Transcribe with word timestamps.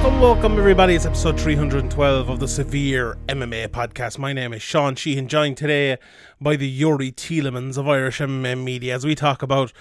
Welcome, 0.00 0.20
welcome, 0.22 0.58
everybody. 0.58 0.94
It's 0.94 1.04
episode 1.04 1.38
312 1.38 2.30
of 2.30 2.40
the 2.40 2.48
Severe 2.48 3.18
MMA 3.28 3.68
podcast. 3.68 4.16
My 4.16 4.32
name 4.32 4.54
is 4.54 4.62
Sean 4.62 4.94
Sheehan, 4.94 5.28
joined 5.28 5.58
today 5.58 5.98
by 6.40 6.56
the 6.56 6.80
Youri 6.80 7.14
Tielemans 7.14 7.76
of 7.76 7.86
Irish 7.86 8.18
MMA 8.18 8.64
Media 8.64 8.94
as 8.94 9.04
we 9.04 9.14
talk 9.14 9.42
about 9.42 9.74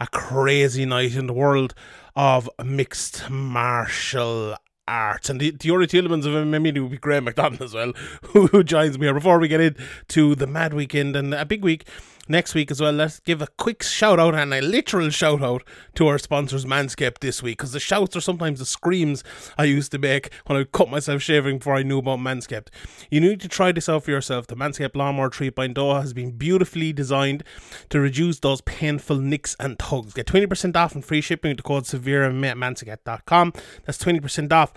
a 0.00 0.08
crazy 0.08 0.84
night 0.84 1.14
in 1.14 1.28
the 1.28 1.32
world 1.32 1.72
of 2.16 2.50
mixed 2.64 3.30
martial 3.30 4.56
arts. 4.88 5.30
And 5.30 5.40
the, 5.40 5.52
the 5.52 5.68
Youri 5.68 5.86
Tielemans 5.86 6.26
of 6.26 6.32
MMA 6.32 6.60
Media 6.60 6.82
will 6.82 6.90
be 6.90 6.98
Graham 6.98 7.22
McDonald 7.22 7.62
as 7.62 7.72
well, 7.72 7.92
who, 8.24 8.48
who 8.48 8.64
joins 8.64 8.98
me 8.98 9.06
here. 9.06 9.14
Before 9.14 9.38
we 9.38 9.46
get 9.46 9.60
into 9.60 10.34
the 10.34 10.48
mad 10.48 10.74
weekend 10.74 11.14
and 11.14 11.32
a 11.32 11.44
big 11.44 11.62
week 11.62 11.86
next 12.30 12.54
week 12.54 12.70
as 12.70 12.80
well, 12.80 12.92
let's 12.92 13.20
give 13.20 13.42
a 13.42 13.48
quick 13.58 13.82
shout 13.82 14.18
out 14.18 14.34
and 14.34 14.54
a 14.54 14.60
literal 14.60 15.10
shout 15.10 15.42
out 15.42 15.62
to 15.94 16.06
our 16.06 16.18
sponsors 16.18 16.64
Manscaped 16.64 17.18
this 17.18 17.42
week 17.42 17.58
because 17.58 17.72
the 17.72 17.80
shouts 17.80 18.16
are 18.16 18.20
sometimes 18.20 18.60
the 18.60 18.64
screams 18.64 19.22
I 19.58 19.64
used 19.64 19.92
to 19.92 19.98
make 19.98 20.32
when 20.46 20.58
I 20.58 20.64
cut 20.64 20.88
myself 20.88 21.20
shaving 21.20 21.58
before 21.58 21.74
I 21.74 21.82
knew 21.82 21.98
about 21.98 22.20
Manscaped. 22.20 22.68
You 23.10 23.20
need 23.20 23.40
to 23.40 23.48
try 23.48 23.72
this 23.72 23.88
out 23.88 24.04
for 24.04 24.12
yourself. 24.12 24.46
The 24.46 24.56
Manscaped 24.56 24.96
Lawnmower 24.96 25.30
3.0 25.30 26.00
has 26.00 26.12
been 26.14 26.30
beautifully 26.30 26.92
designed 26.92 27.42
to 27.90 28.00
reduce 28.00 28.38
those 28.38 28.60
painful 28.62 29.16
nicks 29.16 29.56
and 29.58 29.78
tugs. 29.78 30.14
Get 30.14 30.26
20% 30.26 30.76
off 30.76 30.94
and 30.94 31.04
free 31.04 31.20
shipping 31.20 31.50
with 31.50 31.58
the 31.58 31.62
code 31.64 31.86
severe 31.86 32.24
at 32.24 32.32
manscaped.com. 32.32 33.52
That's 33.84 33.98
20% 33.98 34.52
off 34.52 34.72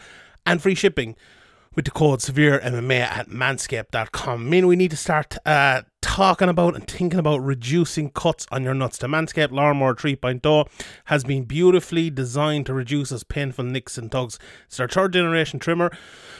and 0.45 0.61
free 0.61 0.75
shipping 0.75 1.15
with 1.75 1.85
the 1.85 1.91
code 1.91 2.21
severe 2.21 2.59
MMA 2.59 2.99
at 2.99 3.29
manscaped.com. 3.29 4.49
Mean, 4.49 4.67
we 4.67 4.75
need 4.75 4.91
to 4.91 4.97
start 4.97 5.37
uh, 5.45 5.83
talking 6.03 6.49
about 6.49 6.75
and 6.75 6.85
thinking 6.85 7.17
about 7.17 7.37
reducing 7.37 8.11
cuts 8.11 8.45
on 8.51 8.61
your 8.61 8.73
nuts. 8.73 8.97
The 8.97 9.07
Manscaped 9.07 9.51
Lawnmower 9.51 9.95
3.0 9.95 10.67
has 11.05 11.23
been 11.23 11.45
beautifully 11.45 12.09
designed 12.09 12.65
to 12.65 12.73
reduce 12.73 13.09
those 13.09 13.23
painful 13.23 13.63
nicks 13.63 13.97
and 13.97 14.11
tugs. 14.11 14.37
It's 14.67 14.81
our 14.81 14.87
third 14.87 15.13
generation 15.13 15.59
trimmer 15.59 15.91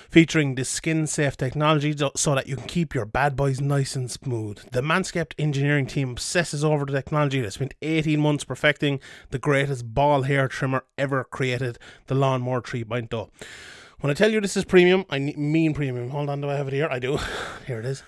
featuring 0.10 0.56
the 0.56 0.66
skin 0.66 1.08
safe 1.08 1.38
technology 1.38 1.96
so 2.16 2.36
that 2.36 2.46
you 2.46 2.58
can 2.58 2.68
keep 2.68 2.94
your 2.94 3.06
bad 3.06 3.38
boys 3.38 3.62
nice 3.62 3.96
and 3.96 4.12
smooth. 4.12 4.60
The 4.72 4.82
Manscaped 4.82 5.34
engineering 5.40 5.88
team 5.88 6.12
obsesses 6.12 6.64
over 6.64 6.86
the 6.86 6.92
technology. 6.92 7.40
They 7.40 7.50
spent 7.50 7.74
18 7.82 8.20
months 8.20 8.44
perfecting 8.44 9.00
the 9.32 9.40
greatest 9.40 9.94
ball 9.94 10.24
hair 10.24 10.50
trimmer 10.50 10.84
ever 10.98 11.24
created, 11.24 11.80
the 12.08 12.16
Lawnmower 12.16 12.62
3.0. 12.62 13.30
When 14.02 14.12
I 14.12 14.14
tell 14.14 14.30
you 14.30 14.42
this 14.42 14.58
is 14.58 14.66
premium, 14.66 15.06
I 15.10 15.20
mean 15.20 15.74
premium. 15.74 16.10
Hold 16.10 16.30
on, 16.30 16.42
do 16.42 16.50
I 16.50 16.56
have 16.56 16.68
it 16.68 16.74
here? 16.74 16.90
I 16.92 17.00
do. 17.00 17.18
Here 17.66 17.80
it 17.80 17.86
is. 17.86 18.04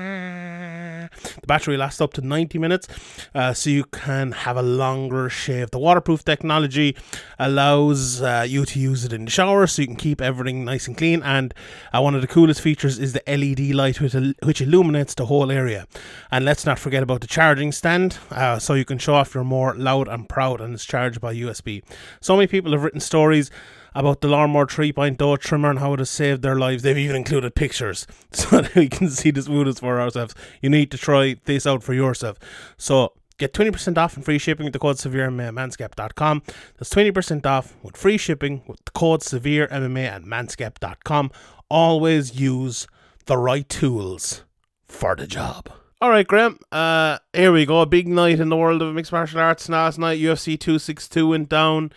The 0.00 1.46
battery 1.46 1.76
lasts 1.76 2.00
up 2.00 2.12
to 2.14 2.20
90 2.20 2.58
minutes, 2.58 2.88
uh, 3.34 3.52
so 3.52 3.70
you 3.70 3.84
can 3.84 4.32
have 4.32 4.56
a 4.56 4.62
longer 4.62 5.28
shave. 5.28 5.70
The 5.70 5.78
waterproof 5.78 6.24
technology 6.24 6.96
allows 7.38 8.22
uh, 8.22 8.44
you 8.46 8.64
to 8.66 8.78
use 8.78 9.04
it 9.04 9.12
in 9.12 9.24
the 9.24 9.30
shower, 9.30 9.66
so 9.66 9.82
you 9.82 9.88
can 9.88 9.96
keep 9.96 10.20
everything 10.20 10.64
nice 10.64 10.86
and 10.86 10.96
clean. 10.96 11.22
And 11.22 11.54
uh, 11.92 12.00
one 12.00 12.14
of 12.14 12.20
the 12.20 12.26
coolest 12.26 12.60
features 12.60 12.98
is 12.98 13.12
the 13.12 13.22
LED 13.26 13.74
light, 13.74 14.00
which, 14.00 14.14
which 14.42 14.60
illuminates 14.60 15.14
the 15.14 15.26
whole 15.26 15.50
area. 15.50 15.86
And 16.30 16.44
let's 16.44 16.66
not 16.66 16.78
forget 16.78 17.02
about 17.02 17.20
the 17.20 17.26
charging 17.26 17.72
stand, 17.72 18.18
uh, 18.30 18.58
so 18.58 18.74
you 18.74 18.84
can 18.84 18.98
show 18.98 19.14
off 19.14 19.34
you're 19.34 19.44
more 19.44 19.74
loud 19.74 20.08
and 20.08 20.28
proud, 20.28 20.60
and 20.60 20.74
it's 20.74 20.84
charged 20.84 21.20
by 21.20 21.34
USB. 21.34 21.82
So 22.20 22.36
many 22.36 22.46
people 22.46 22.72
have 22.72 22.82
written 22.82 23.00
stories 23.00 23.50
about 23.94 24.20
the 24.20 24.28
Lawnmower 24.28 24.66
3.0 24.66 25.38
trimmer 25.38 25.70
and 25.70 25.78
how 25.78 25.94
it 25.94 25.98
has 25.98 26.10
saved 26.10 26.42
their 26.42 26.56
lives. 26.56 26.82
They've 26.82 26.96
even 26.96 27.16
included 27.16 27.54
pictures 27.54 28.06
so 28.32 28.60
that 28.60 28.74
we 28.74 28.88
can 28.88 29.08
see 29.08 29.30
the 29.30 29.42
smoothness 29.42 29.80
for 29.80 30.00
ourselves. 30.00 30.34
You 30.60 30.70
need 30.70 30.90
to 30.90 30.98
try 30.98 31.36
this 31.44 31.66
out 31.66 31.82
for 31.82 31.94
yourself. 31.94 32.38
So 32.76 33.12
get 33.38 33.52
20% 33.52 33.98
off 33.98 34.16
and 34.16 34.24
free 34.24 34.38
shipping 34.38 34.64
with 34.64 34.72
the 34.72 34.78
code 34.78 34.98
severe 34.98 35.26
at 35.26 35.32
manscaped.com. 35.32 36.42
That's 36.78 36.90
20% 36.90 37.46
off 37.46 37.74
with 37.82 37.96
free 37.96 38.18
shipping 38.18 38.62
with 38.66 38.84
the 38.84 38.90
code 38.92 39.22
severe 39.22 39.66
MMA 39.68 40.06
at 40.06 40.22
manscaped.com. 40.22 41.30
Always 41.68 42.38
use 42.38 42.86
the 43.26 43.38
right 43.38 43.68
tools 43.68 44.44
for 44.86 45.14
the 45.16 45.26
job. 45.26 45.70
All 46.02 46.08
right, 46.08 46.26
Graham. 46.26 46.58
Uh, 46.72 47.18
here 47.34 47.52
we 47.52 47.66
go. 47.66 47.80
A 47.80 47.86
big 47.86 48.08
night 48.08 48.40
in 48.40 48.48
the 48.48 48.56
world 48.56 48.80
of 48.80 48.94
mixed 48.94 49.12
martial 49.12 49.38
arts 49.38 49.68
last 49.68 49.98
night. 49.98 50.18
UFC 50.18 50.58
262 50.58 51.28
went 51.28 51.48
down. 51.50 51.92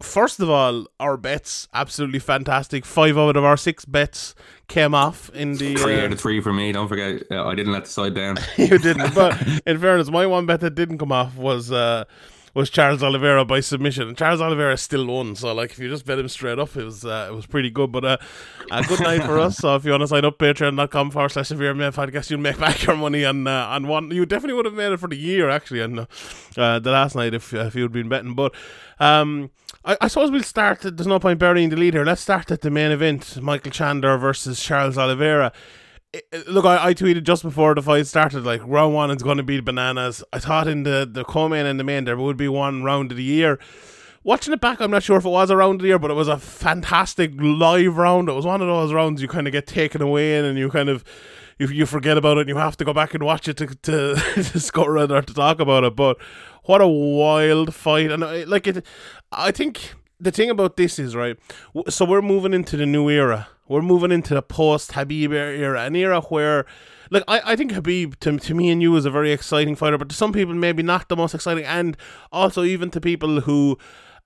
First 0.00 0.38
of 0.38 0.48
all, 0.48 0.86
our 1.00 1.16
bets 1.16 1.66
absolutely 1.74 2.20
fantastic. 2.20 2.84
Five 2.84 3.18
out 3.18 3.36
of 3.36 3.44
our 3.44 3.56
six 3.56 3.84
bets 3.84 4.36
came 4.68 4.94
off 4.94 5.28
in 5.30 5.54
the 5.54 5.74
Three 5.74 5.98
uh, 6.00 6.04
out 6.04 6.12
of 6.12 6.20
three 6.20 6.40
for 6.40 6.52
me. 6.52 6.70
Don't 6.70 6.86
forget, 6.86 7.24
uh, 7.32 7.44
I 7.44 7.56
didn't 7.56 7.72
let 7.72 7.84
the 7.84 7.90
side 7.90 8.14
down. 8.14 8.36
you 8.56 8.78
didn't. 8.78 9.12
But 9.14 9.40
in 9.66 9.80
fairness, 9.80 10.08
my 10.08 10.24
one 10.26 10.46
bet 10.46 10.60
that 10.60 10.76
didn't 10.76 10.98
come 10.98 11.10
off 11.10 11.36
was 11.36 11.72
uh, 11.72 12.04
was 12.54 12.70
Charles 12.70 13.02
Oliveira 13.02 13.44
by 13.44 13.60
submission. 13.60 14.08
And 14.08 14.16
Charles 14.16 14.40
Oliveira 14.40 14.76
still 14.76 15.06
won. 15.06 15.34
So 15.34 15.52
like, 15.52 15.70
if 15.72 15.78
you 15.78 15.88
just 15.88 16.04
bet 16.06 16.18
him 16.18 16.28
straight 16.28 16.58
up, 16.58 16.76
it 16.76 16.84
was 16.84 17.04
uh, 17.04 17.28
it 17.30 17.34
was 17.34 17.46
pretty 17.46 17.70
good. 17.70 17.90
But 17.90 18.04
uh, 18.04 18.16
a 18.70 18.82
good 18.84 19.00
night 19.00 19.24
for 19.24 19.38
us. 19.38 19.58
So 19.68 19.74
if 19.74 19.84
you 19.84 19.90
want 19.90 20.02
to 20.02 20.06
sign 20.08 20.24
up, 20.24 20.38
patreon.com 20.38 21.10
forward 21.10 21.30
slash 21.30 21.48
severe 21.48 21.74
podcast, 21.74 22.30
you'll 22.30 22.40
make 22.40 22.58
back 22.58 22.84
your 22.86 22.96
money 22.96 23.24
on 23.24 23.46
uh, 23.48 23.66
on 23.66 23.88
one. 23.88 24.10
You 24.12 24.26
definitely 24.26 24.54
would 24.54 24.66
have 24.66 24.74
made 24.74 24.92
it 24.92 25.00
for 25.00 25.08
the 25.08 25.16
year 25.16 25.50
actually 25.50 25.82
on 25.82 26.06
uh, 26.56 26.78
the 26.78 26.90
last 26.90 27.16
night 27.16 27.34
if 27.34 27.52
if 27.52 27.74
you'd 27.74 27.92
been 27.92 28.08
betting. 28.08 28.34
But 28.34 28.54
um. 29.00 29.50
I, 29.88 29.96
I 30.02 30.08
suppose 30.08 30.30
we'll 30.30 30.42
start. 30.42 30.80
There's 30.82 31.06
no 31.06 31.18
point 31.18 31.38
burying 31.40 31.70
the 31.70 31.76
lead 31.76 31.94
here. 31.94 32.04
Let's 32.04 32.20
start 32.20 32.50
at 32.50 32.60
the 32.60 32.70
main 32.70 32.90
event: 32.92 33.40
Michael 33.42 33.72
Chandler 33.72 34.16
versus 34.18 34.62
Charles 34.62 34.96
Oliveira. 34.98 35.52
I- 36.14 36.22
I- 36.32 36.42
Look, 36.46 36.64
I, 36.64 36.88
I 36.88 36.94
tweeted 36.94 37.24
just 37.24 37.42
before 37.42 37.74
the 37.74 37.82
fight 37.82 38.06
started, 38.06 38.44
like 38.44 38.60
round 38.64 38.94
one 38.94 39.10
is 39.10 39.22
going 39.22 39.38
to 39.38 39.42
be 39.42 39.60
bananas. 39.60 40.22
I 40.32 40.38
thought 40.38 40.68
in 40.68 40.82
the 40.84 41.08
the 41.10 41.24
co-main 41.24 41.66
and 41.66 41.80
the 41.80 41.84
main 41.84 42.04
there 42.04 42.16
would 42.16 42.36
be 42.36 42.48
one 42.48 42.84
round 42.84 43.10
of 43.10 43.16
the 43.16 43.24
year. 43.24 43.58
Watching 44.24 44.52
it 44.52 44.60
back, 44.60 44.80
I'm 44.80 44.90
not 44.90 45.02
sure 45.04 45.16
if 45.16 45.24
it 45.24 45.28
was 45.30 45.48
a 45.48 45.56
round 45.56 45.76
of 45.76 45.82
the 45.82 45.88
year, 45.88 45.98
but 45.98 46.10
it 46.10 46.14
was 46.14 46.28
a 46.28 46.38
fantastic 46.38 47.32
live 47.38 47.96
round. 47.96 48.28
It 48.28 48.32
was 48.32 48.44
one 48.44 48.60
of 48.60 48.66
those 48.66 48.92
rounds 48.92 49.22
you 49.22 49.28
kind 49.28 49.46
of 49.46 49.52
get 49.52 49.66
taken 49.66 50.02
away 50.02 50.38
in, 50.38 50.44
and 50.44 50.58
you 50.58 50.68
kind 50.70 50.88
of 50.90 51.02
you, 51.58 51.68
you 51.68 51.86
forget 51.86 52.18
about 52.18 52.36
it, 52.36 52.40
and 52.42 52.48
you 52.50 52.56
have 52.56 52.76
to 52.76 52.84
go 52.84 52.92
back 52.92 53.14
and 53.14 53.22
watch 53.22 53.48
it 53.48 53.56
to 53.58 53.66
to, 53.66 54.14
to 54.34 54.60
score 54.60 54.98
it 54.98 55.10
or 55.10 55.22
to 55.22 55.32
talk 55.34 55.60
about 55.60 55.84
it. 55.84 55.96
But 55.96 56.18
what 56.68 56.82
a 56.82 56.86
wild 56.86 57.74
fight, 57.74 58.10
and 58.10 58.22
I, 58.22 58.44
like 58.44 58.66
it, 58.66 58.84
I 59.32 59.50
think 59.50 59.94
the 60.20 60.30
thing 60.30 60.50
about 60.50 60.76
this 60.76 60.98
is 60.98 61.16
right. 61.16 61.38
So 61.88 62.04
we're 62.04 62.20
moving 62.20 62.52
into 62.52 62.76
the 62.76 62.84
new 62.84 63.08
era. 63.08 63.48
We're 63.68 63.80
moving 63.80 64.12
into 64.12 64.34
the 64.34 64.42
post 64.42 64.92
Khabib 64.92 65.32
era, 65.32 65.82
an 65.82 65.96
era 65.96 66.20
where. 66.20 66.66
Like 67.10 67.24
I, 67.26 67.40
I 67.52 67.56
think 67.56 67.72
Khabib 67.72 68.16
to, 68.20 68.38
to 68.38 68.54
me 68.54 68.68
and 68.68 68.82
you 68.82 68.94
is 68.94 69.06
a 69.06 69.10
very 69.10 69.32
exciting 69.32 69.76
fighter, 69.76 69.96
but 69.96 70.10
to 70.10 70.14
some 70.14 70.30
people 70.30 70.52
maybe 70.54 70.82
not 70.82 71.08
the 71.08 71.16
most 71.16 71.34
exciting, 71.34 71.64
and 71.64 71.96
also 72.30 72.64
even 72.64 72.90
to 72.90 73.00
people 73.00 73.40
who 73.40 73.78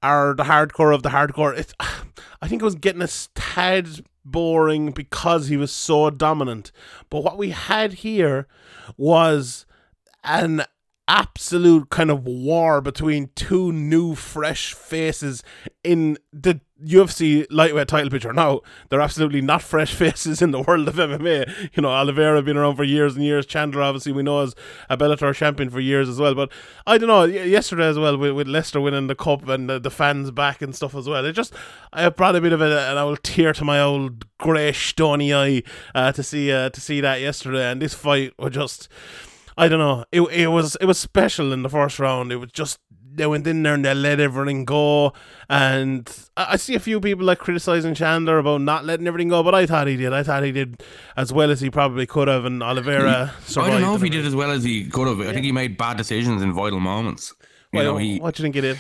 are 0.02 0.34
the 0.34 0.42
hardcore 0.42 0.92
of 0.92 1.04
the 1.04 1.10
hardcore. 1.10 1.56
It's 1.56 1.72
I 2.42 2.48
think 2.48 2.60
it 2.60 2.64
was 2.64 2.74
getting 2.74 3.02
a 3.02 3.08
tad 3.36 4.04
boring 4.24 4.90
because 4.90 5.46
he 5.46 5.56
was 5.56 5.70
so 5.70 6.10
dominant. 6.10 6.72
But 7.08 7.22
what 7.22 7.38
we 7.38 7.50
had 7.50 7.92
here 7.92 8.48
was 8.96 9.64
an 10.24 10.64
absolute 11.08 11.90
kind 11.90 12.10
of 12.10 12.24
war 12.24 12.80
between 12.80 13.30
two 13.34 13.72
new 13.72 14.14
fresh 14.14 14.72
faces 14.72 15.42
in 15.82 16.16
the 16.32 16.60
UFC 16.84 17.46
lightweight 17.50 17.88
title 17.88 18.10
picture. 18.10 18.32
Now, 18.32 18.60
they're 18.88 19.00
absolutely 19.00 19.40
not 19.40 19.62
fresh 19.62 19.94
faces 19.94 20.42
in 20.42 20.50
the 20.50 20.62
world 20.62 20.88
of 20.88 20.96
MMA. 20.96 21.70
You 21.74 21.82
know, 21.82 21.90
Oliveira 21.90 22.42
been 22.42 22.56
around 22.56 22.76
for 22.76 22.84
years 22.84 23.14
and 23.14 23.24
years. 23.24 23.46
Chandler, 23.46 23.82
obviously, 23.82 24.12
we 24.12 24.22
know 24.22 24.40
as 24.40 24.54
a 24.88 24.96
Bellator 24.96 25.34
champion 25.34 25.70
for 25.70 25.80
years 25.80 26.08
as 26.08 26.18
well. 26.18 26.34
But 26.34 26.50
I 26.86 26.98
don't 26.98 27.08
know, 27.08 27.24
yesterday 27.24 27.88
as 27.88 27.98
well, 27.98 28.16
with, 28.16 28.32
with 28.32 28.48
Leicester 28.48 28.80
winning 28.80 29.06
the 29.06 29.14
cup 29.14 29.48
and 29.48 29.68
the, 29.68 29.78
the 29.78 29.90
fans 29.90 30.30
back 30.30 30.62
and 30.62 30.74
stuff 30.74 30.94
as 30.94 31.08
well, 31.08 31.24
it 31.24 31.32
just 31.32 31.52
I 31.92 32.08
brought 32.08 32.36
a 32.36 32.40
bit 32.40 32.52
of 32.52 32.60
a, 32.60 32.90
an 32.90 32.98
old 32.98 33.22
tear 33.22 33.52
to 33.54 33.64
my 33.64 33.80
old 33.80 34.24
grey, 34.38 34.72
stony 34.72 35.32
eye 35.32 35.62
uh, 35.94 36.12
to 36.12 36.22
see 36.22 36.52
uh, 36.52 36.70
to 36.70 36.80
see 36.80 37.00
that 37.00 37.20
yesterday. 37.20 37.70
And 37.70 37.82
this 37.82 37.94
fight 37.94 38.32
was 38.38 38.52
just. 38.52 38.88
I 39.56 39.68
don't 39.68 39.78
know. 39.78 40.04
It 40.12 40.22
it 40.22 40.48
was 40.48 40.76
it 40.80 40.86
was 40.86 40.98
special 40.98 41.52
in 41.52 41.62
the 41.62 41.68
first 41.68 41.98
round. 41.98 42.32
It 42.32 42.36
was 42.36 42.50
just 42.52 42.78
they 43.14 43.26
went 43.26 43.46
in 43.46 43.62
there 43.62 43.74
and 43.74 43.84
they 43.84 43.94
let 43.94 44.20
everything 44.20 44.64
go. 44.64 45.12
And 45.48 46.10
I, 46.36 46.52
I 46.52 46.56
see 46.56 46.74
a 46.74 46.80
few 46.80 47.00
people 47.00 47.24
like 47.26 47.38
criticizing 47.38 47.94
Chandler 47.94 48.38
about 48.38 48.62
not 48.62 48.84
letting 48.84 49.06
everything 49.06 49.28
go, 49.28 49.42
but 49.42 49.54
I 49.54 49.66
thought 49.66 49.86
he 49.86 49.96
did. 49.96 50.12
I 50.12 50.22
thought 50.22 50.42
he 50.42 50.52
did 50.52 50.82
as 51.16 51.32
well 51.32 51.50
as 51.50 51.60
he 51.60 51.70
probably 51.70 52.06
could 52.06 52.28
have, 52.28 52.44
and 52.44 52.62
Oliveira 52.62 53.32
I 53.56 53.68
don't 53.68 53.82
know 53.82 53.94
if 53.94 54.02
he 54.02 54.08
did 54.10 54.24
as 54.24 54.34
well 54.34 54.50
as 54.50 54.64
he 54.64 54.88
could 54.88 55.08
have. 55.08 55.20
I 55.20 55.32
think 55.32 55.44
he 55.44 55.52
made 55.52 55.76
bad 55.76 55.96
decisions 55.96 56.42
in 56.42 56.52
vital 56.52 56.80
moments. 56.80 57.34
You 57.72 57.78
Why, 57.78 57.84
know, 57.84 57.96
he 57.96 58.18
what 58.18 58.38
you 58.38 58.42
think 58.42 58.56
it 58.56 58.64
is? 58.64 58.78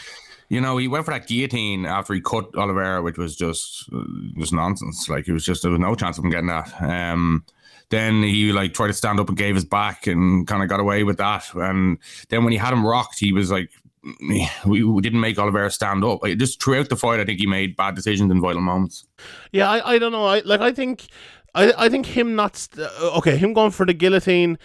you 0.48 0.60
know 0.60 0.76
he 0.76 0.88
went 0.88 1.04
for 1.04 1.12
that 1.12 1.26
guillotine 1.26 1.86
after 1.86 2.14
he 2.14 2.20
cut 2.20 2.54
Oliveira, 2.56 3.02
which 3.02 3.18
was 3.18 3.36
just 3.36 3.88
uh, 3.94 4.02
just 4.38 4.52
nonsense. 4.52 5.08
Like 5.08 5.28
it 5.28 5.32
was 5.32 5.44
just 5.44 5.62
there 5.62 5.70
was 5.70 5.80
no 5.80 5.94
chance 5.94 6.18
of 6.18 6.24
him 6.24 6.30
getting 6.30 6.48
that. 6.48 6.72
Um, 6.80 7.44
then 7.92 8.22
he 8.22 8.50
like 8.52 8.74
tried 8.74 8.88
to 8.88 8.92
stand 8.92 9.20
up 9.20 9.28
and 9.28 9.36
gave 9.36 9.54
his 9.54 9.64
back 9.64 10.06
and 10.06 10.46
kind 10.48 10.62
of 10.62 10.68
got 10.68 10.80
away 10.80 11.04
with 11.04 11.18
that. 11.18 11.44
And 11.54 11.98
then 12.30 12.42
when 12.42 12.52
he 12.52 12.58
had 12.58 12.72
him 12.72 12.84
rocked, 12.84 13.20
he 13.20 13.32
was 13.32 13.50
like. 13.52 13.70
We, 14.66 14.82
we 14.82 15.00
didn't 15.00 15.20
make 15.20 15.38
Oliveira 15.38 15.70
stand 15.70 16.04
up. 16.04 16.24
Like, 16.24 16.36
just 16.36 16.60
throughout 16.60 16.88
the 16.88 16.96
fight, 16.96 17.20
I 17.20 17.24
think 17.24 17.38
he 17.38 17.46
made 17.46 17.76
bad 17.76 17.94
decisions 17.94 18.32
in 18.32 18.40
vital 18.40 18.60
moments. 18.60 19.06
Yeah, 19.52 19.70
I, 19.70 19.94
I 19.94 19.98
don't 20.00 20.10
know. 20.10 20.26
I 20.26 20.40
like 20.40 20.60
I 20.60 20.72
think 20.72 21.06
I 21.54 21.72
I 21.78 21.88
think 21.88 22.06
him 22.06 22.34
not 22.34 22.56
st- 22.56 22.84
uh, 22.84 23.18
okay. 23.18 23.36
Him 23.36 23.52
going 23.52 23.70
for 23.70 23.86
the 23.86 23.94
guillotine. 23.94 24.58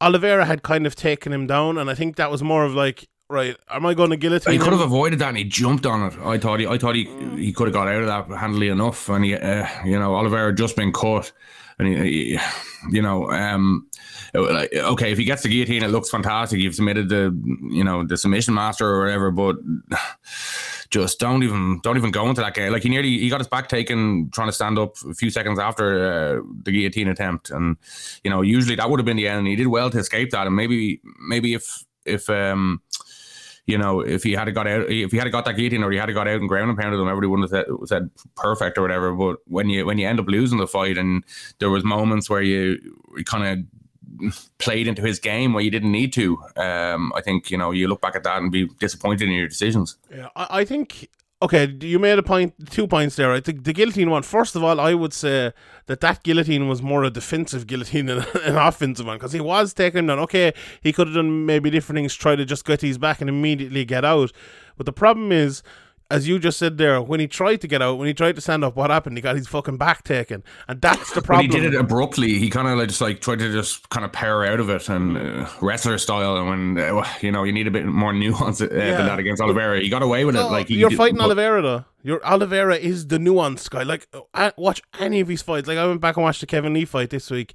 Oliveira 0.00 0.44
had 0.44 0.62
kind 0.62 0.86
of 0.86 0.94
taken 0.94 1.32
him 1.32 1.46
down, 1.46 1.78
and 1.78 1.90
I 1.90 1.94
think 1.94 2.16
that 2.16 2.30
was 2.30 2.42
more 2.42 2.64
of 2.64 2.74
like 2.74 3.08
right. 3.28 3.56
Am 3.70 3.86
I 3.86 3.94
going 3.94 4.10
to 4.10 4.16
guillotine? 4.16 4.52
He 4.52 4.58
could 4.58 4.72
have 4.72 4.80
avoided 4.80 5.18
that, 5.20 5.28
and 5.28 5.38
he 5.38 5.44
jumped 5.44 5.86
on 5.86 6.06
it. 6.06 6.18
I 6.18 6.38
thought 6.38 6.60
he, 6.60 6.66
I 6.66 6.78
thought 6.78 6.94
he, 6.94 7.04
he 7.36 7.52
could 7.52 7.66
have 7.66 7.74
got 7.74 7.88
out 7.88 8.02
of 8.02 8.06
that 8.06 8.38
handily 8.38 8.68
enough. 8.68 9.08
And 9.08 9.24
he, 9.24 9.34
uh, 9.34 9.66
you 9.84 9.98
know, 9.98 10.14
Oliveira 10.14 10.54
just 10.54 10.76
been 10.76 10.92
caught, 10.92 11.32
and 11.78 11.88
he 11.88 12.38
you 12.90 13.02
know, 13.02 13.30
um, 13.30 13.88
like, 14.34 14.72
okay, 14.74 15.12
if 15.12 15.18
he 15.18 15.24
gets 15.24 15.42
the 15.42 15.48
guillotine, 15.48 15.82
it 15.82 15.88
looks 15.88 16.10
fantastic. 16.10 16.60
You've 16.60 16.74
submitted 16.74 17.08
the, 17.08 17.32
you 17.70 17.84
know, 17.84 18.04
the 18.04 18.16
submission 18.16 18.54
master 18.54 18.88
or 18.88 19.00
whatever, 19.00 19.30
but 19.30 19.56
just 20.90 21.18
don't 21.18 21.42
even 21.42 21.80
don't 21.82 21.96
even 21.96 22.10
go 22.10 22.28
into 22.28 22.40
that 22.40 22.54
game. 22.54 22.72
Like 22.72 22.82
he 22.82 22.88
nearly 22.88 23.18
he 23.18 23.28
got 23.28 23.40
his 23.40 23.48
back 23.48 23.68
taken 23.68 24.30
trying 24.30 24.48
to 24.48 24.52
stand 24.52 24.78
up 24.78 24.96
a 25.08 25.14
few 25.14 25.30
seconds 25.30 25.58
after 25.58 26.38
uh, 26.38 26.42
the 26.62 26.72
guillotine 26.72 27.08
attempt, 27.08 27.50
and 27.50 27.76
you 28.22 28.30
know, 28.30 28.42
usually 28.42 28.76
that 28.76 28.88
would 28.88 29.00
have 29.00 29.06
been 29.06 29.16
the 29.16 29.28
end. 29.28 29.40
And 29.40 29.48
he 29.48 29.56
did 29.56 29.66
well 29.66 29.90
to 29.90 29.98
escape 29.98 30.30
that, 30.30 30.46
and 30.46 30.54
maybe 30.54 31.00
maybe 31.20 31.54
if 31.54 31.84
if 32.04 32.28
um 32.28 32.82
you 33.66 33.78
know, 33.78 34.00
if 34.00 34.22
he 34.22 34.32
had 34.32 34.52
got 34.54 34.66
out, 34.66 34.90
if 34.90 35.10
he 35.10 35.16
had 35.16 35.30
got 35.32 35.46
that 35.46 35.56
guillotine 35.56 35.82
or 35.82 35.90
he 35.90 35.98
had 35.98 36.12
got 36.12 36.28
out 36.28 36.40
and 36.40 36.48
ground 36.48 36.70
and 36.70 36.78
pounded 36.78 37.00
him, 37.00 37.08
everybody 37.08 37.28
wouldn't 37.28 37.50
have 37.50 37.66
said, 37.66 37.88
said 37.88 38.10
perfect 38.36 38.76
or 38.76 38.82
whatever. 38.82 39.12
But 39.14 39.38
when 39.46 39.70
you 39.70 39.86
when 39.86 39.96
you 39.98 40.06
end 40.06 40.20
up 40.20 40.26
losing 40.28 40.58
the 40.58 40.66
fight, 40.66 40.98
and 40.98 41.24
there 41.60 41.70
was 41.70 41.82
moments 41.82 42.28
where 42.28 42.42
you, 42.42 42.78
you 43.16 43.24
kind 43.24 43.66
of 44.20 44.30
played 44.58 44.86
into 44.86 45.02
his 45.02 45.18
game 45.18 45.54
where 45.54 45.64
you 45.64 45.70
didn't 45.70 45.92
need 45.92 46.12
to, 46.12 46.38
um, 46.56 47.12
I 47.16 47.22
think 47.22 47.50
you 47.50 47.56
know 47.56 47.70
you 47.70 47.88
look 47.88 48.02
back 48.02 48.16
at 48.16 48.22
that 48.24 48.42
and 48.42 48.52
be 48.52 48.66
disappointed 48.78 49.28
in 49.28 49.34
your 49.34 49.48
decisions. 49.48 49.96
Yeah, 50.14 50.28
I, 50.36 50.60
I 50.60 50.64
think 50.66 51.08
okay. 51.44 51.76
You 51.80 51.98
made 51.98 52.18
a 52.18 52.22
point, 52.22 52.70
two 52.70 52.86
points 52.86 53.16
there. 53.16 53.32
I 53.32 53.40
think 53.40 53.64
the 53.64 53.72
guillotine 53.72 54.10
one. 54.10 54.22
First 54.22 54.56
of 54.56 54.64
all, 54.64 54.80
I 54.80 54.94
would 54.94 55.12
say 55.12 55.52
that 55.86 56.00
that 56.00 56.22
guillotine 56.22 56.68
was 56.68 56.82
more 56.82 57.04
a 57.04 57.10
defensive 57.10 57.66
guillotine 57.66 58.06
than 58.10 58.24
an 58.42 58.56
offensive 58.56 59.06
one 59.06 59.18
because 59.18 59.32
he 59.32 59.40
was 59.40 59.72
taking 59.74 60.00
him 60.00 60.06
down. 60.06 60.18
Okay, 60.20 60.52
he 60.82 60.92
could 60.92 61.08
have 61.08 61.14
done 61.14 61.46
maybe 61.46 61.70
different 61.70 61.98
things, 61.98 62.14
try 62.14 62.34
to 62.34 62.44
just 62.44 62.64
get 62.64 62.80
his 62.80 62.98
back 62.98 63.20
and 63.20 63.30
immediately 63.30 63.84
get 63.84 64.04
out. 64.04 64.32
But 64.76 64.86
the 64.86 64.92
problem 64.92 65.30
is. 65.32 65.62
As 66.14 66.28
you 66.28 66.38
just 66.38 66.58
said 66.58 66.78
there, 66.78 67.02
when 67.02 67.18
he 67.18 67.26
tried 67.26 67.60
to 67.62 67.66
get 67.66 67.82
out, 67.82 67.98
when 67.98 68.06
he 68.06 68.14
tried 68.14 68.36
to 68.36 68.40
stand 68.40 68.62
up, 68.62 68.76
what 68.76 68.90
happened? 68.90 69.16
He 69.16 69.20
got 69.22 69.34
his 69.36 69.48
fucking 69.48 69.78
back 69.78 70.04
taken, 70.04 70.44
and 70.68 70.80
that's 70.80 71.12
the 71.12 71.22
problem. 71.26 71.50
he 71.50 71.60
did 71.60 71.74
it 71.74 71.76
abruptly. 71.78 72.38
He 72.38 72.50
kind 72.50 72.68
of 72.68 72.78
like 72.78 72.88
just 72.88 73.00
like 73.00 73.20
tried 73.20 73.40
to 73.40 73.50
just 73.52 73.88
kind 73.90 74.04
of 74.04 74.12
power 74.12 74.44
out 74.44 74.60
of 74.60 74.70
it 74.70 74.88
and 74.88 75.16
uh, 75.18 75.48
wrestler 75.60 75.98
style. 75.98 76.36
And 76.36 76.76
when 76.76 76.78
uh, 76.98 77.04
you 77.20 77.32
know 77.32 77.42
you 77.44 77.52
need 77.52 77.66
a 77.66 77.70
bit 77.70 77.84
more 77.86 78.12
nuance 78.14 78.60
uh, 78.60 78.68
Yeah. 78.70 78.96
than 78.96 79.06
that 79.06 79.18
against 79.18 79.42
Oliveira, 79.42 79.80
he 79.80 79.88
got 79.88 80.02
away 80.02 80.24
with 80.24 80.36
it. 80.36 80.42
Like 80.44 80.70
you're 80.70 80.90
did- 80.90 80.96
fighting 80.96 81.16
but- 81.18 81.24
Oliveira 81.24 81.62
though. 81.62 81.84
Your 82.02 82.24
Oliveira 82.26 82.76
is 82.76 83.06
the 83.08 83.16
nuanced 83.16 83.70
guy. 83.70 83.82
Like, 83.82 84.06
uh, 84.34 84.50
watch 84.58 84.82
any 85.00 85.20
of 85.20 85.28
his 85.28 85.40
fights. 85.40 85.66
Like, 85.66 85.78
I 85.78 85.86
went 85.86 86.02
back 86.02 86.16
and 86.18 86.22
watched 86.22 86.40
the 86.42 86.46
Kevin 86.46 86.74
Lee 86.74 86.84
fight 86.84 87.08
this 87.08 87.30
week, 87.30 87.54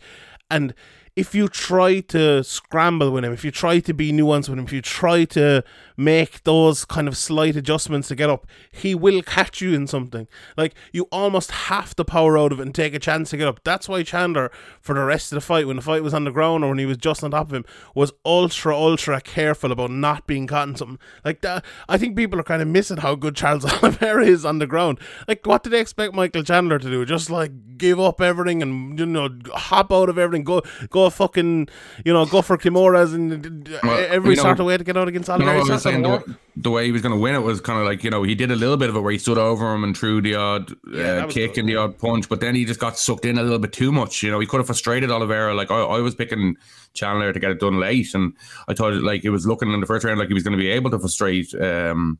and 0.49 0.73
if 1.15 1.35
you 1.35 1.47
try 1.47 1.99
to 2.01 2.43
scramble 2.43 3.11
with 3.11 3.25
him, 3.25 3.33
if 3.33 3.43
you 3.43 3.51
try 3.51 3.79
to 3.79 3.93
be 3.93 4.11
nuanced 4.11 4.49
with 4.49 4.59
him, 4.59 4.65
if 4.65 4.73
you 4.73 4.81
try 4.81 5.25
to 5.25 5.63
make 5.97 6.43
those 6.43 6.85
kind 6.85 7.07
of 7.07 7.17
slight 7.17 7.55
adjustments 7.55 8.07
to 8.07 8.15
get 8.15 8.29
up, 8.29 8.47
he 8.71 8.95
will 8.95 9.21
catch 9.21 9.59
you 9.61 9.73
in 9.73 9.85
something. 9.87 10.27
Like, 10.55 10.73
you 10.93 11.07
almost 11.11 11.51
have 11.51 11.95
to 11.97 12.05
power 12.05 12.37
out 12.37 12.51
of 12.51 12.59
it 12.59 12.63
and 12.63 12.73
take 12.73 12.93
a 12.93 12.99
chance 12.99 13.31
to 13.31 13.37
get 13.37 13.47
up. 13.47 13.61
That's 13.63 13.89
why 13.89 14.03
Chandler, 14.03 14.51
for 14.79 14.95
the 14.95 15.03
rest 15.03 15.31
of 15.31 15.37
the 15.37 15.41
fight, 15.41 15.67
when 15.67 15.75
the 15.75 15.81
fight 15.81 16.03
was 16.03 16.13
on 16.13 16.23
the 16.23 16.31
ground 16.31 16.63
or 16.63 16.69
when 16.69 16.77
he 16.77 16.85
was 16.85 16.97
just 16.97 17.23
on 17.23 17.31
top 17.31 17.47
of 17.47 17.53
him, 17.53 17.65
was 17.93 18.13
ultra, 18.25 18.75
ultra 18.75 19.19
careful 19.19 19.71
about 19.71 19.91
not 19.91 20.25
being 20.25 20.47
caught 20.47 20.69
in 20.69 20.75
something. 20.75 20.99
Like 21.25 21.41
that, 21.41 21.65
I 21.89 21.97
think 21.97 22.15
people 22.15 22.39
are 22.39 22.43
kind 22.43 22.61
of 22.61 22.67
missing 22.67 22.97
how 22.97 23.15
good 23.15 23.35
Charles 23.35 23.65
Oliveira 23.83 24.25
is 24.25 24.45
on 24.45 24.59
the 24.59 24.67
ground. 24.67 24.99
Like, 25.27 25.45
what 25.45 25.63
did 25.63 25.71
they 25.71 25.81
expect 25.81 26.13
Michael 26.13 26.43
Chandler 26.43 26.79
to 26.79 26.89
do? 26.89 27.05
Just 27.05 27.29
like 27.29 27.51
give 27.77 27.99
up 27.99 28.21
everything 28.21 28.61
and 28.61 28.99
you 28.99 29.05
know 29.05 29.29
hop 29.53 29.91
out 29.91 30.09
of 30.09 30.17
everything, 30.17 30.43
go 30.43 30.61
go 30.89 31.08
fucking 31.09 31.67
you 32.05 32.13
know 32.13 32.25
go 32.25 32.41
for 32.41 32.57
Kimuras 32.57 33.13
and 33.13 33.67
Well, 33.83 34.05
every 34.09 34.31
you 34.31 34.35
know, 34.35 34.41
sort 34.43 34.59
of 34.59 34.65
way 34.65 34.77
to 34.77 34.83
get 34.83 34.97
out 34.97 35.07
against 35.07 35.29
Oliveira. 35.29 35.57
I 35.57 35.59
It's 35.59 35.69
was 35.69 35.69
not 35.69 35.81
saying 35.81 36.01
the, 36.03 36.37
the 36.55 36.71
way 36.71 36.85
he 36.85 36.91
was 36.91 37.01
going 37.01 37.13
to 37.13 37.19
win 37.19 37.35
it 37.35 37.39
was 37.39 37.61
kind 37.61 37.79
of 37.79 37.85
like 37.85 38.03
you 38.03 38.09
know 38.09 38.23
he 38.23 38.35
did 38.35 38.51
a 38.51 38.55
little 38.55 38.77
bit 38.77 38.89
of 38.89 38.95
it 38.95 38.99
where 39.01 39.11
he 39.11 39.17
stood 39.17 39.37
over 39.37 39.73
him 39.73 39.83
and 39.83 39.97
threw 39.97 40.21
the 40.21 40.35
odd 40.35 40.69
that 40.93 41.23
uh, 41.23 41.27
kick 41.27 41.53
good, 41.53 41.61
and 41.61 41.69
the 41.69 41.75
odd 41.75 41.97
punch, 41.97 42.29
but 42.29 42.41
then 42.41 42.55
he 42.55 42.65
just 42.65 42.79
got 42.79 42.97
sucked 42.97 43.25
in 43.25 43.37
a 43.37 43.43
little 43.43 43.59
bit 43.59 43.73
too 43.73 43.91
much. 43.91 44.23
You 44.23 44.31
know, 44.31 44.39
he 44.39 44.45
could 44.47 44.59
have 44.59 44.67
frustrated 44.67 45.11
Oliveira. 45.11 45.53
Like 45.53 45.71
I, 45.71 45.79
I 45.79 45.99
was 45.99 46.15
picking 46.15 46.55
Chandler 46.93 47.33
to 47.33 47.39
get 47.39 47.51
it 47.51 47.59
done 47.59 47.79
late, 47.79 48.13
and 48.13 48.33
I 48.67 48.73
thought 48.73 48.93
like 48.95 49.23
it 49.25 49.29
was 49.29 49.45
looking 49.45 49.71
in 49.71 49.79
the 49.79 49.85
first 49.87 50.05
round 50.05 50.19
like 50.19 50.27
he 50.27 50.33
was 50.33 50.43
going 50.43 50.57
to 50.57 50.61
be 50.63 50.71
able 50.71 50.91
to 50.91 50.99
frustrate. 50.99 51.53
Um, 51.55 52.19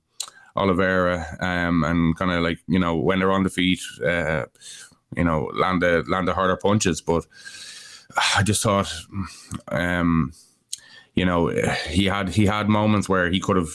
Oliveira 0.55 1.37
um, 1.39 1.83
and 1.83 2.15
kind 2.17 2.31
of 2.31 2.41
like 2.41 2.59
you 2.67 2.79
know 2.79 2.95
when 2.95 3.19
they're 3.19 3.31
on 3.31 3.43
the 3.43 3.49
feet, 3.49 3.79
uh, 4.05 4.45
you 5.15 5.23
know 5.23 5.49
land 5.53 5.81
the 5.81 6.03
land 6.07 6.27
the 6.27 6.33
harder 6.33 6.57
punches. 6.57 7.01
But 7.01 7.25
I 8.37 8.43
just 8.43 8.63
thought, 8.63 8.91
um, 9.69 10.33
you 11.15 11.25
know, 11.25 11.49
he 11.87 12.05
had 12.05 12.29
he 12.29 12.45
had 12.45 12.69
moments 12.69 13.07
where 13.07 13.29
he 13.29 13.39
could 13.39 13.57
have, 13.57 13.69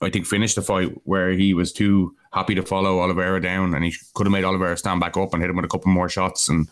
I 0.00 0.10
think, 0.10 0.26
finished 0.26 0.56
the 0.56 0.62
fight 0.62 0.92
where 1.04 1.30
he 1.30 1.54
was 1.54 1.72
too 1.72 2.14
happy 2.32 2.54
to 2.54 2.62
follow 2.62 3.00
Oliveira 3.00 3.40
down, 3.40 3.74
and 3.74 3.84
he 3.84 3.94
could 4.14 4.26
have 4.26 4.32
made 4.32 4.44
Oliveira 4.44 4.76
stand 4.76 5.00
back 5.00 5.16
up 5.16 5.32
and 5.32 5.42
hit 5.42 5.50
him 5.50 5.56
with 5.56 5.64
a 5.64 5.68
couple 5.68 5.90
more 5.90 6.08
shots. 6.08 6.48
And 6.48 6.68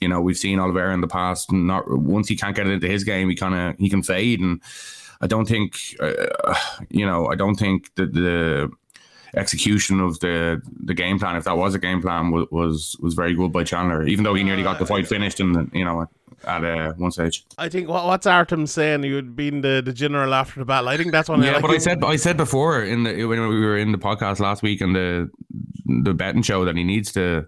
you 0.00 0.08
know, 0.08 0.20
we've 0.20 0.36
seen 0.36 0.58
Oliveira 0.58 0.92
in 0.94 1.00
the 1.00 1.08
past. 1.08 1.52
Not 1.52 1.84
once 1.88 2.28
he 2.28 2.36
can't 2.36 2.56
get 2.56 2.66
it 2.66 2.72
into 2.72 2.88
his 2.88 3.04
game, 3.04 3.28
he 3.28 3.36
kind 3.36 3.54
of 3.54 3.78
he 3.78 3.88
can 3.88 4.02
fade. 4.02 4.40
And 4.40 4.60
I 5.20 5.26
don't 5.26 5.46
think, 5.46 5.78
uh, 6.00 6.54
you 6.90 7.06
know, 7.06 7.26
I 7.26 7.34
don't 7.34 7.54
think 7.56 7.94
that 7.96 8.12
the 8.12 8.70
execution 9.36 10.00
of 10.00 10.20
the 10.20 10.62
the 10.84 10.94
game 10.94 11.18
plan, 11.18 11.36
if 11.36 11.44
that 11.44 11.56
was 11.56 11.74
a 11.74 11.78
game 11.78 12.00
plan, 12.00 12.30
was 12.30 12.46
was, 12.50 12.96
was 13.00 13.14
very 13.14 13.34
good 13.34 13.52
by 13.52 13.64
Chandler. 13.64 14.06
Even 14.06 14.24
though 14.24 14.34
he 14.34 14.44
nearly 14.44 14.62
got 14.62 14.78
the 14.78 14.86
fight 14.86 15.06
finished, 15.06 15.40
and 15.40 15.70
you 15.72 15.84
know, 15.84 16.08
at 16.46 16.64
uh, 16.64 16.92
one 16.94 17.10
stage. 17.10 17.44
I 17.58 17.68
think 17.68 17.88
what, 17.88 18.06
what's 18.06 18.26
Artem 18.26 18.66
saying? 18.66 19.02
He 19.02 19.12
would 19.12 19.36
been 19.36 19.60
the, 19.60 19.82
the 19.84 19.92
general 19.92 20.34
after 20.34 20.60
the 20.60 20.66
battle. 20.66 20.88
I 20.88 20.96
think 20.96 21.12
that's 21.12 21.28
one. 21.28 21.42
Yeah, 21.42 21.52
like, 21.52 21.62
but 21.62 21.70
I 21.70 21.78
said 21.78 22.04
I 22.04 22.16
said 22.16 22.36
before 22.36 22.82
in 22.82 23.04
the 23.04 23.24
when 23.24 23.48
we 23.48 23.60
were 23.60 23.76
in 23.76 23.92
the 23.92 23.98
podcast 23.98 24.40
last 24.40 24.62
week 24.62 24.80
and 24.80 24.94
the 24.94 25.30
the 26.02 26.14
betting 26.14 26.42
show 26.42 26.64
that 26.64 26.76
he 26.76 26.84
needs 26.84 27.12
to 27.12 27.46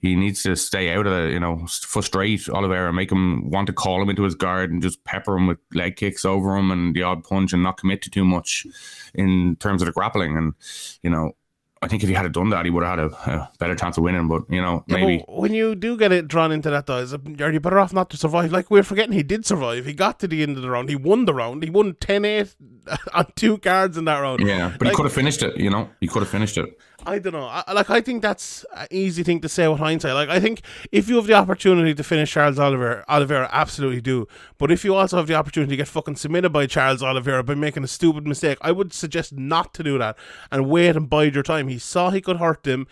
he 0.00 0.14
needs 0.14 0.42
to 0.44 0.54
stay 0.54 0.92
out 0.94 1.06
of 1.06 1.12
the, 1.12 1.32
you 1.32 1.40
know, 1.40 1.66
frustrate 1.66 2.48
Oliveira, 2.48 2.92
make 2.92 3.10
him 3.10 3.50
want 3.50 3.66
to 3.66 3.72
call 3.72 4.00
him 4.00 4.10
into 4.10 4.22
his 4.22 4.34
guard 4.34 4.70
and 4.70 4.80
just 4.80 5.02
pepper 5.04 5.36
him 5.36 5.46
with 5.46 5.58
leg 5.74 5.96
kicks 5.96 6.24
over 6.24 6.56
him 6.56 6.70
and 6.70 6.94
the 6.94 7.02
odd 7.02 7.24
punch 7.24 7.52
and 7.52 7.62
not 7.62 7.78
commit 7.78 8.02
to 8.02 8.10
too 8.10 8.24
much 8.24 8.66
in 9.14 9.56
terms 9.56 9.82
of 9.82 9.86
the 9.86 9.92
grappling. 9.92 10.36
And 10.36 10.54
you 11.02 11.10
know, 11.10 11.32
I 11.80 11.88
think 11.88 12.02
if 12.02 12.08
he 12.08 12.14
had 12.14 12.30
done 12.32 12.50
that, 12.50 12.64
he 12.64 12.70
would 12.70 12.84
have 12.84 12.98
had 12.98 13.28
a, 13.28 13.30
a 13.30 13.52
better 13.58 13.74
chance 13.74 13.96
of 13.96 14.04
winning. 14.04 14.28
But 14.28 14.42
you 14.48 14.60
know, 14.60 14.84
maybe 14.86 15.24
when 15.28 15.52
you 15.52 15.74
do 15.74 15.96
get 15.96 16.12
it 16.12 16.28
drawn 16.28 16.52
into 16.52 16.70
that, 16.70 16.86
though, 16.86 17.06
are 17.40 17.52
you 17.52 17.60
better 17.60 17.78
off 17.78 17.92
not 17.92 18.10
to 18.10 18.16
survive? 18.16 18.52
Like 18.52 18.70
we're 18.70 18.82
forgetting, 18.82 19.12
he 19.12 19.22
did 19.22 19.46
survive. 19.46 19.84
He 19.84 19.94
got 19.94 20.18
to 20.20 20.28
the 20.28 20.42
end 20.42 20.56
of 20.56 20.62
the 20.62 20.70
round. 20.70 20.88
He 20.88 20.96
won 20.96 21.24
the 21.24 21.34
round. 21.34 21.62
He 21.62 21.70
won 21.70 21.94
10-8 21.94 22.54
on 23.14 23.26
two 23.36 23.58
cards 23.58 23.96
in 23.96 24.04
that 24.06 24.18
round. 24.18 24.40
yeah, 24.46 24.70
but 24.78 24.82
Like, 24.82 24.90
he 24.90 24.96
could 24.96 25.06
have 25.06 25.12
finished 25.12 25.42
it. 25.42 25.56
You 25.56 25.70
know, 25.70 25.90
he 26.00 26.06
could 26.06 26.20
have 26.20 26.30
finished 26.30 26.58
it. 26.58 26.78
I 27.06 27.18
don't 27.20 27.32
know. 27.32 27.44
I, 27.44 27.72
like 27.72 27.90
I 27.90 28.00
think 28.00 28.22
that's 28.22 28.66
an 28.74 28.88
easy 28.90 29.22
thing 29.22 29.40
to 29.40 29.48
say 29.48 29.68
with 29.68 29.78
hindsight. 29.78 30.14
Like 30.14 30.28
I 30.28 30.40
think 30.40 30.62
if 30.90 31.08
you 31.08 31.16
have 31.16 31.26
the 31.26 31.34
opportunity 31.34 31.94
to 31.94 32.02
finish 32.04 32.32
Charles 32.32 32.58
Oliveira, 32.58 33.04
Oliveira 33.08 33.48
absolutely 33.52 34.00
do. 34.00 34.26
But 34.58 34.72
if 34.72 34.84
you 34.84 34.94
also 34.94 35.16
have 35.16 35.26
the 35.26 35.34
opportunity 35.34 35.70
to 35.70 35.76
get 35.76 35.88
fucking 35.88 36.16
submitted 36.16 36.50
by 36.50 36.66
Charles 36.66 37.02
Oliveira 37.02 37.44
by 37.44 37.54
making 37.54 37.84
a 37.84 37.88
stupid 37.88 38.26
mistake, 38.26 38.58
I 38.60 38.72
would 38.72 38.92
suggest 38.92 39.32
not 39.32 39.72
to 39.74 39.82
do 39.82 39.96
that 39.98 40.18
and 40.50 40.68
wait 40.68 40.96
and 40.96 41.08
bide 41.08 41.34
your 41.34 41.44
time. 41.44 41.68
He 41.68 41.78
saw 41.78 42.10
he 42.10 42.20
could 42.20 42.38
hurt 42.38 42.66
him. 42.66 42.86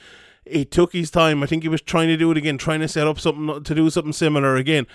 He 0.48 0.64
took 0.64 0.92
his 0.92 1.10
time. 1.10 1.42
I 1.42 1.46
think 1.46 1.62
he 1.62 1.68
was 1.68 1.82
trying 1.82 2.08
to 2.08 2.16
do 2.16 2.30
it 2.30 2.36
again, 2.36 2.56
trying 2.58 2.80
to 2.80 2.88
set 2.88 3.06
up 3.06 3.18
something 3.18 3.64
to 3.64 3.74
do 3.74 3.90
something 3.90 4.12
similar 4.12 4.56
again. 4.56 4.86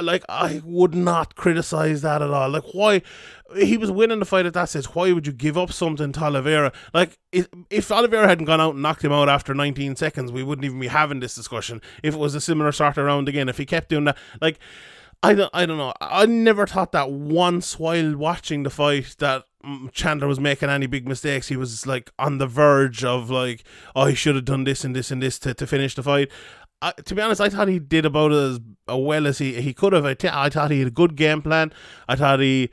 Like 0.00 0.24
I 0.28 0.60
would 0.64 0.94
not 0.94 1.36
criticize 1.36 2.02
that 2.02 2.20
at 2.22 2.30
all. 2.30 2.50
Like 2.50 2.64
why 2.72 3.02
he 3.56 3.76
was 3.76 3.90
winning 3.90 4.18
the 4.18 4.24
fight 4.24 4.46
at 4.46 4.54
that 4.54 4.68
stage. 4.68 4.86
Why 4.86 5.12
would 5.12 5.26
you 5.26 5.32
give 5.32 5.56
up 5.56 5.72
something 5.72 6.12
to 6.12 6.24
Oliveira? 6.24 6.72
Like 6.92 7.18
if, 7.32 7.48
if 7.70 7.92
Oliveira 7.92 8.28
hadn't 8.28 8.46
gone 8.46 8.60
out 8.60 8.74
and 8.74 8.82
knocked 8.82 9.04
him 9.04 9.12
out 9.12 9.28
after 9.28 9.54
19 9.54 9.96
seconds, 9.96 10.32
we 10.32 10.42
wouldn't 10.42 10.64
even 10.64 10.80
be 10.80 10.88
having 10.88 11.20
this 11.20 11.34
discussion. 11.34 11.80
If 12.02 12.14
it 12.14 12.18
was 12.18 12.34
a 12.34 12.40
similar 12.40 12.72
sort 12.72 12.98
of 12.98 13.06
round 13.06 13.28
again, 13.28 13.48
if 13.48 13.58
he 13.58 13.66
kept 13.66 13.88
doing 13.88 14.04
that, 14.04 14.18
like. 14.40 14.58
I 15.20 15.34
don't, 15.34 15.50
I 15.52 15.66
don't 15.66 15.78
know. 15.78 15.92
I 16.00 16.26
never 16.26 16.64
thought 16.64 16.92
that 16.92 17.10
once 17.10 17.76
while 17.76 18.16
watching 18.16 18.62
the 18.62 18.70
fight 18.70 19.16
that 19.18 19.46
Chandler 19.92 20.26
was 20.26 20.40
making 20.40 20.68
any 20.68 20.86
big 20.86 21.06
mistakes. 21.06 21.48
He 21.48 21.56
was 21.56 21.86
like 21.86 22.10
on 22.18 22.38
the 22.38 22.46
verge 22.46 23.04
of 23.04 23.30
like, 23.30 23.64
oh, 23.94 24.06
he 24.06 24.14
should 24.14 24.34
have 24.34 24.44
done 24.44 24.64
this 24.64 24.84
and 24.84 24.94
this 24.94 25.10
and 25.10 25.22
this 25.22 25.38
to, 25.40 25.54
to 25.54 25.66
finish 25.66 25.94
the 25.94 26.02
fight. 26.02 26.30
I, 26.80 26.92
to 26.92 27.14
be 27.14 27.22
honest, 27.22 27.40
I 27.40 27.48
thought 27.48 27.68
he 27.68 27.78
did 27.78 28.06
about 28.06 28.32
as 28.32 28.60
well 28.88 29.26
as 29.26 29.38
he, 29.38 29.60
he 29.60 29.74
could 29.74 29.92
have. 29.92 30.04
I, 30.04 30.14
t- 30.14 30.28
I 30.30 30.48
thought 30.48 30.70
he 30.70 30.78
had 30.78 30.88
a 30.88 30.92
good 30.92 31.16
game 31.16 31.42
plan. 31.42 31.72
I 32.08 32.14
thought 32.14 32.38
he 32.38 32.70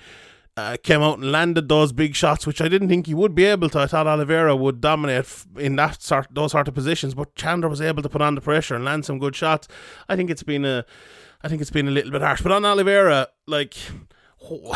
uh, 0.57 0.77
came 0.83 1.01
out 1.01 1.17
and 1.17 1.31
landed 1.31 1.67
those 1.67 1.91
big 1.91 2.15
shots, 2.15 2.45
which 2.45 2.61
I 2.61 2.67
didn't 2.67 2.87
think 2.87 3.07
he 3.07 3.15
would 3.15 3.33
be 3.33 3.45
able 3.45 3.67
to. 3.69 3.79
I 3.79 3.87
thought 3.87 4.05
Oliveira 4.05 4.55
would 4.55 4.79
dominate 4.79 5.25
in 5.57 5.75
that 5.77 6.01
sort, 6.03 6.27
those 6.29 6.51
sort 6.51 6.67
of 6.67 6.75
positions, 6.75 7.15
but 7.15 7.33
Chandler 7.35 7.67
was 7.67 7.81
able 7.81 8.03
to 8.03 8.09
put 8.09 8.21
on 8.21 8.35
the 8.35 8.41
pressure 8.41 8.75
and 8.75 8.85
land 8.85 9.05
some 9.05 9.17
good 9.17 9.35
shots. 9.35 9.67
I 10.07 10.15
think 10.15 10.29
it's 10.29 10.43
been 10.43 10.65
a, 10.65 10.85
I 11.41 11.47
think 11.47 11.61
it's 11.61 11.71
been 11.71 11.87
a 11.87 11.91
little 11.91 12.11
bit 12.11 12.21
harsh. 12.21 12.41
But 12.41 12.51
on 12.51 12.63
Oliveira, 12.63 13.29
like. 13.47 13.75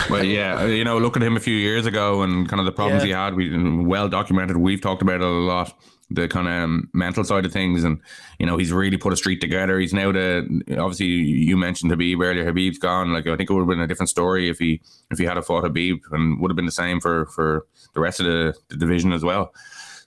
Well, 0.09 0.23
yeah, 0.23 0.65
you 0.65 0.83
know, 0.83 0.97
look 0.97 1.15
at 1.15 1.23
him 1.23 1.37
a 1.37 1.39
few 1.39 1.55
years 1.55 1.85
ago 1.85 2.21
and 2.21 2.47
kind 2.49 2.59
of 2.59 2.65
the 2.65 2.71
problems 2.71 3.03
Yeah. 3.03 3.07
he 3.07 3.13
had. 3.13 3.35
We 3.35 3.83
well 3.83 4.09
documented. 4.09 4.57
We've 4.57 4.81
talked 4.81 5.01
about 5.01 5.15
it 5.15 5.21
a 5.21 5.27
lot. 5.27 5.73
The 6.11 6.27
kind 6.27 6.47
of 6.47 6.53
um, 6.63 6.89
mental 6.91 7.23
side 7.23 7.45
of 7.45 7.51
things, 7.53 7.83
and 7.83 7.99
you 8.39 8.47
know, 8.47 8.57
he's 8.57 8.71
really 8.73 8.97
put 8.97 9.13
a 9.13 9.15
street 9.15 9.41
together. 9.41 9.77
He's 9.79 9.93
now 9.93 10.11
the 10.11 10.39
obviously 10.79 11.05
you 11.05 11.55
mentioned 11.55 11.91
Khabib 11.91 12.19
earlier. 12.25 12.51
Khabib's 12.51 12.79
gone. 12.79 13.13
Like 13.13 13.27
I 13.27 13.35
think 13.35 13.47
it 13.47 13.53
would 13.53 13.59
have 13.59 13.67
been 13.69 13.79
a 13.79 13.85
different 13.85 14.09
story 14.09 14.49
if 14.49 14.57
he 14.57 14.81
if 15.11 15.19
he 15.19 15.25
had 15.25 15.37
a 15.37 15.43
fought 15.43 15.65
Khabib, 15.65 15.99
and 16.11 16.39
would 16.41 16.49
have 16.49 16.55
been 16.55 16.65
the 16.65 16.71
same 16.71 16.99
for 16.99 17.27
for 17.27 17.67
the 17.93 17.99
rest 17.99 18.19
of 18.19 18.25
the, 18.25 18.55
the 18.69 18.77
division 18.77 19.13
as 19.13 19.23
well. 19.23 19.53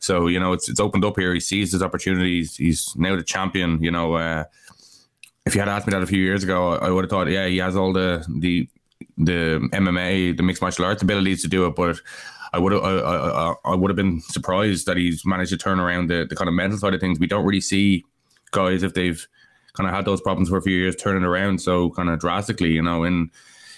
So 0.01 0.27
you 0.27 0.41
know, 0.41 0.53
it's 0.53 0.69
it's 0.69 0.81
opened 0.81 1.05
up 1.05 1.17
here. 1.17 1.33
He 1.35 1.39
sees 1.41 1.71
his 1.71 1.83
opportunities. 1.85 2.57
He's 2.57 2.93
now 2.97 3.15
the 3.15 3.23
champion. 3.23 3.81
You 3.81 3.93
know, 3.93 4.15
uh, 4.15 4.43
if 5.47 5.55
you 5.55 5.61
had 5.61 5.69
asked 5.69 5.87
me 5.87 5.93
that 5.93 6.03
a 6.03 6.07
few 6.07 6.21
years 6.23 6.43
ago, 6.43 6.73
I 6.73 6.91
would 6.91 7.05
have 7.05 7.11
thought, 7.11 7.29
yeah, 7.31 7.47
he 7.47 7.59
has 7.59 7.77
all 7.77 7.93
the 7.93 8.25
the 8.41 8.69
the 9.19 9.69
MMA, 9.73 10.37
the 10.37 10.43
mixed 10.43 10.63
martial 10.63 10.85
arts 10.85 11.03
abilities 11.03 11.43
to 11.43 11.49
do 11.49 11.67
it, 11.67 11.75
but 11.75 12.01
I 12.53 12.59
would 12.59 12.73
have 12.73 12.83
I, 12.83 12.99
I, 12.99 13.55
I 13.65 13.75
would 13.75 13.91
have 13.91 13.97
been 13.97 14.21
surprised 14.21 14.87
that 14.87 14.97
he's 14.97 15.25
managed 15.25 15.51
to 15.51 15.57
turn 15.57 15.81
around 15.81 16.09
the, 16.11 16.27
the 16.29 16.37
kind 16.37 16.49
of 16.49 16.55
mental 16.55 16.79
side 16.79 16.95
of 16.95 17.01
things. 17.01 17.19
We 17.19 17.27
don't 17.27 17.45
really 17.45 17.61
see 17.61 18.05
guys 18.51 18.83
if 18.83 18.95
they've 18.95 19.27
kind 19.75 19.89
of 19.89 19.95
had 19.95 20.05
those 20.05 20.21
problems 20.21 20.51
for 20.51 20.59
a 20.59 20.63
few 20.63 20.77
years 20.77 20.95
turning 20.97 21.25
around 21.25 21.61
so 21.61 21.91
kind 21.91 22.11
of 22.11 22.19
drastically, 22.19 22.73
you 22.73 22.83
know. 22.83 23.05
In 23.05 23.31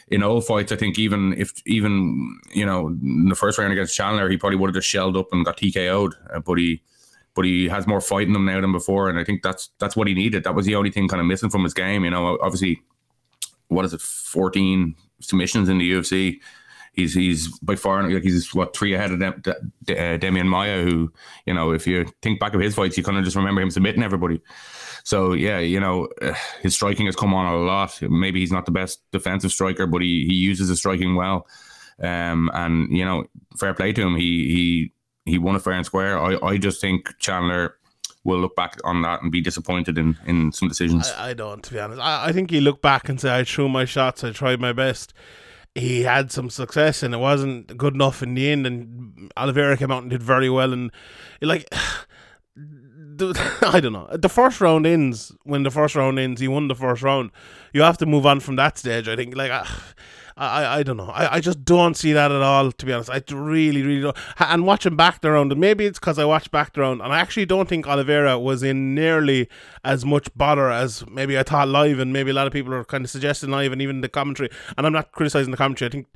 in 0.09 0.23
old 0.23 0.45
fights, 0.45 0.73
I 0.73 0.77
think 0.77 0.99
even 0.99 1.35
if 1.35 1.53
even 1.67 2.39
you 2.53 2.67
know 2.67 2.89
in 2.89 3.29
the 3.29 3.37
first 3.37 3.59
round 3.59 3.73
against 3.73 3.97
Chandler, 3.97 4.29
he 4.29 4.37
probably 4.37 4.59
would 4.59 4.69
have 4.69 4.75
just 4.75 4.89
shelled 4.89 5.17
up 5.17 5.29
and 5.33 5.45
got 5.45 5.57
TKO'd, 5.57 6.15
uh, 6.33 6.41
but 6.41 6.59
he 6.59 6.83
but 7.35 7.45
he 7.45 7.69
has 7.69 7.87
more 7.87 8.01
fight 8.01 8.29
in 8.29 8.35
him 8.35 8.45
now 8.45 8.61
than 8.61 8.73
before, 8.73 9.09
and 9.09 9.19
I 9.19 9.25
think 9.25 9.43
that's 9.43 9.71
that's 9.79 9.95
what 9.95 10.09
he 10.09 10.15
needed. 10.15 10.43
That 10.45 10.55
was 10.55 10.67
the 10.67 10.75
only 10.75 10.91
thing 10.91 11.07
kind 11.07 11.21
of 11.21 11.27
missing 11.27 11.51
from 11.51 11.63
his 11.63 11.75
game, 11.75 12.05
you 12.05 12.11
know. 12.11 12.39
Obviously, 12.43 12.83
what 13.69 13.85
is 13.85 13.95
it, 13.95 14.01
fourteen 14.01 14.97
submissions 15.25 15.69
in 15.69 15.79
the 15.79 15.91
UFC. 15.93 16.41
He's 16.93 17.13
he's 17.13 17.59
by 17.59 17.75
far 17.75 18.09
like 18.09 18.23
he's 18.23 18.55
what 18.55 18.77
three 18.77 18.95
ahead 18.95 19.11
of 19.11 19.19
Dem- 19.19 19.41
De- 19.43 19.57
De- 19.85 19.99
uh, 19.99 20.19
Demian 20.19 20.47
Maya, 20.47 20.85
who 20.85 21.13
you 21.45 21.53
know 21.53 21.73
if 21.73 21.87
you 21.87 22.07
think 22.23 22.39
back 22.39 22.55
of 22.55 22.61
his 22.61 22.75
fights, 22.75 22.97
you 22.97 23.03
kind 23.03 23.19
of 23.19 23.25
just 23.25 23.37
remember 23.37 23.61
him 23.61 23.71
submitting 23.71 24.03
everybody. 24.03 24.41
So 25.03 25.33
yeah, 25.33 25.59
you 25.59 25.81
know 25.81 26.09
uh, 26.23 26.35
his 26.61 26.75
striking 26.75 27.07
has 27.07 27.17
come 27.17 27.35
on 27.35 27.53
a 27.53 27.57
lot. 27.57 28.01
Maybe 28.01 28.41
he's 28.41 28.53
not 28.53 28.65
the 28.65 28.71
best 28.73 29.03
defensive 29.11 29.51
striker, 29.51 29.87
but 29.87 30.03
he 30.03 30.25
he 30.27 30.35
uses 30.35 30.69
his 30.69 30.79
striking 30.79 31.17
well. 31.17 31.49
Um, 32.01 32.51
and 32.55 32.97
you 32.97 33.05
know, 33.05 33.25
fair 33.59 33.75
play 33.75 33.93
to 33.93 34.03
him. 34.03 34.17
He 34.17 34.93
he 35.25 35.33
he 35.33 35.39
won 35.39 35.57
a 35.57 35.61
fair 35.61 35.73
and 35.75 35.87
square. 35.87 36.19
I 36.19 36.39
I 36.47 36.59
just 36.59 36.81
think 36.81 37.13
Chandler 37.19 37.77
will 38.25 38.39
look 38.39 38.57
back 38.57 38.79
on 38.85 39.03
that 39.03 39.23
and 39.23 39.31
be 39.31 39.41
disappointed 39.41 39.99
in 39.99 40.17
in 40.27 40.53
some 40.53 40.69
decisions. 40.69 41.11
I, 41.13 41.31
I 41.31 41.35
don't, 41.35 41.63
to 41.63 41.73
be 41.73 41.79
honest. 41.79 42.01
I, 42.01 42.27
I 42.27 42.33
think 42.33 42.51
he 42.51 42.61
looked 42.61 42.83
back 42.83 43.09
and 43.09 43.21
said, 43.21 43.33
I 43.33 43.45
threw 43.45 43.69
my 43.69 43.85
shots, 43.85 44.25
I 44.25 44.33
tried 44.33 44.61
my 44.61 44.73
best. 44.73 45.13
He 45.75 46.03
had 46.03 46.31
some 46.31 46.51
success 46.51 47.03
and 47.03 47.13
it 47.13 47.19
wasn't 47.19 47.77
good 47.77 47.95
enough 47.95 48.23
in 48.23 48.35
the 48.35 48.49
end. 48.49 48.65
And 48.65 49.33
Oliveira 49.37 49.77
came 49.77 49.91
out 49.91 50.03
and 50.03 50.11
did 50.11 50.23
very 50.23 50.49
well. 50.49 50.73
And 50.73 50.93
like, 51.43 51.69
I 53.63 53.81
don't 53.81 53.93
know. 53.93 54.09
The 54.13 54.29
first 54.29 54.61
round 54.61 54.87
ends 54.87 55.33
when 55.45 55.63
the 55.63 55.71
first 55.71 55.95
round 55.95 56.19
ends. 56.19 56.41
He 56.41 56.49
won 56.49 56.69
the 56.69 56.75
first 56.75 57.03
round. 57.03 57.31
You 57.73 57.83
have 57.83 57.99
to 57.99 58.07
move 58.07 58.27
on 58.27 58.41
from 58.41 58.57
that 58.57 58.79
stage. 58.79 59.09
I 59.09 59.17
think. 59.17 59.37
Like, 59.37 59.51
I, 59.53 59.69
I, 60.37 60.79
I 60.79 60.83
don't 60.83 60.97
know. 60.97 61.11
I, 61.11 61.37
I 61.37 61.41
just 61.41 61.65
don't 61.65 61.97
see 61.97 62.13
that 62.13 62.33
at 62.33 62.43
all. 62.43 62.73
To 62.73 62.87
be 62.87 62.93
honest, 62.93 63.09
I 63.11 63.23
really, 63.33 63.83
really 63.83 64.01
don't. 64.03 64.17
And 64.41 64.67
watching 64.67 64.97
back 64.97 65.21
the 65.21 65.31
round, 65.31 65.53
and 65.53 65.61
maybe 65.61 65.87
it's 65.87 66.01
because 66.01 66.19
I 66.19 66.25
watched 66.25 66.51
back 66.51 66.73
the 66.73 66.81
round, 66.81 67.01
and 67.03 67.13
I 67.13 67.21
actually 67.21 67.47
don't 67.47 67.69
think 67.69 67.87
Oliveira 67.87 68.39
was 68.39 68.63
in 68.65 68.95
nearly 68.97 69.49
as 69.85 70.05
much 70.05 70.29
bother 70.35 70.71
as 70.71 71.07
maybe 71.09 71.39
I 71.39 71.45
thought 71.45 71.69
live, 71.69 72.01
and 72.01 72.13
maybe 72.13 72.31
a 72.33 72.35
lot 72.35 72.49
of 72.49 72.53
people 72.53 72.75
are 72.75 72.85
kind 72.85 73.05
of 73.05 73.11
suggesting 73.11 73.51
live, 73.51 73.71
and 73.73 73.81
even 73.81 74.01
the 74.01 74.09
commentary. 74.09 74.51
And 74.77 74.87
I'm 74.87 74.93
not 74.93 75.13
criticizing 75.13 75.53
the 75.53 75.57
commentary. 75.57 75.89
I 75.89 75.93
think, 75.93 76.09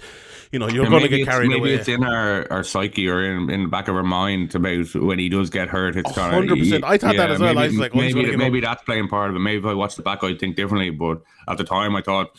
you 0.51 0.59
know, 0.59 0.69
you're 0.69 0.85
Yeah, 0.85 0.91
going 0.91 1.03
to 1.03 1.09
get 1.09 1.25
carried 1.25 1.49
maybe 1.49 1.61
away. 1.61 1.75
it's 1.75 1.89
in 1.89 2.03
our, 2.03 2.51
our 2.53 2.65
psyche 2.65 3.09
or 3.09 3.23
in, 3.23 3.51
in 3.51 3.63
the 3.65 3.69
back 3.69 3.87
of 3.87 3.95
our 3.95 4.03
mind 4.03 4.55
about 4.55 4.95
when 4.95 5.19
he 5.21 5.29
does 5.29 5.49
get 5.51 5.69
hurt. 5.69 5.97
It's 5.97 6.11
kind 6.13 6.35
of 6.35 6.59
100%. 6.59 6.83
I 6.85 6.99
thought 6.99 7.17
that 7.17 7.31
as 7.31 7.39
well. 7.39 7.57
I 7.57 7.67
was 7.67 7.79
like, 7.79 7.95
oh, 7.95 7.99
maybe, 7.99 8.37
maybe 8.37 8.61
that's 8.61 8.83
playing 8.83 9.09
part 9.09 9.31
of 9.31 9.37
it. 9.37 9.41
Maybe 9.41 9.59
if 9.59 9.65
I 9.67 9.75
watched 9.75 9.97
the 9.97 10.03
back, 10.03 10.25
I'd 10.25 10.41
think 10.41 10.57
differently. 10.57 10.91
But 10.91 11.23
at 11.49 11.59
the 11.59 11.65
time, 11.65 11.95
I 11.95 12.03
thought, 12.03 12.31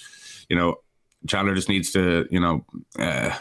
you 0.50 0.58
know, 0.58 0.76
Chandler 1.28 1.56
just 1.56 1.70
needs 1.70 1.92
to, 1.92 2.28
you 2.32 2.40
know, 2.40 2.66
uh, 2.98 3.36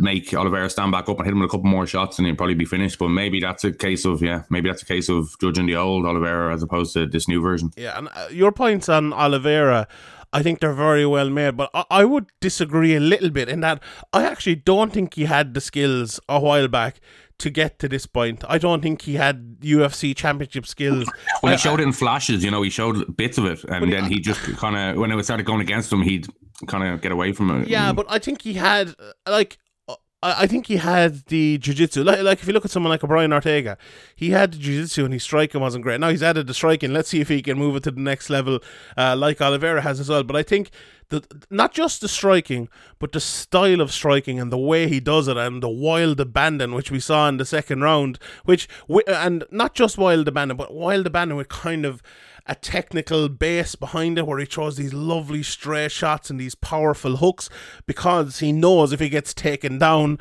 make 0.00 0.32
Oliveira 0.34 0.68
stand 0.68 0.92
back 0.92 1.08
up 1.08 1.16
and 1.16 1.24
hit 1.24 1.32
him 1.32 1.40
with 1.40 1.48
a 1.48 1.50
couple 1.50 1.70
more 1.70 1.86
shots, 1.86 2.18
and 2.18 2.26
he'll 2.26 2.36
probably 2.36 2.54
be 2.54 2.64
finished. 2.64 2.98
But 2.98 3.08
maybe 3.08 3.40
that's 3.40 3.64
a 3.64 3.72
case 3.72 4.04
of 4.04 4.22
yeah, 4.22 4.42
maybe 4.50 4.68
that's 4.68 4.82
a 4.82 4.86
case 4.86 5.08
of 5.08 5.34
judging 5.40 5.66
the 5.66 5.76
old 5.76 6.04
Oliveira 6.04 6.52
as 6.52 6.62
opposed 6.62 6.92
to 6.94 7.06
this 7.06 7.28
new 7.28 7.40
version. 7.40 7.70
Yeah, 7.76 7.98
and 7.98 8.08
uh, 8.14 8.28
your 8.30 8.52
points 8.52 8.88
on 8.88 9.12
Oliveira, 9.12 9.88
I 10.32 10.42
think 10.42 10.60
they're 10.60 10.72
very 10.72 11.06
well 11.06 11.30
made, 11.30 11.56
but 11.56 11.70
I 11.90 12.04
would 12.04 12.26
disagree 12.40 12.94
a 12.94 13.00
little 13.00 13.30
bit 13.30 13.48
in 13.48 13.60
that 13.60 13.82
I 14.12 14.24
actually 14.24 14.56
don't 14.56 14.92
think 14.92 15.14
he 15.14 15.24
had 15.24 15.54
the 15.54 15.60
skills 15.60 16.20
a 16.28 16.40
while 16.40 16.68
back 16.68 17.00
to 17.38 17.50
get 17.50 17.78
to 17.80 17.88
this 17.88 18.06
point. 18.06 18.44
I 18.48 18.58
don't 18.58 18.82
think 18.82 19.02
he 19.02 19.14
had 19.14 19.56
UFC 19.60 20.14
championship 20.16 20.66
skills. 20.66 21.06
Well, 21.42 21.52
I- 21.52 21.56
he 21.56 21.58
showed 21.60 21.80
it 21.80 21.84
in 21.84 21.92
flashes, 21.92 22.44
you 22.44 22.50
know, 22.50 22.62
he 22.62 22.70
showed 22.70 23.16
bits 23.16 23.38
of 23.38 23.44
it, 23.46 23.64
and 23.64 23.92
then 23.92 24.04
he 24.04 24.20
just 24.20 24.40
kind 24.56 24.76
of, 24.76 24.96
when 24.98 25.10
it 25.10 25.22
started 25.24 25.44
going 25.46 25.60
against 25.60 25.92
him, 25.92 26.02
he'd 26.02 26.26
kind 26.68 26.84
of 26.92 27.00
get 27.00 27.10
away 27.12 27.32
from 27.32 27.50
it. 27.62 27.68
Yeah, 27.68 27.92
but 27.92 28.06
I 28.08 28.18
think 28.18 28.42
he 28.42 28.54
had 28.54 28.94
uh, 28.98 29.12
like 29.30 29.58
uh, 29.88 29.94
I 30.22 30.42
I 30.44 30.46
think 30.46 30.68
he 30.68 30.76
had 30.76 31.26
the 31.26 31.58
jiu-jitsu. 31.58 32.04
Like, 32.04 32.20
like 32.22 32.40
if 32.40 32.46
you 32.46 32.52
look 32.52 32.64
at 32.64 32.70
someone 32.70 32.90
like 32.90 33.02
a 33.02 33.08
Brian 33.08 33.32
Ortega, 33.32 33.76
he 34.14 34.30
had 34.30 34.52
the 34.52 34.58
jiu-jitsu 34.58 35.04
and 35.04 35.12
his 35.12 35.24
striking 35.24 35.60
wasn't 35.60 35.82
great. 35.82 35.98
Now 35.98 36.10
he's 36.10 36.22
added 36.22 36.46
the 36.46 36.54
striking. 36.54 36.92
Let's 36.92 37.08
see 37.08 37.20
if 37.20 37.28
he 37.28 37.42
can 37.42 37.58
move 37.58 37.74
it 37.74 37.82
to 37.84 37.90
the 37.90 38.00
next 38.00 38.30
level, 38.30 38.60
uh, 38.96 39.16
like 39.16 39.40
Oliveira 39.40 39.80
has 39.82 39.98
as 39.98 40.08
well. 40.08 40.22
But 40.22 40.36
I 40.36 40.44
think 40.44 40.70
the 41.12 41.44
not 41.50 41.72
just 41.72 42.00
the 42.00 42.08
striking, 42.08 42.68
but 42.98 43.12
the 43.12 43.20
style 43.20 43.80
of 43.80 43.92
striking 43.92 44.40
and 44.40 44.50
the 44.50 44.58
way 44.58 44.88
he 44.88 44.98
does 44.98 45.28
it 45.28 45.36
and 45.36 45.62
the 45.62 45.68
wild 45.68 46.18
abandon 46.18 46.74
which 46.74 46.90
we 46.90 46.98
saw 46.98 47.28
in 47.28 47.36
the 47.36 47.44
second 47.44 47.82
round, 47.82 48.18
which 48.44 48.66
and 49.06 49.44
not 49.50 49.74
just 49.74 49.98
wild 49.98 50.26
abandon, 50.26 50.56
but 50.56 50.74
wild 50.74 51.06
abandon 51.06 51.36
with 51.36 51.48
kind 51.48 51.84
of 51.84 52.02
a 52.46 52.54
technical 52.54 53.28
base 53.28 53.74
behind 53.74 54.18
it 54.18 54.26
where 54.26 54.38
he 54.38 54.46
throws 54.46 54.76
these 54.76 54.92
lovely 54.92 55.42
straight 55.42 55.92
shots 55.92 56.30
and 56.30 56.40
these 56.40 56.54
powerful 56.56 57.18
hooks 57.18 57.48
because 57.86 58.40
he 58.40 58.50
knows 58.50 58.92
if 58.92 58.98
he 58.98 59.08
gets 59.08 59.32
taken 59.32 59.78
down 59.78 60.18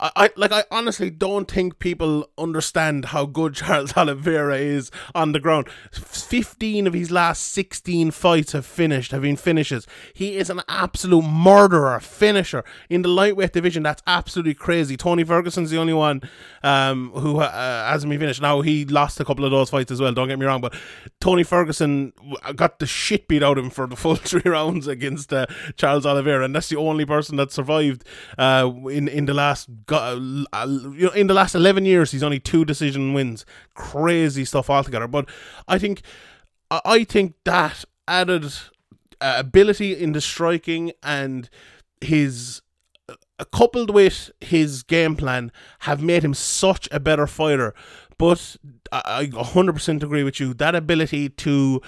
I, 0.00 0.10
I 0.16 0.30
like 0.36 0.52
I 0.52 0.64
honestly 0.70 1.10
don't 1.10 1.50
think 1.50 1.78
people 1.78 2.30
understand 2.38 3.06
how 3.06 3.26
good 3.26 3.54
Charles 3.56 3.96
Oliveira 3.96 4.56
is 4.56 4.90
on 5.14 5.32
the 5.32 5.40
ground. 5.40 5.68
Fifteen 5.92 6.86
of 6.86 6.94
his 6.94 7.10
last 7.10 7.42
sixteen 7.42 8.10
fights 8.10 8.52
have 8.52 8.66
finished, 8.66 9.10
have 9.12 9.22
been 9.22 9.36
finishes. 9.36 9.86
He 10.14 10.36
is 10.36 10.50
an 10.50 10.62
absolute 10.68 11.22
murderer, 11.22 11.98
finisher 12.00 12.64
in 12.88 13.02
the 13.02 13.08
lightweight 13.08 13.52
division. 13.52 13.82
That's 13.82 14.02
absolutely 14.06 14.54
crazy. 14.54 14.96
Tony 14.96 15.24
Ferguson's 15.24 15.70
the 15.70 15.78
only 15.78 15.94
one 15.94 16.22
um, 16.62 17.10
who 17.10 17.38
uh, 17.40 17.90
hasn't 17.90 18.10
been 18.10 18.20
finished. 18.20 18.40
Now 18.40 18.60
he 18.60 18.84
lost 18.84 19.20
a 19.20 19.24
couple 19.24 19.44
of 19.44 19.50
those 19.50 19.70
fights 19.70 19.90
as 19.90 20.00
well. 20.00 20.12
Don't 20.12 20.28
get 20.28 20.38
me 20.38 20.46
wrong, 20.46 20.60
but 20.60 20.74
Tony 21.20 21.42
Ferguson 21.42 22.12
got 22.54 22.78
the 22.78 22.86
shit 22.86 23.28
beat 23.28 23.42
out 23.42 23.58
of 23.58 23.64
him 23.64 23.70
for 23.70 23.86
the 23.86 23.96
full 23.96 24.14
three 24.16 24.48
rounds 24.48 24.86
against 24.86 25.32
uh, 25.32 25.46
Charles 25.76 26.06
Oliveira, 26.06 26.44
and 26.44 26.54
that's 26.54 26.68
the 26.68 26.76
only 26.76 27.04
person 27.04 27.36
that 27.36 27.50
survived 27.50 28.04
uh, 28.36 28.70
in 28.90 29.08
in 29.08 29.26
the 29.26 29.34
last 29.34 29.68
go- 29.88 30.44
uh, 30.52 30.66
you 30.94 31.06
know 31.06 31.12
in 31.12 31.26
the 31.26 31.34
last 31.34 31.54
eleven 31.56 31.84
years. 31.84 32.12
He's 32.12 32.22
only 32.22 32.38
two 32.40 32.64
decision 32.64 33.12
wins. 33.14 33.44
Crazy 33.74 34.44
stuff 34.44 34.70
altogether. 34.70 35.08
But 35.08 35.28
I 35.66 35.78
think 35.78 36.02
I- 36.70 36.80
I 36.84 37.04
think 37.04 37.34
that 37.44 37.84
added 38.06 38.44
uh, 39.20 39.34
ability 39.36 39.92
in 40.00 40.12
the 40.12 40.20
striking 40.20 40.92
and 41.02 41.50
his 42.00 42.62
uh, 43.08 43.44
coupled 43.52 43.90
with 43.90 44.30
his 44.40 44.82
game 44.84 45.16
plan 45.16 45.50
have 45.80 46.00
made 46.02 46.22
him 46.24 46.34
such 46.34 46.88
a 46.92 47.00
better 47.00 47.26
fighter. 47.26 47.74
But 48.18 48.56
I 48.92 49.02
I 49.06 49.26
100% 49.26 50.02
agree 50.02 50.22
with 50.24 50.38
you. 50.40 50.54
That 50.54 50.74
ability 50.74 51.28
to 51.30 51.80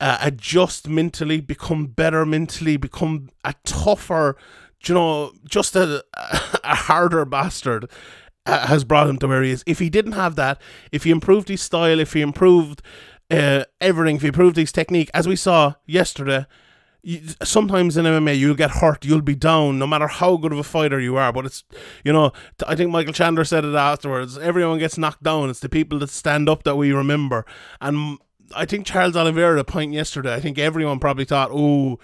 uh, 0.00 0.18
adjust 0.20 0.88
mentally, 0.88 1.40
become 1.40 1.86
better 1.86 2.26
mentally, 2.26 2.76
become 2.76 3.30
a 3.44 3.54
tougher, 3.64 4.36
you 4.88 4.94
know, 4.94 5.32
just 5.48 5.76
a, 5.76 6.04
a 6.64 6.74
harder 6.74 7.24
bastard 7.24 7.90
uh, 8.46 8.66
has 8.66 8.84
brought 8.84 9.08
him 9.08 9.18
to 9.18 9.28
where 9.28 9.42
he 9.42 9.50
is. 9.50 9.64
If 9.66 9.78
he 9.78 9.90
didn't 9.90 10.12
have 10.12 10.36
that, 10.36 10.60
if 10.92 11.04
he 11.04 11.10
improved 11.10 11.48
his 11.48 11.62
style, 11.62 12.00
if 12.00 12.12
he 12.12 12.20
improved 12.20 12.82
uh, 13.30 13.64
everything, 13.80 14.16
if 14.16 14.22
he 14.22 14.28
improved 14.28 14.56
his 14.56 14.72
technique, 14.72 15.10
as 15.12 15.26
we 15.26 15.36
saw 15.36 15.74
yesterday, 15.86 16.46
you, 17.02 17.20
sometimes 17.42 17.96
in 17.96 18.04
MMA 18.04 18.38
you'll 18.38 18.56
get 18.56 18.70
hurt, 18.70 19.04
you'll 19.04 19.22
be 19.22 19.34
down, 19.34 19.78
no 19.78 19.86
matter 19.86 20.08
how 20.08 20.36
good 20.36 20.52
of 20.52 20.58
a 20.58 20.64
fighter 20.64 21.00
you 21.00 21.16
are. 21.16 21.32
But 21.32 21.46
it's, 21.46 21.64
you 22.04 22.12
know, 22.12 22.32
I 22.66 22.74
think 22.74 22.90
Michael 22.90 23.12
Chandler 23.12 23.44
said 23.44 23.64
it 23.64 23.74
afterwards. 23.74 24.38
Everyone 24.38 24.78
gets 24.78 24.98
knocked 24.98 25.22
down. 25.22 25.50
It's 25.50 25.60
the 25.60 25.68
people 25.68 25.98
that 26.00 26.10
stand 26.10 26.48
up 26.48 26.64
that 26.64 26.76
we 26.76 26.92
remember. 26.92 27.46
And 27.80 28.18
I 28.54 28.64
think 28.64 28.86
Charles 28.86 29.16
Oliveira, 29.16 29.56
the 29.56 29.64
point 29.64 29.92
yesterday, 29.92 30.34
I 30.34 30.40
think 30.40 30.58
everyone 30.58 30.98
probably 30.98 31.24
thought, 31.24 31.50
oh, 31.52 31.98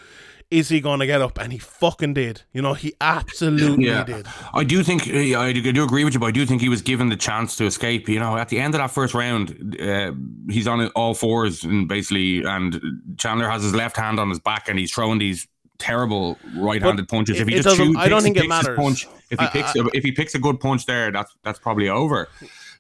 is 0.53 0.69
he 0.69 0.81
going 0.81 1.01
to 1.01 1.07
get 1.07 1.23
up? 1.23 1.39
And 1.39 1.53
he 1.53 1.59
fucking 1.59 2.15
did. 2.15 2.43
You 2.53 2.61
know, 2.61 2.75
he 2.75 2.93
absolutely 3.01 3.87
did. 4.05 4.27
I 4.53 4.65
do 4.65 4.83
think 4.83 5.09
uh, 5.09 5.41
I 5.41 5.53
do, 5.53 5.83
agree 5.83 6.05
with 6.05 6.15
you, 6.15 6.21
but 6.21 6.27
I 6.27 6.31
do 6.31 6.45
think 6.45 6.61
he 6.61 6.69
was 6.69 6.83
given 6.83 7.09
the 7.09 7.17
chance 7.17 7.57
to 7.57 7.65
escape. 7.65 8.09
You 8.09 8.21
know, 8.21 8.37
at 8.37 8.51
the 8.51 8.61
end 8.61 8.75
of 8.75 8.81
that 8.81 8.91
first 8.91 9.15
round, 9.15 9.77
uh, 9.81 10.13
he's 10.49 10.69
on 10.69 10.87
all 10.89 11.15
fours 11.15 11.65
and 11.65 11.89
basically, 11.89 12.45
and 12.45 12.81
Chandler 13.17 13.49
has 13.49 13.63
his 13.63 13.75
left 13.75 13.97
hand 13.97 14.21
on 14.21 14.29
his 14.29 14.39
back 14.39 14.69
and 14.69 14.79
he's 14.79 14.93
throwing 14.93 15.19
these 15.19 15.49
terrible 15.79 16.39
right-handed 16.57 17.09
punches. 17.09 17.41
if 17.41 17.49
he 17.49 17.55
just 17.55 17.69
doesn't- 17.69 17.97
I 17.97 18.09
don't 18.09 18.23
think 18.23 18.37
it 18.37 18.49
matters. 18.49 18.77
Punch, 18.77 19.09
if 19.31 19.41
he 19.41 19.47
I- 19.47 19.49
picks 19.49 19.73
if 19.75 20.05
he 20.05 20.13
picks 20.13 20.35
a 20.35 20.39
good 20.39 20.61
punch 20.61 20.87
there, 20.87 21.11
that's 21.11 21.35
that's 21.43 21.59
probably 21.59 21.89
over. 21.89 22.29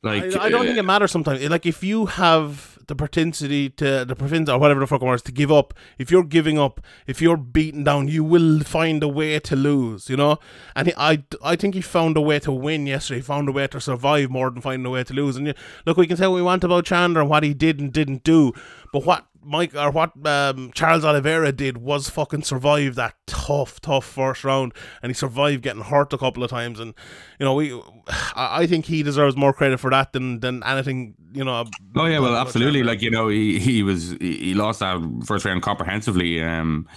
Like 0.02 0.37
I, 0.37 0.45
I 0.45 0.50
don't 0.50 0.62
uh, 0.62 0.64
think 0.64 0.79
it 0.79 0.85
matters 0.85 1.11
sometimes. 1.11 1.49
Like 1.49 1.64
if 1.64 1.83
you 1.83 2.07
have 2.07 2.72
the 2.87 2.95
propensity 2.95 3.71
to 3.71 4.05
the 4.05 4.17
propensity 4.17 4.53
or 4.53 4.59
whatever 4.59 4.81
the 4.81 4.87
fucking 4.87 5.07
words 5.07 5.23
to 5.23 5.33
give 5.33 5.53
up, 5.53 5.75
if 5.99 6.11
you're 6.11 6.25
giving 6.25 6.59
up, 6.59 6.81
if 7.07 7.21
you're 7.21 7.37
beaten 7.37 7.85
down, 7.85 8.09
you 8.09 8.25
will 8.25 8.61
find 8.61 9.03
a 9.03 9.09
way 9.09 9.39
to 9.39 9.57
lose. 9.57 10.09
You 10.09 10.17
know, 10.17 10.39
and 10.75 10.89
he, 10.89 10.95
I 10.97 11.25
I 11.43 11.57
think 11.57 11.75
he 11.75 11.81
found 11.81 12.17
a 12.17 12.21
way 12.21 12.39
to 12.41 12.53
win 12.53 12.87
yesterday. 12.87 13.19
He 13.19 13.23
found 13.23 13.49
a 13.49 13.53
way 13.53 13.67
to 13.69 13.81
survive 13.81 14.31
more 14.31 14.51
than 14.51 14.62
finding 14.62 14.87
a 14.87 14.91
way 14.91 15.05
to 15.05 15.15
lose. 15.15 15.37
And 15.37 15.47
you, 15.49 15.55
look, 15.87 15.97
we 15.97 16.07
can 16.07 16.17
say 16.17 16.27
what 16.27 16.37
we 16.37 16.43
want 16.43 16.65
about 16.65 16.85
Chandler 16.85 17.21
and 17.21 17.31
what 17.31 17.43
he 17.43 17.55
did 17.55 17.81
and 17.81 17.93
didn't 17.93 18.25
do, 18.25 18.53
but 18.93 19.05
what 19.05 19.27
Mike 19.45 19.75
or 19.75 19.91
what 19.91 20.12
um, 20.27 20.71
Charles 20.73 21.05
Oliveira 21.05 21.53
did 21.53 21.79
was 21.79 22.09
fucking 22.09 22.43
survive 22.43 22.95
that 22.95 23.15
tough, 23.27 23.81
tough 23.81 24.05
first 24.05 24.45
round, 24.45 24.73
and 25.03 25.11
he 25.11 25.15
survived 25.15 25.62
getting 25.62 25.83
hurt 25.83 26.12
a 26.12 26.19
couple 26.19 26.45
of 26.45 26.51
times. 26.51 26.79
And 26.79 26.95
you 27.39 27.45
know, 27.45 27.55
we, 27.55 27.73
I 28.09 28.62
I 28.62 28.67
think 28.67 28.87
he 28.87 29.03
deserves 29.03 29.37
more 29.37 29.53
credit 29.53 29.81
for 29.81 29.91
that 29.91 30.12
than 30.12 30.41
than 30.41 30.62
anything. 30.65 31.15
You 31.33 31.45
know. 31.45 31.65
Oh 31.97 32.07
yeah, 32.07 32.21
well, 32.21 32.37
absolutely. 32.37 32.82
Chandler. 32.83 32.93
Like 32.93 33.03
you 33.03 33.11
know, 33.11 33.29
he, 33.29 33.59
he 33.59 33.83
was 33.83 34.12
he 34.21 34.55
lost 34.55 34.81
that 34.81 35.01
first 35.27 35.45
round 35.45 35.62
comprehensively. 35.62 36.43
Um, 36.43 36.89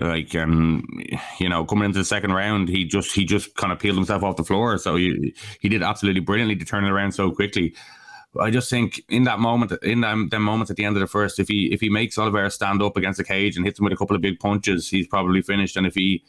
like 0.00 0.34
and 0.34 0.84
you 1.38 1.48
know, 1.48 1.64
coming 1.64 1.84
into 1.84 1.98
the 1.98 2.04
second 2.04 2.32
round, 2.32 2.68
he 2.68 2.84
just 2.84 3.14
he 3.14 3.24
just 3.24 3.54
kind 3.56 3.72
of 3.72 3.78
peeled 3.78 3.96
himself 3.96 4.22
off 4.22 4.36
the 4.36 4.44
floor. 4.44 4.78
So 4.78 4.96
he 4.96 5.34
he 5.60 5.68
did 5.68 5.82
absolutely 5.82 6.20
brilliantly 6.20 6.56
to 6.56 6.64
turn 6.64 6.84
it 6.84 6.90
around 6.90 7.12
so 7.12 7.30
quickly. 7.30 7.74
I 8.40 8.50
just 8.50 8.68
think 8.68 9.02
in 9.08 9.24
that 9.24 9.38
moment, 9.38 9.72
in 9.82 10.00
them, 10.00 10.28
them 10.28 10.42
moments 10.42 10.70
at 10.70 10.76
the 10.76 10.84
end 10.84 10.96
of 10.96 11.00
the 11.00 11.06
first, 11.06 11.38
if 11.38 11.48
he 11.48 11.72
if 11.72 11.80
he 11.80 11.88
makes 11.88 12.18
Oliveira 12.18 12.50
stand 12.50 12.82
up 12.82 12.96
against 12.96 13.18
the 13.18 13.24
cage 13.24 13.56
and 13.56 13.64
hits 13.64 13.78
him 13.78 13.84
with 13.84 13.92
a 13.92 13.96
couple 13.96 14.16
of 14.16 14.22
big 14.22 14.40
punches, 14.40 14.88
he's 14.88 15.06
probably 15.06 15.42
finished. 15.42 15.76
And 15.76 15.86
if 15.86 15.94
he 15.94 16.24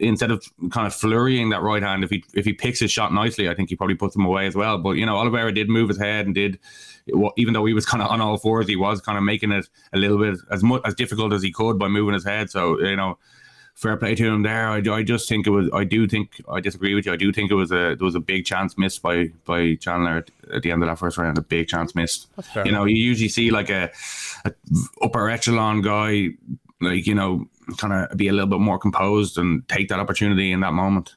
instead 0.00 0.30
of 0.30 0.44
kind 0.70 0.86
of 0.86 0.94
flurrying 0.94 1.50
that 1.50 1.62
right 1.62 1.82
hand, 1.82 2.04
if 2.04 2.10
he 2.10 2.24
if 2.34 2.44
he 2.44 2.52
picks 2.52 2.80
his 2.80 2.90
shot 2.90 3.12
nicely, 3.12 3.48
I 3.48 3.54
think 3.54 3.68
he 3.68 3.76
probably 3.76 3.94
puts 3.94 4.16
him 4.16 4.24
away 4.24 4.46
as 4.46 4.54
well. 4.54 4.78
But 4.78 4.92
you 4.92 5.06
know, 5.06 5.16
Oliveira 5.16 5.52
did 5.52 5.68
move 5.68 5.88
his 5.88 5.98
head 5.98 6.26
and 6.26 6.34
did, 6.34 6.58
even 7.36 7.54
though 7.54 7.64
he 7.64 7.74
was 7.74 7.86
kind 7.86 8.02
of 8.02 8.10
on 8.10 8.20
all 8.20 8.36
fours, 8.38 8.66
he 8.68 8.76
was 8.76 9.00
kind 9.00 9.18
of 9.18 9.24
making 9.24 9.52
it 9.52 9.68
a 9.92 9.98
little 9.98 10.18
bit 10.18 10.38
as 10.50 10.62
much 10.62 10.82
as 10.84 10.94
difficult 10.94 11.32
as 11.32 11.42
he 11.42 11.52
could 11.52 11.78
by 11.78 11.88
moving 11.88 12.14
his 12.14 12.24
head. 12.24 12.50
So 12.50 12.80
you 12.80 12.96
know, 12.96 13.18
fair 13.76 13.96
play 13.96 14.14
to 14.14 14.26
him 14.26 14.42
there. 14.42 14.68
I, 14.68 14.82
I 14.90 15.02
just 15.02 15.28
think 15.28 15.46
it 15.46 15.50
was. 15.50 15.68
I 15.72 15.84
do 15.84 16.08
think 16.08 16.40
I 16.48 16.60
disagree 16.60 16.94
with 16.94 17.06
you. 17.06 17.12
I 17.12 17.16
do 17.16 17.32
think 17.32 17.50
it 17.50 17.54
was 17.54 17.70
a 17.70 17.94
there 17.94 18.04
was 18.04 18.14
a 18.14 18.20
big 18.20 18.44
chance 18.44 18.76
missed 18.76 19.02
by 19.02 19.30
by 19.44 19.76
Chandler 19.76 20.18
at, 20.18 20.30
at 20.52 20.62
the 20.62 20.72
end 20.72 20.82
of 20.82 20.88
that 20.88 20.98
first 20.98 21.18
round. 21.18 21.38
A 21.38 21.42
big 21.42 21.68
chance 21.68 21.94
missed. 21.94 22.28
You 22.64 22.72
know, 22.72 22.84
you 22.84 22.96
usually 22.96 23.28
see 23.28 23.50
like 23.50 23.70
a, 23.70 23.90
a 24.44 24.52
upper 25.02 25.28
echelon 25.28 25.82
guy, 25.82 26.30
like 26.80 27.06
you 27.06 27.14
know, 27.14 27.46
kind 27.78 27.92
of 27.92 28.16
be 28.16 28.28
a 28.28 28.32
little 28.32 28.48
bit 28.48 28.60
more 28.60 28.78
composed 28.78 29.38
and 29.38 29.68
take 29.68 29.88
that 29.88 30.00
opportunity 30.00 30.52
in 30.52 30.60
that 30.60 30.72
moment. 30.72 31.16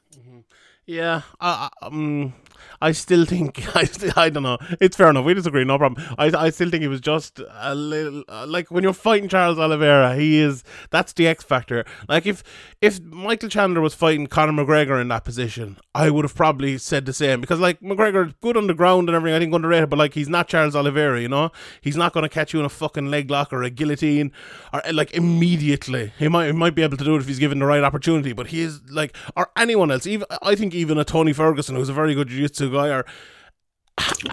Yeah, 0.86 1.22
I, 1.40 1.68
I, 1.80 1.86
um, 1.86 2.32
I 2.80 2.92
still 2.92 3.24
think 3.24 3.64
I, 3.76 3.88
I 4.16 4.30
don't 4.30 4.42
know. 4.42 4.58
It's 4.80 4.96
fair 4.96 5.10
enough. 5.10 5.24
We 5.24 5.34
disagree, 5.34 5.64
no 5.64 5.78
problem. 5.78 6.04
I, 6.18 6.32
I 6.46 6.50
still 6.50 6.70
think 6.70 6.82
he 6.82 6.88
was 6.88 7.00
just 7.00 7.40
a 7.60 7.74
little 7.74 8.24
uh, 8.28 8.46
like 8.48 8.70
when 8.70 8.82
you're 8.82 8.92
fighting 8.92 9.28
Charles 9.28 9.58
Oliveira, 9.58 10.14
he 10.16 10.38
is 10.38 10.64
that's 10.90 11.12
the 11.12 11.26
X 11.26 11.44
factor. 11.44 11.84
Like 12.08 12.26
if 12.26 12.42
if 12.80 13.00
Michael 13.02 13.48
Chandler 13.48 13.80
was 13.80 13.94
fighting 13.94 14.26
Conor 14.26 14.64
McGregor 14.64 15.00
in 15.00 15.08
that 15.08 15.24
position, 15.24 15.76
I 15.94 16.10
would 16.10 16.24
have 16.24 16.34
probably 16.34 16.78
said 16.78 17.06
the 17.06 17.12
same 17.12 17.40
because 17.40 17.60
like 17.60 17.80
McGregor 17.80 18.34
good 18.40 18.56
on 18.56 18.66
the 18.66 18.74
ground 18.74 19.08
and 19.08 19.16
everything. 19.16 19.36
I 19.36 19.38
think 19.40 19.54
underrated, 19.54 19.90
but 19.90 19.98
like 19.98 20.14
he's 20.14 20.28
not 20.28 20.48
Charles 20.48 20.74
Oliveira. 20.74 21.20
You 21.20 21.28
know, 21.28 21.50
he's 21.80 21.96
not 21.96 22.12
going 22.12 22.22
to 22.22 22.28
catch 22.28 22.54
you 22.54 22.60
in 22.60 22.66
a 22.66 22.70
fucking 22.70 23.10
leg 23.10 23.30
lock 23.30 23.52
or 23.52 23.62
a 23.62 23.70
guillotine 23.70 24.32
or 24.72 24.86
uh, 24.86 24.92
like 24.92 25.12
immediately. 25.12 26.12
He 26.18 26.28
might 26.28 26.46
he 26.46 26.52
might 26.52 26.74
be 26.74 26.82
able 26.82 26.96
to 26.96 27.04
do 27.04 27.16
it 27.16 27.20
if 27.20 27.26
he's 27.26 27.38
given 27.38 27.58
the 27.58 27.66
right 27.66 27.84
opportunity, 27.84 28.32
but 28.32 28.48
he 28.48 28.62
is 28.62 28.80
like 28.90 29.14
or 29.36 29.50
anyone 29.56 29.90
else. 29.90 30.06
Even 30.06 30.26
I 30.42 30.54
think 30.54 30.74
even 30.74 30.98
a 30.98 31.04
Tony 31.04 31.32
Ferguson 31.32 31.76
who's 31.76 31.88
a 31.88 31.92
very 31.92 32.14
good 32.14 32.28
jiu-jitsu 32.28 32.69
guy 32.70 32.88
or 32.88 33.04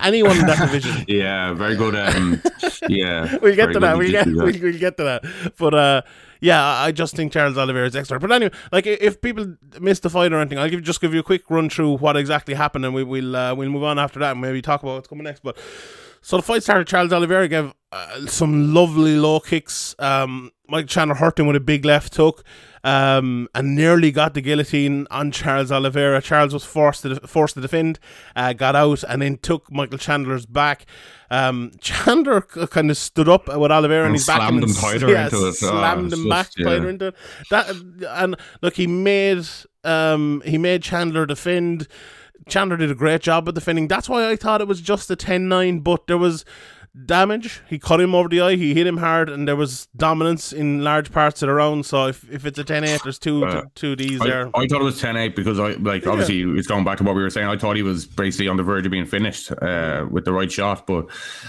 anyone 0.04 0.38
in 0.38 0.45
that 0.45 0.60
division. 0.60 1.06
Yeah, 1.08 1.54
very 1.54 1.76
good. 1.76 1.95
Um, 1.95 2.41
yeah, 2.89 3.38
We'll 3.41 3.56
get 3.56 3.73
to 3.73 3.80
that. 3.80 3.97
We'll 3.97 4.12
get, 4.12 4.28
we'll, 4.28 4.45
we'll 4.45 4.80
get 4.80 4.97
to 4.97 5.04
that. 5.04 5.54
But 5.58 5.73
uh, 5.73 6.02
yeah, 6.39 6.63
I 6.63 6.91
just 6.91 7.15
think 7.15 7.32
Charles 7.32 7.58
Oliveira 7.58 7.88
is 7.88 7.95
extra. 7.95 8.19
But 8.19 8.32
anyway, 8.32 8.54
like 8.71 8.86
if 8.86 9.21
people 9.21 9.56
miss 9.80 10.00
the 10.00 10.10
fight 10.10 10.32
or 10.34 10.39
anything, 10.39 10.60
I'll 10.60 10.69
give 10.69 10.84
just 10.84 11.02
give 11.02 11.13
you 11.13 11.19
a 11.19 11.23
quick 11.23 11.50
run 11.50 11.69
through 11.69 11.97
what 11.97 12.17
exactly 12.17 12.54
happened, 12.54 12.86
and 12.86 12.93
we, 12.93 13.04
we'll 13.04 13.36
uh, 13.36 13.56
we'll 13.56 13.69
move 13.69 13.84
on 13.84 14.00
after 14.00 14.19
that 14.19 14.32
and 14.32 14.41
maybe 14.41 14.62
talk 14.62 14.84
about 14.84 14.95
what's 14.95 15.08
coming 15.08 15.23
next. 15.23 15.41
But 15.43 15.58
so 16.21 16.38
the 16.38 16.43
fight 16.43 16.63
started. 16.63 16.88
Charles 16.88 17.13
Oliveira 17.13 17.47
gave 17.47 17.73
uh, 17.91 18.26
some 18.28 18.73
lovely 18.73 19.15
low 19.15 19.39
kicks. 19.39 19.95
Um, 20.00 20.52
Mike 20.67 20.88
Chandler 20.88 21.15
hurt 21.15 21.39
him 21.39 21.47
with 21.47 21.56
a 21.56 21.62
big 21.62 21.86
left 21.86 22.15
hook, 22.15 22.43
um, 22.88 23.50
and 23.54 23.76
nearly 23.76 24.12
got 24.12 24.34
the 24.34 24.39
guillotine 24.39 25.08
on 25.12 25.30
Charles 25.30 25.73
Oliveira. 25.73 26.21
Charles 26.21 26.54
was 26.54 26.63
forced 26.63 27.02
to 27.02 27.15
forced 27.28 27.56
to 27.56 27.60
defend, 27.62 28.00
uh, 28.34 28.54
got 28.54 28.78
out, 28.78 29.04
and 29.04 29.21
then 29.21 29.38
took 29.39 29.69
Michael 29.69 29.97
Chandler's 29.97 30.45
back. 30.45 30.86
Um, 31.30 31.73
Chandler 31.82 32.39
kind 32.39 32.89
of 32.89 32.95
stood 32.95 33.28
up 33.28 33.47
with 33.47 33.71
Oliveira 33.71 34.04
and 34.04 34.12
And 34.12 34.15
he's 34.15 34.26
back 34.26 34.38
slammed 34.38 34.63
and 34.63 34.71
him 34.71 34.76
tighter 34.78 35.10
yeah, 35.10 35.26
into 35.26 35.36
it. 35.36 35.50
Oh, 35.50 35.52
Slammed 35.52 36.13
it's 36.13 36.21
him 36.21 36.30
back 36.30 36.45
just- 36.45 36.60
yeah. 36.60 36.65
tighter 36.65 36.89
into 36.89 37.08
it. 37.08 37.15
That 37.52 37.76
and 38.10 38.38
look, 38.62 38.76
he 38.76 38.88
made 38.88 39.45
um 39.84 40.41
he 40.45 40.58
made 40.58 40.82
Chandler 40.82 41.26
defend. 41.26 41.89
Chandler 42.47 42.78
did 42.78 42.89
a 42.89 42.95
great 42.95 43.19
job 43.21 43.50
of 43.50 43.56
defending. 43.56 43.89
That's 43.89 44.08
why 44.08 44.30
I 44.30 44.38
thought 44.38 44.62
it 44.62 44.69
was 44.69 44.80
just 44.80 45.12
a 45.12 45.17
10-9, 45.17 45.84
but 45.84 46.08
there 46.08 46.17
was 46.17 46.45
damage. 47.05 47.62
He 47.69 47.77
cut 47.79 48.01
him 48.01 48.15
over 48.15 48.27
the 48.29 48.41
eye. 48.41 48.55
He 48.55 48.73
hit 48.73 48.88
him 48.88 48.97
hard, 48.97 49.29
and 49.29 49.47
there 49.47 49.55
was 49.55 49.88
dominance 49.95 50.51
in 50.51 50.83
large 50.83 51.12
parts 51.12 51.41
of 51.41 51.47
the 51.47 51.53
round. 51.53 51.86
So 51.86 52.07
if, 52.07 52.29
if 52.31 52.45
it's 52.45 52.57
a 52.57 52.63
10-8, 52.63 53.03
there's 53.03 53.19
two 53.19 53.45
Uh, 53.45 53.63
two 53.75 53.95
D's 53.95 54.21
I, 54.21 54.27
there. 54.27 54.47
I 54.55 54.67
thought 54.67 54.81
it 54.81 54.86
was 54.86 55.01
10-8 55.01 55.36
because 55.36 55.60
I 55.60 55.71
like 55.73 56.07
obviously 56.07 56.41
it's 56.57 56.67
going 56.67 56.83
back 56.83 56.97
to 56.99 57.03
what 57.03 57.15
we 57.15 57.21
were 57.21 57.29
saying. 57.29 57.47
I 57.47 57.57
thought 57.57 57.75
he 57.75 57.83
was 57.83 58.05
basically 58.05 58.47
on 58.47 58.57
the 58.57 58.63
verge 58.63 58.86
of 58.86 58.91
being 58.91 59.05
finished 59.05 59.51
uh, 59.62 60.05
with 60.10 60.25
the 60.25 60.33
right 60.33 60.51
shot, 60.51 60.88
but 60.88 61.07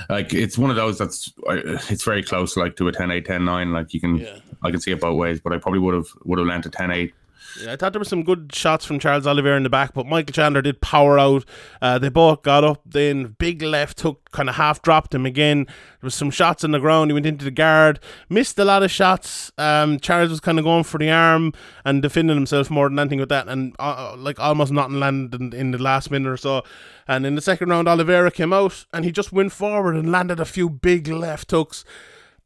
like 0.09 0.35
it's 0.35 0.59
one 0.59 0.71
of 0.71 0.77
those 0.77 0.99
that's 0.99 1.33
it's 1.47 2.05
very 2.05 2.23
close, 2.23 2.57
like 2.57 2.77
to 2.77 2.89
a 2.89 2.93
10-8, 2.93 3.27
10-9. 3.27 3.73
Like 3.73 3.95
you 3.95 4.01
can 4.01 4.19
Yeah. 4.19 4.39
I 4.63 4.71
can 4.71 4.81
see 4.81 4.91
it 4.91 5.01
both 5.01 5.17
ways, 5.17 5.41
but 5.41 5.53
I 5.53 5.59
probably 5.59 5.81
would 5.81 5.95
have 5.95 6.09
would 6.25 6.39
have 6.39 6.49
lent 6.49 6.67
a 6.67 6.71
10-8. 6.71 7.13
Yeah, 7.57 7.73
I 7.73 7.77
thought 7.77 7.93
there 7.93 8.01
were 8.01 8.05
some 8.05 8.25
good 8.25 8.55
shots 8.55 8.85
from 8.85 8.99
Charles 8.99 9.27
Oliveira 9.27 9.57
in 9.57 9.63
the 9.63 9.71
back, 9.71 9.95
but 9.95 10.07
Michael 10.07 10.33
Chandler 10.33 10.63
did 10.63 10.81
power 10.81 11.19
out. 11.19 11.45
Uh, 11.81 11.99
they 11.99 12.09
both 12.09 12.43
got 12.43 12.63
up, 12.63 12.83
then 12.85 13.37
big 13.39 13.63
left 13.63 14.01
hook 14.01 14.31
kind 14.33 14.49
of 14.49 14.57
half 14.57 14.83
dropped 14.83 15.15
him 15.15 15.25
again. 15.25 15.65
There 15.65 16.07
was 16.07 16.15
some 16.15 16.31
shots 16.31 16.63
on 16.63 16.73
the 16.73 16.79
ground. 16.79 17.11
He 17.11 17.15
went 17.15 17.27
into 17.27 17.45
the 17.45 17.51
guard, 17.51 18.01
missed 18.29 18.59
a 18.59 18.65
lot 18.65 18.83
of 18.83 18.91
shots. 18.91 19.51
Um, 19.57 19.99
Charles 19.99 20.31
was 20.31 20.41
kind 20.41 20.59
of 20.59 20.65
going 20.65 20.85
for 20.85 20.99
the 20.99 21.11
arm 21.11 21.53
and 21.85 22.03
defending 22.03 22.37
himself 22.37 22.71
more 22.71 22.89
than 22.89 22.99
anything 22.99 23.21
with 23.21 23.31
that, 23.31 23.49
and 23.49 23.75
uh, 23.79 24.15
like 24.17 24.39
almost 24.39 24.73
nothing 24.73 25.01
landed 25.01 25.41
in, 25.41 25.53
in 25.53 25.71
the 25.71 25.79
last 25.79 26.11
minute 26.11 26.29
or 26.29 26.37
so. 26.37 26.63
And 27.07 27.25
in 27.25 27.35
the 27.35 27.41
second 27.41 27.71
round, 27.71 27.89
Oliveira 27.89 28.31
came 28.31 28.53
out 28.53 28.85
and 28.93 29.05
he 29.05 29.11
just 29.11 29.33
went 29.33 29.53
forward 29.53 29.97
and 29.97 30.13
landed 30.13 30.39
a 30.39 30.45
few 30.45 30.69
big 30.69 31.09
left 31.09 31.51
hooks 31.51 31.85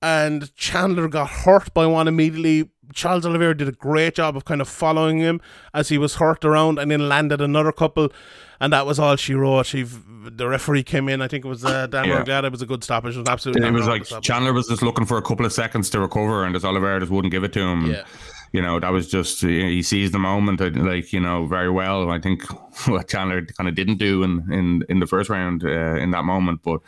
and 0.02 0.54
Chandler 0.56 1.06
got 1.06 1.30
hurt 1.30 1.72
by 1.72 1.86
one 1.86 2.08
immediately. 2.08 2.68
Charles 2.92 3.24
Oliveira 3.24 3.56
did 3.56 3.68
a 3.68 3.72
great 3.72 4.14
job 4.14 4.36
of 4.36 4.44
kind 4.44 4.60
of 4.60 4.68
following 4.68 5.18
him 5.18 5.40
as 5.72 5.88
he 5.88 5.98
was 5.98 6.16
hurt 6.16 6.44
around 6.44 6.78
and 6.78 6.90
then 6.90 7.08
landed 7.08 7.40
another 7.40 7.72
couple. 7.72 8.12
And 8.60 8.72
that 8.72 8.86
was 8.86 8.98
all 8.98 9.16
she 9.16 9.34
wrote. 9.34 9.66
She, 9.66 9.82
the 9.82 10.46
referee 10.46 10.82
came 10.84 11.08
in. 11.08 11.20
I 11.20 11.28
think 11.28 11.44
it 11.44 11.48
was 11.48 11.64
uh, 11.64 11.86
Dan 11.88 12.04
Yeah. 12.06 12.24
Glad. 12.24 12.44
It 12.44 12.52
was 12.52 12.62
a 12.62 12.66
good 12.66 12.84
stoppage. 12.84 13.16
It 13.16 13.20
was 13.20 13.28
absolutely. 13.28 13.66
It 13.66 13.72
was 13.72 13.86
like. 13.88 14.04
Chandler 14.22 14.52
was 14.52 14.68
just 14.68 14.82
looking 14.82 15.04
for 15.04 15.16
a 15.18 15.22
couple 15.22 15.44
of 15.44 15.52
seconds 15.52 15.90
to 15.90 16.00
recover, 16.00 16.44
and 16.44 16.54
as 16.54 16.64
Oliveira 16.64 17.00
just 17.00 17.10
wouldn't 17.10 17.32
give 17.32 17.44
it 17.44 17.52
to 17.54 17.60
him. 17.60 17.86
Yeah. 17.90 18.04
You 18.52 18.60
know, 18.60 18.78
that 18.78 18.92
was 18.92 19.08
just 19.08 19.40
he 19.40 19.82
seized 19.82 20.12
the 20.12 20.18
moment, 20.18 20.60
uh, 20.60 20.70
like 20.74 21.12
you 21.12 21.20
know, 21.20 21.46
very 21.46 21.70
well. 21.70 22.10
I 22.10 22.20
think 22.20 22.44
what 22.86 23.08
Chandler 23.08 23.44
kind 23.46 23.68
of 23.68 23.74
didn't 23.74 23.96
do 23.96 24.22
in 24.22 24.46
in 24.52 24.84
in 24.88 25.00
the 25.00 25.06
first 25.06 25.30
round 25.30 25.64
uh, 25.64 25.96
in 25.96 26.10
that 26.10 26.24
moment, 26.24 26.60
but 26.62 26.80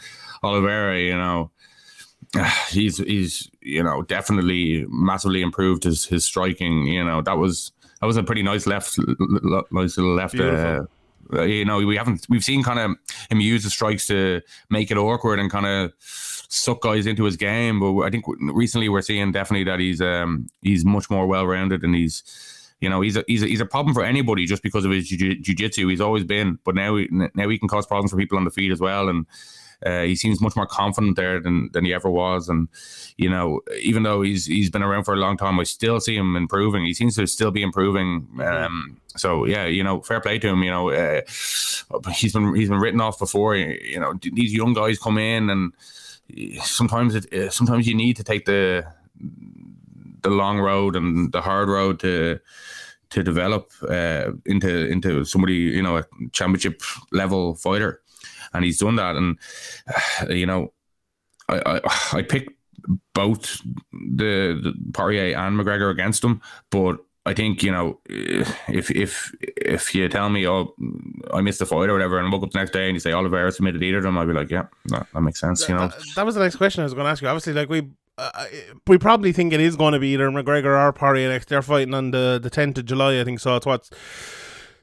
Oliveira, 0.45 1.01
you 1.01 1.17
know, 1.17 1.51
he's 2.71 2.99
he's 2.99 3.51
you 3.61 3.83
know 3.83 4.03
definitely 4.03 4.87
massively 4.89 5.43
improved 5.43 5.85
his 5.85 6.05
his 6.05 6.25
striking. 6.25 6.87
You 6.87 7.05
know, 7.05 7.23
that 7.23 7.39
was 7.39 7.73
that 8.01 8.07
was 8.07 8.17
a 8.17 8.23
pretty 8.23 8.43
nice 8.43 8.67
left, 8.67 8.99
nice 9.71 9.97
little 9.97 10.15
left. 10.15 10.39
Uh, 10.39 10.85
Uh, 11.33 11.43
you 11.43 11.65
know, 11.65 11.79
we 11.79 11.97
haven't 11.97 12.27
we've 12.29 12.45
seen 12.45 12.63
kind 12.63 12.79
of 12.79 12.97
him 13.31 13.41
use 13.41 13.65
the 13.65 13.71
strikes 13.71 14.07
to 14.07 14.43
make 14.69 14.91
it 14.91 14.99
awkward 14.99 15.39
and 15.39 15.51
kind 15.51 15.65
of 15.65 15.93
suck 16.01 16.83
guys 16.83 17.07
into 17.07 17.25
his 17.25 17.37
game. 17.37 17.81
But 17.81 18.01
I 18.01 18.11
think 18.11 18.25
recently 18.39 18.89
we're 18.91 19.01
seeing 19.03 19.33
definitely 19.33 19.65
that 19.65 19.81
he's 19.81 20.01
um 20.03 20.49
he's 20.61 20.85
much 20.85 21.09
more 21.09 21.27
well 21.27 21.47
rounded 21.47 21.83
and 21.83 21.95
he's 21.95 22.23
you 22.81 22.91
know 22.91 23.01
he's 23.01 23.17
a, 23.17 23.25
he's 23.27 23.43
a, 23.43 23.47
he's 23.47 23.61
a 23.61 23.67
problem 23.67 23.95
for 23.95 24.05
anybody 24.05 24.45
just 24.45 24.63
because 24.63 24.85
of 24.85 24.91
his 24.91 25.09
jiu- 25.09 25.41
jiu-jitsu 25.41 25.89
he's 25.89 26.01
always 26.01 26.25
been 26.25 26.59
but 26.65 26.75
now 26.75 26.97
he, 26.97 27.09
now 27.11 27.49
he 27.49 27.57
can 27.57 27.69
cause 27.69 27.87
problems 27.87 28.11
for 28.11 28.19
people 28.19 28.37
on 28.37 28.45
the 28.45 28.51
feet 28.51 28.73
as 28.73 28.81
well 28.81 29.09
and 29.09 29.25
uh, 29.85 30.03
he 30.03 30.15
seems 30.15 30.41
much 30.41 30.57
more 30.57 30.67
confident 30.67 31.17
there 31.17 31.41
than, 31.41 31.71
than 31.73 31.85
he 31.85 31.93
ever 31.93 32.11
was, 32.11 32.49
and 32.49 32.69
you 33.17 33.29
know, 33.29 33.61
even 33.81 34.03
though 34.03 34.23
he's 34.23 34.47
he's 34.47 34.71
been 34.71 34.83
around 34.83 35.05
for 35.05 35.15
a 35.15 35.19
long 35.19 35.37
time, 35.37 35.59
I 35.61 35.65
still 35.65 36.01
see 36.01 36.17
him 36.17 36.37
improving. 36.37 36.85
He 36.85 36.95
seems 36.95 37.17
to 37.17 37.27
still 37.27 37.51
be 37.51 37.63
improving. 37.63 38.29
Um, 38.43 39.01
so 39.17 39.45
yeah, 39.45 39.67
you 39.67 39.83
know, 39.83 40.01
fair 40.01 40.21
play 40.21 40.39
to 40.39 40.49
him. 40.49 40.63
You 40.63 40.71
know, 40.71 40.91
uh, 40.91 41.21
he's 42.13 42.33
been 42.33 42.55
he's 42.55 42.69
been 42.69 42.81
written 42.81 43.01
off 43.01 43.19
before. 43.19 43.57
You 43.57 44.01
know, 44.01 44.15
these 44.21 44.55
young 44.55 44.75
guys 44.75 44.99
come 44.99 45.19
in, 45.19 45.51
and 45.51 45.73
sometimes 46.63 47.15
it 47.15 47.33
uh, 47.33 47.51
sometimes 47.51 47.87
you 47.87 47.95
need 47.95 48.17
to 48.17 48.25
take 48.25 48.45
the 48.47 48.87
the 50.23 50.31
long 50.31 50.59
road 50.59 50.97
and 50.97 51.33
the 51.33 51.41
hard 51.41 51.69
road 51.69 52.01
to 52.01 52.41
to 53.11 53.23
develop 53.23 53.71
uh, 53.89 54.33
into 54.47 54.89
into 54.91 55.25
somebody 55.25 55.55
you 55.55 55.83
know 55.83 55.99
a 55.99 56.05
championship 56.33 56.83
level 57.13 57.55
fighter 57.55 58.01
and 58.55 58.65
he's 58.65 58.79
done 58.79 58.97
that. 58.97 59.17
And 59.17 59.39
you 60.31 60.47
know, 60.47 60.73
I 61.49 61.81
I, 61.85 62.19
I 62.19 62.23
pick 62.23 62.49
both 63.15 63.61
the, 63.93 64.61
the 64.63 64.75
Poirier 64.93 65.37
and 65.37 65.59
McGregor 65.59 65.91
against 65.91 66.23
him, 66.23 66.41
but 66.71 66.99
I 67.27 67.33
think 67.33 67.63
you 67.63 67.73
know 67.73 68.01
if 68.09 68.91
if 68.91 69.35
if 69.41 69.95
you 69.95 70.09
tell 70.09 70.29
me 70.29 70.47
oh 70.47 70.75
I 71.33 71.41
missed 71.41 71.59
the 71.59 71.67
fight 71.67 71.89
or 71.89 71.95
whatever 71.95 72.19
and 72.19 72.31
woke 72.31 72.43
up 72.43 72.51
the 72.51 72.59
next 72.59 72.73
day 72.73 72.87
and 72.87 72.95
you 72.95 73.01
say 73.01 73.13
Oliveira 73.13 73.51
submitted 73.51 73.83
either 73.83 73.99
of 73.99 74.05
them 74.05 74.19
I'd 74.19 74.27
be 74.27 74.35
like 74.35 74.51
yeah 74.51 74.67
that, 74.87 75.07
that 75.13 75.21
makes 75.23 75.41
sense 75.41 75.67
you 75.67 75.75
know? 75.75 75.89
That, 75.89 76.03
that 76.17 76.27
was 76.27 76.35
the 76.35 76.43
next 76.43 76.57
question 76.57 76.83
I 76.83 76.85
was 76.85 76.93
going 76.93 77.05
to 77.05 77.11
ask 77.11 77.23
you. 77.23 77.29
Obviously 77.29 77.55
like 77.55 77.71
we 77.71 77.89
uh, 78.19 78.45
we 78.87 78.99
probably 78.99 79.33
think 79.33 79.53
it 79.53 79.61
is 79.61 79.75
going 79.75 79.93
to 79.93 79.99
be 79.99 80.09
either 80.09 80.31
McGregor 80.31 80.79
or 80.79 80.93
Poirier 80.93 81.31
next. 81.31 81.49
They're 81.49 81.63
fighting 81.63 81.95
on 81.95 82.11
the 82.11 82.39
the 82.43 82.51
10th 82.51 82.79
of 82.79 82.85
July 82.85 83.19
I 83.19 83.25
think 83.25 83.41
so 83.41 83.57
it's 83.57 83.65
what 83.65 83.89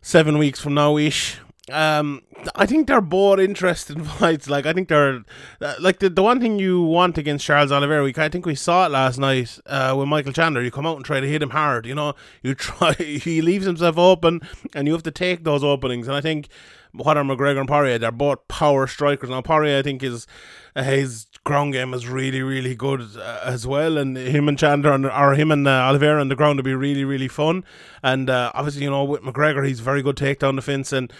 seven 0.01 0.39
weeks 0.39 0.59
from 0.59 0.73
now 0.73 0.97
ish 0.97 1.37
um, 1.69 2.23
I 2.55 2.65
think 2.65 2.87
they're 2.87 3.01
both 3.01 3.39
interesting 3.39 4.03
fights. 4.19 4.49
Like 4.49 4.65
I 4.65 4.73
think 4.73 4.87
they're 4.87 5.23
uh, 5.61 5.75
like 5.79 5.99
the, 5.99 6.09
the 6.09 6.23
one 6.23 6.39
thing 6.39 6.57
you 6.57 6.81
want 6.81 7.17
against 7.17 7.45
Charles 7.45 7.71
Oliveira. 7.71 8.03
We 8.03 8.13
I 8.17 8.29
think 8.29 8.45
we 8.45 8.55
saw 8.55 8.85
it 8.87 8.89
last 8.89 9.19
night 9.19 9.59
uh, 9.67 9.95
with 9.97 10.07
Michael 10.07 10.33
Chandler. 10.33 10.61
You 10.61 10.71
come 10.71 10.87
out 10.87 10.95
and 10.95 11.05
try 11.05 11.19
to 11.19 11.27
hit 11.27 11.43
him 11.43 11.51
hard. 11.51 11.85
You 11.85 11.95
know, 11.95 12.13
you 12.41 12.55
try. 12.55 12.93
He 12.93 13.41
leaves 13.41 13.65
himself 13.65 13.97
open, 13.97 14.41
and 14.73 14.87
you 14.87 14.93
have 14.93 15.03
to 15.03 15.11
take 15.11 15.43
those 15.43 15.63
openings. 15.63 16.07
And 16.07 16.17
I 16.17 16.21
think 16.21 16.47
what 16.93 17.15
are 17.15 17.23
McGregor 17.23 17.59
and 17.59 17.69
Poirier? 17.69 17.99
They're 17.99 18.11
both 18.11 18.47
power 18.47 18.87
strikers. 18.87 19.29
Now 19.29 19.41
Poirier, 19.41 19.77
I 19.77 19.81
think, 19.81 20.03
is 20.03 20.27
uh, 20.75 20.83
his 20.83 21.27
ground 21.43 21.73
game 21.73 21.93
is 21.93 22.07
really, 22.07 22.41
really 22.41 22.75
good 22.75 23.01
uh, 23.17 23.41
as 23.45 23.65
well. 23.65 23.97
And 23.97 24.17
him 24.17 24.47
and 24.47 24.57
Chandler 24.57 24.93
and, 24.93 25.05
or 25.05 25.35
him 25.35 25.51
and 25.51 25.67
uh, 25.67 25.71
Oliveira 25.71 26.19
on 26.19 26.29
the 26.29 26.35
ground 26.35 26.57
will 26.57 26.63
be 26.63 26.75
really, 26.75 27.05
really 27.05 27.27
fun. 27.27 27.63
And 28.03 28.29
uh, 28.29 28.51
obviously, 28.53 28.83
you 28.83 28.89
know, 28.89 29.03
with 29.03 29.21
McGregor, 29.21 29.65
he's 29.65 29.79
very 29.79 30.01
good 30.01 30.15
takedown 30.15 30.55
defense 30.55 30.91
and 30.91 31.11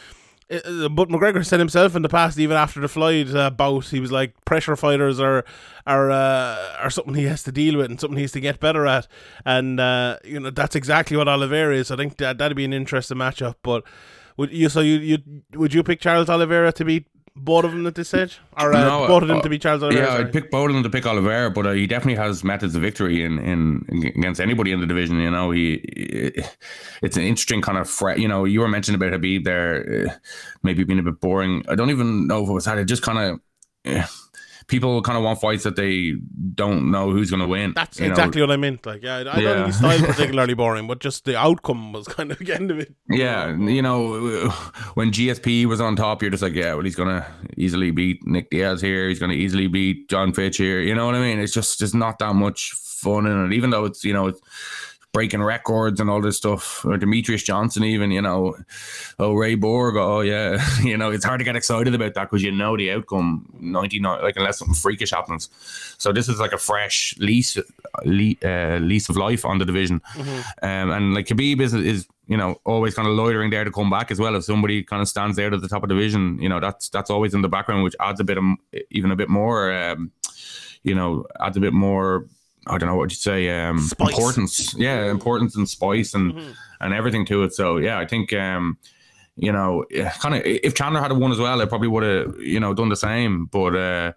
but 0.51 1.07
McGregor 1.07 1.45
said 1.45 1.59
himself 1.59 1.95
in 1.95 2.01
the 2.01 2.09
past, 2.09 2.37
even 2.37 2.57
after 2.57 2.81
the 2.81 2.89
Floyd 2.89 3.33
uh, 3.33 3.49
bout, 3.49 3.85
he 3.85 4.01
was 4.01 4.11
like 4.11 4.33
pressure 4.43 4.75
fighters 4.75 5.19
are 5.19 5.45
are 5.87 6.11
uh, 6.11 6.75
are 6.79 6.89
something 6.89 7.13
he 7.13 7.23
has 7.23 7.43
to 7.43 7.51
deal 7.51 7.77
with 7.77 7.89
and 7.89 7.99
something 7.99 8.17
he 8.17 8.23
has 8.23 8.33
to 8.33 8.41
get 8.41 8.59
better 8.59 8.85
at, 8.85 9.07
and 9.45 9.79
uh, 9.79 10.17
you 10.25 10.39
know 10.39 10.49
that's 10.49 10.75
exactly 10.75 11.15
what 11.15 11.29
Oliveira 11.29 11.75
is. 11.75 11.89
I 11.89 11.95
think 11.95 12.17
that 12.17 12.37
that'd 12.37 12.57
be 12.57 12.65
an 12.65 12.73
interesting 12.73 13.17
matchup. 13.17 13.55
But 13.63 13.83
would 14.35 14.51
you 14.51 14.67
so 14.67 14.81
you 14.81 14.97
you 14.97 15.17
would 15.53 15.73
you 15.73 15.83
pick 15.83 16.01
Charles 16.01 16.29
Oliveira 16.29 16.73
to 16.73 16.83
beat 16.85 17.07
both 17.35 17.63
of 17.65 17.71
them 17.71 17.87
at 17.87 17.95
this 17.95 18.09
stage, 18.09 18.39
or 18.57 18.73
uh, 18.73 18.81
no, 18.81 19.07
both 19.07 19.23
of 19.23 19.27
them 19.27 19.37
uh, 19.37 19.41
to 19.41 19.49
be 19.49 19.57
Charles 19.57 19.83
Oliveira? 19.83 20.07
Yeah, 20.07 20.17
I'd 20.19 20.33
pick 20.33 20.51
both 20.51 20.69
of 20.69 20.73
them 20.73 20.83
to 20.83 20.89
pick 20.89 21.05
Oliveira, 21.05 21.49
but 21.49 21.65
uh, 21.65 21.71
he 21.71 21.87
definitely 21.87 22.21
has 22.21 22.43
methods 22.43 22.75
of 22.75 22.81
victory 22.81 23.23
in, 23.23 23.39
in 23.39 23.85
against 24.17 24.41
anybody 24.41 24.71
in 24.71 24.81
the 24.81 24.87
division. 24.87 25.19
You 25.19 25.31
know, 25.31 25.51
he 25.51 25.75
it's 27.01 27.17
an 27.17 27.23
interesting 27.23 27.61
kind 27.61 27.77
of 27.77 27.89
fret. 27.89 28.19
You 28.19 28.27
know, 28.27 28.45
you 28.45 28.59
were 28.59 28.67
mentioning 28.67 29.01
about 29.01 29.19
Khabib 29.19 29.43
there, 29.43 30.07
uh, 30.07 30.13
maybe 30.63 30.83
being 30.83 30.99
a 30.99 31.03
bit 31.03 31.19
boring. 31.19 31.63
I 31.67 31.75
don't 31.75 31.89
even 31.89 32.27
know 32.27 32.43
if 32.43 32.49
it 32.49 32.53
was 32.53 32.65
that. 32.65 32.77
It 32.77 32.85
just 32.85 33.03
kind 33.03 33.17
of. 33.17 33.39
Uh, 33.83 34.05
people 34.71 35.01
kind 35.01 35.17
of 35.17 35.23
want 35.23 35.39
fights 35.41 35.63
that 35.63 35.75
they 35.75 36.13
don't 36.55 36.89
know 36.89 37.11
who's 37.11 37.29
going 37.29 37.41
to 37.41 37.47
win. 37.47 37.73
That's 37.75 37.99
exactly 37.99 38.39
know? 38.39 38.47
what 38.47 38.53
I 38.53 38.57
meant. 38.57 38.85
Like, 38.85 39.03
yeah, 39.03 39.17
I, 39.17 39.19
I 39.19 39.21
yeah. 39.21 39.41
don't 39.41 39.55
think 39.55 39.67
his 39.67 39.77
style 39.77 39.99
particularly 40.07 40.53
boring, 40.53 40.87
but 40.87 40.99
just 40.99 41.25
the 41.25 41.37
outcome 41.37 41.91
was 41.91 42.07
kind 42.07 42.31
of 42.31 42.39
the 42.39 42.53
end 42.53 42.71
of 42.71 42.79
it. 42.79 42.95
Yeah, 43.09 43.55
you 43.55 43.81
know, 43.81 44.49
when 44.93 45.11
GSP 45.11 45.65
was 45.65 45.81
on 45.81 45.97
top, 45.97 46.21
you're 46.21 46.31
just 46.31 46.41
like, 46.41 46.53
yeah, 46.53 46.73
well, 46.73 46.85
he's 46.85 46.95
going 46.95 47.09
to 47.09 47.27
easily 47.57 47.91
beat 47.91 48.25
Nick 48.25 48.49
Diaz 48.49 48.81
here. 48.81 49.09
He's 49.09 49.19
going 49.19 49.31
to 49.31 49.37
easily 49.37 49.67
beat 49.67 50.09
John 50.09 50.33
Fitch 50.33 50.57
here. 50.57 50.79
You 50.79 50.95
know 50.95 51.05
what 51.05 51.15
I 51.15 51.19
mean? 51.19 51.39
It's 51.39 51.53
just 51.53 51.77
just 51.77 51.93
not 51.93 52.17
that 52.19 52.33
much 52.33 52.71
fun 52.71 53.27
in 53.27 53.45
it, 53.45 53.53
even 53.53 53.71
though 53.71 53.83
it's 53.83 54.05
you 54.05 54.13
know 54.13 54.27
it's 54.27 54.39
breaking 55.13 55.43
records 55.43 55.99
and 55.99 56.09
all 56.09 56.21
this 56.21 56.37
stuff. 56.37 56.85
Or 56.85 56.97
Demetrious 56.97 57.43
Johnson, 57.43 57.83
even, 57.83 58.11
you 58.11 58.21
know, 58.21 58.55
oh, 59.19 59.33
Ray 59.33 59.55
Borg, 59.55 59.95
oh, 59.97 60.21
yeah. 60.21 60.63
you 60.83 60.97
know, 60.97 61.11
it's 61.11 61.25
hard 61.25 61.39
to 61.39 61.45
get 61.45 61.55
excited 61.55 61.93
about 61.93 62.13
that 62.13 62.29
because 62.29 62.43
you 62.43 62.51
know 62.51 62.77
the 62.77 62.91
outcome 62.91 63.47
99, 63.59 64.21
like, 64.21 64.37
unless 64.37 64.59
something 64.59 64.75
freakish 64.75 65.11
happens. 65.11 65.49
So 65.97 66.11
this 66.11 66.29
is 66.29 66.39
like 66.39 66.53
a 66.53 66.57
fresh 66.57 67.15
lease, 67.17 67.57
lease, 68.05 68.43
uh, 68.43 68.79
lease 68.81 69.09
of 69.09 69.17
life 69.17 69.45
on 69.45 69.57
the 69.57 69.65
division. 69.65 70.01
Mm-hmm. 70.13 70.65
Um, 70.65 70.91
and 70.91 71.13
like 71.13 71.27
Khabib 71.27 71.59
is, 71.59 71.73
is, 71.73 72.07
you 72.27 72.37
know, 72.37 72.55
always 72.63 72.95
kind 72.95 73.07
of 73.07 73.13
loitering 73.15 73.49
there 73.49 73.65
to 73.65 73.71
come 73.71 73.89
back 73.89 74.09
as 74.09 74.19
well. 74.19 74.35
If 74.35 74.45
somebody 74.45 74.83
kind 74.83 75.01
of 75.01 75.09
stands 75.09 75.35
there 75.35 75.53
at 75.53 75.61
the 75.61 75.67
top 75.67 75.83
of 75.83 75.89
the 75.89 75.95
division, 75.95 76.41
you 76.41 76.47
know, 76.47 76.61
that's 76.61 76.87
that's 76.87 77.09
always 77.09 77.33
in 77.33 77.41
the 77.41 77.49
background, 77.49 77.83
which 77.83 77.95
adds 77.99 78.21
a 78.21 78.23
bit 78.23 78.37
of 78.37 78.43
even 78.89 79.11
a 79.11 79.17
bit 79.17 79.27
more, 79.27 79.73
um, 79.73 80.11
you 80.83 80.95
know, 80.95 81.25
adds 81.41 81.57
a 81.57 81.59
bit 81.59 81.73
more 81.73 82.27
I 82.67 82.77
don't 82.77 82.89
know 82.89 82.95
what 82.95 83.11
you'd 83.11 83.19
say 83.19 83.49
um 83.49 83.89
importance. 83.99 84.73
Yeah 84.75 85.09
importance 85.09 85.55
and 85.55 85.67
spice 85.67 86.13
and 86.13 86.33
mm-hmm. 86.33 86.51
and 86.79 86.93
everything 86.93 87.25
to 87.27 87.43
it. 87.43 87.53
So 87.53 87.77
yeah 87.77 87.99
I 87.99 88.05
think 88.05 88.33
um 88.33 88.77
you 89.37 89.51
know 89.51 89.85
kind 90.19 90.35
of 90.35 90.41
if 90.45 90.75
Chandler 90.75 91.01
had 91.01 91.11
won 91.13 91.31
as 91.31 91.39
well 91.39 91.61
I 91.61 91.65
probably 91.65 91.87
would 91.87 92.03
have 92.03 92.39
you 92.39 92.59
know 92.59 92.73
done 92.73 92.89
the 92.89 92.95
same. 92.95 93.45
But 93.45 93.75
uh 93.75 94.13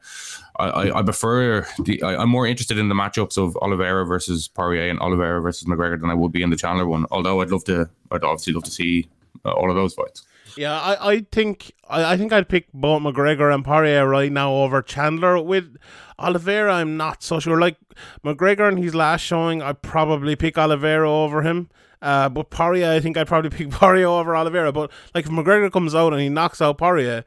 I, 0.57 0.98
I 0.98 1.02
prefer 1.02 1.66
the 1.80 2.02
I, 2.02 2.22
am 2.22 2.28
more 2.28 2.46
interested 2.46 2.78
in 2.78 2.88
the 2.88 2.94
matchups 2.94 3.37
of 3.38 3.57
Oliveira 3.57 4.07
versus 4.07 4.46
Poirier 4.46 4.88
and 4.88 5.00
Oliveira 5.00 5.40
versus 5.40 5.66
McGregor 5.66 6.00
than 6.00 6.11
I 6.11 6.14
would 6.14 6.30
be 6.30 6.42
in 6.42 6.50
the 6.50 6.57
Chandler 6.57 6.87
one. 6.87 7.07
Although 7.11 7.40
I'd 7.40 7.50
love 7.50 7.64
to 7.64 7.88
I'd 8.11 8.22
obviously 8.22 8.52
love 8.52 8.64
to 8.64 8.70
see 8.70 9.09
uh, 9.44 9.50
all 9.52 9.68
of 9.68 9.76
those 9.76 9.94
fights 9.94 10.24
yeah, 10.57 10.79
I, 10.81 11.12
I 11.12 11.27
think 11.33 11.73
I, 11.88 12.12
I 12.12 12.17
think 12.17 12.33
I'd 12.33 12.49
pick 12.49 12.73
both 12.73 13.03
McGregor 13.03 13.53
and 13.53 13.64
Poirier 13.64 14.07
right 14.09 14.31
now 14.31 14.53
over 14.53 14.83
Chandler. 14.83 15.40
With 15.40 15.77
Oliveira, 16.19 16.75
I'm 16.75 16.97
not 16.97 17.23
so 17.23 17.40
sure. 17.40 17.59
Like 17.61 17.77
McGregor 18.25 18.71
in 18.71 18.77
his 18.77 18.95
last 18.95 19.23
showing, 19.23 19.62
I'd 19.62 19.83
probably 19.83 20.37
pick 20.37 20.59
Oliveira 20.59 21.11
over 21.11 21.43
him. 21.43 21.71
Uh, 22.03 22.29
but 22.29 22.51
Poirier, 22.51 22.90
I 22.90 23.01
think 23.01 23.17
I'd 23.17 23.27
probably 23.27 23.51
pick 23.57 23.71
Poirier 23.71 24.07
over 24.07 24.37
Oliveira. 24.37 24.73
But 24.73 24.90
like 25.14 25.27
if 25.27 25.31
McGregor 25.31 25.73
comes 25.73 25.95
out 25.95 26.12
and 26.12 26.23
he 26.23 26.29
knocks 26.29 26.61
out 26.61 26.79
Poirier, 26.79 27.25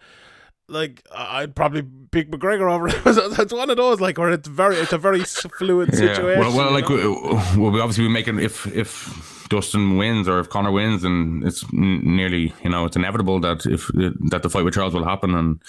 like 0.69 1.05
I'd 1.13 1.55
probably 1.55 1.83
pick 2.11 2.29
McGregor 2.29 2.71
over 2.71 2.87
him. 2.87 3.31
That's 3.35 3.53
one 3.53 3.69
of 3.69 3.77
those 3.77 4.01
like 4.01 4.17
where 4.17 4.31
it's 4.31 4.47
very 4.47 4.77
it's 4.77 4.93
a 4.93 4.97
very 4.97 5.23
fluid 5.23 5.93
situation. 5.93 6.23
Yeah. 6.23 6.39
Well, 6.39 6.55
well, 6.55 6.71
like 6.71 6.89
we, 6.89 6.97
well, 7.07 7.71
we 7.71 7.79
obviously 7.79 8.05
be 8.05 8.09
making 8.09 8.39
if 8.39 8.67
if 8.67 9.36
Dustin 9.49 9.97
wins 9.97 10.27
or 10.27 10.39
if 10.39 10.49
Conor 10.49 10.71
wins, 10.71 11.03
and 11.03 11.43
it's 11.43 11.63
nearly 11.71 12.53
you 12.63 12.69
know 12.69 12.85
it's 12.85 12.95
inevitable 12.95 13.39
that 13.41 13.65
if 13.65 13.87
that 14.29 14.41
the 14.43 14.49
fight 14.49 14.65
with 14.65 14.73
Charles 14.73 14.93
will 14.93 15.03
happen, 15.03 15.35
and 15.35 15.61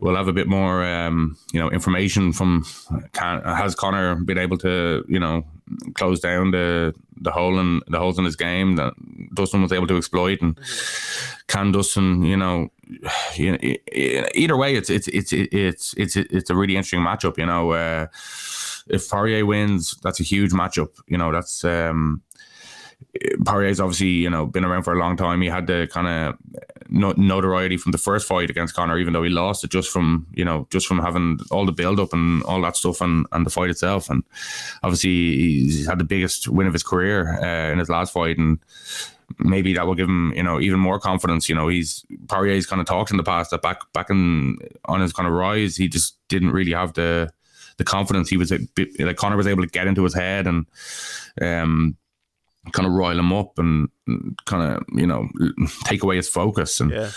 we'll 0.00 0.16
have 0.16 0.28
a 0.28 0.32
bit 0.32 0.46
more 0.48 0.84
um, 0.84 1.36
you 1.52 1.60
know 1.60 1.70
information 1.70 2.32
from 2.32 2.64
has 3.14 3.74
Conor 3.74 4.14
been 4.16 4.38
able 4.38 4.58
to 4.58 5.04
you 5.08 5.18
know 5.18 5.44
close 5.94 6.20
down 6.20 6.50
the 6.52 6.94
the 7.20 7.30
hole 7.30 7.58
in 7.58 7.80
the 7.88 7.98
holes 7.98 8.18
in 8.18 8.24
his 8.24 8.36
game 8.36 8.76
that 8.76 8.92
Dustin 9.34 9.62
was 9.62 9.72
able 9.72 9.86
to 9.86 9.96
exploit, 9.96 10.40
and 10.40 10.58
can 11.48 11.72
Dustin 11.72 12.22
you 12.24 12.36
know. 12.36 12.70
either 13.36 14.56
way, 14.56 14.76
it's 14.76 14.90
it's 14.90 15.08
it's 15.08 15.32
it's 15.32 15.94
it's 15.96 16.16
it's 16.16 16.50
a 16.50 16.54
really 16.54 16.76
interesting 16.76 17.00
matchup. 17.00 17.36
You 17.36 17.46
know, 17.46 17.72
uh, 17.72 18.06
if 18.88 19.10
Poirier 19.10 19.44
wins, 19.44 19.96
that's 20.02 20.20
a 20.20 20.22
huge 20.22 20.52
matchup. 20.52 20.90
You 21.08 21.18
know, 21.18 21.32
that's 21.32 21.64
um, 21.64 22.22
Poirier's 23.44 23.80
obviously 23.80 24.08
you 24.08 24.30
know 24.30 24.46
been 24.46 24.64
around 24.64 24.82
for 24.82 24.92
a 24.92 24.98
long 24.98 25.16
time. 25.16 25.40
He 25.40 25.48
had 25.48 25.66
the 25.66 25.88
kind 25.90 26.06
of 26.06 26.36
notoriety 26.88 27.76
from 27.76 27.92
the 27.92 27.98
first 27.98 28.26
fight 28.26 28.50
against 28.50 28.74
Conor, 28.74 28.98
even 28.98 29.12
though 29.12 29.22
he 29.22 29.30
lost 29.30 29.64
it 29.64 29.70
just 29.70 29.90
from 29.90 30.26
you 30.32 30.44
know 30.44 30.66
just 30.70 30.86
from 30.86 30.98
having 30.98 31.38
all 31.50 31.66
the 31.66 31.72
build 31.72 32.00
up 32.00 32.12
and 32.12 32.42
all 32.44 32.60
that 32.62 32.76
stuff 32.76 33.00
and, 33.00 33.26
and 33.32 33.44
the 33.44 33.50
fight 33.50 33.70
itself. 33.70 34.08
And 34.10 34.22
obviously 34.82 35.10
he's 35.10 35.86
had 35.86 35.98
the 35.98 36.04
biggest 36.04 36.48
win 36.48 36.66
of 36.66 36.72
his 36.72 36.82
career 36.82 37.38
uh, 37.42 37.72
in 37.72 37.78
his 37.78 37.88
last 37.88 38.12
fight, 38.12 38.38
and 38.38 38.58
maybe 39.38 39.72
that 39.74 39.86
will 39.86 39.94
give 39.94 40.08
him 40.08 40.32
you 40.34 40.42
know 40.42 40.60
even 40.60 40.78
more 40.78 41.00
confidence. 41.00 41.48
You 41.48 41.54
know 41.54 41.68
he's 41.68 42.04
Poirier's 42.28 42.66
kind 42.66 42.80
of 42.80 42.86
talked 42.86 43.10
in 43.10 43.16
the 43.16 43.24
past 43.24 43.50
that 43.50 43.62
back 43.62 43.80
back 43.92 44.10
in 44.10 44.58
on 44.86 45.00
his 45.00 45.12
kind 45.12 45.26
of 45.26 45.34
rise, 45.34 45.76
he 45.76 45.88
just 45.88 46.16
didn't 46.28 46.50
really 46.50 46.72
have 46.72 46.94
the 46.94 47.30
the 47.78 47.84
confidence. 47.84 48.28
He 48.28 48.36
was 48.36 48.50
like 48.50 49.16
Conor 49.16 49.36
was 49.36 49.46
able 49.46 49.62
to 49.62 49.68
get 49.68 49.86
into 49.86 50.04
his 50.04 50.14
head 50.14 50.46
and. 50.46 50.66
um 51.40 51.96
kind 52.72 52.86
of 52.86 52.92
rile 52.92 53.16
them 53.16 53.32
up 53.32 53.58
and 53.58 53.88
kind 54.44 54.62
of 54.76 54.84
you 54.94 55.06
know 55.06 55.28
take 55.84 56.02
away 56.02 56.16
his 56.16 56.28
focus 56.28 56.78
and 56.80 56.90
Yeah. 56.92 57.10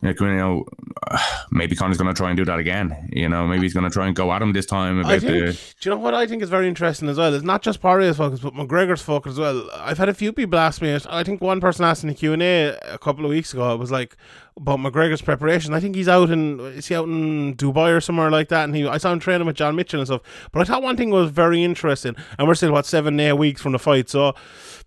you 0.00 0.14
know 0.14 0.64
uh, 1.06 1.18
maybe 1.50 1.76
Conor's 1.76 1.98
going 1.98 2.08
to 2.08 2.16
try 2.16 2.30
and 2.30 2.36
do 2.36 2.44
that 2.46 2.58
again. 2.58 3.08
You 3.12 3.28
know, 3.28 3.46
maybe 3.46 3.62
he's 3.62 3.74
going 3.74 3.84
to 3.84 3.90
try 3.90 4.06
and 4.06 4.16
go 4.16 4.32
at 4.32 4.40
him 4.42 4.52
this 4.52 4.66
time 4.66 4.98
I 4.98 5.00
about 5.00 5.20
think, 5.20 5.32
the. 5.32 5.52
do 5.80 5.90
you 5.90 5.94
know 5.94 6.00
what 6.00 6.14
I 6.14 6.26
think 6.26 6.42
is 6.42 6.48
very 6.48 6.66
interesting 6.68 7.08
as 7.08 7.18
well? 7.18 7.34
It's 7.34 7.44
not 7.44 7.62
just 7.62 7.80
Poirier's 7.80 8.16
focus, 8.16 8.40
but 8.40 8.54
McGregor's 8.54 9.02
focus 9.02 9.32
as 9.32 9.38
well. 9.38 9.68
I've 9.74 9.98
had 9.98 10.08
a 10.08 10.14
few 10.14 10.32
people 10.32 10.58
ask 10.58 10.80
me. 10.80 10.98
I 11.08 11.22
think 11.24 11.40
one 11.40 11.60
person 11.60 11.84
asked 11.84 12.02
in 12.04 12.08
the 12.08 12.14
Q 12.14 12.32
and 12.32 12.42
A 12.42 12.78
a 12.94 12.98
couple 12.98 13.24
of 13.24 13.30
weeks 13.30 13.52
ago. 13.52 13.72
It 13.74 13.78
was 13.78 13.90
like 13.90 14.16
about 14.56 14.78
McGregor's 14.78 15.22
preparation. 15.22 15.74
I 15.74 15.80
think 15.80 15.94
he's 15.94 16.08
out 16.08 16.30
in 16.30 16.60
is 16.60 16.86
he 16.86 16.94
out 16.94 17.08
in 17.08 17.54
Dubai 17.56 17.94
or 17.96 18.00
somewhere 18.00 18.30
like 18.30 18.48
that? 18.48 18.64
And 18.64 18.74
he 18.74 18.86
I 18.86 18.98
saw 18.98 19.12
him 19.12 19.20
training 19.20 19.46
with 19.46 19.56
John 19.56 19.76
Mitchell 19.76 20.00
and 20.00 20.06
stuff. 20.08 20.22
But 20.52 20.60
I 20.60 20.64
thought 20.64 20.82
one 20.82 20.96
thing 20.96 21.10
was 21.10 21.30
very 21.30 21.62
interesting, 21.64 22.16
and 22.38 22.48
we're 22.48 22.54
still 22.54 22.72
what 22.72 22.86
seven 22.86 23.18
eight 23.20 23.34
weeks 23.34 23.60
from 23.60 23.72
the 23.72 23.78
fight. 23.78 24.08
So, 24.10 24.34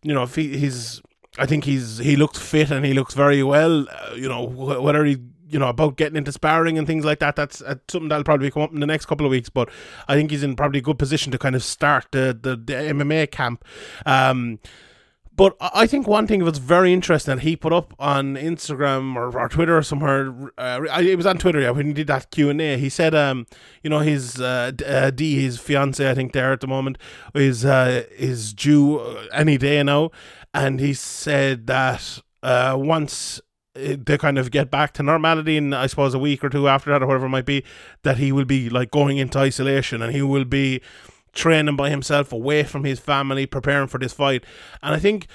you 0.02 0.14
know, 0.14 0.24
if 0.24 0.36
he, 0.36 0.58
he's 0.58 1.02
I 1.38 1.46
think 1.46 1.64
he's 1.66 1.98
he 1.98 2.16
looks 2.16 2.40
fit 2.40 2.72
and 2.72 2.86
he 2.86 2.94
looks 2.94 3.14
very 3.14 3.44
well. 3.44 3.88
Uh, 3.90 4.14
you 4.16 4.30
know, 4.30 4.48
wh- 4.48 4.84
whether 4.84 5.04
he 5.06 5.18
you 5.50 5.60
know 5.60 5.70
about 5.70 5.98
getting 5.98 6.18
into 6.18 6.32
sparring 6.32 6.78
and 6.78 6.88
things 6.88 7.06
like 7.06 7.20
that. 7.20 7.36
That's 7.36 7.62
uh, 7.62 7.76
something 7.88 8.10
that'll 8.10 8.24
probably 8.24 8.52
come 8.52 8.64
up 8.64 8.74
in 8.74 8.80
the 8.80 8.88
next 8.88 9.06
couple 9.06 9.26
of 9.26 9.30
weeks. 9.32 9.50
But 9.50 9.70
I 10.08 10.16
think 10.16 10.32
he's 10.32 10.44
in 10.44 10.56
probably 10.56 10.80
a 10.80 10.84
good 10.84 11.00
position 11.00 11.32
to 11.32 11.38
kind 11.38 11.56
of 11.56 11.64
start 11.64 12.08
the 12.12 12.38
the, 12.40 12.56
the 12.56 12.74
MMA 12.74 13.32
camp. 13.32 13.64
Um, 14.06 14.60
but 15.36 15.56
I 15.60 15.88
think 15.88 16.08
one 16.08 16.28
thing 16.28 16.46
that's 16.46 16.60
very 16.60 16.94
interesting 16.94 17.38
that 17.38 17.42
he 17.42 17.56
put 17.56 17.74
up 17.74 17.96
on 17.98 18.36
Instagram 18.36 19.16
or, 19.16 19.36
or 19.36 19.50
Twitter 19.50 19.76
or 19.76 19.82
somewhere, 19.82 20.32
uh, 20.60 20.82
it 21.00 21.16
was 21.16 21.26
on 21.26 21.40
Twitter, 21.40 21.60
yeah, 21.60 21.72
when 21.72 21.88
he 21.88 21.94
did 21.94 22.06
that 22.06 22.30
Q 22.30 22.52
and 22.52 22.62
A. 22.62 22.78
He 22.78 22.88
said, 22.88 23.16
um, 23.16 23.48
you 23.82 23.90
know, 23.90 24.00
his 24.00 24.40
uh, 24.40 24.72
D, 24.76 24.86
uh, 24.86 25.12
his 25.42 25.60
fiance, 25.60 26.08
I 26.08 26.14
think 26.14 26.34
there 26.34 26.54
at 26.54 26.62
the 26.62 26.68
moment, 26.68 27.00
is 27.34 27.66
uh, 27.66 28.04
is 28.16 28.54
due 28.54 29.00
uh, 29.00 29.26
any 29.34 29.58
day 29.58 29.82
now, 29.82 30.12
and 30.54 30.80
he 30.80 30.94
said 30.94 31.68
that 31.68 32.20
uh, 32.42 32.76
once 32.78 33.42
uh, 33.76 33.96
they 34.06 34.18
kind 34.18 34.38
of 34.38 34.52
get 34.52 34.70
back 34.70 34.94
to 34.94 35.04
normality 35.04 35.58
in 35.58 35.74
I 35.74 35.88
suppose 35.88 36.14
a 36.14 36.20
week 36.20 36.44
or 36.44 36.50
two 36.50 36.68
after 36.68 36.92
that 36.92 37.02
or 37.02 37.08
whatever 37.08 37.26
it 37.26 37.30
might 37.30 37.46
be, 37.46 37.64
that 38.04 38.18
he 38.18 38.32
will 38.32 38.46
be 38.46 38.70
like 38.70 38.92
going 38.92 39.18
into 39.18 39.40
isolation 39.40 40.02
and 40.02 40.14
he 40.14 40.22
will 40.22 40.46
be 40.46 40.82
training 41.34 41.76
by 41.76 41.90
himself 41.90 42.32
away 42.32 42.64
from 42.64 42.84
his 42.84 43.00
family, 43.00 43.46
preparing 43.46 43.88
for 43.88 43.98
this 43.98 44.14
fight. 44.14 44.46
And 44.84 44.94
I 44.94 45.00
think 45.00 45.28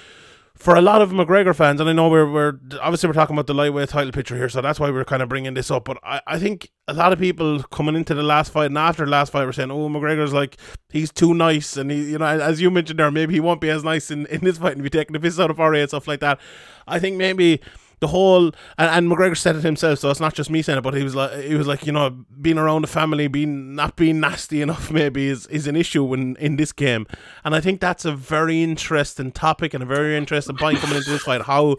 for 0.59 0.75
a 0.75 0.81
lot 0.81 1.01
of 1.01 1.11
McGregor 1.11 1.55
fans, 1.55 1.79
and 1.79 1.89
I 1.89 1.93
know 1.93 2.09
we're, 2.09 2.29
we're 2.29 2.59
obviously 2.81 3.07
we're 3.07 3.13
talking 3.13 3.33
about 3.33 3.47
the 3.47 3.53
lightweight 3.53 3.87
title 3.87 4.11
picture 4.11 4.35
here, 4.35 4.49
so 4.49 4.61
that's 4.61 4.77
why 4.77 4.91
we're 4.91 5.05
kind 5.05 5.23
of 5.23 5.29
bringing 5.29 5.53
this 5.53 5.71
up. 5.71 5.85
But 5.85 5.97
I, 6.03 6.21
I 6.27 6.37
think 6.37 6.69
a 6.89 6.93
lot 6.93 7.13
of 7.13 7.19
people 7.19 7.63
coming 7.63 7.95
into 7.95 8.13
the 8.13 8.23
last 8.23 8.51
fight 8.51 8.65
and 8.65 8.77
after 8.77 9.05
the 9.05 9.11
last 9.11 9.31
fight 9.31 9.45
were 9.45 9.53
saying, 9.53 9.71
"Oh, 9.71 9.87
McGregor's 9.87 10.33
like 10.33 10.57
he's 10.89 11.13
too 11.13 11.33
nice," 11.33 11.77
and 11.77 11.89
he, 11.89 12.11
you 12.11 12.17
know, 12.17 12.25
as 12.25 12.59
you 12.59 12.69
mentioned 12.69 12.99
there, 12.99 13.09
maybe 13.09 13.33
he 13.33 13.39
won't 13.39 13.61
be 13.61 13.69
as 13.69 13.85
nice 13.85 14.11
in, 14.11 14.25
in 14.25 14.41
this 14.41 14.57
fight 14.57 14.73
and 14.73 14.83
be 14.83 14.89
taking 14.89 15.13
the 15.13 15.19
piss 15.21 15.39
out 15.39 15.49
of 15.49 15.55
Poirier 15.55 15.83
and 15.83 15.89
stuff 15.89 16.09
like 16.09 16.19
that. 16.19 16.41
I 16.87 16.99
think 16.99 17.15
maybe 17.15 17.61
the 17.99 18.07
whole 18.07 18.47
and, 18.47 18.53
and 18.77 19.11
McGregor 19.11 19.37
said 19.37 19.55
it 19.55 19.63
himself, 19.63 19.99
so 19.99 20.09
it's 20.09 20.19
not 20.19 20.33
just 20.33 20.49
me 20.49 20.61
saying 20.61 20.77
it, 20.77 20.81
but 20.81 20.93
he 20.93 21.03
was 21.03 21.15
like 21.15 21.31
he 21.41 21.55
was 21.55 21.67
like, 21.67 21.85
you 21.85 21.91
know, 21.91 22.09
being 22.41 22.57
around 22.57 22.81
the 22.81 22.87
family, 22.87 23.27
being 23.27 23.75
not 23.75 23.95
being 23.95 24.19
nasty 24.19 24.61
enough 24.61 24.91
maybe 24.99 25.27
is, 25.27 25.47
is 25.47 25.67
an 25.67 25.75
issue 25.75 26.03
when 26.03 26.35
in 26.37 26.55
this 26.55 26.71
game. 26.71 27.05
And 27.43 27.55
I 27.55 27.61
think 27.61 27.79
that's 27.79 28.05
a 28.05 28.13
very 28.13 28.63
interesting 28.63 29.31
topic 29.31 29.73
and 29.73 29.83
a 29.83 29.85
very 29.85 30.17
interesting 30.17 30.57
point 30.57 30.79
coming 30.79 30.97
into 30.97 31.09
this 31.09 31.23
fight, 31.23 31.43
how 31.43 31.77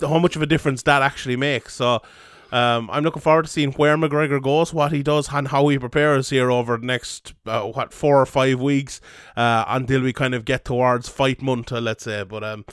how 0.00 0.18
much 0.18 0.36
of 0.36 0.42
a 0.42 0.46
difference 0.46 0.82
that 0.82 1.02
actually 1.02 1.36
makes. 1.36 1.74
So 1.74 2.02
um, 2.50 2.88
I'm 2.90 3.04
looking 3.04 3.20
forward 3.20 3.44
to 3.44 3.50
seeing 3.50 3.72
where 3.72 3.96
McGregor 3.96 4.42
goes, 4.42 4.72
what 4.72 4.92
he 4.92 5.02
does, 5.02 5.28
and 5.32 5.48
how 5.48 5.68
he 5.68 5.78
prepares 5.78 6.30
here 6.30 6.50
over 6.50 6.76
the 6.78 6.86
next 6.86 7.34
uh, 7.46 7.62
what 7.62 7.92
four 7.92 8.20
or 8.20 8.26
five 8.26 8.60
weeks 8.60 9.00
uh, 9.36 9.64
until 9.68 10.02
we 10.02 10.12
kind 10.12 10.34
of 10.34 10.44
get 10.44 10.64
towards 10.64 11.08
fight 11.08 11.42
month, 11.42 11.72
uh, 11.72 11.80
let's 11.80 12.04
say. 12.04 12.24
But 12.24 12.44
um, 12.44 12.64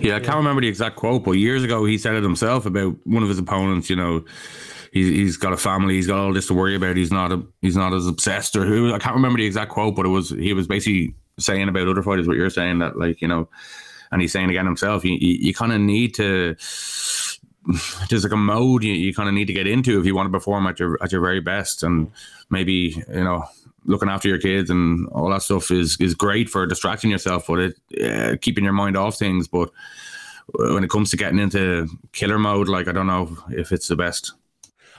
Yeah, 0.00 0.16
I 0.16 0.20
can't 0.20 0.36
remember 0.36 0.60
the 0.60 0.68
exact 0.68 0.96
quote, 0.96 1.24
but 1.24 1.32
years 1.32 1.64
ago 1.64 1.84
he 1.84 1.96
said 1.96 2.14
it 2.14 2.22
himself 2.22 2.66
about 2.66 2.96
one 3.04 3.22
of 3.22 3.28
his 3.28 3.38
opponents. 3.38 3.88
You 3.88 3.96
know, 3.96 4.24
he's 4.92 5.08
he's 5.08 5.36
got 5.36 5.52
a 5.52 5.56
family, 5.56 5.94
he's 5.94 6.06
got 6.06 6.18
all 6.18 6.32
this 6.32 6.48
to 6.48 6.54
worry 6.54 6.76
about. 6.76 6.96
He's 6.96 7.12
not 7.12 7.32
a, 7.32 7.42
he's 7.62 7.76
not 7.76 7.94
as 7.94 8.06
obsessed 8.06 8.54
or 8.54 8.66
who. 8.66 8.92
I 8.92 8.98
can't 8.98 9.16
remember 9.16 9.38
the 9.38 9.46
exact 9.46 9.70
quote, 9.70 9.96
but 9.96 10.04
it 10.04 10.10
was 10.10 10.30
he 10.30 10.52
was 10.52 10.66
basically 10.66 11.14
saying 11.38 11.68
about 11.68 11.88
other 11.88 12.02
fighters 12.02 12.28
what 12.28 12.36
you're 12.36 12.50
saying 12.50 12.80
that 12.80 12.98
like 12.98 13.22
you 13.22 13.28
know, 13.28 13.48
and 14.10 14.20
he's 14.20 14.32
saying 14.32 14.50
again 14.50 14.66
himself. 14.66 15.04
You 15.06 15.12
you, 15.12 15.38
you 15.40 15.54
kind 15.54 15.72
of 15.72 15.80
need 15.80 16.14
to. 16.16 16.54
There's 18.08 18.24
like 18.24 18.32
a 18.32 18.36
mode 18.36 18.82
you, 18.82 18.92
you 18.92 19.14
kind 19.14 19.28
of 19.28 19.34
need 19.34 19.46
to 19.46 19.52
get 19.52 19.66
into 19.66 19.98
if 19.98 20.06
you 20.06 20.14
want 20.14 20.26
to 20.26 20.38
perform 20.38 20.66
at 20.66 20.80
your 20.80 20.98
at 21.02 21.12
your 21.12 21.20
very 21.20 21.40
best, 21.40 21.82
and 21.82 22.10
maybe 22.50 23.02
you 23.08 23.24
know 23.24 23.44
looking 23.84 24.08
after 24.08 24.28
your 24.28 24.38
kids 24.38 24.70
and 24.70 25.08
all 25.08 25.30
that 25.30 25.42
stuff 25.42 25.70
is 25.70 25.96
is 26.00 26.14
great 26.14 26.48
for 26.48 26.66
distracting 26.66 27.10
yourself, 27.10 27.46
but 27.46 27.58
it 27.58 28.02
uh, 28.02 28.36
keeping 28.40 28.64
your 28.64 28.72
mind 28.72 28.96
off 28.96 29.16
things. 29.16 29.46
But 29.46 29.70
when 30.54 30.84
it 30.84 30.90
comes 30.90 31.10
to 31.10 31.16
getting 31.16 31.38
into 31.38 31.88
killer 32.12 32.38
mode, 32.38 32.68
like 32.68 32.88
I 32.88 32.92
don't 32.92 33.06
know 33.06 33.36
if 33.50 33.72
it's 33.72 33.88
the 33.88 33.96
best. 33.96 34.32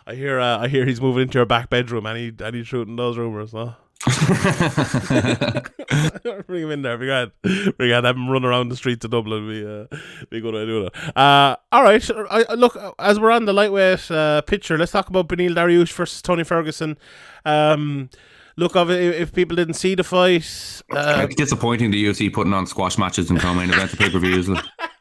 I 0.05 0.15
hear 0.15 0.39
uh, 0.39 0.59
I 0.59 0.67
hear 0.67 0.85
he's 0.85 1.01
moving 1.01 1.23
into 1.23 1.39
your 1.39 1.45
back 1.45 1.69
bedroom 1.69 2.05
and 2.05 2.17
he 2.17 2.33
and 2.43 2.55
he's 2.55 2.67
shooting 2.67 2.95
those 2.95 3.17
rumors, 3.17 3.53
no? 3.53 3.75
Bring 6.47 6.63
him 6.63 6.71
in 6.71 6.81
there. 6.81 6.97
We 6.97 7.07
got 7.07 7.31
we 7.43 7.87
got 7.89 8.03
have 8.03 8.17
him 8.17 8.29
run 8.29 8.43
around 8.43 8.69
the 8.69 8.75
streets 8.75 9.05
of 9.05 9.11
Dublin. 9.11 9.47
We, 9.47 9.65
uh, 9.65 9.85
good 10.29 10.43
way 10.43 10.51
to 10.51 10.65
do 10.65 10.83
that. 10.83 11.17
Uh, 11.17 11.55
all 11.71 11.83
right. 11.83 12.09
I, 12.29 12.53
look, 12.53 12.77
as 12.99 13.19
we're 13.19 13.31
on 13.31 13.45
the 13.45 13.53
lightweight 13.53 14.11
uh, 14.11 14.41
picture, 14.41 14.77
let's 14.77 14.91
talk 14.91 15.07
about 15.09 15.29
Beneil 15.29 15.55
Dariush 15.55 15.93
versus 15.93 16.21
Tony 16.21 16.43
Ferguson. 16.43 16.97
Um, 17.45 18.09
look, 18.57 18.73
if, 18.75 19.31
people 19.31 19.55
didn't 19.55 19.75
see 19.75 19.95
the 19.95 20.03
fight, 20.03 20.81
uh, 20.91 21.25
it's 21.25 21.35
disappointing 21.35 21.91
the 21.91 22.03
UFC 22.03 22.31
putting 22.33 22.53
on 22.53 22.67
squash 22.67 22.97
matches 22.97 23.29
and 23.29 23.39
co-main 23.39 23.69
events 23.69 23.93
of 23.93 23.99
pay 23.99 24.09
per 24.09 24.19
views. 24.19 24.49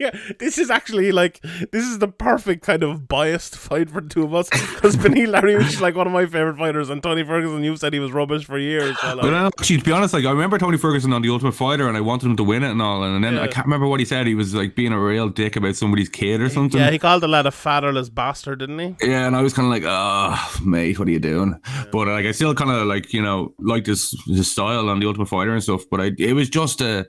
yeah, 0.00 0.10
this 0.38 0.58
is 0.58 0.70
actually 0.70 1.12
like 1.12 1.40
this 1.72 1.84
is 1.84 1.98
the 1.98 2.08
perfect 2.08 2.64
kind 2.64 2.82
of 2.82 3.08
biased 3.08 3.56
fight 3.56 3.90
for 3.90 4.00
the 4.00 4.08
two 4.08 4.22
of 4.24 4.34
us 4.34 4.48
because 4.48 4.96
Beneil 4.96 5.32
Dariush 5.38 5.68
is 5.68 5.80
like 5.80 5.94
one 5.94 6.06
of 6.06 6.12
my 6.12 6.26
favorite 6.26 6.56
fighters, 6.56 6.90
and 6.90 7.02
Tony 7.02 7.24
Ferguson, 7.24 7.64
you've 7.64 7.78
said 7.78 7.92
he 7.92 8.00
was 8.00 8.12
rubbish 8.12 8.44
for 8.44 8.58
years. 8.58 8.98
So, 9.00 9.08
like, 9.14 9.22
But 9.22 9.34
uh, 9.34 9.50
actually, 9.58 9.78
to 9.78 9.84
be 9.84 9.92
honest, 9.92 10.14
like 10.14 10.24
I 10.24 10.30
remember 10.30 10.58
Tony 10.58 10.78
Ferguson 10.78 11.12
on 11.12 11.22
the 11.22 11.30
Ultimate 11.30 11.52
Fighter, 11.52 11.88
and 11.88 11.96
I 11.96 12.00
wanted 12.00 12.26
him 12.26 12.36
to 12.36 12.44
win 12.44 12.62
it 12.62 12.70
and 12.70 12.80
all, 12.82 13.02
and 13.02 13.22
then 13.22 13.38
I 13.38 13.46
can't 13.48 13.66
remember 13.66 13.86
what 13.86 14.00
he 14.00 14.06
said. 14.06 14.26
He 14.26 14.34
was 14.34 14.54
like 14.54 14.74
being 14.74 14.92
a 14.92 15.00
real 15.00 15.28
dick 15.28 15.56
about 15.56 15.76
somebody's 15.76 16.08
kid 16.08 16.40
or 16.40 16.48
something. 16.48 16.80
yeah, 16.80 16.90
he 16.90 16.98
called 16.98 17.22
the 17.22 17.28
lad 17.28 17.46
a 17.46 17.50
fatherless 17.50 18.08
bastard, 18.08 18.60
didn't 18.60 18.78
he? 18.78 18.96
Yeah, 19.06 19.26
and 19.26 19.36
I 19.36 19.42
was 19.42 19.52
kind 19.52 19.66
of 19.66 19.72
like, 19.72 19.84
oh, 19.86 20.60
mate, 20.64 20.98
what 20.98 21.08
are 21.08 21.10
you 21.10 21.18
doing? 21.18 21.60
But 21.92 22.08
like, 22.08 22.26
I 22.26 22.32
still 22.32 22.54
kind 22.54 22.70
of 22.70 22.86
like, 22.86 23.12
you 23.12 23.22
know, 23.22 23.54
like 23.58 23.86
his 23.86 24.10
his 24.26 24.50
style 24.50 24.88
on 24.88 25.00
the 25.00 25.06
Ultimate 25.06 25.28
Fighter 25.28 25.52
and 25.52 25.62
stuff. 25.62 25.82
But 25.90 26.00
I, 26.00 26.10
it 26.18 26.34
was 26.34 26.48
just 26.48 26.80
a 26.80 27.06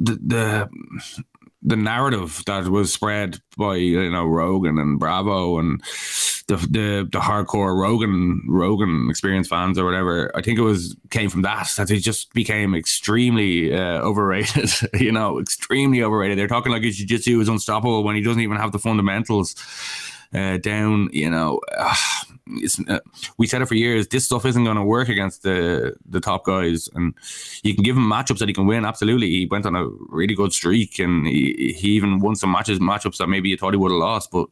the 0.00 0.68
the 1.62 1.76
narrative 1.76 2.42
that 2.46 2.68
was 2.68 2.92
spread 2.92 3.38
by 3.56 3.76
you 3.76 4.10
know 4.10 4.24
Rogan 4.24 4.78
and 4.78 4.98
Bravo 4.98 5.58
and 5.58 5.82
the 6.48 6.56
the 6.56 7.08
the 7.12 7.20
hardcore 7.20 7.78
Rogan 7.78 8.42
Rogan 8.48 9.08
experience 9.10 9.48
fans 9.48 9.78
or 9.78 9.84
whatever. 9.84 10.30
I 10.34 10.40
think 10.40 10.58
it 10.58 10.62
was 10.62 10.96
came 11.10 11.28
from 11.28 11.42
that 11.42 11.70
that 11.76 11.90
he 11.90 11.98
just 11.98 12.32
became 12.32 12.74
extremely 12.74 13.74
uh, 13.74 14.00
overrated. 14.00 14.70
you 14.94 15.12
know, 15.12 15.38
extremely 15.38 16.02
overrated. 16.02 16.38
They're 16.38 16.48
talking 16.48 16.72
like 16.72 16.82
his 16.82 16.96
jiu-jitsu 16.96 17.40
is 17.40 17.48
unstoppable 17.48 18.04
when 18.04 18.16
he 18.16 18.22
doesn't 18.22 18.42
even 18.42 18.56
have 18.56 18.72
the 18.72 18.78
fundamentals 18.78 19.54
uh, 20.34 20.58
down. 20.58 21.08
You 21.12 21.30
know, 21.30 21.60
uh, 21.76 21.94
it's 22.46 22.80
uh, 22.88 23.00
we 23.38 23.46
said 23.46 23.62
it 23.62 23.66
for 23.66 23.74
years. 23.74 24.08
This 24.08 24.24
stuff 24.24 24.44
isn't 24.44 24.64
going 24.64 24.76
to 24.76 24.84
work 24.84 25.08
against 25.08 25.42
the 25.42 25.94
the 26.08 26.20
top 26.20 26.44
guys, 26.44 26.88
and 26.94 27.14
you 27.62 27.74
can 27.74 27.84
give 27.84 27.96
him 27.96 28.08
matchups 28.08 28.38
that 28.38 28.48
he 28.48 28.54
can 28.54 28.66
win. 28.66 28.84
Absolutely, 28.84 29.28
he 29.28 29.46
went 29.46 29.66
on 29.66 29.76
a 29.76 29.86
really 30.08 30.34
good 30.34 30.52
streak, 30.52 30.98
and 30.98 31.26
he, 31.26 31.74
he 31.76 31.88
even 31.90 32.20
won 32.20 32.36
some 32.36 32.52
matches 32.52 32.78
matchups 32.78 33.18
that 33.18 33.28
maybe 33.28 33.48
you 33.48 33.56
thought 33.56 33.74
he 33.74 33.78
would 33.78 33.92
have 33.92 34.00
lost. 34.00 34.30
But 34.30 34.48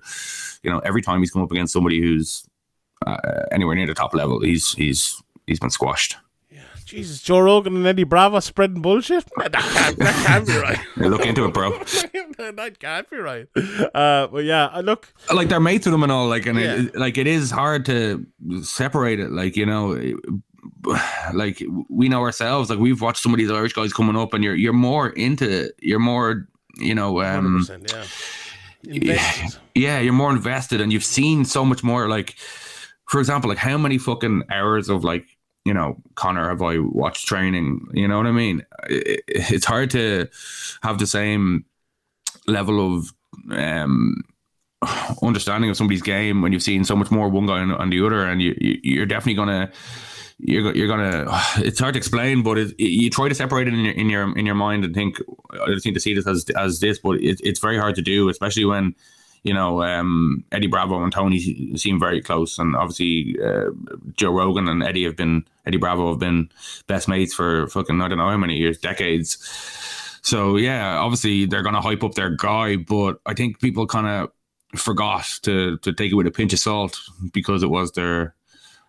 you 0.63 0.71
know, 0.71 0.79
every 0.81 1.03
time 1.03 1.21
he's 1.21 1.31
come 1.31 1.43
up 1.43 1.53
against 1.53 1.73
somebody 1.73 2.01
who's 2.01 2.47
uh, 3.07 3.17
anywhere 3.53 3.75
near 3.75 3.87
the 3.87 3.95
top 3.95 4.15
level, 4.15 4.41
he's 4.41 4.73
he's 4.73 5.23
he's 5.47 5.61
been 5.61 5.71
squashed. 5.71 6.17
Jesus, 6.89 7.21
Joe 7.23 7.41
Rogan 7.41 7.77
and 7.77 7.87
Eddie 7.87 8.05
Bravo 8.05 8.41
spreading 8.41 8.81
bullshit. 8.83 9.25
That 9.39 9.53
can't, 9.53 9.97
that 9.99 10.27
can't 10.27 10.47
be 10.47 10.57
right. 10.57 10.79
Look 10.97 11.27
into 11.27 11.45
it, 11.45 11.53
bro. 11.55 11.71
that 11.79 12.77
can't 12.81 13.11
be 13.11 13.17
right. 13.19 13.47
Uh, 13.95 14.27
but 14.29 14.45
yeah, 14.45 14.67
uh, 14.67 14.81
look, 14.81 15.13
like 15.33 15.49
they're 15.49 15.61
mates 15.61 15.87
with 15.87 15.93
them 15.93 16.03
and 16.03 16.11
all 16.13 16.29
like 16.29 16.47
and 16.47 16.59
Yeah. 16.59 16.75
it, 16.83 16.97
like 16.97 17.19
it 17.19 17.27
is 17.27 17.51
hard 17.51 17.85
to 17.87 18.27
separate 18.63 19.21
it 19.21 19.31
like 19.31 19.57
you 19.57 19.67
know 19.67 19.99
like 21.35 21.63
we 21.89 22.09
know 22.09 22.21
ourselves 22.23 22.71
like 22.71 22.79
we've 22.79 23.01
watched 23.01 23.23
some 23.23 23.33
of 23.33 23.39
these 23.39 23.51
irish 23.51 23.73
guys 23.73 23.93
coming 23.93 24.17
up 24.17 24.33
and 24.35 24.43
you're 24.45 24.55
you're 24.55 24.73
more 24.73 25.11
into 25.11 25.71
you're 25.81 25.99
more 25.99 26.49
you 26.77 26.95
know 26.95 27.21
um 27.23 27.65
100%, 27.67 27.93
yeah. 27.93 28.95
Invested. 28.95 29.61
yeah 29.75 29.99
you're 30.01 30.13
more 30.13 30.31
invested 30.31 30.81
and 30.81 30.93
you've 30.93 31.05
seen 31.05 31.45
so 31.45 31.65
much 31.65 31.83
more 31.85 32.09
like 32.09 32.35
for 33.07 33.19
example 33.21 33.49
like 33.49 33.59
how 33.59 33.77
many 33.79 33.99
fucking 33.99 34.43
hours 34.51 34.89
of 34.89 35.05
like 35.05 35.27
you 35.69 35.75
know 35.75 35.97
conor 36.15 36.49
have 36.49 36.63
i 36.63 36.79
watched 36.79 37.27
training 37.27 37.67
you 37.93 38.09
know 38.09 38.17
what 38.17 38.27
i 38.27 38.33
mean 38.33 38.65
it, 38.89 39.23
it's 39.29 39.67
hard 39.67 39.91
to 39.91 40.27
have 40.83 40.99
the 40.99 41.07
same 41.07 41.65
level 42.47 42.77
of 42.97 43.13
um 43.51 44.23
understanding 45.23 45.69
of 45.71 45.77
somebody's 45.77 46.03
game 46.03 46.41
when 46.43 46.53
you've 46.53 46.63
seen 46.63 46.85
so 46.85 46.97
much 46.97 47.11
more 47.11 47.29
one 47.29 47.47
guy 47.47 47.59
on, 47.59 47.73
on 47.73 47.91
the 47.91 48.05
other 48.05 48.25
and 48.25 48.41
you, 48.41 48.55
you 48.59 48.79
you're 48.83 49.07
definitely 49.07 49.35
gonna 49.35 49.71
you're 50.39 50.75
you're 50.75 50.89
gonna. 50.89 51.27
It's 51.59 51.81
hard 51.81 51.95
to 51.95 51.99
explain, 51.99 52.43
but 52.43 52.59
it, 52.59 52.79
you 52.79 53.11
try 53.11 53.29
to 53.29 53.35
separate 53.35 53.69
it 53.69 53.75
in 53.75 53.81
your 53.81 53.95
in 53.95 54.09
your 54.09 54.39
in 54.39 54.47
your 54.47 54.55
mind 54.55 54.85
and 54.85 54.95
think. 54.95 55.21
I 55.53 55.67
just 55.73 55.85
need 55.85 55.95
to 55.95 56.01
see 56.01 56.15
this 56.15 56.27
as 56.27 56.49
as 56.57 56.81
this, 56.81 56.99
but 56.99 57.21
it, 57.21 57.41
it's 57.43 57.61
very 57.61 57.79
hard 57.79 57.97
to 57.97 58.03
do, 58.03 58.29
especially 58.29 58.65
when 58.65 58.95
you 59.43 59.55
know 59.55 59.83
um, 59.83 60.45
Eddie 60.53 60.67
Bravo 60.67 61.03
and 61.03 61.13
Tony 61.13 61.77
seem 61.77 61.99
very 61.99 62.21
close, 62.21 62.59
and 62.59 62.77
obviously 62.77 63.37
uh, 63.43 63.71
Joe 64.15 64.33
Rogan 64.33 64.69
and 64.69 64.83
Eddie 64.83 65.05
have 65.05 65.17
been 65.17 65.45
Eddie 65.67 65.79
Bravo 65.79 66.11
have 66.11 66.19
been 66.19 66.51
best 66.87 67.09
mates 67.09 67.35
for 67.35 67.67
fucking 67.69 68.01
I 68.01 68.09
don't 68.09 68.19
know 68.19 68.29
how 68.29 68.37
many 68.37 68.57
years, 68.57 68.79
decades. 68.79 69.39
So 70.23 70.57
yeah, 70.57 70.99
obviously 70.99 71.47
they're 71.47 71.63
gonna 71.63 71.81
hype 71.81 72.05
up 72.05 72.15
their 72.15 72.31
guy, 72.31 72.77
but 72.77 73.21
I 73.27 73.35
think 73.35 73.61
people 73.61 73.87
kind 73.87 74.07
of 74.07 74.31
forgot 74.79 75.25
to 75.43 75.79
to 75.79 75.93
take 75.93 76.13
it 76.13 76.15
with 76.15 76.27
a 76.27 76.31
pinch 76.31 76.53
of 76.53 76.59
salt 76.59 76.99
because 77.33 77.63
it 77.63 77.71
was 77.71 77.93
their 77.93 78.35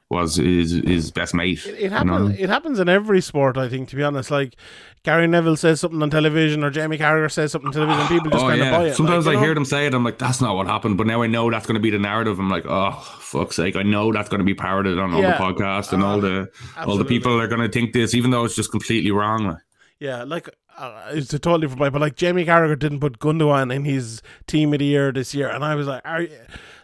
was 0.10 0.38
his 0.38 0.72
his 0.72 1.12
best 1.12 1.34
mate. 1.36 1.64
It, 1.66 1.80
it 1.80 1.92
happens. 1.92 2.30
know? 2.30 2.36
It 2.44 2.50
happens 2.50 2.80
in 2.80 2.90
every 2.90 3.22
sport, 3.22 3.58
I 3.58 3.70
think. 3.70 3.90
To 3.90 3.96
be 3.96 4.04
honest, 4.04 4.32
like 4.32 4.56
Gary 5.04 5.28
Neville 5.28 5.56
says 5.56 5.80
something 5.80 6.02
on 6.02 6.10
television, 6.10 6.64
or 6.64 6.72
Jamie 6.72 6.98
Carragher 6.98 7.32
says 7.32 7.52
something 7.52 7.68
on 7.68 7.74
television, 7.74 8.08
people 8.08 8.32
just 8.32 8.44
Oh 8.44 8.48
kind 8.48 8.62
of 8.62 8.72
buy 8.72 8.86
it. 8.88 8.96
Sometimes 8.96 9.28
like, 9.28 9.38
I 9.38 9.40
you 9.40 9.46
hear 9.46 9.54
them 9.54 9.66
say 9.66 9.86
it. 9.86 9.94
I'm 9.94 10.04
like, 10.04 10.18
that's 10.18 10.42
not 10.42 10.56
what 10.56 10.66
happened. 10.66 10.98
But 10.98 11.06
now 11.08 11.22
I 11.22 11.28
know 11.28 11.52
that's 11.52 11.68
going 11.68 11.76
to 11.76 11.82
be 11.82 11.92
the 11.92 12.00
narrative. 12.00 12.40
I'm 12.40 12.50
like, 12.50 12.66
oh 12.68 12.92
fuck's 13.20 13.56
sake! 13.56 13.76
I 13.76 13.84
know 13.84 14.12
that's 14.12 14.30
going 14.30 14.40
to 14.40 14.46
be 14.46 14.56
parroted 14.56 14.98
on 14.98 15.14
all 15.14 15.22
the 15.22 15.28
podcasts 15.28 15.94
and 15.94 16.04
all 16.04 16.20
the 16.20 16.50
all 16.78 16.98
the 16.98 17.06
people 17.06 17.40
are 17.40 17.48
going 17.48 17.62
to 17.62 17.70
think 17.70 17.94
this, 17.94 18.16
even 18.16 18.32
though 18.32 18.46
it's 18.46 18.56
just 18.56 18.72
completely 18.72 19.12
wrong. 19.12 19.46
Like, 19.46 19.58
Yeah, 20.00 20.24
like 20.24 20.50
uh, 20.76 21.10
it's 21.12 21.34
a 21.34 21.40
totally 21.40 21.68
different 21.68 21.92
but 21.94 22.02
like 22.02 22.16
Jamie 22.16 22.46
Carragher 22.46 22.80
didn't 22.80 23.02
put 23.02 23.20
Gundogan 23.20 23.72
in 23.76 23.84
his 23.86 24.22
team 24.48 24.74
of 24.74 24.80
the 24.80 24.86
year 24.86 25.12
this 25.12 25.36
year, 25.36 25.50
and 25.50 25.64
I 25.64 25.76
was 25.76 25.86
like, 25.88 26.02
are, 26.06 26.22
you- 26.22 26.32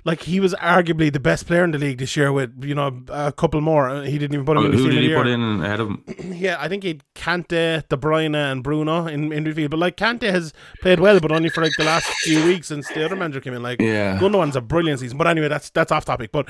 like 0.05 0.21
he 0.21 0.39
was 0.39 0.53
arguably 0.55 1.11
the 1.11 1.19
best 1.19 1.47
player 1.47 1.63
in 1.63 1.71
the 1.71 1.77
league 1.79 1.97
this 1.97 2.15
year 2.15 2.31
with 2.31 2.63
you 2.63 2.75
know 2.75 3.01
a 3.09 3.31
couple 3.33 3.59
more. 3.59 4.03
He 4.03 4.17
didn't 4.17 4.33
even 4.35 4.45
put 4.45 4.55
him 4.55 4.65
in 4.67 4.71
his 4.71 4.81
who 4.81 4.89
did 4.91 5.01
he 5.01 5.07
year. 5.07 5.17
put 5.17 5.27
in 5.27 5.61
ahead 5.63 5.79
of 5.79 5.87
him? 5.89 6.03
Yeah, 6.35 6.57
I 6.59 6.67
think 6.69 6.83
he'd 6.83 7.03
Kante, 7.15 7.87
De 7.89 7.97
Bruyne, 7.97 8.35
and 8.35 8.63
Bruno 8.63 9.07
in, 9.07 9.33
in 9.33 9.43
midfield. 9.43 9.71
But 9.71 9.79
like 9.79 9.97
Kante 9.97 10.29
has 10.29 10.53
played 10.81 10.99
well, 10.99 11.19
but 11.19 11.31
only 11.31 11.49
for 11.49 11.61
like 11.63 11.73
the 11.77 11.83
last 11.83 12.05
few 12.23 12.45
weeks 12.45 12.67
since 12.67 12.87
the 12.89 13.03
other 13.03 13.15
manager 13.15 13.41
came 13.41 13.53
in. 13.55 13.63
Like 13.63 13.81
Yeah. 13.81 14.19
Gundogan's 14.19 14.55
a 14.55 14.61
brilliant 14.61 14.99
season. 14.99 15.17
But 15.17 15.27
anyway, 15.27 15.47
that's 15.47 15.69
that's 15.71 15.91
off 15.91 16.05
topic. 16.05 16.31
But 16.31 16.49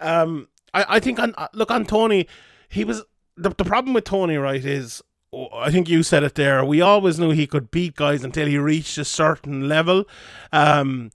um, 0.00 0.48
I 0.72 0.96
I 0.96 1.00
think 1.00 1.18
on 1.18 1.34
uh, 1.36 1.48
look 1.52 1.70
on 1.70 1.84
Tony, 1.84 2.28
he 2.68 2.84
was 2.84 3.02
the 3.36 3.50
the 3.50 3.64
problem 3.64 3.94
with 3.94 4.04
Tony 4.04 4.36
right 4.36 4.64
is. 4.64 5.02
oh, 5.32 5.48
I 5.54 5.70
think 5.72 5.88
you 5.88 6.02
said 6.02 6.22
it 6.22 6.34
there. 6.36 6.64
We 6.64 6.80
always 6.82 7.18
knew 7.18 7.30
he 7.30 7.46
could 7.46 7.70
beat 7.70 7.96
guys 7.96 8.22
until 8.22 8.46
he 8.46 8.58
reached 8.58 8.96
a 8.98 9.04
certain 9.04 9.66
level. 9.68 10.04
Um, 10.52 11.10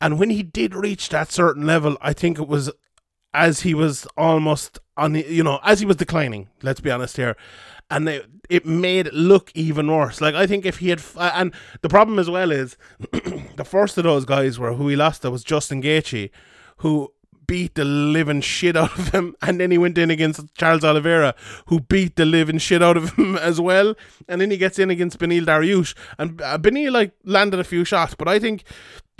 and 0.00 0.18
when 0.18 0.30
he 0.30 0.42
did 0.42 0.74
reach 0.74 1.08
that 1.10 1.30
certain 1.30 1.66
level, 1.66 1.96
I 2.00 2.12
think 2.12 2.38
it 2.38 2.48
was 2.48 2.70
as 3.32 3.60
he 3.60 3.74
was 3.74 4.06
almost 4.16 4.78
on 4.96 5.12
the, 5.12 5.24
you 5.28 5.44
know, 5.44 5.60
as 5.62 5.80
he 5.80 5.86
was 5.86 5.96
declining, 5.96 6.48
let's 6.62 6.80
be 6.80 6.90
honest 6.90 7.16
here. 7.16 7.36
And 7.90 8.08
it, 8.08 8.26
it 8.48 8.66
made 8.66 9.08
it 9.08 9.14
look 9.14 9.50
even 9.54 9.90
worse. 9.90 10.20
Like, 10.20 10.34
I 10.34 10.46
think 10.46 10.64
if 10.64 10.78
he 10.78 10.88
had, 10.90 11.02
and 11.16 11.52
the 11.82 11.88
problem 11.88 12.18
as 12.18 12.30
well 12.30 12.50
is 12.50 12.76
the 13.56 13.64
first 13.64 13.98
of 13.98 14.04
those 14.04 14.24
guys 14.24 14.58
were 14.58 14.74
who 14.74 14.88
he 14.88 14.96
lost 14.96 15.22
to 15.22 15.30
was 15.30 15.44
Justin 15.44 15.82
Gaethje, 15.82 16.30
who 16.78 17.12
beat 17.50 17.74
the 17.74 17.84
living 17.84 18.40
shit 18.40 18.76
out 18.76 18.96
of 18.96 19.08
him. 19.08 19.34
And 19.42 19.60
then 19.60 19.72
he 19.72 19.78
went 19.78 19.98
in 19.98 20.08
against 20.08 20.54
Charles 20.54 20.84
Oliveira, 20.84 21.34
who 21.66 21.80
beat 21.80 22.14
the 22.14 22.24
living 22.24 22.58
shit 22.58 22.80
out 22.80 22.96
of 22.96 23.14
him 23.14 23.36
as 23.38 23.60
well. 23.60 23.96
And 24.28 24.40
then 24.40 24.52
he 24.52 24.56
gets 24.56 24.78
in 24.78 24.88
against 24.88 25.18
Beneil 25.18 25.44
Dariush. 25.44 25.96
And 26.16 26.40
uh, 26.40 26.58
Beneil, 26.58 26.92
like, 26.92 27.12
landed 27.24 27.58
a 27.58 27.64
few 27.64 27.84
shots. 27.84 28.14
But 28.14 28.28
I 28.28 28.38
think 28.38 28.62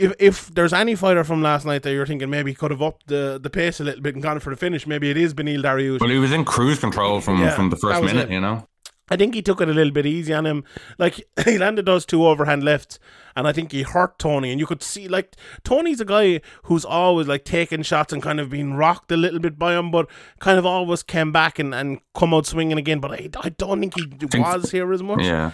if 0.00 0.14
if 0.18 0.54
there's 0.54 0.72
any 0.72 0.94
fighter 0.94 1.22
from 1.24 1.42
last 1.42 1.66
night 1.66 1.82
that 1.82 1.92
you're 1.92 2.06
thinking 2.06 2.30
maybe 2.30 2.54
could 2.54 2.70
have 2.70 2.80
upped 2.82 3.06
the, 3.08 3.38
the 3.40 3.50
pace 3.50 3.80
a 3.80 3.84
little 3.84 4.00
bit 4.00 4.14
and 4.14 4.22
gone 4.22 4.40
for 4.40 4.50
the 4.50 4.56
finish, 4.56 4.86
maybe 4.86 5.10
it 5.10 5.16
is 5.16 5.34
Beneil 5.34 5.62
Dariush. 5.62 6.00
Well, 6.00 6.10
he 6.10 6.18
was 6.18 6.32
in 6.32 6.44
cruise 6.44 6.78
control 6.78 7.20
from 7.20 7.40
Yeah, 7.40 7.50
from 7.50 7.70
the 7.70 7.76
first 7.76 8.02
minute. 8.02 8.30
it. 8.30 8.32
You 8.32 8.40
know. 8.40 8.66
I 9.12 9.16
think 9.16 9.34
he 9.34 9.42
took 9.42 9.60
it 9.60 9.68
a 9.68 9.72
little 9.72 9.92
bit 9.92 10.06
easy 10.06 10.32
on 10.32 10.46
him. 10.46 10.64
Like 10.96 11.20
he 11.44 11.58
landed 11.58 11.84
those 11.84 12.06
two 12.06 12.26
overhand 12.26 12.62
lefts, 12.62 12.98
and 13.36 13.46
I 13.46 13.52
think 13.52 13.72
he 13.72 13.82
hurt 13.82 14.18
Tony. 14.18 14.50
And 14.52 14.60
you 14.60 14.66
could 14.66 14.82
see 14.82 15.06
like 15.08 15.36
Tony's 15.64 16.00
a 16.00 16.04
guy 16.04 16.40
who's 16.64 16.84
always 16.84 17.28
like 17.28 17.44
taking 17.44 17.82
shots 17.82 18.12
and 18.12 18.22
kind 18.22 18.40
of 18.40 18.50
being 18.50 18.74
rocked 18.74 19.12
a 19.12 19.16
little 19.16 19.40
bit 19.40 19.58
by 19.58 19.76
him, 19.76 19.90
but 19.90 20.08
kind 20.38 20.58
of 20.58 20.64
always 20.64 21.02
came 21.02 21.30
back 21.32 21.58
and, 21.58 21.74
and 21.74 22.00
come 22.14 22.32
out 22.32 22.46
swinging 22.46 22.78
again. 22.78 23.00
But 23.00 23.12
I, 23.12 23.28
I 23.42 23.48
don't 23.50 23.80
think 23.80 23.94
he 23.98 24.38
was 24.38 24.70
here 24.70 24.92
as 24.92 25.02
much. 25.02 25.22
Yeah. 25.22 25.50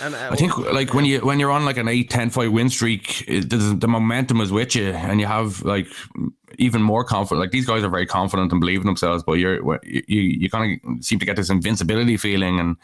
And 0.00 0.14
uh, 0.14 0.28
I 0.32 0.36
think 0.36 0.56
like 0.58 0.94
when 0.94 1.04
you 1.04 1.20
when 1.20 1.40
you're 1.40 1.50
on 1.50 1.64
like 1.64 1.76
an 1.76 1.88
8 1.88 2.08
10 2.10 2.30
fight 2.30 2.52
win 2.52 2.68
streak, 2.70 3.24
it, 3.28 3.50
the, 3.50 3.56
the 3.78 3.88
momentum 3.88 4.40
is 4.40 4.52
with 4.52 4.74
you, 4.76 4.90
and 4.90 5.20
you 5.20 5.26
have 5.26 5.62
like 5.62 5.86
even 6.58 6.82
more 6.82 7.04
confidence. 7.04 7.40
Like 7.40 7.50
these 7.50 7.66
guys 7.66 7.82
are 7.82 7.88
very 7.90 8.06
confident 8.06 8.52
and 8.52 8.60
believe 8.60 8.80
in 8.80 8.86
themselves, 8.86 9.22
but 9.22 9.34
you're 9.34 9.60
you 9.84 10.20
you 10.20 10.48
kind 10.50 10.80
of 10.84 11.04
seem 11.04 11.18
to 11.18 11.26
get 11.26 11.36
this 11.36 11.50
invincibility 11.50 12.16
feeling, 12.16 12.60
and 12.60 12.76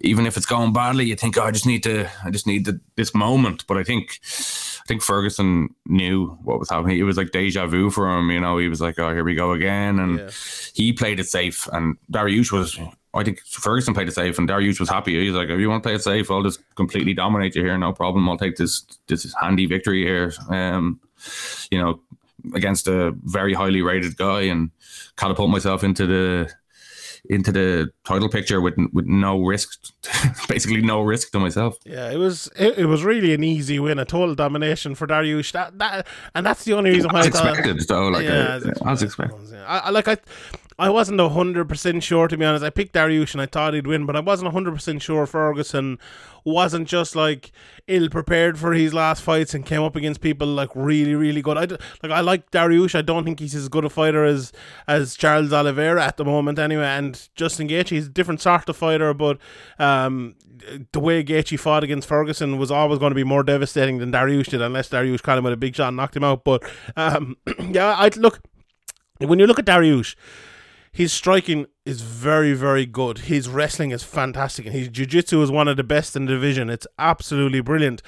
even 0.00 0.26
if 0.26 0.36
it's 0.36 0.46
going 0.46 0.72
badly, 0.72 1.04
you 1.06 1.16
think, 1.16 1.38
oh, 1.38 1.42
I 1.44 1.50
just 1.52 1.66
need 1.66 1.82
to, 1.84 2.08
I 2.24 2.30
just 2.30 2.46
need 2.46 2.64
the, 2.64 2.80
this 2.96 3.14
moment. 3.14 3.64
But 3.66 3.76
I 3.78 3.84
think, 3.84 4.18
I 4.22 4.84
think 4.86 5.02
Ferguson 5.02 5.74
knew 5.86 6.28
what 6.42 6.58
was 6.58 6.70
happening. 6.70 6.98
It 6.98 7.04
was 7.04 7.16
like 7.16 7.30
deja 7.30 7.66
vu 7.66 7.88
for 7.90 8.10
him. 8.10 8.30
You 8.30 8.40
know, 8.40 8.58
he 8.58 8.68
was 8.68 8.80
like, 8.80 8.98
oh, 8.98 9.12
here 9.12 9.24
we 9.24 9.34
go 9.34 9.52
again, 9.52 9.98
and 9.98 10.18
Yeah. 10.18 10.30
he 10.74 10.92
played 10.92 11.18
it 11.20 11.28
safe, 11.28 11.66
and 11.72 11.96
Dariush 12.10 12.52
was. 12.52 12.78
I 13.14 13.24
think 13.24 13.40
Ferguson 13.40 13.94
played 13.94 14.08
it 14.08 14.14
safe, 14.14 14.38
and 14.38 14.48
Dariush 14.48 14.80
was 14.80 14.88
happy. 14.88 15.22
He's 15.22 15.34
like, 15.34 15.50
"If 15.50 15.60
you 15.60 15.68
want 15.68 15.82
to 15.82 15.86
play 15.86 15.94
it 15.94 16.02
safe, 16.02 16.30
I'll 16.30 16.42
just 16.42 16.60
completely 16.76 17.12
dominate 17.12 17.54
you 17.54 17.62
here, 17.62 17.76
no 17.76 17.92
problem. 17.92 18.28
I'll 18.28 18.38
take 18.38 18.56
this 18.56 18.86
this 19.06 19.34
handy 19.40 19.66
victory 19.66 20.02
here." 20.02 20.32
Um, 20.48 21.00
you 21.70 21.78
know, 21.78 22.00
against 22.54 22.88
a 22.88 23.14
very 23.24 23.54
highly 23.54 23.82
rated 23.82 24.16
guy, 24.16 24.42
and 24.42 24.70
catapult 25.16 25.50
myself 25.50 25.84
into 25.84 26.06
the 26.06 26.50
into 27.30 27.52
the 27.52 27.90
title 28.04 28.28
picture 28.28 28.60
with 28.60 28.74
with 28.92 29.06
no 29.06 29.40
risk, 29.42 29.78
basically 30.48 30.82
no 30.82 31.00
risk 31.02 31.30
to 31.32 31.38
myself. 31.38 31.76
Yeah, 31.84 32.10
it 32.10 32.16
was 32.16 32.50
it, 32.58 32.78
it 32.78 32.86
was 32.86 33.04
really 33.04 33.32
an 33.34 33.44
easy 33.44 33.78
win, 33.78 33.98
a 33.98 34.04
total 34.04 34.34
domination 34.34 34.94
for 34.94 35.06
Dariush. 35.06 35.52
That 35.52 35.78
that 35.78 36.06
and 36.34 36.44
that's 36.44 36.64
the 36.64 36.72
only 36.74 36.90
reason 36.90 37.10
why 37.12 37.20
As 37.20 37.26
I 37.28 37.30
thought- 37.30 37.58
expected, 37.58 37.88
though, 37.88 38.08
like 38.08 38.24
Yeah, 38.24 38.60
uh, 38.84 38.90
as 38.90 39.02
expected. 39.02 39.38
Yeah. 39.52 39.64
I, 39.66 39.78
I 39.78 39.90
like 39.90 40.08
I, 40.08 40.16
I 40.78 40.88
wasn't 40.90 41.20
hundred 41.20 41.68
percent 41.68 42.02
sure 42.02 42.26
to 42.28 42.36
be 42.36 42.44
honest. 42.44 42.64
I 42.64 42.70
picked 42.70 42.94
Dariush 42.94 43.32
and 43.34 43.40
I 43.42 43.46
thought 43.46 43.74
he'd 43.74 43.86
win, 43.86 44.04
but 44.06 44.16
I 44.16 44.20
wasn't 44.20 44.50
hundred 44.52 44.74
percent 44.74 45.00
sure 45.02 45.26
Ferguson 45.26 45.98
wasn't 46.44 46.88
just 46.88 47.14
like 47.14 47.52
ill 47.86 48.08
prepared 48.08 48.58
for 48.58 48.72
his 48.72 48.92
last 48.92 49.22
fights 49.22 49.54
and 49.54 49.64
came 49.64 49.80
up 49.80 49.94
against 49.94 50.20
people 50.20 50.48
like 50.48 50.70
really 50.74 51.14
really 51.14 51.40
good. 51.40 51.56
I 51.56 51.66
d- 51.66 51.76
like 52.02 52.10
I 52.10 52.20
like 52.20 52.50
Dariush. 52.50 52.96
I 52.96 53.02
don't 53.02 53.22
think 53.22 53.38
he's 53.38 53.54
as 53.54 53.68
good 53.68 53.84
a 53.84 53.90
fighter 53.90 54.24
as 54.24 54.50
as 54.88 55.14
Charles 55.14 55.52
Oliveira 55.52 56.02
at 56.04 56.16
the 56.16 56.24
moment 56.24 56.58
anyway. 56.58 56.86
And 56.86 57.11
Justin 57.34 57.68
Gaethje 57.68 57.96
is 57.96 58.06
a 58.06 58.10
different 58.10 58.40
sort 58.40 58.68
of 58.68 58.76
fighter, 58.76 59.14
but 59.14 59.38
um. 59.78 60.34
The 60.92 61.00
way 61.00 61.24
Gaethje 61.24 61.58
fought 61.58 61.82
against 61.82 62.06
Ferguson 62.06 62.56
was 62.56 62.70
always 62.70 63.00
going 63.00 63.10
to 63.10 63.16
be 63.16 63.24
more 63.24 63.42
devastating 63.42 63.98
than 63.98 64.12
Dariush 64.12 64.46
did, 64.46 64.62
unless 64.62 64.90
Dariush 64.90 65.20
caught 65.20 65.36
him 65.36 65.42
with 65.42 65.52
a 65.52 65.56
big 65.56 65.74
shot 65.74 65.88
and 65.88 65.96
knocked 65.96 66.16
him 66.16 66.22
out. 66.22 66.44
But 66.44 66.62
um, 66.96 67.36
yeah, 67.58 67.96
I 67.98 68.10
look 68.14 68.38
when 69.18 69.38
you 69.38 69.46
look 69.46 69.58
at 69.58 69.66
Dariush, 69.66 70.14
his 70.92 71.12
striking 71.12 71.66
is 71.84 72.02
very, 72.02 72.52
very 72.52 72.86
good. 72.86 73.18
His 73.18 73.48
wrestling 73.48 73.90
is 73.90 74.02
fantastic, 74.02 74.66
and 74.66 74.74
his 74.74 74.88
jiu-jitsu 74.88 75.42
is 75.42 75.50
one 75.50 75.68
of 75.68 75.76
the 75.76 75.84
best 75.84 76.14
in 76.16 76.26
the 76.26 76.32
division. 76.32 76.70
It's 76.70 76.86
absolutely 76.98 77.60
brilliant. 77.60 78.02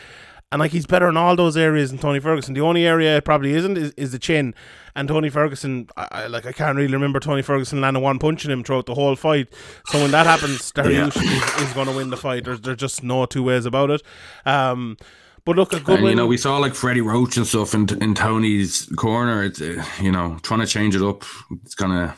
And 0.53 0.61
like 0.61 0.71
he's 0.71 0.87
better 0.87 1.09
in 1.09 1.17
all 1.17 1.35
those 1.35 1.57
areas 1.57 1.91
than 1.91 1.99
Tony 1.99 2.21
Ferguson. 2.21 2.55
The 2.55 2.61
only 2.61 2.87
area 2.87 3.17
it 3.17 3.25
probably 3.25 3.55
isn't 3.55 3.77
is, 3.77 3.91
is 3.97 4.13
the 4.13 4.19
chin. 4.21 4.55
And 4.95 5.09
Tony 5.09 5.29
Ferguson, 5.29 5.89
I, 5.97 6.09
I 6.11 6.27
like 6.29 6.47
I 6.47 6.53
can't 6.53 6.77
really 6.77 6.93
remember 6.93 7.19
Tony 7.19 7.43
Ferguson 7.43 7.81
landing 7.81 8.03
one 8.03 8.21
punch 8.21 8.45
in 8.45 8.51
him 8.53 8.63
throughout 8.63 8.87
the 8.87 8.95
whole 8.95 9.17
fight. 9.17 9.49
So 9.87 10.01
when 10.01 10.13
that 10.13 10.27
happens, 10.27 10.71
Dariush 10.73 11.17
is, 11.17 11.69
is 11.69 11.73
going 11.73 11.89
to 11.89 11.97
win 11.97 12.11
the 12.11 12.17
fight. 12.17 12.45
There's 12.45 12.61
there's 12.61 12.77
just 12.77 13.03
no 13.03 13.27
two 13.27 13.43
ways 13.43 13.67
about 13.67 13.91
it. 13.91 14.03
Um, 14.47 14.97
but 15.45 15.57
look, 15.57 15.73
a 15.73 15.81
good 15.81 15.99
And 15.99 16.09
you 16.09 16.15
know, 16.15 16.27
we 16.27 16.37
saw 16.37 16.59
like 16.59 16.75
Freddie 16.75 17.01
Roach 17.01 17.37
and 17.37 17.47
stuff 17.47 17.75
in 17.75 17.89
in 18.01 18.15
Tony's 18.15 18.87
corner. 18.97 19.43
It's 19.43 19.61
uh, 19.61 19.85
you 20.01 20.13
know 20.13 20.39
trying 20.43 20.61
to 20.61 20.67
change 20.67 20.95
it 20.95 21.03
up. 21.03 21.25
It's 21.65 21.75
kind 21.75 21.93
of 21.93 22.17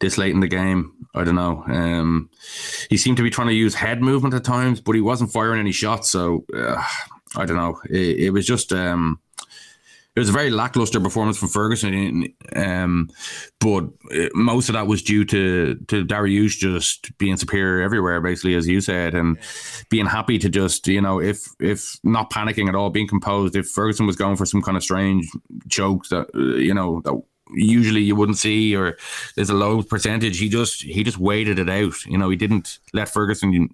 this 0.00 0.18
late 0.18 0.32
in 0.32 0.40
the 0.40 0.48
game. 0.48 0.92
I 1.14 1.24
don't 1.24 1.34
know. 1.36 1.64
Um, 1.66 2.30
he 2.90 2.96
seemed 2.96 3.16
to 3.18 3.22
be 3.22 3.30
trying 3.30 3.48
to 3.48 3.54
use 3.54 3.74
head 3.74 4.02
movement 4.02 4.34
at 4.34 4.44
times, 4.44 4.80
but 4.80 4.94
he 4.94 5.00
wasn't 5.00 5.32
firing 5.32 5.60
any 5.60 5.72
shots. 5.72 6.10
So 6.10 6.44
uh, 6.54 6.82
I 7.36 7.44
don't 7.44 7.56
know. 7.56 7.80
It, 7.90 8.18
it 8.18 8.30
was 8.30 8.46
just. 8.46 8.72
Um, 8.72 9.20
it 10.14 10.20
was 10.20 10.30
a 10.30 10.32
very 10.32 10.48
lackluster 10.48 10.98
performance 10.98 11.36
from 11.36 11.48
Ferguson, 11.48 12.34
um, 12.54 13.10
but 13.60 13.84
uh, 14.10 14.28
most 14.34 14.70
of 14.70 14.72
that 14.72 14.86
was 14.86 15.02
due 15.02 15.26
to 15.26 15.74
to 15.88 16.06
Dariush 16.06 16.56
just 16.56 17.16
being 17.18 17.36
superior 17.36 17.82
everywhere, 17.82 18.22
basically, 18.22 18.54
as 18.54 18.66
you 18.66 18.80
said, 18.80 19.14
and 19.14 19.36
being 19.90 20.06
happy 20.06 20.38
to 20.38 20.48
just 20.48 20.88
you 20.88 21.02
know 21.02 21.20
if 21.20 21.46
if 21.60 21.98
not 22.02 22.30
panicking 22.30 22.66
at 22.66 22.74
all, 22.74 22.88
being 22.88 23.06
composed. 23.06 23.56
If 23.56 23.68
Ferguson 23.68 24.06
was 24.06 24.16
going 24.16 24.36
for 24.36 24.46
some 24.46 24.62
kind 24.62 24.78
of 24.78 24.82
strange 24.82 25.28
choke 25.68 26.08
that 26.08 26.28
uh, 26.34 26.56
you 26.56 26.72
know 26.72 27.02
that 27.04 27.20
usually 27.54 28.00
you 28.00 28.16
wouldn't 28.16 28.38
see 28.38 28.74
or 28.74 28.96
there's 29.36 29.50
a 29.50 29.54
low 29.54 29.82
percentage 29.82 30.38
he 30.38 30.48
just 30.48 30.82
he 30.82 31.04
just 31.04 31.18
waited 31.18 31.58
it 31.58 31.68
out 31.68 32.04
you 32.04 32.18
know 32.18 32.28
he 32.28 32.36
didn't 32.36 32.80
let 32.92 33.08
ferguson 33.08 33.68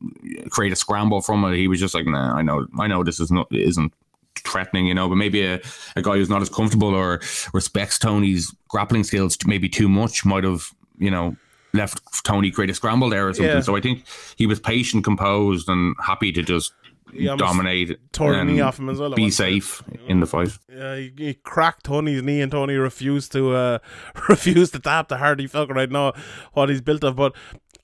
create 0.50 0.72
a 0.72 0.76
scramble 0.76 1.22
from 1.22 1.42
it 1.46 1.56
he 1.56 1.68
was 1.68 1.80
just 1.80 1.94
like 1.94 2.06
nah 2.06 2.34
i 2.34 2.42
know 2.42 2.66
i 2.78 2.86
know 2.86 3.02
this 3.02 3.18
is 3.18 3.30
not 3.30 3.46
isn't 3.50 3.92
threatening, 4.36 4.86
you 4.86 4.94
know, 4.94 5.08
but 5.08 5.16
maybe 5.16 5.44
a, 5.44 5.60
a 5.96 6.02
guy 6.02 6.14
who's 6.14 6.30
not 6.30 6.42
as 6.42 6.48
comfortable 6.48 6.94
or 6.94 7.20
respects 7.52 7.98
Tony's 7.98 8.54
grappling 8.68 9.04
skills 9.04 9.36
maybe 9.46 9.68
too 9.68 9.88
much 9.88 10.24
might 10.24 10.44
have, 10.44 10.70
you 10.98 11.10
know, 11.10 11.36
left 11.74 12.00
Tony 12.24 12.50
create 12.50 12.70
a 12.70 12.74
scramble 12.74 13.08
there 13.08 13.28
or 13.28 13.34
something. 13.34 13.56
Yeah. 13.56 13.60
So 13.60 13.76
I 13.76 13.80
think 13.80 14.04
he 14.36 14.46
was 14.46 14.60
patient, 14.60 15.04
composed, 15.04 15.68
and 15.68 15.96
happy 16.04 16.32
to 16.32 16.42
just 16.42 16.72
He 17.12 17.26
dominate. 17.26 17.98
tore 18.12 18.32
the 18.32 18.40
and 18.40 18.50
knee 18.50 18.60
off 18.60 18.78
him 18.78 18.88
as 18.88 18.98
well 18.98 19.10
Be 19.14 19.22
one 19.22 19.30
stage. 19.30 19.62
safe 19.62 19.82
in 20.08 20.20
the 20.20 20.26
fight. 20.26 20.50
Yeah, 20.68 20.96
he, 20.96 21.12
he 21.16 21.34
cracked 21.34 21.84
Tony's 21.84 22.22
knee, 22.22 22.40
and 22.40 22.50
Tony 22.50 22.74
refused 22.74 23.32
to 23.32 23.54
uh, 23.54 23.78
refused 24.28 24.72
to 24.74 24.80
tap 24.80 25.08
the 25.08 25.18
Hardy 25.18 25.46
Falcon. 25.46 25.78
I 25.78 25.86
know 25.86 26.12
what 26.52 26.68
he's 26.68 26.80
built 26.80 27.04
of, 27.04 27.16
but 27.16 27.34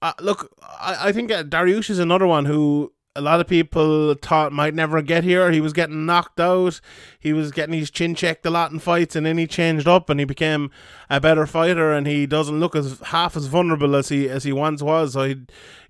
uh, 0.01 0.13
look, 0.21 0.55
I, 0.63 1.09
I 1.09 1.13
think 1.13 1.31
uh, 1.31 1.43
Dariush 1.45 1.91
is 1.91 1.99
another 1.99 2.27
one 2.27 2.45
who 2.47 2.93
a 3.17 3.21
lot 3.21 3.41
of 3.41 3.49
people 3.49 4.15
thought 4.15 4.53
might 4.53 4.75
never 4.75 5.03
get 5.03 5.25
here. 5.25 5.51
He 5.51 5.61
was 5.61 5.73
getting 5.73 6.07
knocked 6.07 6.39
out. 6.39 6.81
He 7.19 7.33
was 7.33 7.51
getting 7.51 7.75
his 7.77 7.91
chin 7.91 8.15
checked 8.15 8.47
a 8.47 8.51
lot 8.51 8.71
in 8.71 8.79
fights, 8.79 9.17
and 9.17 9.27
then 9.27 9.39
he 9.39 9.47
changed 9.49 9.89
up 9.89 10.09
and 10.09 10.21
he 10.21 10.25
became 10.25 10.71
a 11.11 11.21
better 11.21 11.45
fighter. 11.45 11.93
And 11.93 12.07
he 12.07 12.27
doesn't 12.27 12.61
look 12.61 12.77
as 12.77 13.01
half 13.07 13.37
as 13.37 13.47
vulnerable 13.47 13.97
as 13.97 14.09
he 14.09 14.29
as 14.29 14.45
he 14.45 14.53
once 14.53 14.83
was. 14.83 15.15
So, 15.15 15.23
I, 15.23 15.35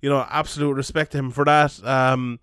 you 0.01 0.09
know, 0.09 0.25
absolute 0.29 0.73
respect 0.73 1.11
to 1.11 1.19
him 1.19 1.29
for 1.29 1.45
that. 1.45 1.79
Um, 1.85 2.39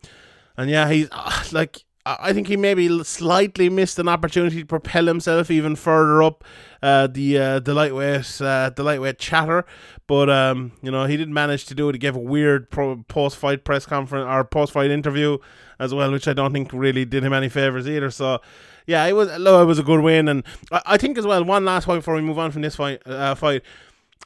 and 0.57 0.70
yeah, 0.70 0.88
he's 0.88 1.09
uh, 1.12 1.44
like 1.52 1.84
I 2.07 2.32
think 2.32 2.46
he 2.46 2.57
maybe 2.57 3.02
slightly 3.02 3.68
missed 3.68 3.98
an 3.98 4.09
opportunity 4.09 4.61
to 4.61 4.66
propel 4.66 5.07
himself 5.07 5.50
even 5.50 5.74
further 5.74 6.22
up 6.22 6.44
uh, 6.80 7.09
the 7.09 7.38
uh, 7.38 7.59
the 7.59 7.74
lightweight 7.74 8.40
uh, 8.40 8.70
the 8.70 8.84
lightweight 8.84 9.18
chatter, 9.18 9.64
but 10.07 10.30
um, 10.30 10.72
you 10.82 10.90
know 10.90 11.07
he 11.07 11.16
didn't 11.16 11.34
manage 11.34 11.66
to 11.66 11.74
do 11.74 11.88
it. 11.88 11.96
He 11.96 11.98
gave 11.98 12.14
a 12.14 12.20
weird 12.20 12.70
post 12.70 13.36
fight 13.36 13.64
press 13.64 13.86
conference 13.86 14.26
or 14.28 14.44
post 14.44 14.72
fight 14.72 14.90
interview 14.90 15.38
as 15.80 15.92
well, 15.92 16.12
which 16.12 16.28
I 16.28 16.32
don't 16.32 16.52
think 16.52 16.72
really 16.72 17.04
did 17.04 17.24
him 17.24 17.32
any 17.32 17.48
favors 17.48 17.88
either. 17.88 18.11
So. 18.11 18.40
Yeah, 18.88 19.04
it 19.07 19.14
was. 19.14 19.36
Look, 19.36 19.62
it 19.62 19.66
was 19.66 19.80
a 19.80 19.82
good 19.82 19.98
win, 19.98 20.28
and 20.28 20.44
I, 20.70 20.82
I 20.86 20.96
think 20.96 21.18
as 21.18 21.26
well. 21.26 21.42
One 21.44 21.64
last 21.64 21.86
point 21.86 22.02
before 22.02 22.14
we 22.14 22.20
move 22.20 22.38
on 22.38 22.52
from 22.52 22.62
this 22.62 22.76
fight. 22.76 23.04
Uh, 23.04 23.34
fight, 23.34 23.62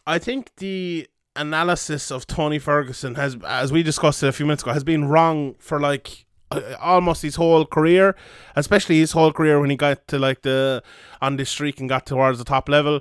I 0.07 0.18
think 0.18 0.55
the 0.57 1.09
analysis 1.37 2.11
of 2.11 2.26
Tony 2.26 2.59
Ferguson 2.59 3.14
has, 3.14 3.37
as 3.47 3.72
we 3.72 3.83
discussed 3.83 4.22
a 4.22 4.33
few 4.33 4.47
minutes 4.47 4.62
ago, 4.62 4.72
has 4.72 4.85
been 4.85 5.07
wrong 5.07 5.55
for 5.59 5.81
like 5.81 6.26
uh, 6.51 6.74
almost 6.81 7.22
his 7.22 7.37
whole 7.37 7.64
career, 7.64 8.16
especially 8.57 8.99
his 8.99 9.12
whole 9.12 9.33
career 9.33 9.61
when 9.61 9.70
he 9.70 9.76
got 9.76 10.07
to 10.09 10.18
like 10.18 10.43
the 10.43 10.83
on 11.20 11.37
this 11.37 11.51
streak 11.51 11.81
and 11.81 11.89
got 11.89 12.07
towards 12.07 12.39
the 12.39 12.45
top 12.45 12.68
level. 12.68 13.01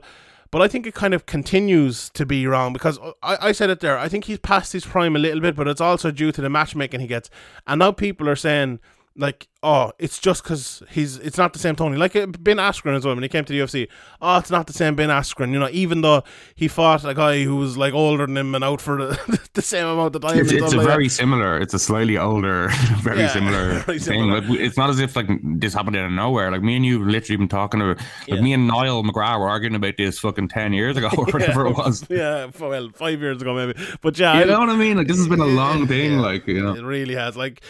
But 0.51 0.63
I 0.63 0.67
think 0.67 0.87
it 0.87 0.95
kind 0.95 1.13
of 1.13 1.27
continues 1.27 2.09
to 2.11 2.25
be 2.25 2.47
wrong 2.47 2.73
because 2.73 2.97
I, 3.21 3.37
I 3.41 3.51
said 3.51 3.69
it 3.69 3.81
there. 3.81 3.99
I 3.99 4.09
think 4.09 4.25
he's 4.25 4.39
past 4.39 4.73
his 4.73 4.85
prime 4.85 5.15
a 5.15 5.19
little 5.19 5.41
bit, 5.41 5.55
but 5.55 5.67
it's 5.67 5.81
also 5.81 6.09
due 6.09 6.31
to 6.31 6.41
the 6.41 6.49
matchmaking 6.49 7.01
he 7.01 7.07
gets. 7.07 7.29
And 7.67 7.79
now 7.79 7.91
people 7.91 8.27
are 8.27 8.35
saying 8.35 8.79
like, 9.19 9.47
oh, 9.61 9.91
it's 9.99 10.17
just 10.17 10.41
because 10.43 10.81
he's 10.89 11.17
it's 11.17 11.37
not 11.37 11.51
the 11.53 11.59
same 11.59 11.75
Tony. 11.75 11.97
Like 11.97 12.15
uh, 12.15 12.25
Ben 12.27 12.55
Askren 12.57 12.95
as 12.95 13.03
well 13.05 13.13
when 13.15 13.21
he 13.23 13.27
came 13.29 13.43
to 13.43 13.51
the 13.53 13.59
UFC. 13.59 13.87
Oh, 14.21 14.37
it's 14.37 14.49
not 14.49 14.67
the 14.67 14.73
same 14.73 14.95
Ben 14.95 15.09
Askren. 15.09 15.51
You 15.51 15.59
know, 15.59 15.67
even 15.71 15.99
though 16.01 16.23
he 16.55 16.67
fought 16.69 17.03
a 17.03 17.13
guy 17.13 17.43
who 17.43 17.57
was 17.57 17.77
like 17.77 17.93
older 17.93 18.25
than 18.25 18.37
him 18.37 18.55
and 18.55 18.63
out 18.63 18.79
for 18.79 18.97
the, 19.05 19.39
the 19.53 19.61
same 19.61 19.85
amount 19.87 20.15
of 20.15 20.21
time. 20.21 20.37
It's, 20.39 20.51
it's 20.53 20.61
a 20.73 20.77
like 20.77 20.85
that. 20.87 20.91
very 20.93 21.09
similar. 21.09 21.59
It's 21.59 21.73
a 21.73 21.79
slightly 21.79 22.17
older, 22.17 22.69
very 23.01 23.19
Yeah, 23.19 23.27
similar 23.33 23.79
very 23.79 23.99
thing. 23.99 24.13
similar. 24.21 24.41
Like, 24.41 24.59
it's 24.59 24.77
not 24.77 24.89
as 24.89 24.99
if 24.99 25.15
like 25.15 25.27
this 25.43 25.73
happened 25.73 25.97
out 25.97 26.05
of 26.05 26.11
nowhere. 26.13 26.49
Like 26.51 26.61
me 26.61 26.77
and 26.77 26.85
you, 26.85 27.03
literally 27.03 27.37
been 27.37 27.49
talking 27.49 27.81
about. 27.81 27.97
Like 27.97 28.37
Yeah. 28.37 28.41
me 28.41 28.53
and 28.53 28.67
Niall 28.67 29.03
McGrath 29.03 29.39
were 29.39 29.49
arguing 29.49 29.75
about 29.75 29.97
this 29.97 30.17
fucking 30.19 30.47
ten 30.47 30.71
years 30.71 30.95
ago 30.95 31.09
or 31.17 31.25
whatever 31.25 31.67
it 31.67 31.75
was. 31.75 32.05
yeah, 32.09 32.49
well, 32.59 32.89
five 32.95 33.19
years 33.19 33.41
ago 33.41 33.53
maybe. 33.53 33.77
But 34.01 34.17
yeah, 34.17 34.35
You 34.37 34.41
I- 34.43 34.45
know 34.45 34.59
what 34.61 34.69
I 34.69 34.77
mean? 34.77 34.95
Like 34.97 35.07
this 35.07 35.17
has 35.17 35.27
been 35.27 35.41
a 35.41 35.45
long 35.45 35.85
thing. 35.87 36.13
Yeah. 36.13 36.21
Like 36.21 36.47
you 36.47 36.61
know. 36.63 36.73
It 36.75 36.83
really 36.83 37.15
has. 37.15 37.35
Like, 37.35 37.61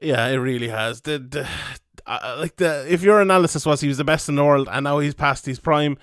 yeah, 0.00 0.26
it 0.28 0.36
really 0.36 0.68
has. 0.68 1.00
The, 1.02 1.18
the 1.18 1.48
uh, 2.06 2.36
like 2.38 2.56
the 2.56 2.86
if 2.92 3.02
your 3.02 3.20
analysis 3.20 3.66
was 3.66 3.80
he 3.80 3.88
was 3.88 3.98
the 3.98 4.04
best 4.04 4.28
in 4.28 4.36
the 4.36 4.44
world 4.44 4.68
and 4.70 4.84
now 4.84 4.98
he's 4.98 5.14
past 5.14 5.46
his 5.46 5.58
prime. 5.58 5.98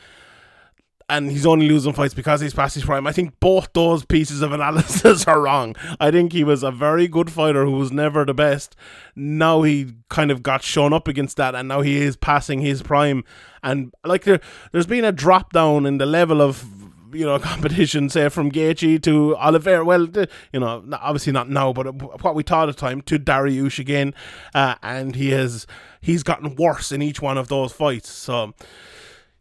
And 1.09 1.29
he's 1.29 1.45
only 1.45 1.67
losing 1.67 1.91
fights 1.91 2.13
because 2.13 2.39
he's 2.39 2.53
past 2.53 2.75
his 2.75 2.85
prime. 2.85 3.05
I 3.05 3.11
think 3.11 3.37
both 3.41 3.73
those 3.73 4.05
pieces 4.05 4.41
of 4.41 4.53
analysis 4.53 5.27
are 5.27 5.41
wrong. 5.41 5.75
I 5.99 6.09
think 6.11 6.31
he 6.31 6.45
was 6.45 6.63
a 6.63 6.71
very 6.71 7.09
good 7.09 7.29
fighter 7.29 7.65
who 7.65 7.73
was 7.73 7.91
never 7.91 8.23
the 8.23 8.33
best. 8.33 8.75
Now 9.13 9.63
he 9.63 9.93
kind 10.09 10.31
of 10.31 10.41
got 10.41 10.63
shown 10.63 10.93
up 10.93 11.09
against 11.09 11.35
that, 11.37 11.55
and 11.55 11.67
now 11.67 11.81
he 11.81 11.97
is 11.97 12.15
passing 12.15 12.61
his 12.61 12.81
prime. 12.81 13.25
And 13.61 13.93
like 14.05 14.23
there, 14.23 14.39
there's 14.71 14.87
been 14.87 15.03
a 15.03 15.11
drop 15.11 15.51
down 15.51 15.85
in 15.85 15.97
the 15.97 16.05
level 16.05 16.41
of 16.41 16.65
you 17.13 17.25
know, 17.25 17.39
competition, 17.53 18.09
say 18.09 18.29
from 18.29 18.51
Gaethje 18.51 19.01
to 19.03 19.35
Oliveira. 19.37 19.85
Well, 19.85 20.07
you 20.51 20.59
know, 20.59 20.83
obviously 20.93 21.33
not 21.33 21.49
now, 21.49 21.73
but 21.73 22.21
what 22.23 22.35
we 22.35 22.43
thought 22.43 22.69
at 22.69 22.75
the 22.75 22.79
time 22.79 23.01
to 23.03 23.19
Dariush 23.19 23.79
again, 23.79 24.13
uh, 24.53 24.75
and 24.81 25.15
he 25.15 25.31
has 25.31 25.67
he's 26.01 26.23
gotten 26.23 26.55
worse 26.55 26.91
in 26.91 27.01
each 27.01 27.21
one 27.21 27.37
of 27.37 27.47
those 27.47 27.71
fights. 27.71 28.09
So. 28.09 28.53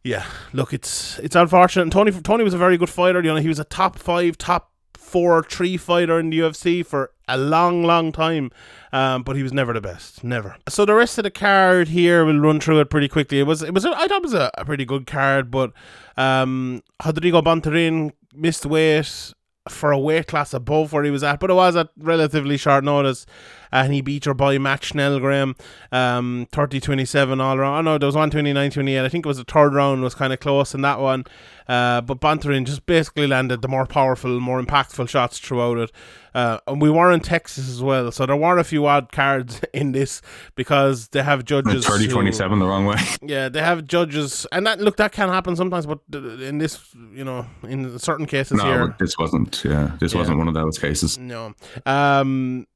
Yeah, 0.04 0.26
look, 0.52 0.72
it's 0.72 1.20
it's 1.20 1.36
unfortunate. 1.36 1.82
And 1.82 1.92
Tony 1.92 2.10
Tony 2.10 2.42
was 2.42 2.54
a 2.54 2.58
very 2.58 2.76
good 2.76 2.90
fighter. 2.90 3.22
You 3.22 3.34
know, 3.34 3.36
he 3.36 3.46
was 3.46 3.60
a 3.60 3.64
top 3.64 4.00
five, 4.00 4.36
top 4.36 4.71
four, 5.12 5.42
three 5.42 5.76
fighter 5.76 6.18
in 6.18 6.30
the 6.30 6.38
UFC 6.38 6.84
for 6.84 7.10
a 7.28 7.36
long, 7.36 7.84
long 7.84 8.12
time. 8.12 8.50
Um, 8.92 9.22
but 9.22 9.36
he 9.36 9.42
was 9.42 9.52
never 9.52 9.74
the 9.74 9.80
best, 9.80 10.24
never. 10.24 10.56
So 10.68 10.86
the 10.86 10.94
rest 10.94 11.18
of 11.18 11.24
the 11.24 11.30
card 11.30 11.88
here, 11.88 12.24
we'll 12.24 12.40
run 12.40 12.60
through 12.60 12.80
it 12.80 12.90
pretty 12.90 13.08
quickly. 13.08 13.38
It 13.38 13.46
was, 13.46 13.62
it 13.62 13.74
was, 13.74 13.84
I 13.84 14.08
thought 14.08 14.18
it 14.18 14.22
was 14.22 14.34
a, 14.34 14.50
a 14.56 14.64
pretty 14.64 14.86
good 14.86 15.06
card, 15.06 15.50
but 15.50 15.72
um, 16.16 16.82
Rodrigo 17.04 17.42
Bontorin 17.42 18.12
missed 18.34 18.64
weight 18.64 19.34
for 19.68 19.92
a 19.92 19.98
weight 19.98 20.26
class 20.26 20.54
above 20.54 20.92
where 20.92 21.04
he 21.04 21.10
was 21.10 21.22
at, 21.22 21.40
but 21.40 21.50
it 21.50 21.54
was 21.54 21.76
at 21.76 21.90
relatively 21.98 22.56
short 22.56 22.84
notice. 22.84 23.26
And 23.72 23.92
he 23.94 24.02
beat 24.02 24.26
your 24.26 24.34
boy 24.34 24.58
Matt 24.58 24.84
Schnell, 24.84 25.18
Graham, 25.18 25.56
um, 25.90 26.46
30 26.52 26.78
27 26.80 27.40
all 27.40 27.56
around. 27.56 27.88
Oh, 27.88 27.92
no, 27.92 27.98
there 27.98 28.06
was 28.06 28.14
129 28.14 28.70
28. 28.70 29.00
I 29.04 29.08
think 29.08 29.24
it 29.24 29.28
was 29.28 29.38
the 29.38 29.44
third 29.44 29.72
round, 29.74 30.02
was 30.02 30.14
kind 30.14 30.32
of 30.32 30.40
close 30.40 30.74
in 30.74 30.82
that 30.82 31.00
one. 31.00 31.24
Uh, 31.68 32.00
but 32.02 32.20
Bontorin 32.20 32.64
just 32.66 32.84
basically 32.86 33.26
landed 33.26 33.62
the 33.62 33.68
more 33.68 33.86
powerful, 33.86 34.40
more 34.40 34.60
impactful 34.62 35.08
shots 35.08 35.38
throughout 35.38 35.78
it. 35.78 35.92
Uh, 36.34 36.58
and 36.66 36.82
we 36.82 36.90
were 36.90 37.12
in 37.12 37.20
Texas 37.20 37.68
as 37.68 37.82
well, 37.82 38.10
so 38.10 38.26
there 38.26 38.36
were 38.36 38.58
a 38.58 38.64
few 38.64 38.86
odd 38.86 39.12
cards 39.12 39.60
in 39.74 39.92
this 39.92 40.20
because 40.54 41.08
they 41.08 41.22
have 41.22 41.44
judges. 41.44 41.86
30 41.86 42.06
who- 42.06 42.10
27 42.12 42.58
the 42.58 42.66
wrong 42.66 42.84
way. 42.86 42.96
yeah, 43.22 43.48
they 43.48 43.60
have 43.60 43.86
judges, 43.86 44.46
and 44.52 44.66
that 44.66 44.80
look 44.80 44.96
that 44.96 45.12
can 45.12 45.28
happen 45.28 45.56
sometimes. 45.56 45.86
But 45.86 46.00
in 46.12 46.58
this, 46.58 46.80
you 47.14 47.24
know, 47.24 47.46
in 47.62 47.98
certain 47.98 48.26
cases 48.26 48.58
No, 48.58 48.64
here, 48.64 48.96
this 48.98 49.16
wasn't. 49.18 49.62
Yeah, 49.64 49.92
this 50.00 50.12
Yeah. 50.12 50.18
wasn't 50.20 50.38
one 50.38 50.48
of 50.48 50.54
those 50.54 50.78
cases. 50.78 51.16
no. 51.18 51.54
Um, 51.86 52.66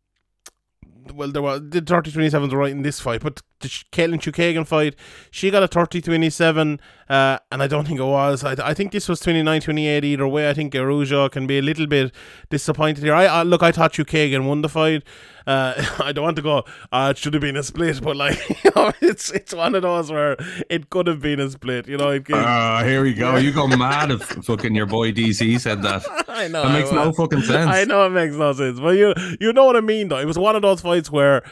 well, 1.12 1.30
there 1.30 1.42
was 1.42 1.60
the 1.68 1.80
30 1.80 2.12
27 2.12 2.50
right 2.50 2.70
in 2.70 2.82
this 2.82 3.00
fight, 3.00 3.22
but 3.22 3.42
the 3.60 3.68
Katlyn 3.68 4.20
Chookagian 4.20 4.66
fight, 4.66 4.96
she 5.30 5.50
got 5.50 5.62
a 5.62 5.68
30 5.68 6.00
27, 6.02 6.80
uh, 7.08 7.38
and 7.52 7.62
I 7.62 7.66
don't 7.66 7.86
think 7.86 8.00
it 8.00 8.04
was. 8.04 8.42
I, 8.44 8.56
I 8.70 8.74
think 8.74 8.92
this 8.92 9.08
was 9.08 9.20
29 9.20 9.60
28 9.60 10.04
either 10.04 10.26
way. 10.26 10.48
I 10.50 10.54
think 10.54 10.74
Araujo 10.74 11.28
can 11.28 11.46
be 11.46 11.58
a 11.58 11.62
little 11.62 11.86
bit 11.86 12.12
disappointed 12.50 13.04
here. 13.04 13.14
I, 13.14 13.26
I 13.26 13.42
Look, 13.42 13.62
I 13.62 13.72
thought 13.72 13.92
Chookagian 13.92 14.46
won 14.46 14.62
the 14.62 14.68
fight. 14.68 15.04
Uh, 15.46 15.74
I 16.00 16.12
don't 16.12 16.24
want 16.24 16.36
to 16.36 16.42
go, 16.42 16.64
uh, 16.90 17.12
it 17.12 17.18
should 17.18 17.34
have 17.34 17.40
been 17.40 17.56
a 17.56 17.62
split, 17.62 18.02
but 18.02 18.16
like, 18.16 18.36
you 18.64 18.70
know, 18.74 18.92
it's 19.00 19.30
it's 19.30 19.54
one 19.54 19.74
of 19.74 19.82
those 19.82 20.10
where 20.10 20.36
it 20.68 20.90
could 20.90 21.06
have 21.06 21.20
been 21.20 21.38
a 21.38 21.48
split, 21.50 21.86
you 21.88 21.96
know. 21.96 22.10
It, 22.10 22.26
Ah, 22.32 22.82
here 22.84 23.02
we 23.02 23.14
go. 23.14 23.36
You 23.36 23.52
go 23.52 23.68
mad 23.68 24.10
if 24.10 24.22
fucking 24.22 24.74
your 24.74 24.86
boy 24.86 25.12
DC 25.12 25.60
said 25.60 25.82
that. 25.82 26.02
I 26.28 26.48
know. 26.48 26.64
That 26.64 26.72
makes 26.72 26.90
no 26.92 27.12
fucking 27.12 27.42
sense. 27.42 27.70
I 27.70 27.84
know 27.84 28.06
it 28.06 28.10
makes 28.10 28.34
no 28.34 28.52
sense, 28.52 28.80
but 28.80 28.96
you 28.96 29.14
you 29.40 29.52
know 29.52 29.64
what 29.64 29.76
I 29.76 29.80
mean 29.80 30.08
though. 30.08 30.18
It 30.18 30.26
was 30.26 30.38
one 30.38 30.56
of 30.56 30.62
those 30.62 30.80
fights 30.80 31.10
where 31.10 31.42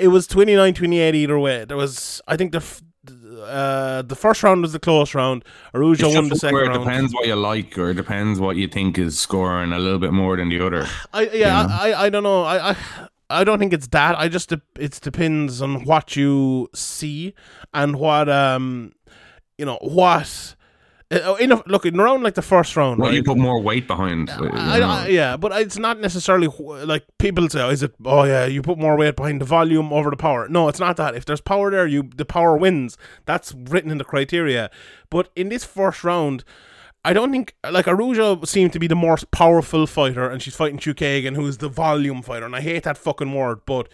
it 0.00 0.08
was 0.08 0.26
29-28 0.26 1.14
either 1.14 1.38
way. 1.38 1.64
There 1.64 1.76
was 1.76 2.20
I 2.26 2.36
think 2.36 2.50
the 2.50 2.60
uh, 3.44 4.02
the 4.02 4.16
first 4.16 4.42
round 4.42 4.62
was 4.62 4.72
the 4.72 4.78
close 4.80 5.14
round. 5.14 5.44
Araujo 5.74 6.12
won 6.14 6.28
the 6.28 6.36
second 6.36 6.58
it 6.58 6.68
round. 6.68 6.84
depends 6.84 7.14
what 7.14 7.26
you 7.26 7.36
like, 7.36 7.76
or 7.78 7.90
it 7.90 7.94
depends 7.94 8.40
what 8.40 8.56
you 8.56 8.68
think 8.68 8.98
is 8.98 9.18
scoring 9.18 9.72
a 9.72 9.78
little 9.78 9.98
bit 9.98 10.12
more 10.12 10.36
than 10.36 10.48
the 10.48 10.64
other. 10.64 10.86
I 11.12 11.28
yeah, 11.30 11.66
I, 11.68 11.90
I 11.92 12.04
I 12.06 12.10
don't 12.10 12.22
know. 12.22 12.42
I, 12.42 12.70
I 12.70 12.76
I 13.30 13.44
don't 13.44 13.58
think 13.58 13.72
it's 13.72 13.88
that. 13.88 14.18
I 14.18 14.28
just 14.28 14.52
it 14.52 15.00
depends 15.00 15.62
on 15.62 15.84
what 15.84 16.16
you 16.16 16.68
see 16.74 17.34
and 17.72 17.96
what 17.96 18.28
um 18.28 18.92
you 19.58 19.64
know 19.64 19.78
what 19.80 20.54
uh, 21.14 21.34
in 21.34 21.52
a, 21.52 21.62
look 21.66 21.86
in 21.86 21.98
around 21.98 22.22
like 22.22 22.34
the 22.34 22.42
first 22.42 22.76
round. 22.76 22.98
What 22.98 23.08
right? 23.08 23.14
you 23.14 23.22
put 23.22 23.38
more 23.38 23.60
weight 23.60 23.86
behind. 23.86 24.30
uh, 24.30 24.50
I. 24.52 24.80
I, 24.80 25.06
yeah, 25.08 25.36
but 25.36 25.52
it's 25.60 25.78
not 25.78 26.00
necessarily 26.00 26.48
like 26.84 27.04
people 27.18 27.48
say. 27.48 27.62
Oh, 27.62 27.70
is 27.70 27.82
it? 27.82 27.94
Oh 28.04 28.24
yeah, 28.24 28.46
you 28.46 28.62
put 28.62 28.78
more 28.78 28.96
weight 28.96 29.16
behind 29.16 29.40
the 29.40 29.44
volume 29.44 29.92
over 29.92 30.10
the 30.10 30.16
power. 30.16 30.48
No, 30.48 30.68
it's 30.68 30.80
not 30.80 30.96
that. 30.96 31.14
If 31.14 31.24
there's 31.24 31.40
power 31.40 31.70
there, 31.70 31.86
you 31.86 32.10
the 32.16 32.24
power 32.24 32.56
wins. 32.56 32.96
That's 33.26 33.54
written 33.54 33.90
in 33.90 33.98
the 33.98 34.04
criteria. 34.04 34.70
But 35.10 35.30
in 35.36 35.48
this 35.48 35.64
first 35.64 36.04
round, 36.04 36.44
I 37.04 37.12
don't 37.12 37.30
think 37.30 37.54
like 37.70 37.86
Araujo 37.86 38.44
seemed 38.44 38.72
to 38.72 38.78
be 38.78 38.86
the 38.86 38.96
most 38.96 39.30
powerful 39.30 39.86
fighter, 39.86 40.28
and 40.28 40.40
she's 40.40 40.56
fighting 40.56 40.78
Chookagian, 40.78 41.36
who's 41.36 41.58
the 41.58 41.68
volume 41.68 42.22
fighter. 42.22 42.46
And 42.46 42.56
I 42.56 42.60
hate 42.60 42.84
that 42.84 42.98
fucking 42.98 43.32
word, 43.34 43.60
but 43.66 43.88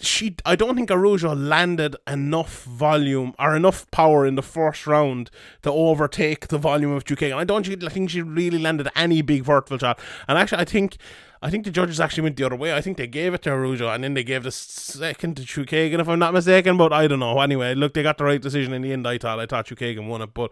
she 0.00 0.36
I 0.46 0.54
don't 0.56 0.76
think 0.76 0.90
Araujo 0.90 1.34
landed 1.34 1.96
enough 2.06 2.62
volume 2.64 3.34
or 3.38 3.56
enough 3.56 3.90
power 3.90 4.26
in 4.26 4.34
the 4.36 4.42
first 4.42 4.86
round 4.86 5.30
to 5.62 5.72
overtake 5.72 6.48
the 6.48 6.58
volume 6.58 6.92
of 6.92 7.04
Chookagian. 7.04 7.36
I 7.36 7.44
don't 7.44 7.66
think- 7.66 7.82
I 7.84 7.88
think 7.88 8.10
she 8.10 8.22
really 8.22 8.58
landed 8.58 8.88
any 8.94 9.22
big 9.22 9.42
vertical 9.42 9.78
shot. 9.78 9.98
And 10.28 10.38
actually 10.38 10.62
I 10.62 10.64
think 10.64 10.96
I 11.40 11.50
think 11.50 11.64
the 11.64 11.70
judges 11.70 12.00
actually 12.00 12.24
went 12.24 12.36
the 12.36 12.44
other 12.44 12.56
way. 12.56 12.74
I 12.74 12.80
think 12.80 12.96
they 12.96 13.06
gave 13.06 13.32
it 13.34 13.42
to 13.42 13.50
Araujo 13.50 13.88
and 13.88 14.02
then 14.02 14.14
they 14.14 14.24
gave 14.24 14.42
the 14.42 14.50
second 14.50 15.36
to 15.36 15.42
Chookagian 15.42 16.00
if 16.00 16.08
I'm 16.08 16.18
not 16.18 16.34
mistaken, 16.34 16.76
but 16.76 16.92
I 16.92 17.06
don't 17.06 17.20
know. 17.20 17.40
Anyway, 17.40 17.74
look 17.74 17.94
they 17.94 18.02
got 18.02 18.18
the 18.18 18.24
right 18.24 18.40
decision 18.40 18.72
in 18.72 18.82
the 18.82 18.92
end 18.92 19.06
I 19.06 19.18
thought. 19.18 19.40
I 19.40 19.46
thought 19.46 19.66
Chookagian 19.66 20.06
won 20.08 20.22
it, 20.22 20.34
but 20.34 20.50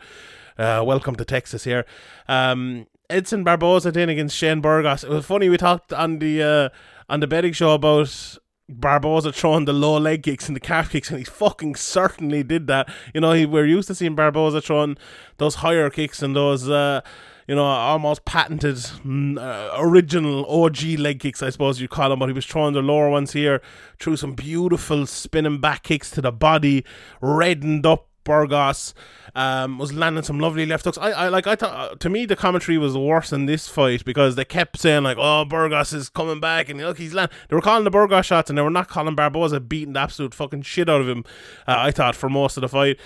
uh, 0.59 0.83
welcome 0.85 1.15
to 1.17 1.25
Texas 1.25 1.65
here. 1.65 1.85
Um 2.29 2.87
Edson 3.09 3.45
Barboza 3.45 3.93
then 3.93 4.09
against 4.09 4.37
Shane 4.37 4.61
Burgos. 4.61 5.05
It 5.05 5.11
was 5.11 5.25
funny. 5.25 5.49
We 5.49 5.57
talked 5.57 5.93
on 5.93 6.19
the 6.19 6.43
uh, 6.43 6.69
on 7.09 7.21
the 7.21 7.29
betting 7.29 7.53
show 7.53 7.73
about 7.75 8.37
Barboza 8.69 9.33
throwing 9.33 9.65
the 9.65 9.73
low 9.73 9.97
leg 9.99 10.25
kicks 10.25 10.49
and 10.49 10.57
the 10.57 10.61
calf 10.61 10.91
kicks, 10.91 11.11
and 11.11 11.19
he 11.19 11.25
fucking 11.25 11.77
certainly 11.77 12.43
did 12.43 12.67
that. 12.67 12.89
You 13.15 13.21
know, 13.21 13.33
he, 13.33 13.47
we're 13.47 13.67
used 13.67 13.89
to 13.89 13.95
seeing 13.95 14.15
Barboza 14.15 14.61
throwing 14.61 14.97
those 15.39 15.57
higher 15.57 15.91
kicks 15.91 16.23
and 16.23 16.35
those. 16.35 16.69
Uh, 16.69 17.01
you 17.47 17.55
know, 17.55 17.65
almost 17.65 18.25
patented, 18.25 18.75
mm, 18.75 19.39
uh, 19.39 19.71
original 19.79 20.45
OG 20.47 20.99
leg 20.99 21.21
kicks, 21.21 21.45
I 21.45 21.51
suppose 21.51 21.81
you 21.81 21.87
call 21.87 22.11
them, 22.11 22.19
but 22.19 22.29
he 22.29 22.33
was 22.33 22.45
throwing 22.45 22.75
the 22.75 22.83
lower 22.83 23.09
ones 23.09 23.35
here, 23.35 23.63
threw 24.01 24.17
some 24.17 24.33
beautiful 24.33 25.07
spinning 25.07 25.61
back 25.61 25.85
kicks 25.85 26.11
to 26.13 26.21
the 26.21 26.33
body, 26.33 26.85
reddened 27.21 27.87
up 27.87 28.09
Burgos 28.27 28.93
um, 29.35 29.79
was 29.79 29.95
landing 29.95 30.25
some 30.25 30.39
lovely 30.39 30.67
left 30.67 30.85
hooks. 30.85 30.99
I, 30.99 31.13
I 31.13 31.29
like 31.29 31.47
I 31.47 31.57
thought 31.57 31.93
uh, 31.93 31.95
to 31.95 32.11
me 32.11 32.27
the 32.27 32.37
commentary 32.37 32.77
was 32.77 32.97
worse 32.97 33.33
in 33.33 33.47
this 33.47 33.69
fight 33.69 34.05
because 34.05 34.35
they 34.35 34.45
kept 34.45 34.79
saying 34.79 35.05
like, 35.05 35.17
"Oh, 35.19 35.47
Burgos 35.47 35.95
is 35.95 36.11
coming 36.11 36.41
back," 36.41 36.69
and 36.69 36.79
look, 36.79 36.99
he's 36.99 37.15
land. 37.15 37.31
They 37.49 37.57
were 37.57 37.63
calling 37.63 37.85
the 37.85 37.91
Burgos 37.91 38.27
shots, 38.27 38.51
and 38.51 38.59
they 38.59 38.63
were 38.63 38.71
not 38.71 38.89
calling 38.89 39.15
Barboza 39.15 39.61
beating 39.61 39.95
the 39.95 40.01
absolute 40.01 40.35
fucking 40.35 40.63
shit 40.63 40.91
out 40.91 41.01
of 41.01 41.09
him. 41.09 41.25
Uh, 41.67 41.77
I 41.79 41.91
thought 41.91 42.15
for 42.15 42.29
most 42.29 42.59
of 42.59 42.61
the 42.61 42.69
fight. 42.69 42.99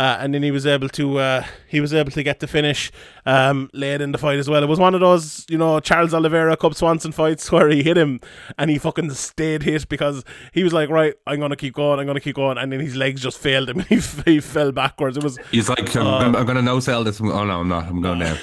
Uh, 0.00 0.16
and 0.18 0.32
then 0.32 0.42
he 0.42 0.50
was 0.50 0.64
able 0.64 0.88
to 0.88 1.18
uh, 1.18 1.44
he 1.68 1.78
was 1.78 1.92
able 1.92 2.10
to 2.10 2.22
get 2.22 2.40
the 2.40 2.46
finish 2.46 2.90
um, 3.26 3.68
late 3.74 4.00
in 4.00 4.12
the 4.12 4.16
fight 4.16 4.38
as 4.38 4.48
well. 4.48 4.62
It 4.62 4.66
was 4.66 4.78
one 4.78 4.94
of 4.94 5.00
those 5.02 5.44
you 5.50 5.58
know 5.58 5.78
Charles 5.78 6.14
Oliveira 6.14 6.56
Cub 6.56 6.74
Swanson 6.74 7.12
fights 7.12 7.52
where 7.52 7.68
he 7.68 7.82
hit 7.82 7.98
him 7.98 8.18
and 8.56 8.70
he 8.70 8.78
fucking 8.78 9.10
stayed 9.10 9.62
hit 9.62 9.90
because 9.90 10.24
he 10.54 10.64
was 10.64 10.72
like 10.72 10.88
right 10.88 11.12
I'm 11.26 11.38
gonna 11.38 11.54
keep 11.54 11.74
going 11.74 12.00
I'm 12.00 12.06
gonna 12.06 12.18
keep 12.18 12.36
going 12.36 12.56
and 12.56 12.72
then 12.72 12.80
his 12.80 12.96
legs 12.96 13.20
just 13.20 13.36
failed 13.36 13.68
him 13.68 13.80
and 13.80 13.88
he, 13.88 14.00
he 14.24 14.40
fell 14.40 14.72
backwards. 14.72 15.18
It 15.18 15.22
was 15.22 15.36
He's 15.50 15.68
like, 15.68 15.94
I'm, 15.94 16.06
I'm, 16.06 16.34
I'm 16.36 16.46
gonna 16.46 16.62
no 16.62 16.80
sell 16.80 17.04
this. 17.04 17.20
Oh 17.20 17.44
no, 17.44 17.60
I'm 17.60 17.68
not. 17.68 17.84
I'm 17.84 18.00
going 18.00 18.18
down. 18.26 18.38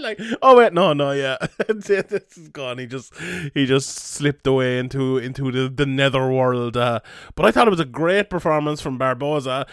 Like, 0.00 0.20
oh 0.42 0.56
wait, 0.56 0.72
no, 0.72 0.92
no, 0.92 1.12
yeah, 1.12 1.36
this 1.68 2.10
is 2.36 2.48
gone. 2.48 2.78
He 2.78 2.86
just 2.86 3.12
he 3.54 3.66
just 3.66 3.96
slipped 3.96 4.46
away 4.46 4.78
into 4.78 5.18
into 5.18 5.50
the, 5.50 5.68
the 5.68 5.86
nether 5.86 6.30
world. 6.30 6.76
Uh, 6.76 7.00
but 7.34 7.46
I 7.46 7.50
thought 7.50 7.66
it 7.66 7.70
was 7.70 7.80
a 7.80 7.84
great 7.84 8.30
performance 8.30 8.80
from 8.80 8.98
Barboza. 8.98 9.66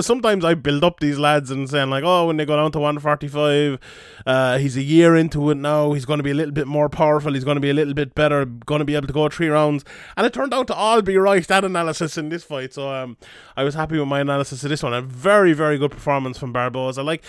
Sometimes 0.00 0.44
I 0.44 0.54
build 0.54 0.84
up 0.84 1.00
these 1.00 1.18
lads 1.18 1.50
and 1.50 1.68
saying 1.68 1.90
like, 1.90 2.04
oh, 2.04 2.26
when 2.26 2.36
they 2.36 2.46
go 2.46 2.56
down 2.56 2.72
to 2.72 2.80
one 2.80 2.98
forty 2.98 3.28
five, 3.28 3.78
uh, 4.26 4.58
he's 4.58 4.76
a 4.76 4.82
year 4.82 5.16
into 5.16 5.50
it 5.50 5.56
now. 5.56 5.92
He's 5.92 6.04
going 6.04 6.18
to 6.18 6.24
be 6.24 6.30
a 6.30 6.34
little 6.34 6.54
bit 6.54 6.66
more 6.66 6.88
powerful. 6.88 7.34
He's 7.34 7.44
going 7.44 7.56
to 7.56 7.60
be 7.60 7.70
a 7.70 7.74
little 7.74 7.94
bit 7.94 8.14
better. 8.14 8.44
Going 8.44 8.80
to 8.80 8.84
be 8.84 8.94
able 8.94 9.06
to 9.06 9.12
go 9.12 9.28
three 9.28 9.48
rounds. 9.48 9.84
And 10.16 10.26
it 10.26 10.32
turned 10.32 10.54
out 10.54 10.66
to 10.68 10.74
all 10.74 11.02
be 11.02 11.16
right. 11.16 11.46
That 11.46 11.64
analysis 11.64 12.16
in 12.18 12.28
this 12.28 12.44
fight. 12.44 12.72
So 12.74 12.92
um, 12.92 13.16
I 13.56 13.64
was 13.64 13.74
happy 13.74 13.98
with 13.98 14.08
my 14.08 14.20
analysis 14.20 14.64
of 14.64 14.70
this 14.70 14.82
one. 14.82 14.94
A 14.94 15.02
very 15.02 15.52
very 15.52 15.78
good 15.78 15.90
performance 15.90 16.38
from 16.38 16.52
Barboza. 16.52 17.02
Like, 17.02 17.22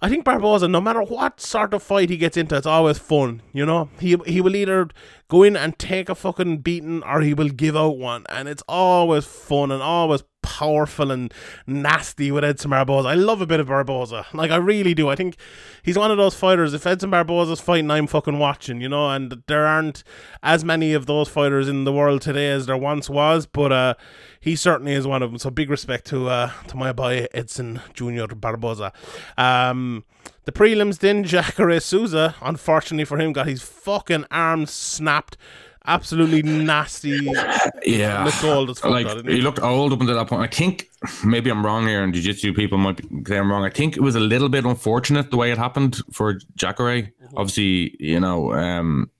I 0.00 0.08
think 0.08 0.24
Barboza, 0.24 0.68
no 0.68 0.80
matter 0.80 1.02
what 1.02 1.40
sort 1.40 1.74
of 1.74 1.82
fight 1.82 1.97
he 2.06 2.16
gets 2.16 2.36
into, 2.36 2.56
it's 2.56 2.66
always 2.66 2.98
fun. 2.98 3.42
You 3.52 3.66
know, 3.66 3.88
he 3.98 4.16
he 4.26 4.40
will 4.40 4.56
either 4.56 4.88
go 5.28 5.42
in 5.42 5.56
and 5.56 5.78
take 5.78 6.08
a 6.08 6.14
fucking 6.14 6.58
beating 6.58 7.02
or 7.02 7.20
he 7.20 7.34
will 7.34 7.48
give 7.48 7.76
out 7.76 7.98
one, 7.98 8.24
and 8.28 8.48
it's 8.48 8.62
always 8.68 9.24
fun 9.24 9.70
and 9.70 9.82
always 9.82 10.22
powerful 10.42 11.10
and 11.10 11.32
nasty 11.66 12.30
with 12.30 12.44
Edson 12.44 12.70
Barboza. 12.70 13.08
I 13.08 13.14
love 13.14 13.42
a 13.42 13.46
bit 13.46 13.60
of 13.60 13.66
Barboza, 13.66 14.26
like 14.32 14.50
I 14.50 14.56
really 14.56 14.94
do. 14.94 15.08
I 15.08 15.14
think 15.14 15.36
he's 15.82 15.98
one 15.98 16.10
of 16.10 16.16
those 16.16 16.34
fighters. 16.34 16.74
If 16.74 16.86
Edson 16.86 17.10
Barboza's 17.10 17.60
fighting, 17.60 17.90
I'm 17.90 18.06
fucking 18.06 18.38
watching. 18.38 18.80
You 18.80 18.88
know, 18.88 19.10
and 19.10 19.42
there 19.46 19.66
aren't 19.66 20.04
as 20.42 20.64
many 20.64 20.94
of 20.94 21.06
those 21.06 21.28
fighters 21.28 21.68
in 21.68 21.84
the 21.84 21.92
world 21.92 22.22
today 22.22 22.50
as 22.50 22.66
there 22.66 22.76
once 22.76 23.10
was, 23.10 23.46
but 23.46 23.72
uh, 23.72 23.94
he 24.40 24.56
certainly 24.56 24.94
is 24.94 25.06
one 25.06 25.22
of 25.22 25.30
them. 25.30 25.38
So 25.38 25.50
big 25.50 25.70
respect 25.70 26.06
to 26.06 26.28
uh, 26.28 26.52
to 26.68 26.76
my 26.76 26.92
boy 26.92 27.26
Edson 27.34 27.80
Junior 27.92 28.26
Barboza. 28.28 28.92
Um, 29.36 30.04
the 30.48 30.52
prelims 30.52 31.00
then 31.00 31.24
Jacare 31.24 31.78
Souza, 31.80 32.34
unfortunately 32.40 33.04
for 33.04 33.18
him, 33.18 33.34
got 33.34 33.46
his 33.46 33.60
fucking 33.60 34.24
arms 34.30 34.70
snapped. 34.70 35.36
Absolutely 35.84 36.42
nasty. 36.42 37.30
Yeah, 37.84 38.24
Looked 38.24 38.44
old 38.44 38.84
like 38.84 39.06
didn't 39.06 39.28
he? 39.28 39.36
he 39.36 39.40
looked 39.42 39.60
old 39.60 39.92
up 39.92 40.00
until 40.00 40.16
that 40.16 40.26
point. 40.26 40.42
I 40.42 40.46
think 40.46 40.88
maybe 41.24 41.50
I'm 41.50 41.64
wrong 41.64 41.86
here, 41.86 42.02
and 42.02 42.12
jiu-jitsu 42.12 42.52
people 42.54 42.76
might 42.78 42.96
be, 42.96 43.24
say 43.26 43.38
I'm 43.38 43.50
wrong. 43.50 43.64
I 43.64 43.70
think 43.70 43.96
it 43.96 44.00
was 44.00 44.14
a 44.14 44.20
little 44.20 44.48
bit 44.48 44.64
unfortunate 44.64 45.30
the 45.30 45.36
way 45.36 45.52
it 45.52 45.58
happened 45.58 46.00
for 46.12 46.38
Jacare. 46.56 47.02
Mm-hmm. 47.02 47.36
Obviously, 47.36 47.96
you 48.00 48.20
know, 48.20 48.52
um, 48.54 49.10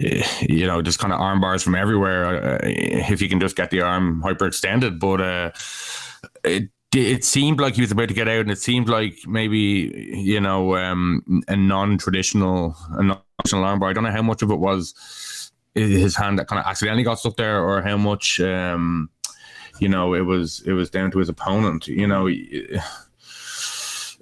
eh, 0.00 0.24
you 0.40 0.66
know, 0.66 0.80
just 0.80 0.98
kind 1.00 1.12
of 1.12 1.20
arm 1.20 1.40
bars 1.40 1.62
from 1.62 1.74
everywhere. 1.74 2.54
Uh, 2.54 2.58
if 2.62 3.20
you 3.20 3.28
can 3.28 3.40
just 3.40 3.56
get 3.56 3.70
the 3.70 3.80
arm 3.82 4.22
hyperextended, 4.22 4.98
but 4.98 5.20
uh, 5.20 5.50
it 6.44 6.70
it 6.96 7.24
seemed 7.24 7.60
like 7.60 7.74
he 7.74 7.80
was 7.80 7.90
about 7.90 8.08
to 8.08 8.14
get 8.14 8.28
out, 8.28 8.40
and 8.40 8.50
it 8.50 8.58
seemed 8.58 8.88
like 8.88 9.18
maybe 9.26 10.12
you 10.14 10.40
know 10.40 10.76
um, 10.76 11.42
a 11.48 11.56
non-traditional, 11.56 12.76
a 12.90 13.02
non-traditional 13.02 13.64
armbar. 13.64 13.90
I 13.90 13.92
don't 13.92 14.04
know 14.04 14.10
how 14.10 14.22
much 14.22 14.42
of 14.42 14.50
it 14.50 14.58
was 14.58 15.50
his 15.74 16.16
hand 16.16 16.38
that 16.38 16.48
kind 16.48 16.60
of 16.60 16.66
accidentally 16.66 17.02
got 17.02 17.18
stuck 17.18 17.36
there, 17.36 17.62
or 17.62 17.82
how 17.82 17.96
much 17.96 18.40
um, 18.40 19.10
you 19.80 19.88
know 19.88 20.14
it 20.14 20.22
was 20.22 20.62
it 20.66 20.72
was 20.72 20.90
down 20.90 21.10
to 21.12 21.18
his 21.18 21.28
opponent. 21.28 21.86
You 21.88 22.06
know. 22.06 22.28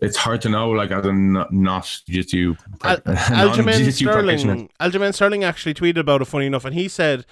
It's 0.03 0.17
hard 0.17 0.43
to 0.43 0.49
know, 0.49 0.71
like 0.71 0.91
as 0.91 1.07
a 1.07 1.13
not, 1.13 1.53
not 1.53 2.01
jiu-jitsu, 2.07 2.57
Al- 2.83 2.97
Aljamain 3.07 3.77
jiu-jitsu. 3.77 4.05
Sterling. 4.05 4.69
Aljamain 4.81 5.15
Sterling 5.15 5.45
actually 5.45 5.73
tweeted 5.73 5.99
about 5.99 6.21
it. 6.21 6.27
Funny 6.27 6.47
enough, 6.47 6.65
and 6.65 6.75
he 6.75 6.89
said 6.89 7.25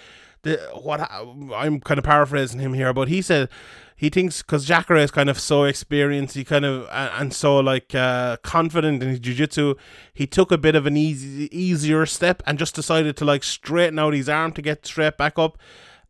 the, 0.42 0.56
what 0.80 1.00
I'm 1.10 1.80
kind 1.80 1.98
of 1.98 2.04
paraphrasing 2.04 2.60
him 2.60 2.72
here, 2.74 2.92
but 2.92 3.08
he 3.08 3.20
said 3.20 3.48
he 3.96 4.08
thinks 4.08 4.42
because 4.42 4.64
Jacare 4.64 4.96
is 4.96 5.10
kind 5.10 5.28
of 5.30 5.38
so 5.38 5.64
experienced, 5.64 6.34
he 6.34 6.44
kind 6.44 6.64
of 6.64 6.88
and, 6.90 7.10
and 7.20 7.34
so 7.34 7.58
like 7.58 7.94
uh, 7.94 8.36
confident 8.38 9.02
in 9.02 9.08
his 9.10 9.20
jiu-jitsu, 9.20 9.74
he 10.12 10.26
took 10.26 10.50
a 10.52 10.58
bit 10.58 10.74
of 10.74 10.86
an 10.86 10.96
easy 10.96 11.48
easier 11.56 12.06
step 12.06 12.42
and 12.46 12.58
just 12.58 12.74
decided 12.74 13.16
to 13.16 13.24
like 13.24 13.42
straighten 13.42 13.98
out 13.98 14.14
his 14.14 14.28
arm 14.28 14.52
to 14.52 14.62
get 14.62 14.86
straight 14.86 15.16
back 15.16 15.38
up, 15.38 15.58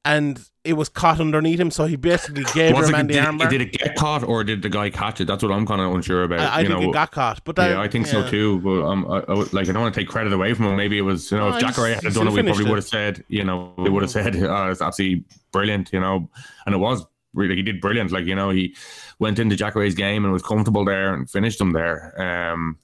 and 0.05 0.49
it 0.65 0.75
was 0.75 0.89
caught 0.89 1.21
underneath 1.21 1.59
him, 1.59 1.71
so 1.71 1.87
he 1.87 1.97
basically 1.97 2.45
gave 2.55 2.77
him 2.77 2.85
it, 2.85 2.95
and 2.95 3.09
the 3.11 3.15
did, 3.15 3.25
armbar. 3.25 3.51
did 3.51 3.61
it 3.61 3.73
get 3.73 3.97
caught 3.97 4.23
or 4.23 4.45
did 4.45 4.63
the 4.63 4.69
guy 4.69 4.91
catch 4.91 5.21
it? 5.21 5.27
That's 5.27 5.43
what 5.43 5.51
I'm 5.51 5.67
kind 5.67 5.81
of 5.81 5.93
unsure 5.93 6.23
about. 6.23 6.41
I, 6.41 6.55
I 6.55 6.57
think 6.59 6.69
know, 6.69 6.89
it 6.89 6.93
got 6.93 7.11
caught, 7.11 7.43
but 7.45 7.57
that, 7.57 7.71
yeah, 7.71 7.81
I 7.81 7.89
think 7.89 8.07
so 8.07 8.29
too. 8.29 8.61
But 8.61 8.85
um, 8.85 9.07
I, 9.11 9.25
I 9.29 9.35
like 9.53 9.69
I 9.69 9.73
don't 9.73 9.83
want 9.83 9.95
to 9.95 10.01
take 10.01 10.09
credit 10.09 10.33
away 10.33 10.55
from 10.55 10.67
him. 10.67 10.77
Maybe 10.77 10.99
it 10.99 11.03
was 11.03 11.31
you 11.33 11.39
know 11.39 11.51
No, 11.51 11.57
if 11.57 11.61
Jacare 11.61 11.95
had 11.95 12.15
done 12.15 12.29
it, 12.29 12.33
we 12.33 12.43
probably 12.43 12.65
would 12.65 12.77
have 12.77 12.85
said 12.85 13.25
you 13.29 13.43
know 13.43 13.75
they 13.83 13.91
would 13.91 14.03
have 14.03 14.11
said 14.11 14.37
oh, 14.43 14.71
it's 14.71 14.81
absolutely 14.81 15.25
brilliant. 15.51 15.93
You 15.93 16.01
know, 16.01 16.31
and 16.67 16.75
it 16.75 16.79
was 16.79 17.05
really 17.35 17.57
he 17.57 17.63
did 17.63 17.81
brilliant. 17.81 18.13
Like 18.13 18.27
you 18.27 18.35
know 18.35 18.51
he 18.51 18.75
went 19.19 19.39
into 19.39 19.57
Jacare's 19.57 19.95
game 19.95 20.25
and 20.25 20.33
was 20.33 20.43
comfortable 20.43 20.85
there 20.85 21.15
and 21.15 21.29
finished 21.31 21.61
him 21.61 21.73
there. 21.73 22.21
Um, 22.21 22.79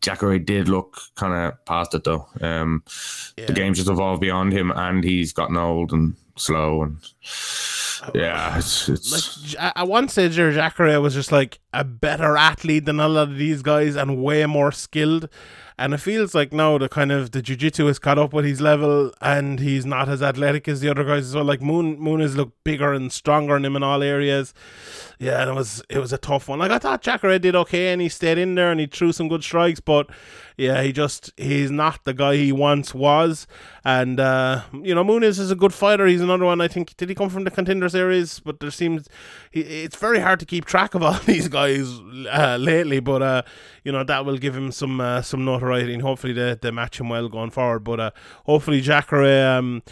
Jacare 0.00 0.38
did 0.38 0.68
look 0.68 0.98
kind 1.14 1.32
of 1.32 1.64
past 1.64 1.94
it 1.94 2.04
though. 2.04 2.26
Um, 2.40 2.82
Yeah. 3.36 3.46
The 3.46 3.52
game's 3.52 3.78
just 3.78 3.88
evolved 3.88 4.20
beyond 4.20 4.52
him, 4.52 4.72
and 4.72 5.04
he's 5.04 5.32
gotten 5.32 5.56
old 5.56 5.92
and 5.92 6.16
slow 6.36 6.82
and 6.82 6.96
yeah, 8.14 8.58
it's, 8.58 8.88
it's 8.88 9.54
like 9.54 9.86
one 9.86 10.08
stage 10.08 10.36
there, 10.36 10.50
Jacare 10.50 11.00
was 11.00 11.14
just 11.14 11.30
like 11.30 11.60
a 11.72 11.84
better 11.84 12.36
athlete 12.36 12.84
than 12.84 13.00
a 13.00 13.08
lot 13.08 13.28
of 13.28 13.36
these 13.36 13.62
guys 13.62 13.96
and 13.96 14.22
way 14.22 14.44
more 14.46 14.72
skilled. 14.72 15.28
And 15.78 15.94
it 15.94 15.98
feels 15.98 16.34
like 16.34 16.52
now 16.52 16.78
the 16.78 16.88
kind 16.88 17.10
of 17.10 17.30
the 17.30 17.42
jiu-jitsu 17.42 17.86
has 17.86 17.98
caught 17.98 18.18
up 18.18 18.32
with 18.32 18.44
his 18.44 18.60
level 18.60 19.12
and 19.20 19.58
he's 19.58 19.86
not 19.86 20.08
as 20.08 20.22
athletic 20.22 20.68
as 20.68 20.80
the 20.80 20.88
other 20.88 21.04
guys 21.04 21.26
as 21.26 21.34
well. 21.34 21.44
Like 21.44 21.62
Moon 21.62 21.98
Moon 21.98 22.20
has 22.20 22.36
looked 22.36 22.62
bigger 22.64 22.92
and 22.92 23.12
stronger 23.12 23.54
than 23.54 23.64
him 23.64 23.76
in 23.76 23.82
all 23.82 24.02
areas. 24.02 24.52
Yeah, 25.18 25.40
and 25.40 25.50
it 25.50 25.54
was 25.54 25.82
it 25.88 25.98
was 25.98 26.12
a 26.12 26.18
tough 26.18 26.48
one. 26.48 26.58
Like 26.58 26.70
I 26.70 26.78
thought 26.78 27.02
Jacare 27.02 27.38
did 27.38 27.56
okay 27.56 27.92
and 27.92 28.02
he 28.02 28.08
stayed 28.08 28.38
in 28.38 28.54
there 28.54 28.70
and 28.70 28.80
he 28.80 28.86
threw 28.86 29.12
some 29.12 29.28
good 29.28 29.42
strikes, 29.42 29.80
but 29.80 30.10
yeah, 30.56 30.82
he 30.82 30.92
just 30.92 31.32
he's 31.36 31.70
not 31.70 32.04
the 32.04 32.14
guy 32.14 32.36
he 32.36 32.52
once 32.52 32.94
was. 32.94 33.46
And 33.84 34.20
uh, 34.20 34.62
you 34.72 34.94
know, 34.94 35.04
Muniz 35.04 35.38
is 35.38 35.50
a 35.50 35.56
good 35.56 35.74
fighter. 35.74 36.06
He's 36.06 36.20
another 36.20 36.44
one. 36.44 36.60
I 36.60 36.68
think 36.68 36.96
did 36.96 37.08
he 37.08 37.14
come 37.14 37.28
from 37.28 37.44
the 37.44 37.50
contender 37.50 37.88
series? 37.88 38.40
But 38.40 38.60
there 38.60 38.70
seems 38.70 39.08
he, 39.50 39.60
it's 39.60 39.96
very 39.96 40.20
hard 40.20 40.40
to 40.40 40.46
keep 40.46 40.64
track 40.64 40.94
of 40.94 41.02
all 41.02 41.18
these 41.26 41.48
guys 41.48 41.88
uh, 42.30 42.56
lately. 42.60 43.00
But 43.00 43.22
uh, 43.22 43.42
you 43.84 43.92
know 43.92 44.04
that 44.04 44.24
will 44.24 44.38
give 44.38 44.56
him 44.56 44.72
some 44.72 45.00
uh, 45.00 45.22
some 45.22 45.44
notoriety, 45.44 45.94
and 45.94 46.02
hopefully 46.02 46.32
they, 46.32 46.56
they 46.60 46.70
match 46.70 47.00
him 47.00 47.08
well 47.08 47.28
going 47.28 47.50
forward. 47.50 47.80
But 47.84 48.00
uh, 48.00 48.10
hopefully 48.44 48.80
Jacare. 48.80 49.56
Um, 49.56 49.82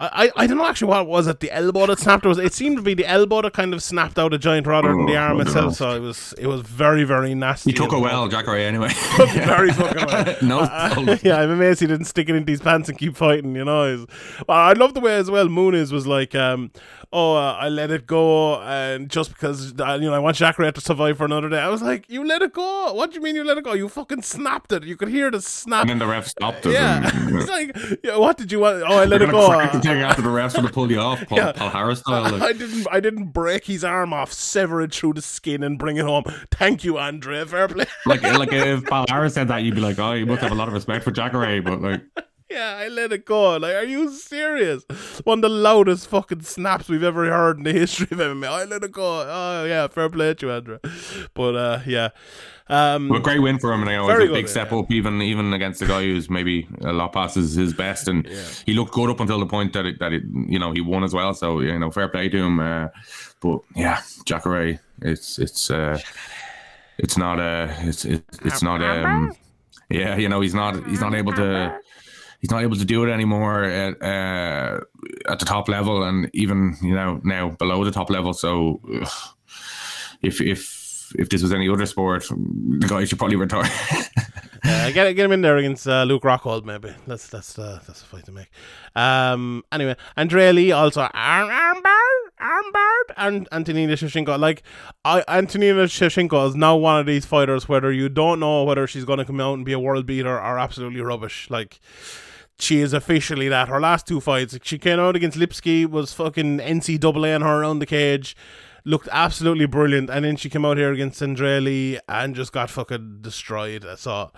I, 0.00 0.30
I- 0.36 0.46
don't 0.46 0.58
know 0.58 0.66
actually 0.66 0.88
what 0.88 1.02
it 1.02 1.08
was 1.08 1.26
at 1.26 1.40
the 1.40 1.50
elbow 1.50 1.86
that 1.86 1.98
snapped. 1.98 2.24
It 2.24 2.28
was 2.28 2.38
it 2.38 2.52
seemed 2.54 2.76
to 2.76 2.82
be 2.82 2.94
the 2.94 3.04
elbow 3.06 3.42
that 3.42 3.52
kind 3.52 3.74
of 3.74 3.82
snapped 3.82 4.18
out 4.18 4.32
a 4.32 4.38
giant 4.38 4.66
rather 4.66 4.88
than 4.88 5.06
the 5.06 5.14
Oh, 5.16 5.20
arm 5.20 5.40
itself. 5.40 5.74
So 5.74 5.90
it 5.90 6.00
was 6.00 6.34
it 6.38 6.46
was 6.46 6.62
very 6.62 7.02
very 7.04 7.34
nasty. 7.34 7.70
he 7.72 7.76
took 7.76 7.92
it 7.92 7.96
well. 7.98 8.02
well, 8.22 8.28
Jacare. 8.28 8.56
Anyway, 8.58 8.88
very 9.34 9.72
fucking 9.72 10.06
well. 10.06 10.36
no, 10.42 10.60
Uh, 10.60 11.16
yeah, 11.22 11.40
I'm 11.40 11.50
amazed 11.50 11.80
he 11.80 11.86
didn't 11.88 12.04
stick 12.06 12.28
it 12.28 12.36
into 12.36 12.52
his 12.52 12.60
pants 12.60 12.88
and 12.88 12.96
keep 12.96 13.16
fighting. 13.16 13.56
You 13.56 13.64
know, 13.64 13.96
He's- 13.96 14.06
well, 14.48 14.58
I 14.58 14.72
love 14.74 14.94
the 14.94 15.00
way 15.00 15.16
as 15.16 15.30
well. 15.30 15.48
Muniz 15.48 15.90
was 15.92 16.06
like, 16.06 16.34
um, 16.36 16.70
"Oh, 17.12 17.34
uh, 17.34 17.54
I 17.60 17.68
let 17.68 17.90
it 17.90 18.06
go, 18.06 18.60
and 18.62 19.08
just 19.10 19.30
because 19.32 19.74
uh, 19.80 19.98
you 20.00 20.08
know 20.08 20.14
I 20.14 20.18
want 20.20 20.36
Jacare 20.36 20.70
to 20.70 20.80
survive 20.80 21.18
for 21.18 21.24
another 21.24 21.48
day." 21.48 21.58
I 21.58 21.68
was 21.68 21.82
like, 21.82 22.08
"You 22.08 22.24
let 22.24 22.40
it 22.42 22.52
go? 22.52 22.92
What 22.94 23.10
do 23.10 23.16
you 23.16 23.20
mean 23.22 23.34
you 23.34 23.42
let 23.44 23.58
it 23.58 23.64
go? 23.64 23.72
You 23.72 23.88
fucking 23.88 24.22
snapped 24.22 24.70
it. 24.72 24.84
You 24.84 24.96
could 24.96 25.08
hear 25.08 25.30
the 25.30 25.40
snap." 25.42 25.82
and 25.82 25.90
then 25.90 25.98
the 25.98 26.06
ref 26.06 26.28
stopped 26.28 26.64
it. 26.66 26.72
yeah, 26.72 27.10
and, 27.16 27.36
it's 27.36 27.48
like, 27.50 27.76
yeah, 28.04 28.16
what 28.16 28.38
did 28.38 28.52
you 28.52 28.60
want? 28.60 28.82
Oh, 28.86 28.98
I 28.98 29.04
let 29.04 29.22
it 29.22 29.30
go. 29.30 29.48
Crack 29.88 30.16
the 30.16 30.22
thing 30.22 30.22
after 30.22 30.22
the 30.22 30.28
refs 30.28 30.54
would 30.56 30.64
have 30.64 30.72
pulled 30.74 30.90
you 30.90 31.00
off, 31.00 31.26
Paul, 31.26 31.38
Yeah. 31.38 31.52
Paul 31.52 31.70
Harris 31.70 32.00
style. 32.00 32.22
Like. 32.30 32.42
I 32.42 32.52
didn't. 32.52 32.86
I 32.90 33.00
didn't 33.00 33.26
break 33.32 33.64
his 33.66 33.84
arm 33.84 34.12
off, 34.12 34.32
sever 34.32 34.80
it 34.82 34.94
through 34.94 35.14
the 35.14 35.22
skin, 35.22 35.62
and 35.62 35.78
bring 35.78 35.96
it 35.96 36.04
home. 36.04 36.24
Thank 36.50 36.84
you, 36.84 36.98
Andre. 36.98 37.44
Fair 37.44 37.68
play. 37.68 37.86
like 38.06 38.22
like 38.22 38.52
if 38.52 38.84
Paul 38.88 39.06
Harris 39.08 39.34
said 39.34 39.48
that, 39.48 39.62
you'd 39.62 39.74
be 39.74 39.80
like, 39.80 39.98
oh, 39.98 40.12
you 40.12 40.26
must 40.26 40.42
have 40.42 40.52
a 40.52 40.54
lot 40.54 40.68
of 40.68 40.74
respect 40.74 41.04
for 41.04 41.10
Jacare. 41.10 41.60
But 41.62 41.80
like, 41.80 42.02
Yeah, 42.50 42.76
I 42.78 42.88
let 42.88 43.12
it 43.12 43.26
go. 43.26 43.56
Like, 43.58 43.74
are 43.74 43.84
you 43.84 44.10
serious? 44.10 44.82
One 45.24 45.38
of 45.38 45.42
the 45.42 45.48
loudest 45.50 46.08
fucking 46.08 46.42
snaps 46.42 46.88
we've 46.88 47.02
ever 47.02 47.26
heard 47.26 47.58
in 47.58 47.64
the 47.64 47.72
history 47.74 48.08
of 48.10 48.18
MMA. 48.18 48.46
I 48.48 48.64
let 48.64 48.82
it 48.82 48.92
go. 48.92 49.04
Oh 49.04 49.64
yeah, 49.66 49.86
fair 49.88 50.08
play 50.08 50.32
to 50.34 50.46
you, 50.46 50.52
Andre. 50.52 50.78
But 51.34 51.56
uh, 51.56 51.80
yeah. 51.86 52.08
Um, 52.70 53.10
a 53.12 53.20
great 53.20 53.40
win 53.40 53.58
for 53.58 53.72
him, 53.72 53.82
and 53.82 53.90
you 53.90 53.96
know, 53.96 54.10
it 54.10 54.18
was 54.18 54.28
a 54.28 54.32
big 54.32 54.44
good, 54.44 54.50
step 54.50 54.70
yeah. 54.70 54.78
up, 54.78 54.90
even 54.90 55.22
even 55.22 55.54
against 55.54 55.80
the 55.80 55.86
guy 55.86 56.02
who's 56.02 56.28
maybe 56.28 56.68
a 56.82 56.92
lot 56.92 57.12
passes 57.12 57.54
his, 57.54 57.56
his 57.56 57.72
best, 57.72 58.08
and 58.08 58.26
he 58.66 58.74
looked 58.74 58.92
good 58.92 59.08
up 59.08 59.20
until 59.20 59.38
the 59.38 59.46
point 59.46 59.72
that 59.72 59.86
it, 59.86 59.98
that 60.00 60.12
it, 60.12 60.22
you 60.46 60.58
know 60.58 60.72
he 60.72 60.80
won 60.80 61.02
as 61.02 61.14
well. 61.14 61.32
So 61.32 61.60
you 61.60 61.78
know, 61.78 61.90
fair 61.90 62.08
play 62.08 62.28
to 62.28 62.36
him. 62.36 62.60
Uh, 62.60 62.88
but 63.40 63.60
yeah, 63.74 64.02
Jacare, 64.26 64.80
it's 65.00 65.38
it's 65.38 65.70
uh, 65.70 65.98
it's 66.98 67.16
not 67.16 67.40
a 67.40 67.74
it's 67.80 68.04
it's, 68.04 68.38
it's 68.44 68.62
not 68.62 68.82
um, 68.82 69.32
yeah, 69.90 70.16
you 70.16 70.28
know, 70.28 70.40
he's 70.40 70.54
not 70.54 70.86
he's 70.86 71.00
not 71.00 71.14
able 71.14 71.32
to 71.32 71.78
he's 72.40 72.50
not 72.50 72.62
able 72.62 72.76
to 72.76 72.84
do 72.84 73.04
it 73.04 73.10
anymore 73.10 73.64
at 73.64 74.00
uh, 74.02 74.80
at 75.28 75.38
the 75.38 75.46
top 75.46 75.68
level, 75.68 76.02
and 76.02 76.30
even 76.34 76.76
you 76.82 76.94
know 76.94 77.20
now 77.24 77.50
below 77.50 77.84
the 77.84 77.90
top 77.90 78.10
level. 78.10 78.34
So 78.34 78.80
ugh, 79.00 79.08
if 80.22 80.40
if 81.16 81.28
this 81.28 81.42
was 81.42 81.52
any 81.52 81.68
other 81.68 81.86
sport, 81.86 82.24
the 82.28 82.86
guy 82.88 83.04
should 83.04 83.18
probably 83.18 83.36
retire. 83.36 83.70
Uh, 84.64 84.90
get 84.90 85.10
get 85.14 85.24
him 85.24 85.32
in 85.32 85.40
there 85.40 85.56
against 85.56 85.86
uh, 85.86 86.02
Luke 86.02 86.22
Rockhold, 86.24 86.64
maybe. 86.64 86.92
That's 87.06 87.28
that's 87.28 87.58
uh, 87.58 87.80
that's 87.86 88.02
a 88.02 88.04
fight 88.04 88.24
to 88.26 88.32
make. 88.32 88.50
Um. 88.96 89.62
Anyway, 89.70 89.96
Andrea 90.16 90.52
Lee 90.52 90.72
also 90.72 91.02
arm 91.14 91.48
armbar 91.48 92.10
armbar 92.40 93.14
and 93.16 93.48
Antonina 93.52 93.94
Shevchenko. 93.94 94.38
Like, 94.38 94.62
I 95.04 95.22
Antonina 95.28 95.84
Shevchenko 95.84 96.48
is 96.48 96.56
now 96.56 96.76
one 96.76 96.98
of 97.00 97.06
these 97.06 97.24
fighters 97.24 97.68
whether 97.68 97.92
you 97.92 98.08
don't 98.08 98.40
know 98.40 98.64
whether 98.64 98.86
she's 98.86 99.04
going 99.04 99.20
to 99.20 99.24
come 99.24 99.40
out 99.40 99.54
and 99.54 99.64
be 99.64 99.72
a 99.72 99.78
world 99.78 100.06
beater 100.06 100.34
or 100.34 100.58
absolutely 100.58 101.00
rubbish. 101.00 101.48
Like. 101.50 101.80
She 102.60 102.80
is 102.80 102.92
officially 102.92 103.48
that. 103.50 103.68
Her 103.68 103.78
last 103.78 104.08
two 104.08 104.20
fights, 104.20 104.58
she 104.64 104.78
came 104.78 104.98
out 104.98 105.14
against 105.14 105.38
Lipski, 105.38 105.88
was 105.88 106.12
fucking 106.12 106.58
NCAA 106.58 107.36
and 107.36 107.44
her 107.44 107.60
around 107.60 107.78
the 107.78 107.86
cage 107.86 108.34
looked 108.88 109.08
absolutely 109.12 109.66
brilliant. 109.66 110.08
And 110.08 110.24
then 110.24 110.36
she 110.36 110.48
came 110.48 110.64
out 110.64 110.78
here 110.78 110.92
against 110.92 111.22
Andrea 111.22 111.60
Lee 111.60 111.98
and 112.08 112.34
just 112.34 112.52
got 112.52 112.70
fucking 112.70 113.18
destroyed. 113.20 113.86
So 113.96 114.32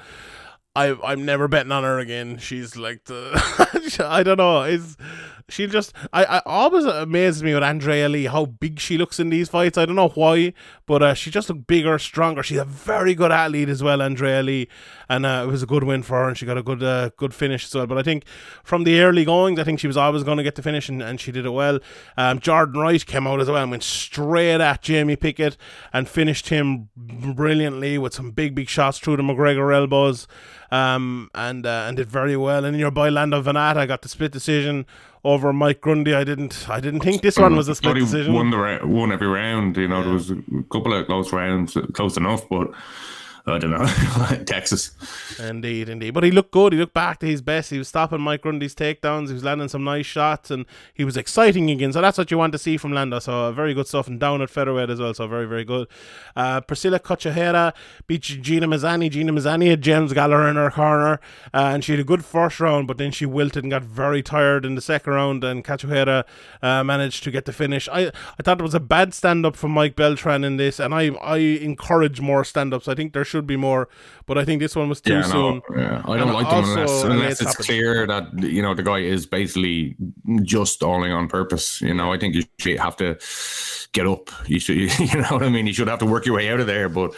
I 0.75 0.97
I'm 1.05 1.25
never 1.25 1.49
betting 1.49 1.73
on 1.73 1.85
her 1.85 1.99
again. 1.99 2.39
She's 2.39 2.77
like 2.77 3.05
the 3.05 3.97
I 4.05 4.23
don't 4.23 4.39
know. 4.39 4.63
Is 4.65 4.97
she 5.51 5.67
just 5.67 5.93
I, 6.13 6.25
I 6.25 6.43
always 6.47 6.85
amazes 6.85 7.43
me 7.43 7.55
with 7.55 7.63
Andrea 7.63 8.09
Lee 8.09 8.25
how 8.25 8.47
big 8.47 8.79
she 8.79 8.97
looks 8.97 9.21
in 9.21 9.29
these 9.31 9.49
fights. 9.49 9.77
I 9.77 9.85
don't 9.85 9.97
know 9.97 10.09
why, 10.09 10.55
but 10.87 11.03
uh, 11.03 11.15
she 11.15 11.31
just 11.31 11.49
looked 11.49 11.67
bigger, 11.67 11.99
stronger. 11.99 12.43
She's 12.43 12.59
a 12.59 12.65
very 12.65 13.15
good 13.15 13.33
athlete 13.33 13.69
as 13.69 13.83
well, 13.83 14.01
Andrea 14.01 14.43
Lee, 14.43 14.69
and 15.09 15.27
uh, 15.27 15.45
it 15.47 15.51
was 15.51 15.63
a 15.63 15.67
good 15.67 15.85
win 15.85 16.03
for 16.03 16.23
her, 16.23 16.29
and 16.29 16.39
she 16.39 16.47
got 16.47 16.57
a 16.59 16.63
good 16.63 16.83
uh, 16.83 17.11
good 17.17 17.35
finish 17.35 17.67
as 17.67 17.75
well. 17.75 17.87
But 17.87 17.99
I 17.99 18.03
think 18.03 18.25
from 18.65 18.85
the 18.85 19.01
early 19.01 19.25
goings, 19.25 19.59
I 19.59 19.65
think 19.65 19.81
she 19.81 19.87
was 19.87 19.97
always 19.97 20.23
going 20.23 20.39
to 20.39 20.45
get 20.45 20.55
the 20.55 20.63
finish, 20.63 20.89
and, 20.89 21.03
and 21.03 21.21
she 21.21 21.33
did 21.33 21.45
it 21.45 21.51
well. 21.51 21.81
Um, 22.17 22.39
Jordan 22.39 22.81
Wright 22.81 23.05
came 23.05 23.27
out 23.27 23.41
as 23.41 23.49
well 23.49 23.63
and 23.63 23.71
went 23.71 23.83
straight 23.83 24.61
at 24.61 24.83
Jamie 24.83 25.17
Pickett 25.17 25.57
and 25.93 26.09
finished 26.09 26.49
him 26.49 26.89
brilliantly 26.97 27.99
with 27.99 28.15
some 28.15 28.31
big 28.31 28.55
big 28.55 28.69
shots 28.69 28.99
through 28.99 29.17
the 29.17 29.23
McGregor 29.23 29.75
elbows 29.75 30.27
um, 30.71 31.31
and 31.35 31.67
uh, 31.67 31.85
and 31.89 31.97
did 31.97 32.11
very 32.11 32.37
well. 32.37 32.65
And 32.65 32.79
your 32.79 32.91
boy 32.91 33.11
Lando 33.11 33.43
Vannata 33.43 33.87
got 33.87 34.03
the 34.03 34.09
split 34.09 34.33
decision 34.33 34.87
over 35.25 35.53
Mike 35.53 35.81
Grundy. 35.81 36.15
I 36.15 36.25
didn't 36.25 36.67
I 36.69 36.81
didn't 36.81 37.01
think 37.01 37.23
this 37.23 37.39
one 37.39 37.57
was 37.57 37.69
a 37.69 37.75
split 37.75 37.97
decision. 37.97 38.33
Won 38.33 38.51
the 38.51 38.59
ra- 38.59 38.85
won 38.87 39.13
every 39.13 39.27
round. 39.29 39.77
You 39.77 39.89
know, 39.89 40.03
there 40.03 40.13
was 40.13 40.31
a 40.31 40.37
couple 40.71 40.93
of 40.93 41.07
close 41.07 41.33
rounds, 41.33 41.77
close 41.93 42.17
enough, 42.17 42.49
but 42.49 42.71
I 43.47 43.59
don't 43.59 43.71
know. 43.71 43.87
Texas. 44.47 44.93
Indeed, 45.39 45.89
indeed. 45.89 46.13
But 46.13 46.25
he 46.25 46.31
looked 46.31 46.51
good. 46.51 46.73
He 46.73 46.79
looked 46.79 46.95
back 46.95 47.19
to 47.21 47.27
his 47.27 47.41
best. 47.41 47.71
He 47.71 47.79
was 47.79 47.89
stopping 47.89 48.21
Mike 48.21 48.43
Grundy's 48.43 48.75
takedowns. 48.75 49.29
He 49.29 49.35
was 49.35 49.43
landing 49.45 49.69
some 49.69 49.83
nice 49.83 50.07
shots, 50.07 50.51
and 50.51 50.67
he 50.93 51.05
was 51.05 51.17
exciting 51.17 51.71
again. 51.71 51.93
So 51.93 52.01
that's 52.01 52.19
what 52.19 52.31
you 52.31 52.39
want 52.39 52.53
to 52.53 52.59
see 52.59 52.77
from 52.77 52.93
Lando. 52.93 53.19
So 53.19 53.33
uh, 53.33 53.53
very 53.53 53.73
good 53.73 53.87
stuff. 53.87 54.09
And 54.09 54.21
down 54.21 54.43
at 54.43 54.51
featherweight 54.51 54.91
as 54.91 55.01
well. 55.01 55.15
So 55.15 55.27
very, 55.27 55.47
very 55.47 55.65
good. 55.65 55.89
Uh, 56.37 56.61
Priscilla 56.61 57.01
Cachoeira 57.01 57.73
beat 58.07 58.23
Gina 58.23 58.69
Mazany. 58.69 59.11
Gina 59.11 59.33
Mazany 59.33 59.71
had 59.71 59.81
James 59.81 60.13
Gallagher 60.13 60.49
in 60.49 60.57
her 60.57 60.71
corner, 60.71 61.15
uh, 61.55 61.71
and 61.73 61.83
she 61.83 61.93
had 61.93 62.01
a 62.01 62.05
good 62.05 62.25
first 62.25 62.61
round, 62.61 62.87
but 62.87 62.99
then 62.99 63.11
she 63.11 63.27
wilted 63.27 63.65
and 63.65 63.71
got 63.71 63.83
very 63.83 64.23
tired 64.23 64.65
in 64.65 64.75
the 64.75 64.81
second 64.81 65.13
round. 65.13 65.45
And 65.45 65.65
Cachoeira 65.65 66.25
uh, 66.63 66.85
managed 66.85 67.25
to 67.25 67.31
get 67.31 67.47
the 67.47 67.53
finish. 67.53 67.89
I 67.89 68.13
I 68.39 68.43
thought 68.43 68.61
it 68.61 68.63
was 68.63 68.75
a 68.75 68.81
bad 68.81 69.15
stand 69.15 69.47
up 69.47 69.57
from 69.57 69.71
Mike 69.71 69.97
Beltran 69.97 70.45
in 70.45 70.57
this, 70.57 70.79
and 70.79 70.95
I 70.95 71.09
I 71.23 71.39
encourage 71.39 72.21
more 72.21 72.45
stand 72.45 72.75
ups. 72.75 72.87
I 72.87 72.95
think 72.95 73.13
there 73.13 73.25
should 73.31 73.47
be 73.47 73.57
more, 73.57 73.89
but 74.27 74.37
I 74.37 74.45
think 74.45 74.61
this 74.61 74.75
one 74.77 74.89
was 74.89 75.01
too 75.01 75.15
Yeah, 75.15 75.23
soon. 75.23 75.63
no, 75.71 75.77
yeah. 75.81 76.03
I 76.05 76.17
don't 76.19 76.29
And 76.29 76.33
like 76.41 76.51
them 76.51 76.65
unless, 76.65 77.03
unless 77.05 77.41
it's 77.41 77.51
stoppage. 77.53 77.67
clear 77.67 78.07
that 78.07 78.25
you 78.43 78.63
know 78.63 78.75
the 78.75 78.83
guy 78.83 78.99
is 78.99 79.25
basically 79.27 79.97
just 80.43 80.75
stalling 80.75 81.13
on 81.13 81.29
purpose. 81.29 81.81
You 81.81 81.95
know, 81.95 82.13
I 82.13 82.19
think 82.19 82.35
you 82.35 82.43
should 82.59 82.79
have 82.79 82.97
to 82.97 83.17
get 83.93 84.07
up. 84.07 84.31
You 84.47 84.61
should, 84.61 84.77
you 84.99 85.21
know 85.21 85.29
what 85.31 85.43
I 85.43 85.49
mean. 85.49 85.67
You 85.67 85.73
should 85.73 85.89
have 85.89 85.99
to 86.01 86.07
work 86.07 86.27
your 86.27 86.37
way 86.37 86.49
out 86.53 86.61
of 86.61 86.67
there. 86.67 86.89
But 86.89 87.15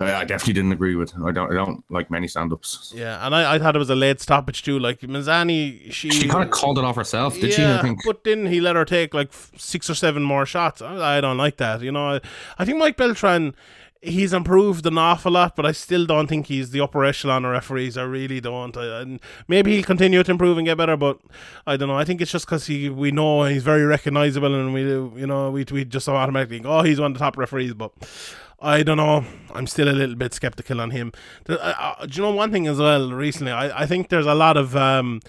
I, 0.00 0.14
I 0.22 0.24
definitely 0.24 0.54
didn't 0.54 0.72
agree 0.72 0.94
with. 0.96 1.12
I 1.26 1.32
don't. 1.32 1.50
I 1.50 1.54
don't 1.54 1.82
like 1.90 2.10
many 2.10 2.28
stand-ups. 2.28 2.92
Yeah, 2.96 3.24
and 3.26 3.34
I, 3.34 3.54
I 3.54 3.58
thought 3.58 3.74
it 3.76 3.78
was 3.86 3.90
a 3.90 3.94
late 3.96 4.20
stoppage 4.20 4.62
too. 4.62 4.78
Like 4.78 5.00
Mazany, 5.00 5.90
she 5.92 6.10
She 6.10 6.28
kind 6.28 6.44
of 6.44 6.50
called 6.50 6.78
it 6.78 6.84
off 6.84 6.96
herself, 6.96 7.34
did 7.40 7.52
she? 7.52 7.62
yeah, 7.62 7.78
I 7.78 7.82
think. 7.82 8.00
but 8.04 8.24
then 8.24 8.46
he 8.46 8.60
let 8.60 8.76
her 8.76 8.84
take 8.84 9.14
like 9.14 9.30
six 9.56 9.90
or 9.90 9.94
seven 9.94 10.22
more 10.22 10.46
shots. 10.46 10.80
I, 10.82 11.18
I 11.18 11.20
don't 11.20 11.38
like 11.38 11.56
that. 11.58 11.80
You 11.82 11.92
know, 11.92 12.06
I, 12.16 12.20
I 12.58 12.64
think 12.64 12.78
Mike 12.78 12.96
Beltran. 12.96 13.54
He's 14.02 14.32
improved 14.32 14.86
an 14.86 14.98
awful 14.98 15.32
lot, 15.32 15.56
but 15.56 15.66
I 15.66 15.72
still 15.72 16.06
don't 16.06 16.26
think 16.26 16.46
he's 16.46 16.70
the 16.70 16.80
upper 16.80 17.04
echelon 17.04 17.44
of 17.44 17.52
referees. 17.52 17.96
I 17.96 18.02
really 18.02 18.40
don't. 18.40 18.76
I, 18.76 19.00
and 19.00 19.20
maybe 19.48 19.74
he'll 19.74 19.84
continue 19.84 20.22
to 20.22 20.30
improve 20.30 20.58
and 20.58 20.66
get 20.66 20.78
better, 20.78 20.96
but 20.96 21.18
I 21.66 21.76
don't 21.76 21.88
know. 21.88 21.98
I 21.98 22.04
think 22.04 22.20
it's 22.20 22.30
just 22.30 22.46
because 22.46 22.66
he 22.66 22.88
we 22.88 23.10
know 23.10 23.44
he's 23.44 23.62
very 23.62 23.84
recognizable, 23.84 24.54
and 24.54 24.72
we 24.72 24.82
you 24.82 25.26
know 25.26 25.50
we 25.50 25.64
we 25.72 25.84
just 25.84 26.08
automatically 26.08 26.58
think, 26.58 26.66
oh 26.66 26.82
he's 26.82 27.00
one 27.00 27.12
of 27.12 27.18
the 27.18 27.24
top 27.24 27.36
referees, 27.36 27.74
but 27.74 27.92
I 28.60 28.82
don't 28.82 28.96
know. 28.96 29.24
I'm 29.54 29.66
still 29.66 29.88
a 29.88 29.90
little 29.90 30.14
bit 30.14 30.32
skeptical 30.32 30.80
on 30.80 30.90
him. 30.90 31.12
Uh, 31.48 31.54
uh, 31.54 32.06
do 32.06 32.16
you 32.16 32.22
know 32.22 32.32
one 32.32 32.52
thing 32.52 32.66
as 32.66 32.78
well? 32.78 33.12
Recently, 33.12 33.52
I, 33.52 33.82
I 33.82 33.86
think 33.86 34.08
there's 34.08 34.26
a 34.26 34.34
lot 34.34 34.56
of 34.56 34.76
um, 34.76 35.20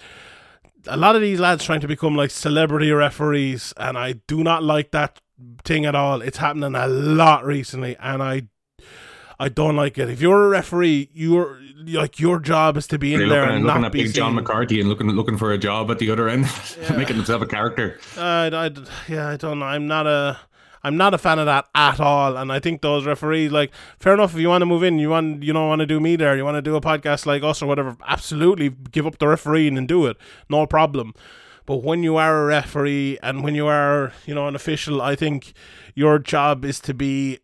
a 0.86 0.96
lot 0.96 1.16
of 1.16 1.22
these 1.22 1.40
lads 1.40 1.64
trying 1.64 1.80
to 1.80 1.88
become 1.88 2.16
like 2.16 2.30
celebrity 2.30 2.90
referees, 2.92 3.74
and 3.76 3.98
I 3.98 4.12
do 4.26 4.42
not 4.42 4.62
like 4.62 4.92
that 4.92 5.20
thing 5.64 5.84
at 5.84 5.94
all. 5.94 6.22
It's 6.22 6.38
happening 6.38 6.74
a 6.74 6.86
lot 6.86 7.44
recently, 7.44 7.96
and 8.00 8.22
I 8.22 8.42
I 9.40 9.48
don't 9.48 9.76
like 9.76 9.98
it. 9.98 10.10
If 10.10 10.20
you're 10.20 10.46
a 10.46 10.48
referee, 10.48 11.10
you're 11.12 11.60
like 11.86 12.18
your 12.18 12.40
job 12.40 12.76
is 12.76 12.86
to 12.88 12.98
be 12.98 13.14
in 13.14 13.20
They're 13.20 13.28
there 13.28 13.40
looking, 13.42 13.56
and 13.56 13.64
looking 13.66 13.82
not 13.82 13.86
at 13.86 13.92
be 13.92 14.02
Big 14.02 14.14
John 14.14 14.30
seen. 14.30 14.34
McCarthy 14.36 14.80
and 14.80 14.88
looking 14.88 15.08
looking 15.10 15.38
for 15.38 15.52
a 15.52 15.58
job 15.58 15.90
at 15.90 16.00
the 16.00 16.10
other 16.10 16.28
end, 16.28 16.46
making 16.96 17.16
himself 17.16 17.42
a 17.42 17.46
character. 17.46 18.00
I, 18.16 18.48
I, 18.48 18.70
yeah, 19.08 19.28
I 19.28 19.36
don't 19.36 19.60
know. 19.60 19.66
I'm 19.66 19.86
not 19.86 20.08
a, 20.08 20.40
I'm 20.82 20.96
not 20.96 21.14
a 21.14 21.18
fan 21.18 21.38
of 21.38 21.46
that 21.46 21.66
at 21.74 22.00
all. 22.00 22.36
And 22.36 22.50
I 22.52 22.58
think 22.58 22.82
those 22.82 23.06
referees, 23.06 23.52
like, 23.52 23.72
fair 23.98 24.14
enough. 24.14 24.34
If 24.34 24.40
you 24.40 24.48
want 24.48 24.62
to 24.62 24.66
move 24.66 24.82
in, 24.82 24.98
you 24.98 25.10
want, 25.10 25.42
you 25.44 25.52
don't 25.52 25.68
want 25.68 25.80
to 25.80 25.86
do 25.86 26.00
me 26.00 26.16
there. 26.16 26.36
You 26.36 26.44
want 26.44 26.56
to 26.56 26.62
do 26.62 26.74
a 26.74 26.80
podcast 26.80 27.24
like 27.24 27.44
us 27.44 27.62
or 27.62 27.66
whatever. 27.66 27.96
Absolutely, 28.06 28.70
give 28.90 29.06
up 29.06 29.18
the 29.18 29.28
refereeing 29.28 29.78
and 29.78 29.86
do 29.86 30.06
it. 30.06 30.16
No 30.48 30.66
problem. 30.66 31.14
But 31.64 31.84
when 31.84 32.02
you 32.02 32.16
are 32.16 32.42
a 32.42 32.46
referee 32.46 33.18
and 33.22 33.44
when 33.44 33.54
you 33.54 33.66
are, 33.66 34.12
you 34.24 34.34
know, 34.34 34.48
an 34.48 34.54
official, 34.56 35.02
I 35.02 35.14
think 35.14 35.52
your 35.94 36.18
job 36.18 36.64
is 36.64 36.80
to 36.80 36.94
be 36.94 37.40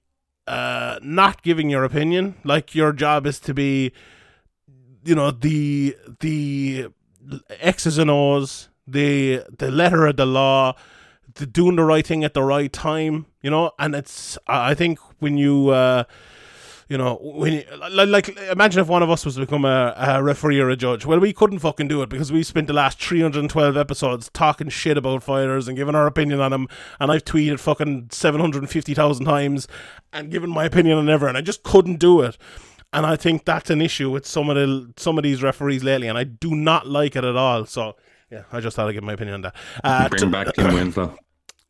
uh, 0.47 0.99
not 1.03 1.42
giving 1.42 1.70
your 1.70 1.84
opinion. 1.84 2.36
Like 2.45 2.74
your 2.74 2.92
job 2.92 3.26
is 3.26 3.40
to 3.40 3.55
be, 3.55 3.92
you 5.05 5.14
know, 5.14 5.30
the 5.30 5.97
the 6.20 6.88
X's 7.61 7.99
and 7.99 8.11
O's, 8.11 8.68
the 8.86 9.45
the 9.57 9.70
letter 9.70 10.07
of 10.07 10.16
the 10.16 10.26
law, 10.26 10.74
the 11.34 11.47
doing 11.47 11.76
the 11.76 11.84
right 11.84 12.07
thing 12.07 12.24
at 12.24 12.34
the 12.34 12.42
right 12.42 12.72
time. 12.72 13.26
You 13.42 13.51
know, 13.51 13.72
and 13.78 13.95
it's 13.95 14.38
I 14.47 14.70
I 14.70 14.74
think 14.74 14.99
when 15.20 15.36
you. 15.38 15.68
Uh, 15.70 16.05
you 16.89 16.99
know, 16.99 17.18
when 17.22 17.55
you, 17.55 17.64
like, 17.91 18.28
imagine 18.28 18.80
if 18.80 18.89
one 18.89 19.03
of 19.03 19.11
us 19.11 19.24
was 19.24 19.35
to 19.37 19.41
become 19.41 19.64
a, 19.64 19.95
a 19.97 20.22
referee 20.22 20.61
or 20.61 20.68
a 20.68 20.76
judge. 20.76 21.07
Well, 21.07 21.18
we 21.18 21.32
couldn't 21.32 21.61
fucking 21.61 21.89
do 21.89 22.03
it 22.03 22.09
because 22.09 22.30
we 22.30 22.43
spent 22.43 22.66
the 22.66 22.72
last 22.72 23.03
312 23.03 23.76
episodes 23.76 24.30
talking 24.35 24.68
shit 24.68 24.99
about 24.99 25.22
fighters 25.22 25.66
and 25.66 25.76
giving 25.76 25.95
our 25.95 26.07
opinion 26.07 26.41
on 26.41 26.51
them. 26.51 26.68
And 27.01 27.11
I've 27.11 27.24
tweeted 27.24 27.59
fucking 27.59 28.09
750,000 28.11 29.24
times 29.24 29.66
and 30.12 30.30
given 30.30 30.51
my 30.51 30.64
opinion 30.64 30.99
on 30.99 31.09
everyone. 31.09 31.37
And 31.37 31.39
I 31.39 31.43
just 31.43 31.62
couldn't 31.62 31.97
do 31.97 32.20
it. 32.20 32.37
And 32.93 33.05
I 33.05 33.16
think 33.16 33.45
that's 33.45 33.70
an 33.70 33.80
issue 33.80 34.11
with 34.11 34.24
some 34.24 34.49
of 34.49 34.55
the 34.55 34.93
some 34.97 35.18
of 35.18 35.24
these 35.24 35.43
referees 35.43 35.82
lately, 35.82 36.07
and 36.07 36.16
I 36.16 36.22
do 36.22 36.55
not 36.55 36.87
like 36.87 37.16
it 37.16 37.24
at 37.24 37.35
all. 37.35 37.66
So 37.66 37.97
yeah, 38.30 38.45
I 38.53 38.61
just 38.61 38.76
thought 38.76 38.89
I'd 38.89 38.93
give 38.93 39.03
my 39.03 39.14
opinion 39.14 39.35
on 39.35 39.41
that. 39.43 39.57
Uh, 39.82 40.09
Bring 40.09 40.30
back 40.30 40.55
Tim 40.55 40.74
Winslow. 40.74 41.16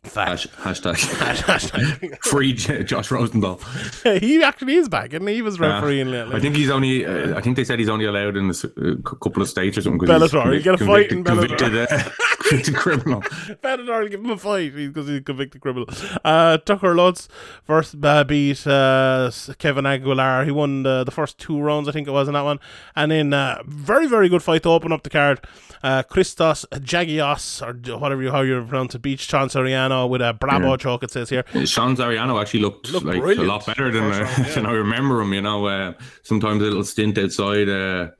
fact. 0.04 0.46
Hash, 0.58 0.80
hashtag 0.80 2.18
free 2.24 2.52
J- 2.52 2.82
Josh 2.84 3.10
Rosenthal. 3.10 3.60
he 4.04 4.42
actually 4.42 4.74
is 4.76 4.88
back, 4.88 5.12
and 5.12 5.28
he 5.28 5.36
he? 5.36 5.42
was 5.42 5.58
refereeing 5.60 6.10
lately. 6.10 6.34
I 6.36 6.40
think 6.40 6.56
he's 6.56 6.70
only. 6.70 7.04
Uh, 7.06 7.36
I 7.36 7.40
think 7.40 7.56
they 7.56 7.64
said 7.64 7.78
he's 7.78 7.88
only 7.88 8.04
allowed 8.06 8.36
in 8.36 8.46
a 8.46 8.50
s- 8.50 8.64
a 8.64 8.96
couple 9.02 9.42
of 9.42 9.48
states 9.48 9.76
or 9.78 9.82
something. 9.82 10.06
'cause 10.06 10.22
he's 10.22 10.30
Bellator, 10.32 10.54
you 10.54 10.60
get 10.62 10.80
a 10.80 10.86
fight 10.86 11.10
in 11.12 11.24
convicted, 11.24 11.58
convicted, 11.58 11.98
uh, 12.00 12.10
convicted 12.48 12.74
criminal. 12.76 13.20
Bellator 13.22 14.00
will 14.02 14.08
give 14.08 14.20
him 14.20 14.30
a 14.30 14.36
fight 14.38 14.74
because 14.74 15.08
he's 15.08 15.18
a 15.18 15.22
convicted 15.22 15.60
criminal. 15.60 15.88
Uh, 16.24 16.58
Tucker 16.58 16.94
Lutz 16.94 17.28
first 17.64 17.96
uh, 18.02 18.24
beat 18.24 18.66
uh, 18.66 19.30
Kevin 19.58 19.86
Aguilar. 19.86 20.44
He 20.44 20.50
won 20.50 20.82
the, 20.82 21.04
the 21.04 21.10
first 21.10 21.38
two 21.38 21.60
rounds, 21.60 21.88
I 21.88 21.92
think 21.92 22.06
it 22.08 22.12
was, 22.12 22.28
in 22.28 22.34
that 22.34 22.42
one. 22.44 22.58
And 22.96 23.10
then 23.10 23.32
uh, 23.32 23.62
very, 23.66 24.06
very 24.06 24.28
good 24.28 24.42
fight 24.42 24.62
to 24.64 24.68
open 24.70 24.92
up 24.92 25.02
the 25.02 25.10
card. 25.10 25.40
Uh, 25.82 26.02
Christos 26.02 26.64
Giagos, 26.72 27.60
or 27.60 27.98
whatever 27.98 28.22
you 28.22 28.30
how 28.30 28.40
you 28.40 28.64
pronounce 28.66 28.94
it, 28.94 29.02
beat 29.02 29.20
Sean 29.20 29.48
Soriano 29.94 30.08
with 30.08 30.20
a 30.22 30.32
Bravo 30.34 30.70
Yeah. 30.70 30.76
choke, 30.76 31.02
it 31.04 31.10
says 31.10 31.28
here. 31.28 31.44
Sean 31.64 31.96
Soriano 31.96 32.40
actually 32.40 32.60
looked, 32.60 32.90
Looked 32.92 33.06
like 33.06 33.20
brilliant 33.20 33.48
a 33.48 33.52
lot 33.52 33.66
better 33.66 33.90
than, 33.90 34.10
first 34.12 34.38
uh, 34.38 34.42
yeah. 34.46 34.54
than 34.54 34.66
I 34.66 34.72
remember 34.72 35.20
him. 35.20 35.32
You 35.32 35.42
know, 35.42 35.66
uh, 35.66 35.92
sometimes 36.22 36.62
a 36.62 36.64
little 36.64 36.84
stint 36.84 37.18
outside. 37.18 37.68
Uh, 37.68 38.10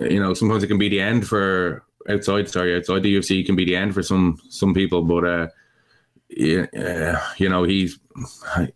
you 0.00 0.20
know, 0.20 0.34
sometimes 0.34 0.62
it 0.62 0.68
can 0.68 0.78
be 0.78 0.88
the 0.88 1.00
end 1.00 1.26
for 1.26 1.84
outside. 2.08 2.48
Sorry, 2.48 2.76
outside 2.76 3.02
the 3.02 3.16
UFC 3.16 3.44
can 3.44 3.56
be 3.56 3.64
the 3.64 3.76
end 3.76 3.94
for 3.94 4.02
some 4.02 4.38
some 4.48 4.74
people. 4.74 5.02
But 5.02 5.24
uh, 5.24 5.46
yeah, 6.28 6.66
uh, 6.76 7.20
you 7.38 7.48
know, 7.48 7.64
he's 7.64 7.98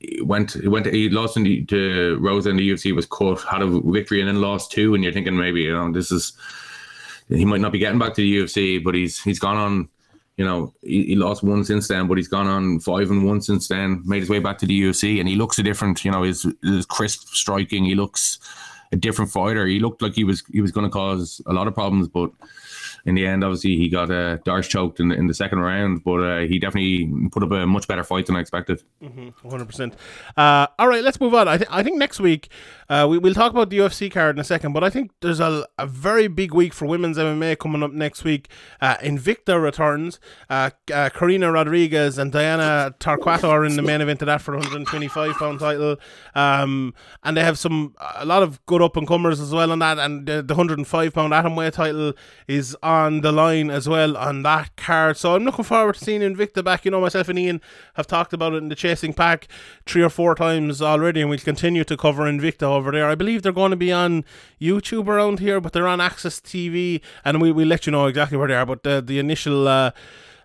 he 0.00 0.20
went 0.22 0.52
he 0.52 0.68
went 0.68 0.86
he 0.86 1.08
lost 1.08 1.36
in 1.36 1.44
the, 1.44 1.64
to 1.66 2.18
Rosa 2.20 2.50
in 2.50 2.56
the 2.56 2.68
UFC 2.70 2.94
was 2.94 3.06
caught 3.06 3.42
had 3.42 3.62
a 3.62 3.80
victory 3.84 4.20
and 4.20 4.28
then 4.28 4.40
lost 4.40 4.72
two, 4.72 4.94
and 4.94 5.04
you're 5.04 5.12
thinking 5.12 5.36
maybe 5.36 5.62
you 5.62 5.72
know 5.72 5.92
this 5.92 6.10
is 6.10 6.32
he 7.28 7.44
might 7.44 7.60
not 7.60 7.72
be 7.72 7.78
getting 7.78 7.98
back 7.98 8.14
to 8.14 8.20
the 8.22 8.38
UFC, 8.38 8.82
but 8.82 8.94
he's 8.94 9.20
he's 9.22 9.38
gone 9.38 9.56
on. 9.56 9.88
You 10.36 10.44
know, 10.44 10.74
he, 10.82 11.04
he 11.04 11.14
lost 11.16 11.42
one 11.42 11.64
since 11.64 11.88
then, 11.88 12.08
but 12.08 12.18
he's 12.18 12.28
gone 12.28 12.46
on 12.46 12.80
five 12.80 13.10
and 13.10 13.24
one 13.24 13.40
since 13.40 13.68
then. 13.68 14.02
Made 14.04 14.20
his 14.20 14.28
way 14.28 14.38
back 14.38 14.58
to 14.58 14.66
the 14.66 14.82
UFC, 14.82 15.18
and 15.18 15.28
he 15.28 15.34
looks 15.34 15.58
a 15.58 15.62
different. 15.62 16.04
You 16.04 16.10
know, 16.10 16.22
his, 16.22 16.46
his 16.62 16.84
crisp 16.84 17.28
striking. 17.28 17.84
He 17.84 17.94
looks 17.94 18.38
a 18.92 18.96
different 18.96 19.30
fighter. 19.30 19.66
He 19.66 19.80
looked 19.80 20.02
like 20.02 20.14
he 20.14 20.24
was 20.24 20.42
he 20.52 20.60
was 20.60 20.72
going 20.72 20.86
to 20.86 20.90
cause 20.90 21.40
a 21.46 21.52
lot 21.52 21.68
of 21.68 21.74
problems, 21.74 22.08
but 22.08 22.30
in 23.06 23.14
the 23.14 23.24
end, 23.24 23.44
obviously, 23.44 23.76
he 23.76 23.88
got 23.88 24.10
uh, 24.10 24.38
D'Arce 24.38 24.66
choked 24.66 24.98
in 24.98 25.08
the, 25.08 25.14
in 25.14 25.28
the 25.28 25.34
second 25.34 25.60
round. 25.60 26.02
But 26.02 26.18
uh, 26.18 26.38
he 26.40 26.58
definitely 26.58 27.08
put 27.30 27.44
up 27.44 27.52
a 27.52 27.64
much 27.64 27.86
better 27.86 28.02
fight 28.02 28.26
than 28.26 28.34
I 28.34 28.40
expected. 28.40 28.82
100%. 29.00 29.92
Uh, 30.36 30.66
all 30.76 30.88
right, 30.88 31.04
let's 31.04 31.20
move 31.20 31.32
on. 31.32 31.46
I, 31.46 31.56
th- 31.56 31.70
I 31.70 31.84
think 31.84 31.98
next 31.98 32.18
week 32.18 32.48
uh, 32.88 33.06
we, 33.08 33.18
we'll 33.18 33.34
talk 33.34 33.52
about 33.52 33.70
the 33.70 33.78
UFC 33.78 34.10
card 34.10 34.34
in 34.34 34.40
a 34.40 34.44
second, 34.44 34.72
but 34.72 34.82
I 34.82 34.90
think 34.90 35.12
there's 35.20 35.38
a, 35.38 35.66
a 35.78 35.86
very 35.86 36.26
big 36.26 36.52
week 36.52 36.74
for 36.74 36.86
women's 36.86 37.16
MMA 37.16 37.58
coming 37.58 37.84
up 37.84 37.92
next 37.92 38.24
week. 38.24 38.48
Uh, 38.80 38.96
Invicta 38.96 39.62
returns. 39.62 40.18
Uh, 40.50 40.70
uh, 40.92 41.08
Karina 41.10 41.52
Rodriguez 41.52 42.18
and 42.18 42.32
Diana 42.32 42.92
Torquato 42.98 43.48
are 43.48 43.64
in 43.64 43.76
the 43.76 43.82
main 43.82 44.00
event 44.00 44.20
of 44.22 44.26
that 44.26 44.42
for 44.42 44.50
the 44.50 44.58
125 44.58 45.34
pound 45.34 45.60
title. 45.60 45.96
Um, 46.34 46.92
and 47.22 47.36
they 47.36 47.44
have 47.44 47.56
some 47.56 47.94
a 48.16 48.26
lot 48.26 48.42
of 48.42 48.64
good 48.66 48.82
up 48.82 48.96
and 48.96 49.06
comers 49.06 49.38
as 49.38 49.52
well 49.52 49.70
on 49.70 49.78
that. 49.78 50.00
And 50.00 50.26
the, 50.26 50.42
the 50.42 50.54
105 50.54 51.14
pound 51.14 51.32
atomweight 51.32 51.72
title 51.72 52.12
is 52.48 52.76
on 52.82 52.95
the 53.22 53.32
line 53.32 53.70
as 53.70 53.88
well 53.88 54.16
on 54.16 54.42
that 54.42 54.74
card. 54.76 55.16
So 55.16 55.34
I'm 55.34 55.44
looking 55.44 55.64
forward 55.64 55.94
to 55.94 56.04
seeing 56.04 56.20
Invicta 56.20 56.64
back. 56.64 56.84
You 56.84 56.90
know, 56.90 57.00
myself 57.00 57.28
and 57.28 57.38
Ian 57.38 57.60
have 57.94 58.06
talked 58.06 58.32
about 58.32 58.52
it 58.52 58.58
in 58.58 58.68
the 58.68 58.74
Chasing 58.74 59.12
Pack 59.12 59.48
three 59.86 60.02
or 60.02 60.10
four 60.10 60.34
times 60.34 60.82
already, 60.82 61.20
and 61.20 61.30
we'll 61.30 61.38
continue 61.38 61.84
to 61.84 61.96
cover 61.96 62.24
Invicta 62.24 62.62
over 62.62 62.90
there. 62.90 63.08
I 63.08 63.14
believe 63.14 63.42
they're 63.42 63.52
going 63.52 63.70
to 63.70 63.76
be 63.76 63.92
on 63.92 64.24
YouTube 64.60 65.08
around 65.08 65.38
here, 65.38 65.60
but 65.60 65.72
they're 65.72 65.88
on 65.88 65.98
AXS 65.98 66.40
TV, 66.42 67.00
and 67.24 67.40
we 67.40 67.52
will 67.52 67.68
let 67.68 67.86
you 67.86 67.92
know 67.92 68.06
exactly 68.06 68.38
where 68.38 68.48
they 68.48 68.54
are. 68.54 68.66
But 68.66 68.82
the 68.82 69.00
the 69.00 69.18
initial. 69.18 69.68
Uh, 69.68 69.90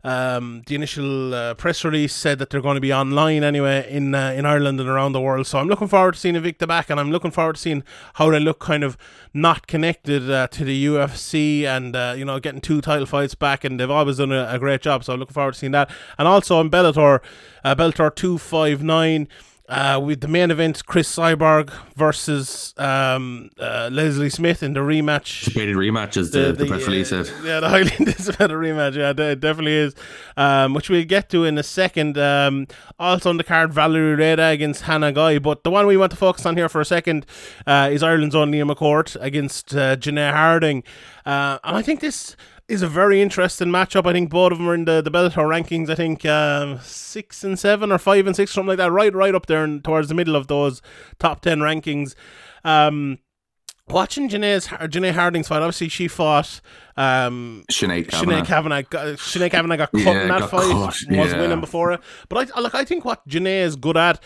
um, 0.04 0.64
the 0.66 0.76
initial 0.76 1.34
uh, 1.34 1.54
press 1.54 1.84
release 1.84 2.14
said 2.14 2.39
that 2.39 2.49
they're 2.49 2.62
going 2.62 2.76
to 2.76 2.82
be 2.82 2.93
online 2.93 3.43
anyway 3.43 3.88
in 3.89 4.16
uh, 4.16 4.32
in 4.32 4.45
Ireland 4.45 4.80
and 4.80 4.89
around 4.89 5.14
the 5.14 5.22
world. 5.22 5.47
So 5.47 5.60
I'm 5.60 5.68
looking 5.68 5.88
forward 5.88 6.14
to 6.16 6.20
seeing 6.20 6.36
Invicta 6.36 6.68
back, 6.68 6.89
and 6.89 6.99
I'm 6.99 7.12
looking 7.12 7.32
forward 7.32 7.56
to 7.56 7.62
seeing 7.62 7.84
how 8.16 8.30
they 8.30 8.39
look 8.39 8.60
kind 8.60 8.84
of 8.84 8.97
not 9.34 9.68
connected 9.68 10.30
uh, 10.30 10.47
to 10.47 10.64
the 10.64 10.86
UFC 10.86 11.64
and 11.66 11.95
uh, 11.95 12.14
you 12.18 12.26
know 12.26 12.39
getting 12.39 12.62
two 12.62 12.82
title 12.82 13.06
fights 13.06 13.36
back, 13.36 13.64
and 13.64 13.80
they've 13.80 13.91
always 13.91 14.18
done 14.18 14.32
a, 14.32 14.47
a 14.49 14.60
great 14.60 14.82
job. 14.82 15.04
So 15.04 15.14
I'm 15.14 15.20
looking 15.20 15.34
forward 15.34 15.54
to 15.54 15.60
seeing 15.60 15.72
that, 15.74 15.89
and 16.18 16.28
also 16.28 16.60
in 16.60 16.70
Bellator, 16.70 17.20
uh, 17.64 17.76
Bellator 17.76 18.14
two 18.14 18.38
five 18.38 18.84
nine. 18.84 19.28
Uh, 19.72 20.02
with 20.04 20.20
the 20.20 20.28
main 20.28 20.52
event, 20.52 20.86
Cris 20.86 21.16
Cyborg 21.16 21.72
versus 21.96 22.74
um, 22.78 23.50
uh, 23.58 23.90
Leslie 23.90 24.30
Smith 24.30 24.64
in 24.64 24.74
the 24.74 24.82
rematch 24.82 25.48
Anticipated 25.48 25.76
rematch, 25.76 26.18
as 26.18 26.32
the, 26.32 26.52
the, 26.52 26.66
press 26.66 26.86
release 26.86 27.12
uh, 27.14 27.24
said. 27.24 27.46
Yeah, 27.46 27.60
the 27.62 27.70
highly 27.70 27.92
anticipated 28.00 28.52
rematch. 28.52 28.96
Yeah, 28.96 29.12
it 29.12 29.40
definitely 29.40 29.76
is. 29.76 29.96
Um, 30.36 30.74
which 30.74 30.90
we'll 30.90 31.06
get 31.06 31.30
to 31.30 31.46
in 31.46 31.58
a 31.58 31.64
second. 31.64 32.18
Um, 32.18 32.68
also 33.00 33.30
on 33.30 33.38
the 33.38 33.46
card, 33.46 33.74
Valerie 33.74 34.16
Reda 34.16 34.48
against 34.48 34.84
Hannah 34.84 35.14
Guy. 35.14 35.40
But 35.40 35.64
the 35.64 35.72
one 35.72 35.88
we 35.88 35.96
want 35.96 36.12
to 36.12 36.18
focus 36.18 36.46
on 36.46 36.58
here 36.58 36.68
for 36.68 36.82
a 36.82 36.86
second 36.86 37.26
uh, 37.66 37.90
is 37.92 38.04
Ireland's 38.04 38.36
own 38.36 38.52
Leah 38.52 38.66
McCourt 38.66 39.16
against 39.22 39.74
uh, 39.74 39.96
Janay 39.96 40.32
Harding. 40.32 40.84
Uh, 41.26 41.60
and 41.64 41.78
I 41.78 41.82
think 41.82 42.02
this 42.02 42.36
is 42.72 42.82
a 42.82 42.88
very 42.88 43.22
interesting 43.22 43.68
matchup. 43.68 44.06
I 44.08 44.14
think 44.14 44.30
both 44.30 44.52
of 44.52 44.58
them 44.58 44.70
are 44.70 44.74
in 44.74 44.86
the, 44.86 45.02
the 45.02 45.12
Bellator 45.12 45.46
rankings. 45.48 45.90
I 45.90 45.96
think 45.96 46.26
um, 46.26 46.80
six 46.82 47.44
and 47.44 47.60
seven 47.60 47.92
or 47.92 47.98
five 47.98 48.26
and 48.28 48.36
six, 48.36 48.52
something 48.52 48.70
like 48.70 48.78
that. 48.78 48.92
Right, 48.92 49.14
right 49.14 49.36
up 49.36 49.46
there 49.48 49.64
and 49.64 49.84
towards 49.84 50.08
the 50.08 50.16
middle 50.16 50.36
of 50.36 50.48
those 50.48 50.82
top 51.20 51.42
ten 51.42 51.60
rankings. 51.60 52.16
Um, 52.64 53.20
watching 53.90 54.30
Janay's 54.30 54.68
Janay 54.68 55.12
Harding's 55.12 55.48
fight, 55.50 55.58
obviously 55.62 55.90
she 55.90 56.08
fought 56.08 56.62
um, 56.96 57.66
Sinead 57.72 58.08
Sinead 58.08 58.46
Kavanagh. 58.46 58.46
Kavanagh. 58.46 58.82
got- 58.90 59.06
Sinead 59.18 59.52
Kavanagh 59.52 59.78
got 59.78 59.92
cut 59.92 60.02
Yeah, 60.02 60.22
in 60.22 60.28
that 60.30 60.50
fight, 60.50 60.74
was 60.74 61.06
yeah. 61.10 61.40
winning 61.42 61.60
before 61.60 61.92
it. 61.92 62.02
But 62.30 62.52
I 62.56 62.62
look, 62.62 62.74
I 62.76 62.86
think 62.86 63.04
what 63.06 63.28
Janay 63.28 63.62
is 63.64 63.76
good 63.76 63.98
at. 63.98 64.22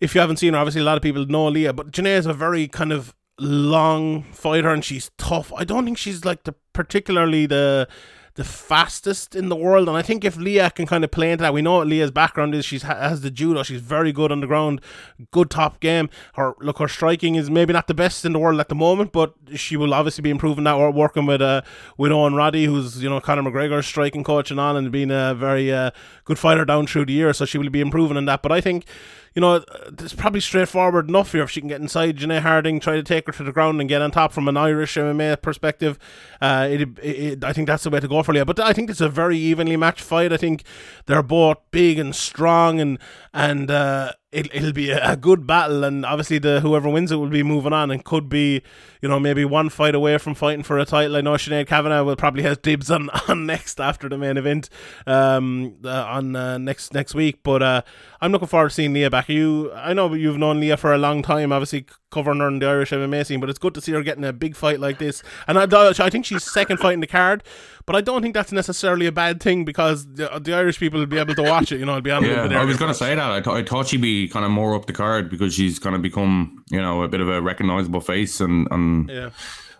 If 0.00 0.14
you 0.14 0.20
haven't 0.20 0.38
seen 0.38 0.52
her, 0.54 0.58
obviously 0.58 0.80
a 0.80 0.84
lot 0.84 0.96
of 0.96 1.02
people 1.02 1.24
know 1.26 1.46
Leah, 1.46 1.72
but 1.72 1.92
Janay 1.92 2.16
is 2.18 2.26
a 2.26 2.32
very 2.34 2.66
kind 2.66 2.92
of 2.92 3.14
long 3.38 4.22
fighter 4.24 4.70
and 4.70 4.84
she's 4.84 5.10
tough. 5.18 5.52
I 5.56 5.64
don't 5.64 5.84
think 5.84 5.98
she's 5.98 6.24
like 6.24 6.44
the 6.44 6.54
particularly 6.72 7.46
the 7.46 7.88
the 8.36 8.44
fastest 8.44 9.36
in 9.36 9.48
the 9.48 9.54
world, 9.54 9.86
and 9.88 9.96
I 9.96 10.02
think 10.02 10.24
if 10.24 10.36
Leah 10.36 10.70
can 10.70 10.86
kind 10.86 11.04
of 11.04 11.10
play 11.12 11.30
into 11.30 11.42
that, 11.42 11.54
we 11.54 11.62
know 11.62 11.76
what 11.76 11.86
Leah's 11.86 12.10
background 12.10 12.52
is. 12.54 12.64
She's 12.64 12.82
has 12.82 13.20
the 13.20 13.30
judo. 13.30 13.62
She's 13.62 13.80
very 13.80 14.10
good 14.10 14.32
on 14.32 14.40
the 14.40 14.46
ground, 14.48 14.80
good 15.30 15.50
top 15.50 15.78
game. 15.78 16.10
Her 16.34 16.54
look, 16.60 16.78
her 16.78 16.88
striking 16.88 17.36
is 17.36 17.48
maybe 17.48 17.72
not 17.72 17.86
the 17.86 17.94
best 17.94 18.24
in 18.24 18.32
the 18.32 18.40
world 18.40 18.58
at 18.58 18.68
the 18.68 18.74
moment, 18.74 19.12
but 19.12 19.34
she 19.54 19.76
will 19.76 19.94
obviously 19.94 20.22
be 20.22 20.30
improving 20.30 20.64
that. 20.64 20.76
We're 20.76 20.90
working 20.90 21.26
with 21.26 21.40
uh 21.42 21.62
with 21.96 22.10
Owen 22.10 22.34
Roddy, 22.34 22.64
who's 22.64 23.02
you 23.02 23.08
know 23.08 23.20
Conor 23.20 23.42
McGregor's 23.42 23.86
striking 23.86 24.24
coach 24.24 24.50
and 24.50 24.58
on, 24.58 24.76
and 24.76 24.90
being 24.90 25.12
a 25.12 25.34
very 25.34 25.72
uh, 25.72 25.92
good 26.24 26.38
fighter 26.38 26.64
down 26.64 26.88
through 26.88 27.06
the 27.06 27.12
year. 27.12 27.32
So 27.32 27.44
she 27.44 27.58
will 27.58 27.70
be 27.70 27.80
improving 27.80 28.16
in 28.16 28.24
that. 28.24 28.42
But 28.42 28.50
I 28.50 28.60
think 28.60 28.84
you 29.34 29.40
know, 29.40 29.64
it's 29.98 30.14
probably 30.14 30.38
straightforward 30.38 31.08
enough 31.08 31.32
here 31.32 31.42
if 31.42 31.50
she 31.50 31.60
can 31.60 31.68
get 31.68 31.80
inside 31.80 32.16
Janay 32.18 32.40
Harding, 32.40 32.78
try 32.78 32.94
to 32.94 33.02
take 33.02 33.26
her 33.26 33.32
to 33.32 33.42
the 33.42 33.50
ground 33.50 33.80
and 33.80 33.88
get 33.88 34.00
on 34.00 34.12
top 34.12 34.30
from 34.32 34.46
an 34.46 34.56
Irish 34.56 34.94
MMA 34.94 35.42
perspective. 35.42 35.98
Uh, 36.40 36.68
it, 36.70 36.98
it- 37.02 37.42
I 37.44 37.52
think 37.52 37.66
that's 37.66 37.82
the 37.82 37.90
way 37.90 37.98
to 37.98 38.06
go 38.06 38.22
But 38.26 38.60
I 38.60 38.72
think 38.72 38.90
it's 38.90 39.00
a 39.00 39.08
very 39.08 39.38
evenly 39.38 39.76
matched 39.76 40.02
fight. 40.02 40.32
I 40.32 40.36
think 40.36 40.64
they're 41.06 41.22
both 41.22 41.58
big 41.70 41.98
and 41.98 42.14
strong, 42.14 42.80
and 42.80 42.98
and 43.32 43.70
uh, 43.70 44.12
it, 44.34 44.52
it'll 44.52 44.72
be 44.72 44.90
a, 44.90 45.12
a 45.12 45.16
good 45.16 45.46
battle. 45.46 45.84
And 45.84 46.04
obviously, 46.04 46.38
the 46.38 46.60
whoever 46.60 46.88
wins 46.88 47.12
it 47.12 47.16
will 47.16 47.28
be 47.28 47.42
moving 47.42 47.72
on 47.72 47.90
and 47.90 48.04
could 48.04 48.28
be, 48.28 48.62
you 49.00 49.08
know, 49.08 49.20
maybe 49.20 49.44
one 49.44 49.68
fight 49.68 49.94
away 49.94 50.18
from 50.18 50.34
fighting 50.34 50.64
for 50.64 50.78
a 50.78 50.84
title. 50.84 51.16
I 51.16 51.20
know 51.20 51.34
Sinead 51.34 51.68
Kavanagh 51.68 52.02
will 52.02 52.16
probably 52.16 52.42
have 52.42 52.60
dibs 52.60 52.90
on, 52.90 53.10
on 53.28 53.46
next 53.46 53.80
after 53.80 54.08
the 54.08 54.18
main 54.18 54.36
event 54.36 54.68
um, 55.06 55.76
uh, 55.84 56.04
on 56.04 56.34
uh, 56.34 56.58
next 56.58 56.92
next 56.92 57.14
week. 57.14 57.40
But 57.42 57.62
uh, 57.62 57.82
I'm 58.20 58.32
looking 58.32 58.48
forward 58.48 58.70
to 58.70 58.74
seeing 58.74 58.92
Leah 58.92 59.10
back. 59.10 59.28
You, 59.28 59.72
I 59.72 59.92
know 59.92 60.12
you've 60.12 60.38
known 60.38 60.60
Leah 60.60 60.76
for 60.76 60.92
a 60.92 60.98
long 60.98 61.22
time, 61.22 61.52
obviously 61.52 61.86
covering 62.14 62.38
her 62.38 62.48
in 62.48 62.60
the 62.60 62.66
Irish 62.66 62.90
MMA 62.90 63.26
scene, 63.26 63.40
but 63.40 63.50
it's 63.50 63.58
good 63.58 63.74
to 63.74 63.80
see 63.80 63.92
her 63.92 64.02
getting 64.02 64.24
a 64.24 64.32
big 64.32 64.54
fight 64.56 64.78
like 64.78 64.98
this. 64.98 65.22
And 65.48 65.58
I, 65.58 65.66
I 65.66 66.10
think 66.10 66.24
she's 66.24 66.44
second 66.44 66.78
fight 66.78 66.94
in 66.94 67.00
the 67.00 67.08
card, 67.08 67.42
but 67.86 67.94
I 67.96 68.00
don't 68.00 68.22
think 68.22 68.34
that's 68.34 68.52
necessarily 68.52 69.06
a 69.06 69.12
bad 69.12 69.42
thing 69.42 69.64
because 69.64 70.06
the, 70.06 70.28
the 70.42 70.54
Irish 70.54 70.78
people 70.78 71.00
will 71.00 71.06
be 71.06 71.18
able 71.18 71.34
to 71.34 71.42
watch 71.42 71.70
it. 71.72 71.78
You 71.78 71.84
know, 71.86 71.92
it'll 71.92 72.02
be 72.02 72.10
on 72.10 72.24
Yeah, 72.24 72.44
I 72.60 72.64
was 72.64 72.76
going 72.76 72.90
to 72.90 72.98
say 72.98 73.14
that. 73.14 73.30
I, 73.30 73.40
th- 73.40 73.54
I 73.54 73.62
thought 73.62 73.88
she'd 73.88 74.00
be 74.00 74.28
kind 74.28 74.44
of 74.44 74.50
more 74.50 74.74
up 74.74 74.86
the 74.86 74.92
card 74.92 75.28
because 75.30 75.54
she's 75.54 75.78
kind 75.78 75.94
of 75.94 76.02
become, 76.02 76.64
you 76.70 76.80
know, 76.80 77.02
a 77.02 77.08
bit 77.08 77.20
of 77.20 77.28
a 77.28 77.40
recognizable 77.42 78.00
face 78.00 78.40
and, 78.40 78.66
and 78.70 79.10
Yeah. 79.10 79.30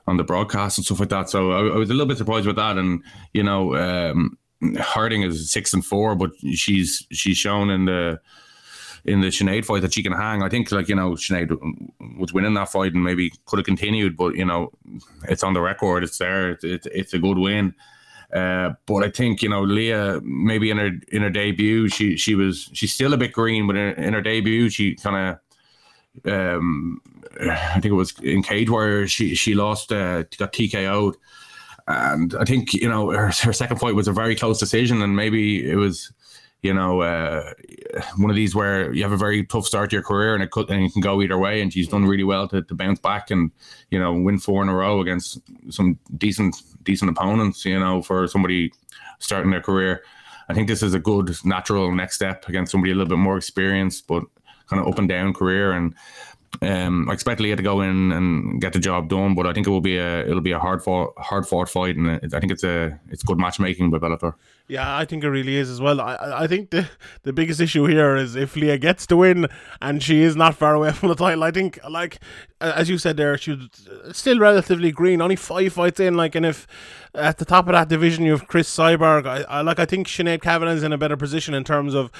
on 0.07 0.17
the 0.19 0.25
broadcast 0.25 0.79
and 0.79 0.85
stuff 0.85 1.01
like 1.01 1.09
that. 1.11 1.31
So 1.31 1.53
I, 1.53 1.75
I 1.75 1.77
was 1.77 1.89
a 1.91 1.95
little 1.95 2.07
bit 2.07 2.19
surprised 2.19 2.47
with 2.47 2.57
that. 2.57 2.77
And 2.77 3.03
you 3.33 3.43
know, 3.43 3.75
um, 3.77 4.37
Harding 4.79 5.23
is 5.23 5.51
six 5.51 5.75
and 5.75 5.85
four, 5.85 6.15
but 6.15 6.31
she's 6.53 7.07
she's 7.13 7.37
shown 7.37 7.71
in 7.71 7.85
the 7.87 8.21
in 9.05 9.21
the 9.21 9.27
Sinead 9.27 9.67
fight 9.67 9.83
that 9.83 9.93
she 9.93 10.03
can 10.03 10.13
hang. 10.13 10.43
I 10.43 10.49
think 10.49 10.73
like 10.73 10.89
you 10.89 10.95
know 10.95 11.11
Sinead 11.13 11.51
was 12.19 12.33
winning 12.33 12.55
that 12.55 12.71
fight 12.73 12.95
and 12.95 13.05
maybe 13.05 13.31
could 13.45 13.59
have 13.59 13.67
continued, 13.67 14.17
but 14.17 14.35
you 14.37 14.45
know 14.47 14.71
it's 15.29 15.43
on 15.43 15.53
the 15.53 15.61
record. 15.61 16.03
It's 16.05 16.17
there. 16.17 16.51
It's 16.53 16.65
it's, 16.65 16.87
it's 16.87 17.13
a 17.15 17.19
good 17.19 17.37
win. 17.37 17.75
Uh, 18.33 18.73
but 18.87 19.05
I 19.05 19.11
think 19.11 19.43
you 19.43 19.49
know 19.49 19.63
Leah 19.63 20.21
maybe 20.25 20.71
in 20.71 20.79
her 20.79 20.91
in 21.13 21.23
her 21.23 21.31
debut 21.31 21.89
she 21.89 22.17
she 22.17 22.35
was 22.35 22.69
she's 22.73 22.93
still 22.93 23.13
a 23.15 23.17
bit 23.17 23.33
green, 23.33 23.67
but 23.67 23.77
in, 23.77 23.95
in 23.95 24.13
her 24.15 24.23
debut 24.23 24.71
she 24.71 24.95
kind 24.97 25.17
of 25.17 25.39
um, 26.25 27.01
I 27.41 27.75
think 27.75 27.87
it 27.87 27.93
was 27.93 28.15
in 28.23 28.43
Cage 28.43 28.71
Warrior. 28.71 29.09
She 29.09 29.35
she 29.35 29.55
lost, 29.55 29.93
uh, 29.93 30.23
got 30.39 30.53
TKO'd, 30.53 31.17
and 31.89 32.35
I 32.39 32.45
think 32.45 32.73
you 32.75 32.89
know 32.89 33.11
her, 33.11 33.27
her 33.43 33.53
second 33.53 33.79
fight 33.79 33.95
was 33.95 34.09
a 34.09 34.13
very 34.13 34.37
close 34.37 34.59
decision, 34.59 35.03
and 35.03 35.17
maybe 35.17 35.69
it 35.69 35.77
was, 35.77 36.13
you 36.63 36.73
know, 36.73 37.03
uh, 37.03 37.53
one 38.17 38.31
of 38.31 38.37
these 38.37 38.55
where 38.55 38.93
you 38.93 39.03
have 39.03 39.13
a 39.13 39.17
very 39.17 39.45
tough 39.45 39.67
start 39.67 39.91
to 39.91 39.97
your 39.97 40.03
career 40.03 40.35
and 40.35 40.43
it 40.43 40.51
could, 40.51 40.71
and 40.71 40.85
it 40.85 40.93
can 40.93 41.03
go 41.03 41.21
either 41.23 41.39
way. 41.39 41.61
And 41.61 41.73
she's 41.73 41.89
done 41.89 42.05
really 42.05 42.25
well 42.25 42.49
to, 42.49 42.63
to 42.63 42.75
bounce 42.75 43.01
back 43.01 43.31
and 43.31 43.51
you 43.91 43.99
know 43.99 44.13
win 44.13 44.39
four 44.39 44.63
in 44.63 44.69
a 44.69 44.75
row 44.75 45.01
against 45.01 45.41
some 45.71 45.99
decent 46.17 46.57
decent 46.85 47.11
opponents. 47.11 47.65
You 47.65 47.79
know, 47.79 48.03
for 48.03 48.27
somebody 48.29 48.73
starting 49.19 49.51
their 49.51 49.63
career, 49.63 50.03
I 50.49 50.55
think 50.55 50.69
this 50.69 50.83
is 50.83 50.95
a 50.95 50.99
good 50.99 51.35
natural 51.45 51.93
next 51.93 52.17
step 52.17 52.49
against 52.49 52.73
somebody 52.73 52.93
a 52.93 52.95
little 52.95 53.09
bit 53.09 53.19
more 53.19 53.37
experienced, 53.37 54.07
but 54.07 54.25
kind 54.69 54.81
of 54.81 54.89
up 54.89 54.99
and 54.99 55.09
down 55.09 55.35
career 55.35 55.73
and. 55.73 55.95
Um, 56.63 57.11
I 57.11 57.13
expect 57.15 57.41
Leah 57.41 57.57
to 57.57 57.65
go 57.65 57.81
in 57.81 58.13
and 58.13 58.61
get 58.61 58.73
the 58.73 58.79
job 58.79 59.09
done, 59.09 59.35
but 59.35 59.45
I 59.45 59.53
think 59.53 59.67
it 59.67 59.71
will 59.71 59.81
be 59.81 59.97
a 59.97 60.21
it'll 60.21 60.41
be 60.41 60.53
a 60.53 60.59
hard 60.61 60.85
fought 60.85 61.13
hard 61.19 61.49
fought 61.49 61.69
fight, 61.69 61.97
and 61.97 62.09
I 62.33 62.39
think 62.39 62.53
it's 62.53 62.63
a 62.63 62.97
it's 63.11 63.25
good 63.25 63.39
matchmaking 63.39 63.91
by 63.91 63.99
Bellator. 63.99 64.35
Yeah, 64.67 64.97
I 64.97 65.05
think 65.05 65.23
it 65.25 65.29
really 65.29 65.57
is 65.57 65.69
as 65.69 65.79
well. 65.79 66.01
I 66.01 66.17
I 66.45 66.47
think 66.47 66.71
the 66.71 66.89
the 67.23 67.35
biggest 67.35 67.61
issue 67.61 67.85
here 67.85 68.17
is 68.17 68.35
if 68.35 68.57
Leah 68.57 68.79
gets 68.79 69.07
to 69.09 69.17
win 69.19 69.47
and 69.83 70.03
she 70.03 70.23
is 70.23 70.37
not 70.37 70.55
far 70.55 70.75
away 70.75 70.91
from 70.99 71.11
the 71.11 71.15
title. 71.15 71.45
I 71.45 71.51
think 71.51 71.79
like 71.89 72.19
as 72.63 72.89
you 72.89 72.97
said 72.97 73.19
there, 73.19 73.37
she's 73.37 73.59
still 74.13 74.39
relatively 74.39 74.91
green, 74.91 75.21
only 75.21 75.37
five 75.37 75.75
fights 75.75 76.01
in. 76.01 76.15
Like, 76.15 76.35
and 76.35 76.47
if 76.47 76.67
at 77.15 77.37
the 77.37 77.45
top 77.45 77.67
of 77.67 77.73
that 77.73 77.89
division 77.91 78.25
you 78.25 78.33
have 78.33 78.49
Cris 78.49 78.75
Cyborg, 78.75 79.27
I, 79.27 79.43
I 79.43 79.61
like 79.61 79.79
I 79.79 79.85
think 79.85 80.07
Sinead 80.09 80.41
Kavanagh 80.41 80.73
is 80.73 80.83
in 80.83 80.95
a 80.95 80.99
better 80.99 81.17
position 81.19 81.53
in 81.53 81.65
terms 81.65 81.93
of 81.93 82.11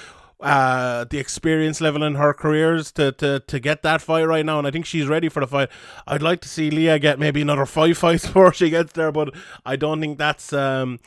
uh, 0.41 1.05
the 1.05 1.19
experience 1.19 1.81
level 1.81 2.03
in 2.03 2.17
her 2.17 2.35
careers 2.35 2.93
to, 2.93 3.13
to, 3.13 3.41
to 3.41 3.59
get 3.59 3.83
that 3.83 4.03
fight 4.03 4.25
right 4.25 4.45
now, 4.45 4.59
and 4.59 4.67
I 4.67 4.71
think 4.71 4.85
she's 4.85 5.07
ready 5.07 5.29
for 5.29 5.41
the 5.41 5.47
fight. 5.47 5.71
I'd 6.07 6.23
like 6.23 6.41
to 6.43 6.49
see 6.49 6.71
Leah 6.71 6.99
get 6.99 7.19
maybe 7.19 7.41
another 7.41 7.65
five 7.65 7.97
fights 7.97 8.27
before 8.27 8.53
she 8.53 8.69
gets 8.69 8.93
there, 8.93 9.11
but 9.11 9.35
I 9.65 9.77
don't 9.77 10.01
think 10.01 10.19
that's 10.19 10.53
um, 10.53 10.99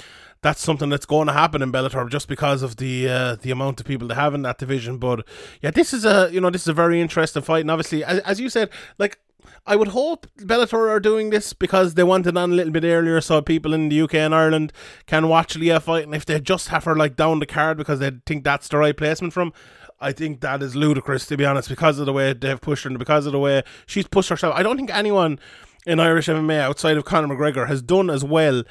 that's 0.42 0.62
something 0.62 0.90
that's 0.90 1.06
going 1.06 1.28
to 1.28 1.34
happen 1.34 1.62
in 1.62 1.72
Bellator 1.72 2.10
just 2.10 2.28
because 2.28 2.62
of 2.62 2.78
the 2.78 3.10
uh, 3.10 3.36
the 3.36 3.52
amount 3.52 3.80
of 3.80 3.86
people 3.86 4.08
they 4.08 4.16
have 4.16 4.34
in 4.34 4.44
that 4.44 4.58
division. 4.58 4.98
But 4.98 5.26
yeah, 5.62 5.72
this 5.72 5.94
is 5.94 6.06
a 6.06 6.30
you 6.32 6.42
know 6.42 6.50
this 6.50 6.62
is 6.62 6.68
a 6.68 6.74
very 6.74 7.02
interesting 7.02 7.42
fight, 7.42 7.62
and 7.62 7.72
obviously, 7.72 8.04
as, 8.04 8.20
as 8.20 8.40
you 8.40 8.50
said, 8.50 8.70
like 8.98 9.20
I 9.66 9.76
would 9.76 9.90
hope 9.90 10.28
Bellator 10.40 10.90
are 10.90 11.00
doing 11.00 11.30
this 11.30 11.54
because 11.54 11.96
they 11.96 12.04
want 12.04 12.28
it 12.28 12.38
on 12.38 12.52
a 12.52 12.56
little 12.56 12.72
bit 12.72 12.84
earlier 12.84 13.20
so 13.20 13.42
people 13.42 13.74
in 13.74 13.90
the 13.90 14.02
UK 14.02 14.16
and 14.16 14.34
Ireland 14.34 14.72
can 15.06 15.28
watch 15.28 15.58
Leah 15.58 15.80
fight. 15.80 16.06
And 16.06 16.16
if 16.16 16.26
they 16.26 16.40
just 16.40 16.70
have 16.70 16.86
her 16.86 16.96
like 16.96 17.16
down 17.16 17.40
the 17.40 17.46
card 17.46 17.78
because 17.78 18.00
they 18.00 18.12
think 18.26 18.44
that's 18.44 18.68
the 18.70 18.78
right 18.78 18.96
placement 18.96 19.34
from, 19.34 19.52
I 20.00 20.12
think 20.12 20.42
that 20.42 20.62
is 20.62 20.76
ludicrous 20.76 21.26
to 21.28 21.38
be 21.38 21.46
honest 21.46 21.70
because 21.70 22.00
of 22.00 22.06
the 22.06 22.14
way 22.14 22.34
they've 22.34 22.62
pushed 22.62 22.84
her 22.84 22.90
and 22.90 23.00
because 23.00 23.26
of 23.26 23.34
the 23.34 23.40
way 23.40 23.64
she's 23.86 24.08
pushed 24.08 24.30
herself. 24.30 24.56
I 24.56 24.64
don't 24.64 24.78
think 24.78 24.94
anyone 24.94 25.40
in 25.86 26.00
Irish 26.00 26.28
MMA 26.28 26.60
outside 26.60 26.98
of 26.98 27.06
Conor 27.06 27.36
McGregor 27.36 27.68
has 27.68 27.82
done 27.82 28.10
as 28.10 28.24
well 28.24 28.64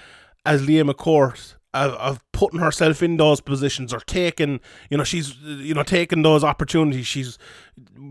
as 0.46 0.66
Leah 0.66 0.84
McCourt 0.84 1.56
of, 1.74 1.92
of 1.94 2.32
putting 2.32 2.60
herself 2.60 3.02
in 3.02 3.18
those 3.18 3.40
positions 3.40 3.92
or 3.92 4.00
taking, 4.00 4.60
you 4.88 4.96
know, 4.96 5.04
she's, 5.04 5.36
you 5.40 5.74
know, 5.74 5.82
taking 5.82 6.22
those 6.22 6.42
opportunities. 6.42 7.06
She's 7.06 7.38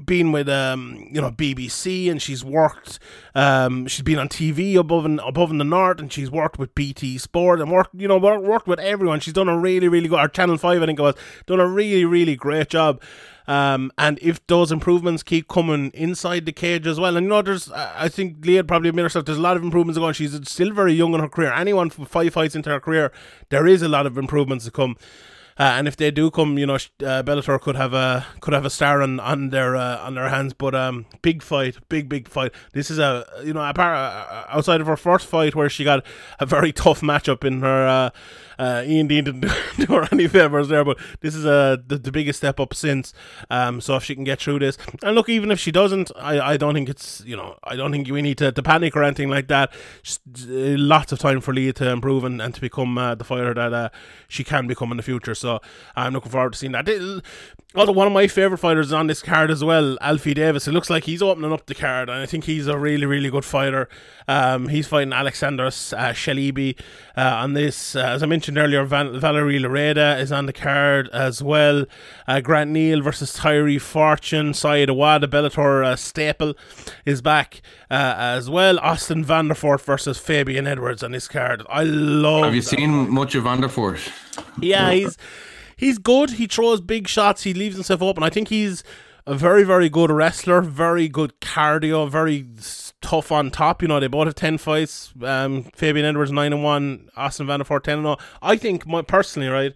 been 0.05 0.31
with, 0.31 0.47
um, 0.47 1.09
you 1.11 1.19
know, 1.19 1.31
BBC 1.31 2.11
and 2.11 2.21
she's 2.21 2.43
worked, 2.43 2.99
um, 3.33 3.87
she's 3.87 4.03
been 4.03 4.19
on 4.19 4.29
TV 4.29 4.75
above 4.75 5.05
and 5.05 5.19
above 5.21 5.49
in 5.49 5.57
the 5.57 5.63
north 5.63 5.99
and 5.99 6.13
she's 6.13 6.29
worked 6.29 6.59
with 6.59 6.75
BT 6.75 7.17
Sport 7.17 7.59
and 7.59 7.71
worked, 7.71 7.95
you 7.95 8.07
know, 8.07 8.17
worked 8.17 8.67
with 8.67 8.79
everyone. 8.79 9.19
She's 9.19 9.33
done 9.33 9.49
a 9.49 9.57
really, 9.57 9.87
really 9.87 10.07
good, 10.07 10.19
or 10.19 10.27
Channel 10.27 10.57
5, 10.57 10.83
I 10.83 10.85
think 10.85 10.99
it 10.99 11.01
was, 11.01 11.15
done 11.47 11.59
a 11.59 11.67
really, 11.67 12.05
really 12.05 12.35
great 12.35 12.69
job. 12.69 13.01
Um, 13.47 13.91
and 13.97 14.17
if 14.21 14.45
those 14.47 14.71
improvements 14.71 15.23
keep 15.23 15.47
coming 15.47 15.91
inside 15.93 16.45
the 16.45 16.51
cage 16.51 16.87
as 16.87 16.99
well, 16.99 17.15
and 17.15 17.25
you 17.25 17.29
know, 17.29 17.41
there's, 17.41 17.71
I 17.71 18.09
think 18.09 18.45
Leah 18.45 18.63
probably 18.63 18.89
admit 18.89 19.03
herself, 19.03 19.25
there's 19.25 19.37
a 19.37 19.41
lot 19.41 19.57
of 19.57 19.63
improvements 19.63 19.99
going. 19.99 20.13
She's 20.13 20.39
still 20.49 20.71
very 20.71 20.93
young 20.93 21.13
in 21.13 21.19
her 21.19 21.29
career. 21.29 21.53
Anyone 21.53 21.89
from 21.89 22.05
five 22.05 22.33
fights 22.33 22.55
into 22.55 22.69
her 22.69 22.79
career, 22.79 23.11
there 23.49 23.67
is 23.67 23.81
a 23.81 23.87
lot 23.87 24.05
of 24.05 24.17
improvements 24.17 24.65
to 24.65 24.71
come. 24.71 24.97
Uh, 25.57 25.75
and 25.77 25.87
if 25.87 25.95
they 25.95 26.11
do 26.11 26.29
come, 26.29 26.57
you 26.57 26.65
know, 26.65 26.75
uh, 26.75 27.23
Bellator 27.23 27.61
could 27.61 27.77
have 27.77 27.93
a 27.93 28.25
could 28.41 28.53
have 28.53 28.65
a 28.65 28.69
star 28.69 29.01
on 29.01 29.21
on 29.21 29.51
their 29.51 29.77
uh, 29.77 29.99
on 29.99 30.15
their 30.15 30.27
hands. 30.27 30.53
But 30.53 30.75
um, 30.75 31.05
big 31.21 31.41
fight, 31.41 31.77
big 31.87 32.09
big 32.09 32.27
fight. 32.27 32.51
This 32.73 32.91
is 32.91 32.99
a 32.99 33.25
you 33.41 33.53
know 33.53 33.63
apart 33.63 33.95
outside 34.49 34.81
of 34.81 34.87
her 34.87 34.97
first 34.97 35.27
fight 35.27 35.55
where 35.55 35.69
she 35.69 35.85
got 35.85 36.05
a 36.41 36.45
very 36.45 36.71
tough 36.73 36.99
matchup 36.99 37.45
in 37.45 37.61
her. 37.61 37.87
Uh, 37.87 38.09
uh, 38.57 38.83
Ian 38.85 39.07
Dean 39.07 39.23
didn't 39.25 39.41
do 39.77 39.93
her 39.93 40.07
any 40.11 40.27
favors 40.27 40.67
there, 40.67 40.83
but 40.83 40.97
this 41.21 41.35
is 41.35 41.45
a 41.45 41.81
the, 41.85 41.97
the 41.97 42.11
biggest 42.11 42.37
step 42.37 42.59
up 42.59 42.73
since. 42.73 43.13
Um, 43.49 43.81
so 43.81 43.95
if 43.95 44.03
she 44.03 44.15
can 44.15 44.23
get 44.23 44.39
through 44.39 44.59
this, 44.59 44.77
and 45.03 45.15
look, 45.15 45.29
even 45.29 45.51
if 45.51 45.59
she 45.59 45.71
doesn't, 45.71 46.11
I, 46.15 46.53
I 46.53 46.57
don't 46.57 46.73
think 46.73 46.89
it's 46.89 47.23
you 47.25 47.35
know 47.35 47.57
I 47.63 47.75
don't 47.75 47.91
think 47.91 48.09
we 48.09 48.21
need 48.21 48.37
to, 48.39 48.51
to 48.51 48.63
panic 48.63 48.95
or 48.95 49.03
anything 49.03 49.29
like 49.29 49.47
that. 49.47 49.73
Just, 50.03 50.21
uh, 50.43 50.77
lots 50.77 51.11
of 51.11 51.19
time 51.19 51.41
for 51.41 51.53
Leah 51.53 51.73
to 51.73 51.89
improve 51.89 52.23
and, 52.23 52.41
and 52.41 52.53
to 52.53 52.61
become 52.61 52.97
uh, 52.97 53.15
the 53.15 53.23
fighter 53.23 53.53
that 53.53 53.73
uh, 53.73 53.89
she 54.27 54.43
can 54.43 54.67
become 54.67 54.91
in 54.91 54.97
the 54.97 55.03
future. 55.03 55.35
So 55.35 55.59
I'm 55.95 56.13
looking 56.13 56.31
forward 56.31 56.53
to 56.53 56.59
seeing 56.59 56.73
that. 56.73 56.87
Although 57.75 57.91
one 57.91 58.07
of 58.07 58.13
my 58.13 58.27
favorite 58.27 58.59
fighters 58.59 58.87
is 58.87 58.93
on 58.93 59.07
this 59.07 59.21
card 59.21 59.51
as 59.51 59.63
well, 59.63 59.97
Alfie 59.99 60.33
Davis. 60.33 60.67
It 60.67 60.71
looks 60.71 60.89
like 60.89 61.03
he's 61.03 61.21
opening 61.21 61.51
up 61.51 61.65
the 61.65 61.75
card, 61.75 62.09
and 62.09 62.19
I 62.19 62.25
think 62.25 62.45
he's 62.45 62.67
a 62.67 62.77
really 62.77 63.05
really 63.05 63.29
good 63.29 63.45
fighter. 63.45 63.89
Um, 64.27 64.69
he's 64.69 64.87
fighting 64.87 65.13
Alexander 65.13 65.65
uh, 65.65 65.69
Shabliy 65.69 66.79
uh, 67.17 67.21
on 67.21 67.53
this. 67.53 67.95
Uh, 67.95 67.99
as 67.99 68.23
I 68.23 68.27
mentioned 68.27 68.44
earlier, 68.49 68.85
Val- 68.85 69.17
Valerie 69.17 69.59
Loureda 69.59 70.19
is 70.19 70.31
on 70.31 70.45
the 70.45 70.53
card 70.53 71.09
as 71.11 71.41
well. 71.41 71.85
Uh, 72.27 72.39
Grant 72.41 72.71
Neal 72.71 73.01
versus 73.01 73.33
Tyree 73.33 73.79
Fortune. 73.79 74.53
Saad 74.53 74.89
Awad, 74.89 75.23
Bellator 75.23 75.83
uh, 75.83 75.95
staple, 75.95 76.53
is 77.05 77.21
back 77.21 77.61
uh, 77.89 78.15
as 78.17 78.49
well. 78.49 78.79
Austin 78.79 79.23
Vanderford 79.25 79.81
versus 79.81 80.17
Fabian 80.17 80.67
Edwards 80.67 81.03
on 81.03 81.11
this 81.11 81.27
card. 81.27 81.63
I 81.69 81.83
love. 81.83 82.45
Have 82.45 82.55
you 82.55 82.61
seen 82.61 83.09
much 83.09 83.35
of 83.35 83.43
Vanderford? 83.43 83.99
yeah, 84.61 84.91
he's 84.91 85.17
he's 85.75 85.97
good. 85.97 86.31
He 86.31 86.47
throws 86.47 86.81
big 86.81 87.07
shots. 87.07 87.43
He 87.43 87.53
leaves 87.53 87.75
himself 87.75 88.01
open. 88.01 88.23
I 88.23 88.29
think 88.29 88.49
he's 88.49 88.83
a 89.27 89.35
very 89.35 89.63
very 89.63 89.89
good 89.89 90.11
wrestler. 90.11 90.61
Very 90.61 91.07
good 91.07 91.39
cardio. 91.41 92.09
Very 92.09 92.45
tough 93.01 93.31
on 93.31 93.51
top. 93.51 93.81
You 93.81 93.87
know, 93.87 93.99
they 93.99 94.07
both 94.07 94.27
have 94.27 94.35
ten 94.35 94.57
fights. 94.57 95.13
Um, 95.21 95.63
Fabian 95.75 96.05
Edwards 96.05 96.31
nine 96.31 96.53
and 96.53 96.63
one. 96.63 97.09
Austin 97.15 97.47
Vanderford 97.47 97.83
ten 97.83 97.99
and 97.99 98.05
zero. 98.05 98.17
I 98.41 98.57
think 98.57 98.85
my 98.85 99.01
personally 99.01 99.49
right. 99.49 99.73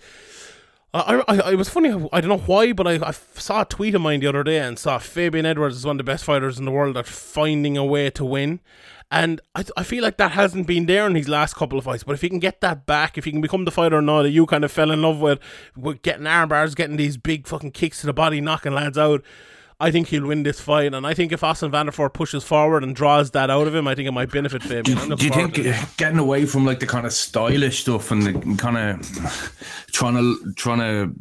I, 0.92 1.24
I, 1.28 1.40
I 1.52 1.54
was 1.54 1.70
funny. 1.70 1.90
I 2.12 2.20
don't 2.20 2.30
know 2.30 2.44
why, 2.48 2.74
but 2.74 2.88
I, 2.88 2.94
I 3.08 3.12
saw 3.12 3.62
a 3.62 3.66
tweet 3.66 3.94
of 3.94 4.02
mine 4.02 4.22
the 4.22 4.28
other 4.28 4.44
day 4.44 4.58
and 4.58 4.80
saw 4.80 4.98
Fabian 4.98 5.46
Edwards 5.46 5.78
is 5.78 5.86
one 5.86 5.96
of 5.96 5.98
the 6.00 6.04
best 6.04 6.24
fighters 6.24 6.58
in 6.58 6.66
the 6.66 6.72
world 6.72 6.98
at 6.98 7.06
finding 7.06 7.78
a 7.78 7.86
way 7.86 8.10
to 8.10 8.26
win. 8.26 8.60
And 9.12 9.42
I, 9.56 9.66
I 9.76 9.84
feel 9.84 10.04
like 10.04 10.18
that 10.18 10.34
hasn't 10.34 10.68
been 10.68 10.86
there 10.86 11.08
in 11.08 11.16
his 11.16 11.28
last 11.28 11.56
couple 11.56 11.80
of 11.80 11.86
fights. 11.86 12.04
But 12.04 12.14
if 12.14 12.22
he 12.22 12.30
can 12.30 12.38
get 12.40 12.62
that 12.62 12.86
back, 12.86 13.18
if 13.18 13.26
he 13.26 13.32
can 13.32 13.42
become 13.42 13.66
the 13.66 13.72
fighter 13.72 14.02
now 14.02 14.22
that 14.22 14.30
you 14.30 14.46
kind 14.46 14.64
of 14.64 14.72
fell 14.72 14.92
in 14.92 15.02
love 15.02 15.20
with, 15.20 15.40
with 15.76 16.02
getting 16.04 16.28
arm 16.28 16.50
bars, 16.50 16.76
getting 16.76 16.98
these 16.98 17.18
big 17.18 17.48
fucking 17.48 17.72
kicks 17.72 18.02
to 18.02 18.06
the 18.06 18.14
body, 18.14 18.40
knocking 18.40 18.74
lads 18.74 19.00
out, 19.00 19.24
I 19.82 19.90
think 19.92 20.10
he'll 20.10 20.28
win 20.28 20.44
this 20.44 20.60
fight. 20.60 20.94
And 20.94 21.08
I 21.08 21.14
think 21.16 21.32
if 21.32 21.44
Austin 21.44 21.72
Vanderford 21.72 22.14
pushes 22.14 22.44
forward 22.44 22.84
and 22.84 22.96
draws 22.96 23.32
that 23.32 23.50
out 23.50 23.66
of 23.66 23.74
him, 23.74 23.88
I 23.88 23.96
think 23.96 24.08
it 24.08 24.12
might 24.12 24.30
benefit 24.30 24.62
Fabian. 24.62 24.84
Do, 24.84 24.92
I'm 24.94 25.00
you- 25.04 25.08
looking 25.10 25.30
do 25.54 25.62
you 25.64 25.74
think 25.74 25.98
getting 25.98 26.20
away 26.20 26.46
from 26.46 26.66
like 26.66 26.80
the 26.80 26.86
kind 26.86 27.08
of 27.08 27.14
stylish 27.14 27.80
stuff 27.82 28.12
and 28.12 28.22
the 28.24 28.56
kind 28.58 28.78
of 28.78 29.56
trying 29.92 30.16
to 30.16 30.54
trying 30.56 30.80
to 30.80 31.14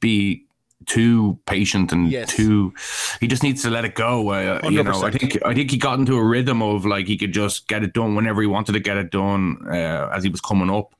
be 0.00 0.44
too 0.86 1.38
patient 1.46 1.92
and 1.92 2.10
Yes. 2.10 2.28
too 2.34 2.72
he 3.20 3.26
just 3.26 3.42
needs 3.42 3.62
to 3.62 3.70
let 3.70 3.84
it 3.84 3.94
go 3.94 4.28
uh, 4.30 4.60
you 4.70 4.82
know 4.82 5.02
i 5.02 5.10
think 5.10 5.38
i 5.44 5.54
think 5.54 5.70
he 5.70 5.76
got 5.78 5.98
into 5.98 6.16
a 6.16 6.22
rhythm 6.24 6.62
of 6.62 6.84
like 6.86 7.06
he 7.06 7.16
could 7.16 7.32
just 7.32 7.68
get 7.68 7.82
it 7.82 7.92
done 7.92 8.14
whenever 8.14 8.40
he 8.40 8.46
wanted 8.46 8.72
to 8.72 8.80
get 8.80 8.96
it 8.96 9.10
done 9.10 9.58
uh, 9.68 10.10
as 10.14 10.22
he 10.24 10.30
was 10.30 10.40
coming 10.40 10.70
up 10.70 10.94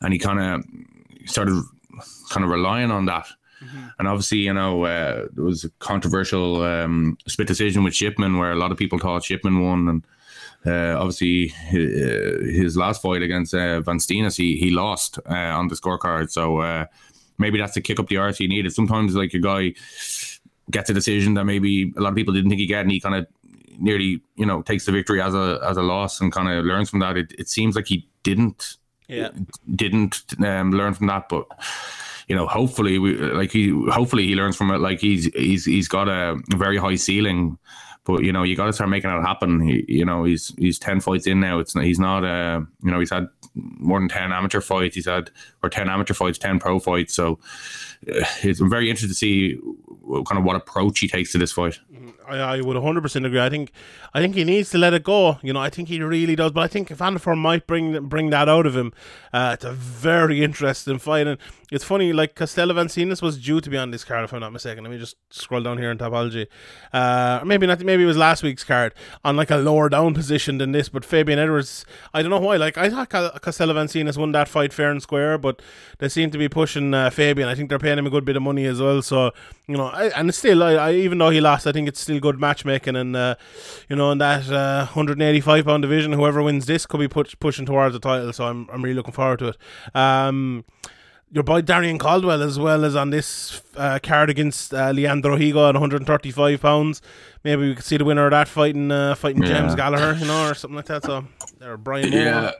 and 0.00 0.12
he 0.12 0.18
kind 0.18 0.40
of 0.40 0.64
started 1.28 1.60
kind 2.30 2.44
of 2.44 2.50
relying 2.50 2.90
on 2.90 3.06
that 3.06 3.26
and 3.98 4.06
obviously, 4.06 4.38
you 4.40 4.52
know, 4.52 4.84
uh, 4.84 5.26
there 5.32 5.42
was 5.44 5.64
a 5.64 5.70
controversial 5.78 6.62
um, 6.62 7.16
split 7.26 7.48
decision 7.48 7.82
with 7.82 7.94
Shipman 7.94 8.36
where 8.36 8.52
a 8.52 8.54
lot 8.54 8.70
of 8.70 8.76
people 8.76 8.98
thought 8.98 9.24
Shipman 9.24 9.60
won. 9.64 9.88
And 9.88 10.02
uh, 10.66 11.00
obviously, 11.00 11.48
hi- 11.48 12.52
his 12.52 12.76
last 12.76 13.00
fight 13.00 13.22
against 13.22 13.54
uh, 13.54 13.80
Van 13.80 13.96
Steenis, 13.98 14.36
he, 14.36 14.56
he 14.56 14.70
lost 14.70 15.18
uh, 15.28 15.32
on 15.34 15.68
the 15.68 15.74
scorecard. 15.74 16.30
So 16.30 16.58
uh, 16.58 16.84
maybe 17.38 17.58
that's 17.58 17.74
the 17.74 17.80
kick 17.80 17.98
up 18.00 18.08
the 18.08 18.16
arse 18.16 18.38
he 18.38 18.46
needed. 18.46 18.72
Sometimes, 18.72 19.14
like, 19.14 19.34
a 19.34 19.38
guy 19.38 19.74
gets 20.70 20.90
a 20.90 20.94
decision 20.94 21.34
that 21.34 21.44
maybe 21.44 21.92
a 21.96 22.00
lot 22.00 22.10
of 22.10 22.16
people 22.16 22.34
didn't 22.34 22.50
think 22.50 22.60
he 22.60 22.66
get, 22.66 22.80
and 22.82 22.90
he 22.90 23.00
kind 23.00 23.14
of 23.14 23.26
nearly, 23.78 24.22
you 24.36 24.46
know, 24.46 24.62
takes 24.62 24.86
the 24.86 24.92
victory 24.92 25.20
as 25.20 25.34
a 25.34 25.60
as 25.62 25.76
a 25.76 25.82
loss 25.82 26.20
and 26.20 26.32
kind 26.32 26.48
of 26.48 26.64
learns 26.64 26.90
from 26.90 27.00
that. 27.00 27.16
It, 27.16 27.32
it 27.38 27.48
seems 27.48 27.76
like 27.76 27.86
he 27.86 28.08
didn't 28.22 28.76
Yeah. 29.08 29.30
didn't 29.74 30.24
um, 30.44 30.72
learn 30.72 30.94
from 30.94 31.06
that, 31.08 31.28
but 31.28 31.46
you 32.28 32.34
know, 32.34 32.46
hopefully, 32.46 32.98
we 32.98 33.14
like 33.16 33.52
he 33.52 33.70
hopefully 33.90 34.26
he 34.26 34.34
learns 34.34 34.56
from 34.56 34.70
it. 34.72 34.78
Like 34.78 34.98
he's 34.98 35.26
he's 35.34 35.64
he's 35.64 35.88
got 35.88 36.08
a 36.08 36.36
very 36.56 36.76
high 36.78 36.96
ceiling, 36.96 37.58
but 38.06 38.22
you 38.24 38.32
know, 38.32 38.42
you 38.44 38.56
got 38.56 38.66
to 38.66 38.72
start 38.72 38.88
making 38.88 39.10
it 39.10 39.20
happen. 39.22 39.60
He, 39.60 39.84
you 39.88 40.04
know, 40.04 40.24
he's 40.24 40.54
he's 40.56 40.78
ten 40.78 41.00
fights 41.00 41.26
in 41.26 41.40
now. 41.40 41.58
It's 41.58 41.74
not, 41.74 41.84
he's 41.84 41.98
not 41.98 42.24
uh 42.24 42.60
you 42.82 42.90
know 42.90 43.00
he's 43.00 43.10
had 43.10 43.28
more 43.54 43.98
than 44.00 44.08
ten 44.08 44.32
amateur 44.32 44.60
fights. 44.60 44.94
He's 44.94 45.06
had 45.06 45.30
or 45.62 45.68
ten 45.68 45.88
amateur 45.88 46.14
fights, 46.14 46.38
ten 46.38 46.58
pro 46.58 46.78
fights. 46.78 47.12
So 47.14 47.38
uh, 48.08 48.24
it's 48.42 48.60
I'm 48.60 48.70
very 48.70 48.88
interested 48.88 49.08
to 49.08 49.14
see 49.14 49.54
what- 49.54 50.24
kind 50.26 50.38
of 50.38 50.44
what 50.44 50.56
approach 50.56 51.00
he 51.00 51.08
takes 51.08 51.32
to 51.32 51.38
this 51.38 51.52
fight. 51.52 51.78
I, 52.28 52.56
I 52.56 52.60
would 52.60 52.76
100% 52.76 53.26
agree. 53.26 53.40
I 53.40 53.48
think 53.48 53.72
I 54.14 54.20
think 54.20 54.34
he 54.34 54.44
needs 54.44 54.70
to 54.70 54.78
let 54.78 54.94
it 54.94 55.04
go. 55.04 55.38
You 55.42 55.52
know, 55.52 55.60
I 55.60 55.70
think 55.70 55.88
he 55.88 56.00
really 56.00 56.36
does. 56.36 56.52
But 56.52 56.62
I 56.62 56.68
think 56.68 56.88
Vanderford 56.88 57.38
might 57.38 57.66
bring 57.66 58.06
bring 58.08 58.30
that 58.30 58.48
out 58.48 58.66
of 58.66 58.76
him, 58.76 58.92
uh, 59.32 59.52
it's 59.54 59.64
a 59.64 59.72
very 59.72 60.42
interesting 60.42 60.98
fight. 60.98 61.26
And 61.26 61.38
it's 61.70 61.84
funny, 61.84 62.12
like 62.12 62.34
Costello 62.34 62.74
van 62.74 62.86
Steenis 62.86 63.20
was 63.20 63.38
due 63.38 63.60
to 63.60 63.70
be 63.70 63.76
on 63.76 63.90
this 63.90 64.04
card, 64.04 64.24
if 64.24 64.32
I'm 64.32 64.40
not 64.40 64.52
mistaken. 64.52 64.84
Let 64.84 64.90
me 64.90 64.98
just 64.98 65.16
scroll 65.30 65.62
down 65.62 65.78
here 65.78 65.90
in 65.90 65.98
Tapology. 65.98 66.46
Uh, 66.92 67.40
maybe 67.44 67.66
not. 67.66 67.80
Maybe 67.80 68.04
it 68.04 68.06
was 68.06 68.16
last 68.16 68.42
week's 68.42 68.64
card 68.64 68.94
on 69.24 69.36
like 69.36 69.50
a 69.50 69.56
lower 69.56 69.88
down 69.88 70.14
position 70.14 70.58
than 70.58 70.72
this. 70.72 70.88
But 70.88 71.04
Fabian 71.04 71.38
Edwards, 71.38 71.84
I 72.14 72.22
don't 72.22 72.30
know 72.30 72.40
why. 72.40 72.56
Like 72.56 72.78
I 72.78 72.90
thought 72.90 73.10
Costello 73.42 73.74
van 73.74 73.86
Steenis 73.86 74.16
won 74.16 74.32
that 74.32 74.48
fight 74.48 74.72
fair 74.72 74.90
and 74.90 75.02
square, 75.02 75.38
but 75.38 75.60
they 75.98 76.08
seem 76.08 76.30
to 76.30 76.38
be 76.38 76.48
pushing 76.48 76.94
uh, 76.94 77.10
Fabian. 77.10 77.48
I 77.48 77.54
think 77.54 77.68
they're 77.68 77.78
paying 77.78 77.98
him 77.98 78.06
a 78.06 78.10
good 78.10 78.24
bit 78.24 78.36
of 78.36 78.42
money 78.42 78.66
as 78.66 78.80
well. 78.80 79.02
So 79.02 79.32
you 79.66 79.76
know, 79.76 79.86
I, 79.86 80.06
and 80.10 80.32
still, 80.34 80.62
I, 80.62 80.74
I, 80.74 80.92
even 80.92 81.18
though 81.18 81.30
he 81.30 81.40
lost, 81.40 81.66
I 81.66 81.72
think 81.72 81.88
it's 81.88 82.00
still 82.00 82.15
good 82.20 82.40
matchmaking. 82.40 82.96
And 82.96 83.16
uh, 83.16 83.36
you 83.88 83.96
know, 83.96 84.10
in 84.10 84.18
that 84.18 84.50
uh, 84.50 84.86
185 84.86 85.64
pound 85.64 85.82
division, 85.82 86.12
whoever 86.12 86.42
wins 86.42 86.66
this 86.66 86.86
could 86.86 87.00
be 87.00 87.08
put, 87.08 87.38
pushing 87.40 87.66
towards 87.66 87.94
the 87.94 88.00
title. 88.00 88.32
So 88.32 88.46
I'm 88.46 88.68
I'm 88.72 88.82
really 88.82 88.94
looking 88.94 89.12
forward 89.12 89.38
to 89.40 89.48
it. 89.48 89.56
Um, 89.94 90.64
your 91.32 91.42
boy 91.42 91.60
Darrion 91.60 91.98
Caldwell 91.98 92.40
as 92.40 92.58
well 92.58 92.84
as 92.84 92.94
on 92.94 93.10
this 93.10 93.60
uh, 93.76 93.98
card 94.02 94.30
against 94.30 94.72
uh, 94.72 94.90
Leandro 94.92 95.36
Higo 95.36 95.68
at 95.68 95.74
135 95.74 96.60
pounds. 96.60 97.02
Maybe 97.42 97.68
we 97.68 97.74
could 97.74 97.84
see 97.84 97.96
the 97.96 98.04
winner 98.04 98.26
of 98.26 98.30
that 98.30 98.48
fighting 98.48 98.90
uh, 98.90 99.14
fighting 99.16 99.42
Yeah. 99.42 99.60
James 99.60 99.74
Gallagher, 99.74 100.14
you 100.18 100.26
know, 100.26 100.48
or 100.48 100.54
something 100.54 100.76
like 100.76 100.86
that. 100.86 101.04
So 101.04 101.26
or 101.62 101.76
Brian. 101.76 102.10
Moore. 102.10 102.20
Yeah. 102.20 102.52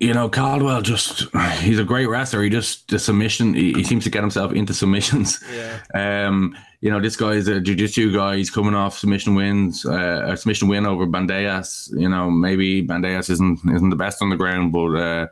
You 0.00 0.12
know, 0.12 0.28
Caldwell 0.28 0.82
just, 0.82 1.34
he's 1.60 1.78
a 1.78 1.84
great 1.84 2.06
wrestler. 2.06 2.42
He 2.42 2.50
just, 2.50 2.88
the 2.88 2.98
submission, 2.98 3.54
he, 3.54 3.72
he 3.72 3.84
seems 3.84 4.04
to 4.04 4.10
get 4.10 4.22
himself 4.22 4.52
into 4.52 4.74
submissions. 4.74 5.42
Yeah. 5.54 6.26
Um, 6.26 6.56
you 6.80 6.90
know, 6.90 7.00
this 7.00 7.16
guy 7.16 7.32
is 7.32 7.46
a 7.48 7.60
jiu-jitsu 7.60 8.12
guy. 8.14 8.36
He's 8.36 8.50
coming 8.50 8.74
off 8.74 8.98
submission 8.98 9.34
wins, 9.34 9.84
uh, 9.84 10.22
a 10.26 10.36
submission 10.36 10.68
win 10.68 10.86
over 10.86 11.06
Bandejas. 11.06 11.90
You 11.98 12.08
know, 12.08 12.30
maybe 12.30 12.86
Bandejas 12.86 13.28
isn't 13.30 13.60
isn't 13.70 13.90
the 13.90 13.96
best 13.96 14.22
on 14.22 14.30
the 14.30 14.36
ground, 14.36 14.72
but 14.72 14.94
uh, 14.96 15.26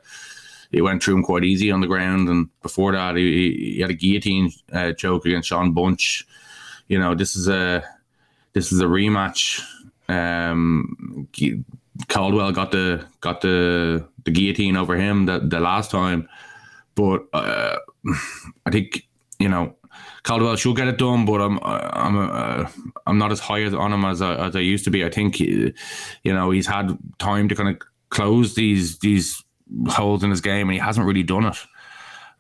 he 0.70 0.80
went 0.82 1.03
through 1.03 1.16
him 1.16 1.22
quite 1.22 1.44
easy 1.44 1.70
on 1.70 1.80
the 1.80 1.86
ground. 1.86 2.28
And 2.28 2.49
before 2.62 2.92
that, 2.92 3.16
he, 3.16 3.32
he- 3.32 3.72
he 3.76 3.80
had 3.80 3.90
a 3.90 3.94
guillotine 3.94 4.53
uh, 4.72 4.92
choke 4.92 5.24
against 5.26 5.49
Sean 5.49 5.72
Bunch. 5.72 6.26
You 6.88 6.99
know, 6.99 7.14
this 7.14 7.34
is 7.36 7.49
a 7.49 7.82
this 8.53 8.70
is 8.72 8.80
a 8.80 8.86
rematch. 8.86 9.61
Um, 10.11 11.26
Caldwell 12.09 12.53
got 12.53 12.72
the 12.72 13.05
got 13.20 13.40
the 13.40 14.07
the 14.24 14.30
guillotine 14.30 14.76
over 14.76 14.96
him 14.96 15.26
the, 15.26 15.40
the 15.40 15.61
last 15.61 15.90
time, 15.90 16.28
but 16.94 17.24
uh, 17.32 17.76
I 18.66 18.70
think 18.70 19.09
you 19.38 19.49
know 19.49 19.74
Caldwell 20.23 20.57
should 20.57 20.77
get 20.77 20.89
it 20.89 20.99
done, 20.99 21.25
but 21.25 21.41
I'm 21.41 21.59
I'm 21.62 22.16
uh, 22.16 22.69
I'm 23.07 23.19
not 23.19 23.33
as 23.33 23.41
high 23.41 23.64
on 23.64 23.93
him 23.93 24.05
as 24.05 24.21
I, 24.21 24.35
as 24.47 24.57
I 24.57 24.61
used 24.61 24.85
to 24.85 24.91
be. 24.91 25.05
I 25.05 25.11
think 25.11 25.37
uh, 25.41 25.71
you 26.23 26.33
know 26.33 26.51
he's 26.51 26.66
had 26.66 26.97
time 27.19 27.49
to 27.49 27.55
kind 27.55 27.69
of 27.69 27.79
close 28.11 28.55
these 28.55 28.99
these 28.99 29.43
holes 29.89 30.23
in 30.25 30.31
his 30.31 30.41
game, 30.41 30.69
and 30.69 30.75
he 30.75 30.79
hasn't 30.79 31.07
really 31.07 31.23
done 31.23 31.47
it. 31.47 31.57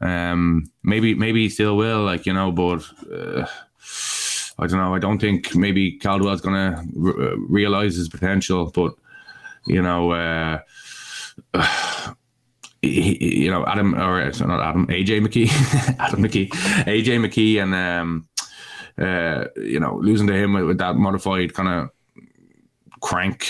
Um, 0.00 0.70
maybe 0.82 1.14
maybe 1.14 1.42
he 1.42 1.48
still 1.48 1.76
will, 1.76 2.02
like 2.02 2.26
you 2.26 2.32
know, 2.32 2.52
but. 2.52 2.84
Uh, 3.12 3.46
I 4.60 4.66
don't 4.66 4.80
know. 4.80 4.92
I 4.92 4.98
don't 4.98 5.20
think 5.20 5.54
maybe 5.54 5.98
Caldwell's 5.98 6.40
going 6.40 6.56
to 6.56 6.84
re- 6.92 7.36
realize 7.48 7.94
his 7.94 8.08
potential, 8.08 8.72
but 8.74 8.92
you 9.66 9.80
know, 9.80 10.10
uh, 10.10 10.58
he, 12.82 13.42
you 13.44 13.50
know, 13.50 13.64
Adam 13.66 13.94
or 13.94 14.32
sorry, 14.32 14.48
not 14.48 14.60
Adam, 14.60 14.86
AJ 14.86 15.26
McKee, 15.26 15.96
Adam 15.98 16.22
McKee, 16.22 16.48
AJ 16.50 17.18
McKee, 17.24 17.62
and 17.62 17.74
um, 17.74 18.28
uh, 18.98 19.46
you 19.56 19.80
know, 19.80 19.96
losing 19.96 20.26
to 20.26 20.34
him 20.34 20.52
with, 20.54 20.64
with 20.64 20.78
that 20.78 20.96
modified 20.96 21.54
kind 21.54 21.68
of 21.68 21.90
crank 23.00 23.46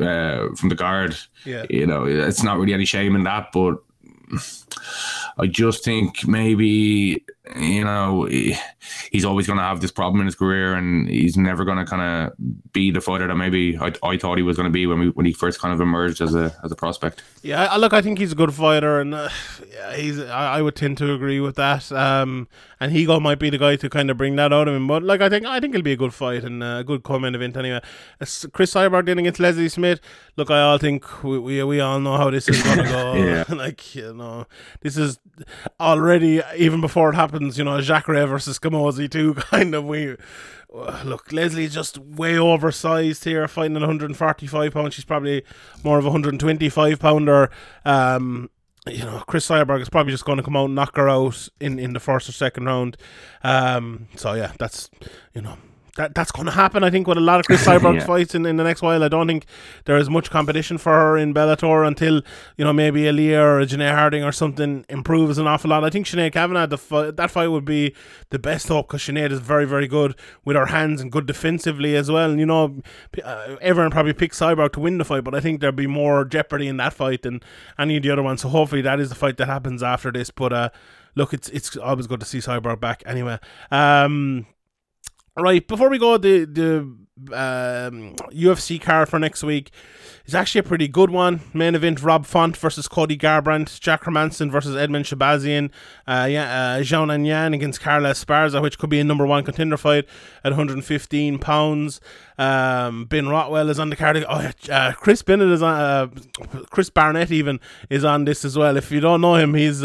uh, 0.00 0.48
from 0.56 0.68
the 0.68 0.74
guard. 0.74 1.16
Yeah. 1.44 1.64
You 1.68 1.86
know, 1.86 2.04
it's 2.04 2.42
not 2.42 2.58
really 2.58 2.74
any 2.74 2.84
shame 2.84 3.14
in 3.14 3.24
that, 3.24 3.50
but 3.52 3.78
I 5.38 5.46
just 5.46 5.84
think 5.84 6.26
maybe 6.26 7.24
you 7.58 7.82
know 7.84 8.24
he- 8.24 8.56
he's 9.10 9.24
always 9.24 9.46
going 9.46 9.58
to 9.58 9.62
have 9.64 9.80
this 9.80 9.90
problem 9.90 10.20
in 10.20 10.26
his 10.26 10.34
career, 10.36 10.74
and 10.74 11.08
he's 11.08 11.36
never 11.36 11.64
going 11.64 11.78
to 11.78 11.84
kind 11.84 12.02
of 12.30 12.72
be 12.72 12.90
the 12.90 13.00
fighter 13.00 13.26
that 13.26 13.34
maybe 13.36 13.76
I, 13.78 13.92
I 14.02 14.16
thought 14.16 14.36
he 14.36 14.42
was 14.42 14.56
going 14.56 14.66
to 14.66 14.72
be 14.72 14.86
when 14.86 14.98
we 15.00 15.08
when 15.10 15.26
he 15.26 15.32
first 15.32 15.58
kind 15.60 15.74
of 15.74 15.80
emerged 15.80 16.20
as 16.20 16.34
a 16.34 16.54
as 16.64 16.70
a 16.70 16.76
prospect. 16.76 17.22
Yeah, 17.42 17.64
I- 17.64 17.76
look, 17.78 17.92
I 17.92 18.00
think 18.02 18.18
he's 18.18 18.32
a 18.32 18.36
good 18.36 18.54
fighter, 18.54 19.00
and 19.00 19.12
uh, 19.14 19.28
yeah, 19.72 19.94
he's. 19.96 20.20
I, 20.20 20.58
I 20.58 20.62
would 20.62 20.76
tend 20.76 20.98
to 20.98 21.12
agree 21.12 21.40
with 21.40 21.56
that. 21.56 21.90
Um, 21.90 22.46
and 22.78 22.92
Higo 22.92 23.20
might 23.22 23.38
be 23.38 23.50
the 23.50 23.58
guy 23.58 23.76
to 23.76 23.88
kind 23.88 24.10
of 24.10 24.16
bring 24.16 24.34
that 24.36 24.52
out 24.52 24.66
of 24.68 24.74
him. 24.74 24.86
But 24.86 25.02
like, 25.02 25.20
I 25.20 25.28
think 25.28 25.44
I 25.46 25.58
think 25.60 25.74
it'll 25.74 25.84
be 25.84 25.92
a 25.92 25.96
good 25.96 26.14
fight 26.14 26.44
and 26.44 26.62
uh, 26.62 26.78
a 26.80 26.84
good 26.84 27.02
co-main 27.02 27.34
event 27.34 27.56
anyway. 27.56 27.80
As 28.20 28.46
Cris 28.52 28.72
Cyborg 28.74 29.06
did 29.06 29.18
against 29.18 29.40
Leslie 29.40 29.68
Smith. 29.68 30.00
Look, 30.36 30.50
I 30.50 30.60
all 30.62 30.78
think 30.78 31.22
we 31.24 31.38
we, 31.38 31.62
we 31.64 31.80
all 31.80 31.98
know 32.00 32.16
how 32.16 32.30
this 32.30 32.48
is 32.48 32.62
gonna 32.62 32.84
go. 32.88 33.14
Yeah. 33.14 33.44
like 33.54 33.94
you 33.96 34.14
know, 34.14 34.46
this 34.80 34.96
is 34.96 35.18
already 35.80 36.40
even 36.56 36.80
before 36.80 37.10
it 37.10 37.14
happens. 37.32 37.58
You 37.58 37.64
know, 37.64 37.80
Jacare 37.80 38.26
versus 38.26 38.58
Camozzi 38.58 39.10
too. 39.10 39.34
Kind 39.36 39.74
of 39.74 39.84
we. 39.84 40.16
uh, 40.74 41.02
Look, 41.04 41.32
Leslie's 41.32 41.74
just 41.74 41.98
way 41.98 42.38
oversized 42.38 43.24
here, 43.24 43.46
fighting 43.48 43.76
at 43.76 43.80
145 43.80 44.72
pounds. 44.72 44.94
She's 44.94 45.04
probably 45.04 45.42
more 45.82 45.98
of 45.98 46.04
a 46.04 46.08
125 46.08 46.98
pounder. 46.98 47.50
Um, 47.84 48.50
you 48.86 49.04
know, 49.04 49.22
Cris 49.26 49.48
Cyborg 49.48 49.80
is 49.80 49.88
probably 49.88 50.12
just 50.12 50.24
going 50.24 50.38
to 50.38 50.42
come 50.42 50.56
out 50.56 50.66
and 50.66 50.74
knock 50.74 50.96
her 50.96 51.08
out 51.08 51.48
in, 51.60 51.78
in 51.78 51.92
the 51.92 52.00
first 52.00 52.28
or 52.28 52.32
second 52.32 52.64
round. 52.64 52.96
Um, 53.44 54.08
so 54.16 54.34
yeah, 54.34 54.52
that's 54.58 54.90
you 55.34 55.40
know. 55.42 55.56
That, 55.98 56.14
that's 56.14 56.32
going 56.32 56.46
to 56.46 56.52
happen, 56.52 56.82
I 56.84 56.88
think, 56.88 57.06
with 57.06 57.18
a 57.18 57.20
lot 57.20 57.38
of 57.40 57.44
Cris 57.44 57.66
Cyborg 57.66 57.96
Yeah. 57.96 58.06
fights 58.06 58.34
in, 58.34 58.46
in 58.46 58.56
the 58.56 58.64
next 58.64 58.80
while. 58.80 59.04
I 59.04 59.08
don't 59.08 59.26
think 59.26 59.44
there 59.84 59.98
is 59.98 60.08
much 60.08 60.30
competition 60.30 60.78
for 60.78 60.90
her 60.90 61.18
in 61.18 61.34
Bellator 61.34 61.86
until, 61.86 62.22
you 62.56 62.64
know, 62.64 62.72
maybe 62.72 63.02
Aaliyah 63.02 63.38
or 63.42 63.60
a 63.60 63.66
Janay 63.66 63.92
Harding 63.94 64.24
or 64.24 64.32
something 64.32 64.86
improves 64.88 65.36
an 65.36 65.46
awful 65.46 65.68
lot. 65.68 65.84
I 65.84 65.90
think 65.90 66.06
Sinead 66.06 66.32
Kavanagh, 66.32 66.64
the 66.68 66.78
fight, 66.78 67.16
that 67.16 67.30
fight 67.30 67.48
would 67.48 67.66
be 67.66 67.94
the 68.30 68.38
best 68.38 68.68
hope 68.68 68.88
because 68.88 69.02
Sinead 69.02 69.32
is 69.32 69.40
very, 69.40 69.66
very 69.66 69.86
good 69.86 70.14
with 70.46 70.56
her 70.56 70.64
hands 70.66 71.02
and 71.02 71.12
good 71.12 71.26
defensively 71.26 71.94
as 71.94 72.10
well. 72.10 72.30
And, 72.30 72.40
you 72.40 72.46
know, 72.46 72.80
p- 73.12 73.20
uh, 73.20 73.56
everyone 73.60 73.90
probably 73.90 74.14
picked 74.14 74.34
Cyborg 74.34 74.72
to 74.72 74.80
win 74.80 74.96
the 74.96 75.04
fight, 75.04 75.24
but 75.24 75.34
I 75.34 75.40
think 75.40 75.60
there'd 75.60 75.76
be 75.76 75.86
more 75.86 76.24
jeopardy 76.24 76.68
in 76.68 76.78
that 76.78 76.94
fight 76.94 77.20
than 77.20 77.40
any 77.78 77.98
of 77.98 78.02
the 78.02 78.10
other 78.10 78.22
ones. 78.22 78.40
So 78.40 78.48
hopefully 78.48 78.80
that 78.80 78.98
is 78.98 79.10
the 79.10 79.14
fight 79.14 79.36
that 79.36 79.46
happens 79.46 79.82
after 79.82 80.10
this. 80.10 80.30
But, 80.30 80.54
uh, 80.54 80.68
look, 81.16 81.34
it's 81.34 81.50
it's 81.50 81.76
always 81.76 82.06
good 82.06 82.20
to 82.20 82.26
see 82.26 82.38
Cyborg 82.38 82.80
back 82.80 83.02
anyway. 83.04 83.38
Um, 83.70 84.46
Right, 85.34 85.66
before 85.66 85.88
we 85.88 85.98
go, 85.98 86.18
the 86.18 86.44
the 86.44 86.80
um, 87.34 88.16
UFC 88.32 88.78
card 88.78 89.08
for 89.08 89.18
next 89.18 89.42
week 89.42 89.70
is 90.26 90.34
actually 90.34 90.58
a 90.58 90.62
pretty 90.62 90.88
good 90.88 91.08
one. 91.08 91.40
Main 91.54 91.74
event: 91.74 92.02
Rob 92.02 92.26
Font 92.26 92.54
versus 92.54 92.86
Cody 92.86 93.16
Garbrandt, 93.16 93.80
Jack 93.80 94.02
Hermansson 94.02 94.50
versus 94.50 94.76
Edmen 94.76 95.04
Shahbazyan, 95.04 95.70
uh, 96.06 96.26
yeah, 96.26 96.76
uh, 96.76 96.80
Xiaonan 96.82 97.26
Yan 97.26 97.54
against 97.54 97.80
Carla 97.80 98.10
Esparza, 98.10 98.60
which 98.60 98.78
could 98.78 98.90
be 98.90 99.00
a 99.00 99.04
number 99.04 99.24
one 99.24 99.42
contender 99.42 99.78
fight 99.78 100.04
at 100.44 100.52
115 100.52 101.38
pounds. 101.38 101.98
Um, 102.36 103.06
ben 103.06 103.26
Rothwell 103.26 103.70
is 103.70 103.78
on 103.78 103.88
the 103.88 103.96
card. 103.96 104.22
Oh, 104.28 104.50
uh, 104.70 104.92
Chris 104.92 105.22
Bennett 105.22 105.48
is 105.48 105.62
on. 105.62 105.80
Uh, 105.80 106.08
Chris 106.68 106.90
Barnett 106.90 107.30
even 107.30 107.58
is 107.88 108.04
on 108.04 108.26
this 108.26 108.44
as 108.44 108.58
well. 108.58 108.76
If 108.76 108.92
you 108.92 109.00
don't 109.00 109.22
know 109.22 109.36
him, 109.36 109.54
he's. 109.54 109.82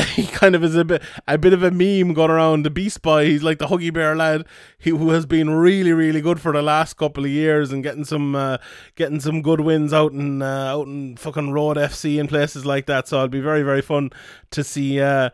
He 0.14 0.26
kind 0.26 0.54
of 0.54 0.64
is 0.64 0.74
a 0.74 0.84
bit 0.84 1.02
a 1.26 1.38
bit 1.38 1.52
of 1.52 1.62
a 1.62 1.70
meme 1.70 2.14
going 2.14 2.30
around 2.30 2.64
the 2.64 2.70
Beast 2.70 3.02
Boy. 3.02 3.26
He's 3.26 3.42
like 3.42 3.58
the 3.58 3.66
Huggy 3.66 3.92
Bear 3.92 4.16
lad 4.16 4.46
he, 4.78 4.90
who 4.90 5.10
has 5.10 5.26
been 5.26 5.50
really 5.50 5.92
really 5.92 6.20
good 6.20 6.40
for 6.40 6.52
the 6.52 6.62
last 6.62 6.94
couple 6.94 7.24
of 7.24 7.30
years 7.30 7.72
and 7.72 7.82
getting 7.82 8.04
some 8.04 8.34
uh, 8.34 8.58
getting 8.96 9.20
some 9.20 9.42
good 9.42 9.60
wins 9.60 9.92
out 9.92 10.12
in 10.12 10.42
uh, 10.42 10.72
out 10.74 10.86
in 10.86 11.16
fucking 11.16 11.52
Road 11.52 11.76
FC 11.76 12.18
and 12.18 12.28
places 12.28 12.64
like 12.64 12.86
that. 12.86 13.08
So 13.08 13.16
it'll 13.16 13.28
be 13.28 13.40
very 13.40 13.62
very 13.62 13.82
fun 13.82 14.10
to 14.50 14.64
see. 14.64 15.00
Uh, 15.00 15.30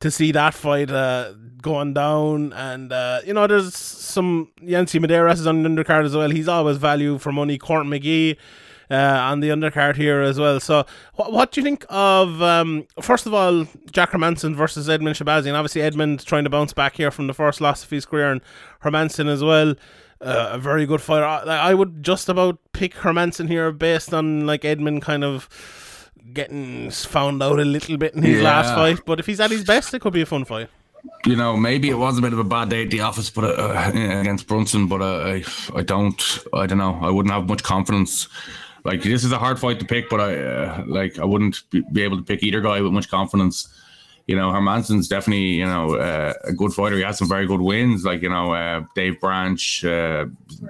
to 0.00 0.12
see 0.12 0.30
that 0.30 0.54
fight 0.54 0.92
uh, 0.92 1.32
going 1.60 1.92
down, 1.92 2.52
and 2.52 2.92
uh, 2.92 3.20
you 3.26 3.34
know, 3.34 3.48
there's 3.48 3.74
some 3.76 4.48
Yancy 4.62 5.00
Medeiros 5.00 5.34
is 5.34 5.46
on 5.48 5.64
the 5.64 5.68
undercard 5.68 6.04
as 6.04 6.14
well. 6.14 6.30
He's 6.30 6.46
always 6.46 6.76
value 6.76 7.18
for 7.18 7.32
money. 7.32 7.58
Court 7.58 7.84
McGee 7.84 8.36
on 8.96 9.40
the 9.40 9.48
undercard 9.48 9.96
here 9.96 10.20
as 10.20 10.38
well. 10.38 10.60
So, 10.60 10.86
what, 11.14 11.32
what 11.32 11.52
do 11.52 11.60
you 11.60 11.64
think 11.64 11.84
of 11.88 12.40
um, 12.42 12.86
first 13.00 13.26
of 13.26 13.34
all 13.34 13.66
Jack 13.90 14.10
Hermansson 14.12 14.54
versus 14.54 14.88
Edmen 14.88 15.14
Shahbazyan? 15.14 15.54
Obviously, 15.54 15.82
Edmen 15.82 16.24
trying 16.24 16.44
to 16.44 16.50
bounce 16.50 16.72
back 16.72 16.96
here 16.96 17.10
from 17.10 17.26
the 17.26 17.34
first 17.34 17.60
loss 17.60 17.84
of 17.84 17.90
his 17.90 18.06
career, 18.06 18.30
and 18.32 18.40
Hermansson 18.82 19.28
as 19.28 19.42
well. 19.42 19.74
Uh, 20.20 20.50
a 20.52 20.58
very 20.58 20.84
good 20.84 21.00
fighter. 21.00 21.24
I, 21.24 21.70
I 21.70 21.74
would 21.74 22.02
just 22.02 22.28
about 22.28 22.58
pick 22.72 22.94
Hermansson 22.94 23.46
here 23.48 23.70
based 23.70 24.12
on 24.12 24.46
like 24.46 24.62
Edmen 24.62 25.00
kind 25.00 25.22
of 25.22 25.48
getting 26.32 26.90
found 26.90 27.42
out 27.42 27.60
a 27.60 27.64
little 27.64 27.96
bit 27.96 28.14
in 28.14 28.22
his 28.22 28.42
last 28.42 28.74
fight. 28.74 29.04
But 29.06 29.20
if 29.20 29.26
he's 29.26 29.38
at 29.38 29.50
his 29.50 29.64
best, 29.64 29.94
it 29.94 30.00
could 30.00 30.12
be 30.12 30.22
a 30.22 30.26
fun 30.26 30.44
fight. 30.44 30.68
you 31.24 31.36
know, 31.36 31.56
maybe 31.56 31.88
it 31.88 31.94
was 31.98 32.18
a 32.18 32.20
bit 32.22 32.32
of 32.32 32.38
a 32.38 32.44
bad 32.44 32.68
day 32.68 32.82
at 32.84 32.90
the 32.90 33.00
office, 33.00 33.30
but 33.30 33.44
uh, 33.44 33.90
against 33.94 34.46
Brunson, 34.48 34.88
but 34.88 35.00
uh, 35.00 35.20
I, 35.20 35.44
I 35.74 35.82
don't, 35.82 36.38
I 36.52 36.66
don't 36.66 36.78
know, 36.78 36.98
I 37.00 37.10
wouldn't 37.10 37.32
have 37.32 37.48
much 37.48 37.62
confidence. 37.62 38.28
Like 38.84 39.02
this 39.02 39.24
is 39.24 39.32
a 39.32 39.38
hard 39.38 39.58
fight 39.58 39.80
to 39.80 39.86
pick, 39.86 40.08
but 40.08 40.20
I, 40.20 40.36
uh, 40.36 40.84
like, 40.86 41.18
I 41.18 41.24
wouldn't 41.24 41.62
be 41.92 42.02
able 42.02 42.16
to 42.16 42.22
pick 42.22 42.42
either 42.42 42.60
guy 42.60 42.80
with 42.80 42.92
much 42.92 43.08
confidence. 43.08 43.68
you 44.28 44.36
know, 44.36 44.52
Hermansson's 44.52 45.08
definitely, 45.08 45.54
you 45.54 45.64
know, 45.64 45.96
uh, 45.96 46.34
a 46.44 46.52
good 46.52 46.72
fighter. 46.74 46.96
He 46.96 47.02
has 47.02 47.16
some 47.16 47.28
very 47.28 47.46
good 47.46 47.62
wins, 47.62 48.04
like, 48.04 48.20
you 48.20 48.28
know, 48.28 48.52
uh, 48.52 48.84
Dave 48.94 49.18
Branch, 49.20 49.84
uh, 49.86 50.26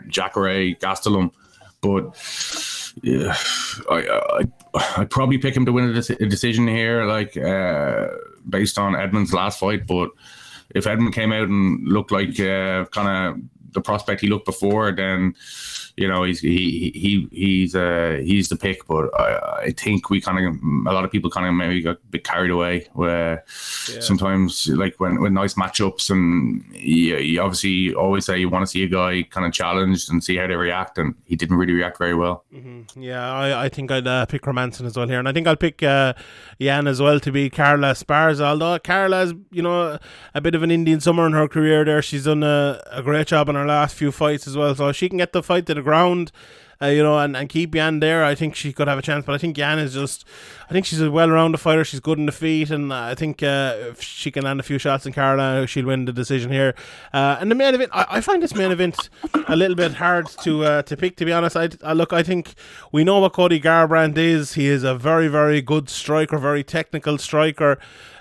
Jacare, 0.06 0.76
Gastelum. 0.76 1.32
But 1.80 2.16
yeah, 3.02 3.36
I, 3.90 4.44
I, 4.74 4.92
I'd 4.98 5.10
probably 5.10 5.38
pick 5.38 5.56
him 5.56 5.66
to 5.66 5.72
win 5.72 5.90
a, 5.90 5.92
dec- 5.92 6.20
a 6.20 6.26
decision 6.26 6.68
here, 6.68 7.04
like, 7.04 7.36
uh, 7.36 8.06
based 8.48 8.78
on 8.78 8.94
Edmen's 8.94 9.34
last 9.34 9.58
fight. 9.58 9.88
But 9.88 10.10
if 10.70 10.86
Edmund 10.86 11.14
came 11.14 11.32
out 11.32 11.48
and 11.48 11.86
looked 11.86 12.12
like 12.12 12.38
uh, 12.38 12.84
kind 12.86 13.08
of 13.08 13.40
the 13.72 13.80
prospect 13.80 14.20
he 14.20 14.28
looked 14.28 14.46
before, 14.46 14.92
then 14.92 15.34
you 15.96 16.06
know 16.06 16.22
he's 16.22 16.40
he 16.40 16.92
he 16.94 17.28
he's 17.32 17.74
uh 17.74 18.20
he's 18.22 18.48
the 18.48 18.56
pick. 18.56 18.86
But 18.86 19.10
I, 19.18 19.62
I 19.66 19.70
think 19.72 20.10
we 20.10 20.20
kind 20.20 20.46
of 20.46 20.54
a 20.86 20.94
lot 20.94 21.04
of 21.04 21.10
people 21.10 21.30
kind 21.30 21.46
of 21.46 21.54
maybe 21.54 21.82
got 21.82 21.96
a 21.96 22.06
bit 22.10 22.24
carried 22.24 22.50
away. 22.50 22.88
Where 22.92 23.44
sometimes 24.00 24.68
like 24.68 24.98
when 25.00 25.20
when 25.20 25.34
nice 25.34 25.54
matchups 25.54 26.10
and 26.10 26.64
you, 26.72 27.16
you 27.16 27.40
obviously 27.40 27.94
always 27.94 28.24
say 28.24 28.38
you 28.38 28.48
want 28.48 28.62
to 28.64 28.70
see 28.70 28.84
a 28.84 28.88
guy 28.88 29.22
kind 29.30 29.46
of 29.46 29.52
challenged 29.52 30.10
and 30.10 30.22
see 30.22 30.36
how 30.36 30.46
they 30.46 30.56
react, 30.56 30.98
and 30.98 31.14
he 31.24 31.36
didn't 31.36 31.56
really 31.56 31.72
react 31.72 31.98
very 31.98 32.14
well. 32.14 32.44
Yeah, 32.96 33.32
I, 33.32 33.64
I 33.64 33.68
think 33.68 33.90
I'd 33.90 34.06
uh, 34.06 34.26
pick 34.26 34.42
Hermansson 34.42 34.86
as 34.86 34.96
well 34.96 35.08
here, 35.08 35.18
and 35.18 35.28
I 35.28 35.32
think 35.32 35.46
I'll 35.46 35.56
pick 35.56 35.82
uh, 35.82 36.14
Yan 36.58 36.86
as 36.86 37.00
well 37.00 37.20
to 37.20 37.32
be 37.32 37.50
Carla 37.50 37.92
Esparza. 37.92 38.42
Although 38.42 38.78
Carla's, 38.78 39.34
you 39.50 39.62
know, 39.62 39.98
a 40.34 40.40
bit 40.40 40.54
of 40.54 40.62
an 40.62 40.70
Indian 40.70 41.00
summer 41.00 41.26
in 41.26 41.32
her 41.32 41.48
career 41.48 41.84
there. 41.84 42.02
She's 42.02 42.24
done 42.24 42.42
a, 42.42 42.82
a 42.90 43.02
great 43.02 43.26
job 43.26 43.48
in 43.48 43.56
her 43.58 43.66
last 43.66 43.94
few 43.94 44.10
fights 44.12 44.46
as 44.46 44.56
well. 44.56 44.74
So 44.74 44.92
she 44.92 45.08
can 45.08 45.18
get 45.18 45.32
the 45.32 45.42
fight 45.42 45.66
to 45.66 45.74
the 45.74 45.82
ground, 45.82 46.32
uh, 46.80 46.86
you 46.86 47.02
know, 47.02 47.18
and, 47.18 47.36
and 47.36 47.48
keep 47.48 47.74
Yan 47.74 47.98
there, 47.98 48.24
I 48.24 48.36
think 48.36 48.54
she 48.54 48.72
could 48.72 48.86
have 48.86 48.98
a 48.98 49.02
chance. 49.02 49.26
But 49.26 49.34
I 49.34 49.38
think 49.38 49.58
Yan 49.58 49.80
is 49.80 49.94
just, 49.94 50.24
I 50.70 50.72
think 50.72 50.86
she's 50.86 51.00
a 51.00 51.10
well-rounded 51.10 51.58
fighter. 51.58 51.84
She's 51.84 51.98
good 51.98 52.18
in 52.18 52.26
the 52.26 52.32
feet, 52.32 52.70
and 52.70 52.92
I 52.92 53.16
think 53.16 53.42
uh, 53.42 53.74
if 53.90 54.00
she 54.00 54.30
can 54.30 54.44
land 54.44 54.60
a 54.60 54.62
few 54.62 54.78
shots 54.78 55.04
in 55.04 55.12
Carla, 55.12 55.66
she'll 55.66 55.86
win 55.86 56.04
the 56.04 56.12
decision 56.12 56.52
here. 56.52 56.76
Uh, 57.12 57.36
and 57.40 57.50
the 57.50 57.56
main 57.56 57.74
event, 57.74 57.90
I, 57.92 58.06
I 58.08 58.20
find 58.20 58.40
this 58.40 58.54
main 58.54 58.70
event 58.70 59.10
a 59.48 59.56
little 59.56 59.74
bit 59.74 59.94
hard 59.94 60.28
to 60.44 60.64
uh, 60.64 60.82
to 60.82 60.96
pick. 60.96 61.16
To 61.16 61.24
be 61.24 61.32
honest, 61.32 61.56
I, 61.56 61.68
I 61.82 61.94
look, 61.94 62.12
I 62.12 62.22
think 62.22 62.54
we 62.92 63.02
know 63.02 63.18
what 63.18 63.32
Cody 63.32 63.60
Garbrandt 63.60 64.16
is. 64.16 64.54
He 64.54 64.68
is 64.68 64.84
a 64.84 64.94
very, 64.94 65.26
very 65.26 65.60
good 65.60 65.88
striker, 65.88 66.38
very 66.38 66.62
technical 66.62 67.18
striker. 67.18 67.78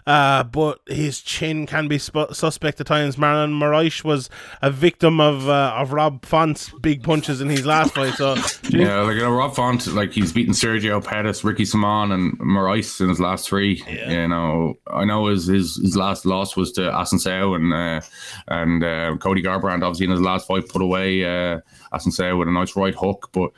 Uh, 0.08 0.42
but 0.42 0.80
his 0.88 1.20
chin 1.20 1.68
can 1.68 1.90
be 1.90 2.00
sp- 2.00 2.32
suspect 2.32 2.80
at 2.80 2.88
times. 2.88 3.18
Marlon 3.18 3.52
Moraes 3.52 4.06
was 4.06 4.30
a 4.62 4.72
victim 4.72 5.20
of 5.20 5.50
uh, 5.50 5.76
of 5.76 5.92
Rob 5.92 6.26
Font's 6.26 6.70
big 6.82 7.04
punches 7.04 7.42
in 7.42 7.50
his 7.50 7.66
last 7.66 7.94
fight. 7.94 8.14
So 8.14 8.36
Yeah, 8.70 9.02
like 9.02 9.16
you 9.16 9.22
know, 9.22 9.32
Rob 9.32 9.54
Font, 9.54 9.86
like 9.88 10.14
he's 10.14 10.32
beaten 10.32 10.54
Sergio 10.54 11.04
Pettis, 11.04 11.44
Ricky 11.44 11.66
Simon, 11.66 12.14
and 12.14 12.40
Moraes 12.40 13.02
in 13.02 13.10
his 13.10 13.20
last 13.20 13.50
three. 13.50 13.84
You 14.08 14.30
know, 14.30 14.76
I 14.88 15.04
know 15.04 15.26
his 15.26 15.48
his, 15.48 15.76
his 15.76 15.98
last 15.98 16.26
loss 16.26 16.56
was 16.56 16.72
to 16.74 16.82
Assuncao 16.82 17.58
and 17.58 17.74
uh, 17.74 18.02
and 18.48 18.84
uh, 18.86 19.18
Cody 19.18 19.44
Garbrandt. 19.44 19.84
Obviously, 19.84 20.06
in 20.06 20.12
his 20.12 20.22
last 20.22 20.48
fight, 20.48 20.70
put 20.70 20.82
away 20.82 21.26
uh, 21.26 21.60
Assuncao 21.92 22.40
with 22.40 22.48
a 22.48 22.52
nice 22.52 22.78
right 22.78 22.96
hook. 22.96 23.30
But 23.34 23.52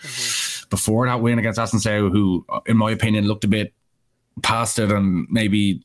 before 0.71 1.05
that 1.05 1.21
win 1.21 1.37
against 1.37 1.59
Assuncao, 1.59 2.11
who, 2.11 2.43
in 2.65 2.75
my 2.75 2.89
opinion, 2.89 3.27
looked 3.27 3.43
a 3.43 3.47
bit 3.47 3.71
past 4.41 4.79
it 4.79 4.91
and 4.91 5.27
maybe 5.29 5.83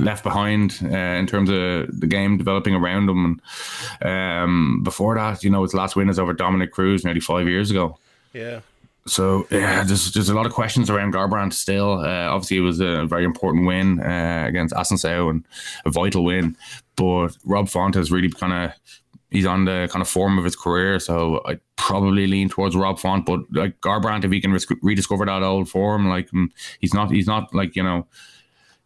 left 0.00 0.22
behind 0.22 0.78
uh, 0.82 0.96
in 0.96 1.26
terms 1.26 1.50
of 1.50 2.00
the 2.00 2.06
game 2.06 2.38
developing 2.38 2.74
around 2.74 3.08
him. 3.08 3.40
And 4.00 4.44
um, 4.44 4.80
before 4.82 5.14
that, 5.16 5.42
you 5.42 5.50
know, 5.50 5.62
his 5.62 5.74
last 5.74 5.96
win 5.96 6.08
is 6.08 6.18
over 6.18 6.32
Dominick 6.32 6.72
Cruz 6.72 7.04
nearly 7.04 7.20
five 7.20 7.48
years 7.48 7.70
ago. 7.70 7.98
yeah, 8.32 8.60
So 9.06 9.46
yeah, 9.50 9.84
there's 9.84 10.12
there's 10.12 10.28
a 10.28 10.34
lot 10.34 10.46
of 10.46 10.52
questions 10.52 10.90
around 10.90 11.14
Garbrandt 11.14 11.52
still. 11.52 12.00
Uh, 12.00 12.28
obviously, 12.28 12.58
it 12.58 12.60
was 12.60 12.80
a 12.80 13.06
very 13.06 13.24
important 13.24 13.66
win 13.66 14.00
uh, 14.00 14.44
against 14.46 14.74
Assuncao 14.74 15.30
and 15.30 15.44
a 15.84 15.90
vital 15.90 16.24
win. 16.24 16.56
But 16.96 17.36
Rob 17.44 17.68
Font 17.68 17.94
has 17.94 18.10
really 18.10 18.30
kind 18.30 18.52
of 18.52 18.72
he's 19.30 19.46
on 19.46 19.64
the 19.64 19.88
kind 19.90 20.02
of 20.02 20.08
form 20.08 20.38
of 20.38 20.44
his 20.44 20.56
career. 20.56 20.98
So 20.98 21.42
I 21.46 21.58
probably 21.76 22.26
lean 22.26 22.48
towards 22.48 22.76
Rob 22.76 22.98
Font. 22.98 23.26
But 23.26 23.40
like 23.52 23.80
Garbrandt, 23.80 24.24
if 24.24 24.32
he 24.32 24.40
can 24.40 24.56
rediscover 24.82 25.26
that 25.26 25.42
old 25.42 25.68
form, 25.68 26.08
like 26.08 26.30
mm, 26.30 26.48
he's 26.80 26.94
not 26.94 27.10
he's 27.10 27.26
not 27.26 27.54
like 27.54 27.76
you 27.76 27.82
know. 27.82 28.06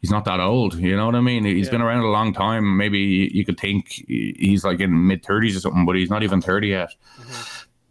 He's 0.00 0.10
not 0.10 0.24
that 0.24 0.40
old, 0.40 0.74
you 0.74 0.96
know 0.96 1.06
what 1.06 1.14
I 1.14 1.20
mean. 1.20 1.44
He's 1.44 1.68
been 1.68 1.82
around 1.82 2.02
a 2.02 2.08
long 2.08 2.32
time. 2.32 2.78
Maybe 2.78 3.30
you 3.32 3.44
could 3.44 3.60
think 3.60 3.88
he's 4.08 4.64
like 4.64 4.80
in 4.80 5.06
mid 5.06 5.24
thirties 5.24 5.56
or 5.56 5.60
something, 5.60 5.84
but 5.84 5.94
he's 5.96 6.08
not 6.10 6.22
even 6.22 6.40
thirty 6.40 6.68
yet 6.68 6.94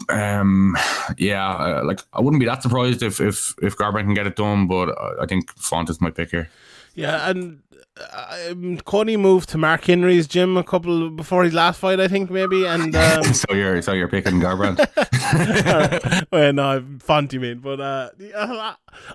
um, 0.09 0.75
yeah, 1.17 1.49
uh, 1.51 1.83
like 1.83 2.01
I 2.13 2.21
wouldn't 2.21 2.39
be 2.39 2.45
that 2.45 2.63
surprised 2.63 3.03
if 3.03 3.19
if 3.19 3.53
if 3.61 3.77
Garbrandt 3.77 4.05
can 4.05 4.13
get 4.13 4.27
it 4.27 4.35
done, 4.35 4.67
but 4.67 4.89
I- 5.19 5.25
think 5.25 5.51
Font 5.57 5.89
is 5.89 5.99
my 6.01 6.09
pick 6.11 6.31
here. 6.31 6.49
yeah, 6.95 7.29
and. 7.29 7.61
Um, 8.49 8.77
Cody 8.85 9.17
moved 9.17 9.49
to 9.49 9.57
Mark 9.57 9.83
Henry's 9.83 10.25
gym 10.25 10.55
a 10.55 10.63
couple 10.63 11.09
before 11.09 11.43
his 11.43 11.53
last 11.53 11.81
fight, 11.81 11.99
I 11.99 12.07
think 12.07 12.31
maybe, 12.31 12.65
and 12.65 12.95
um, 12.95 13.23
so 13.33 13.53
you're 13.53 13.81
so 13.81 13.91
you're 13.91 14.07
picking 14.07 14.39
Garbrandt. 14.39 14.77
well, 16.31 16.53
no, 16.53 16.85
Font, 16.99 17.33
you 17.33 17.41
mean? 17.41 17.59
But 17.59 17.81
uh, 17.81 18.09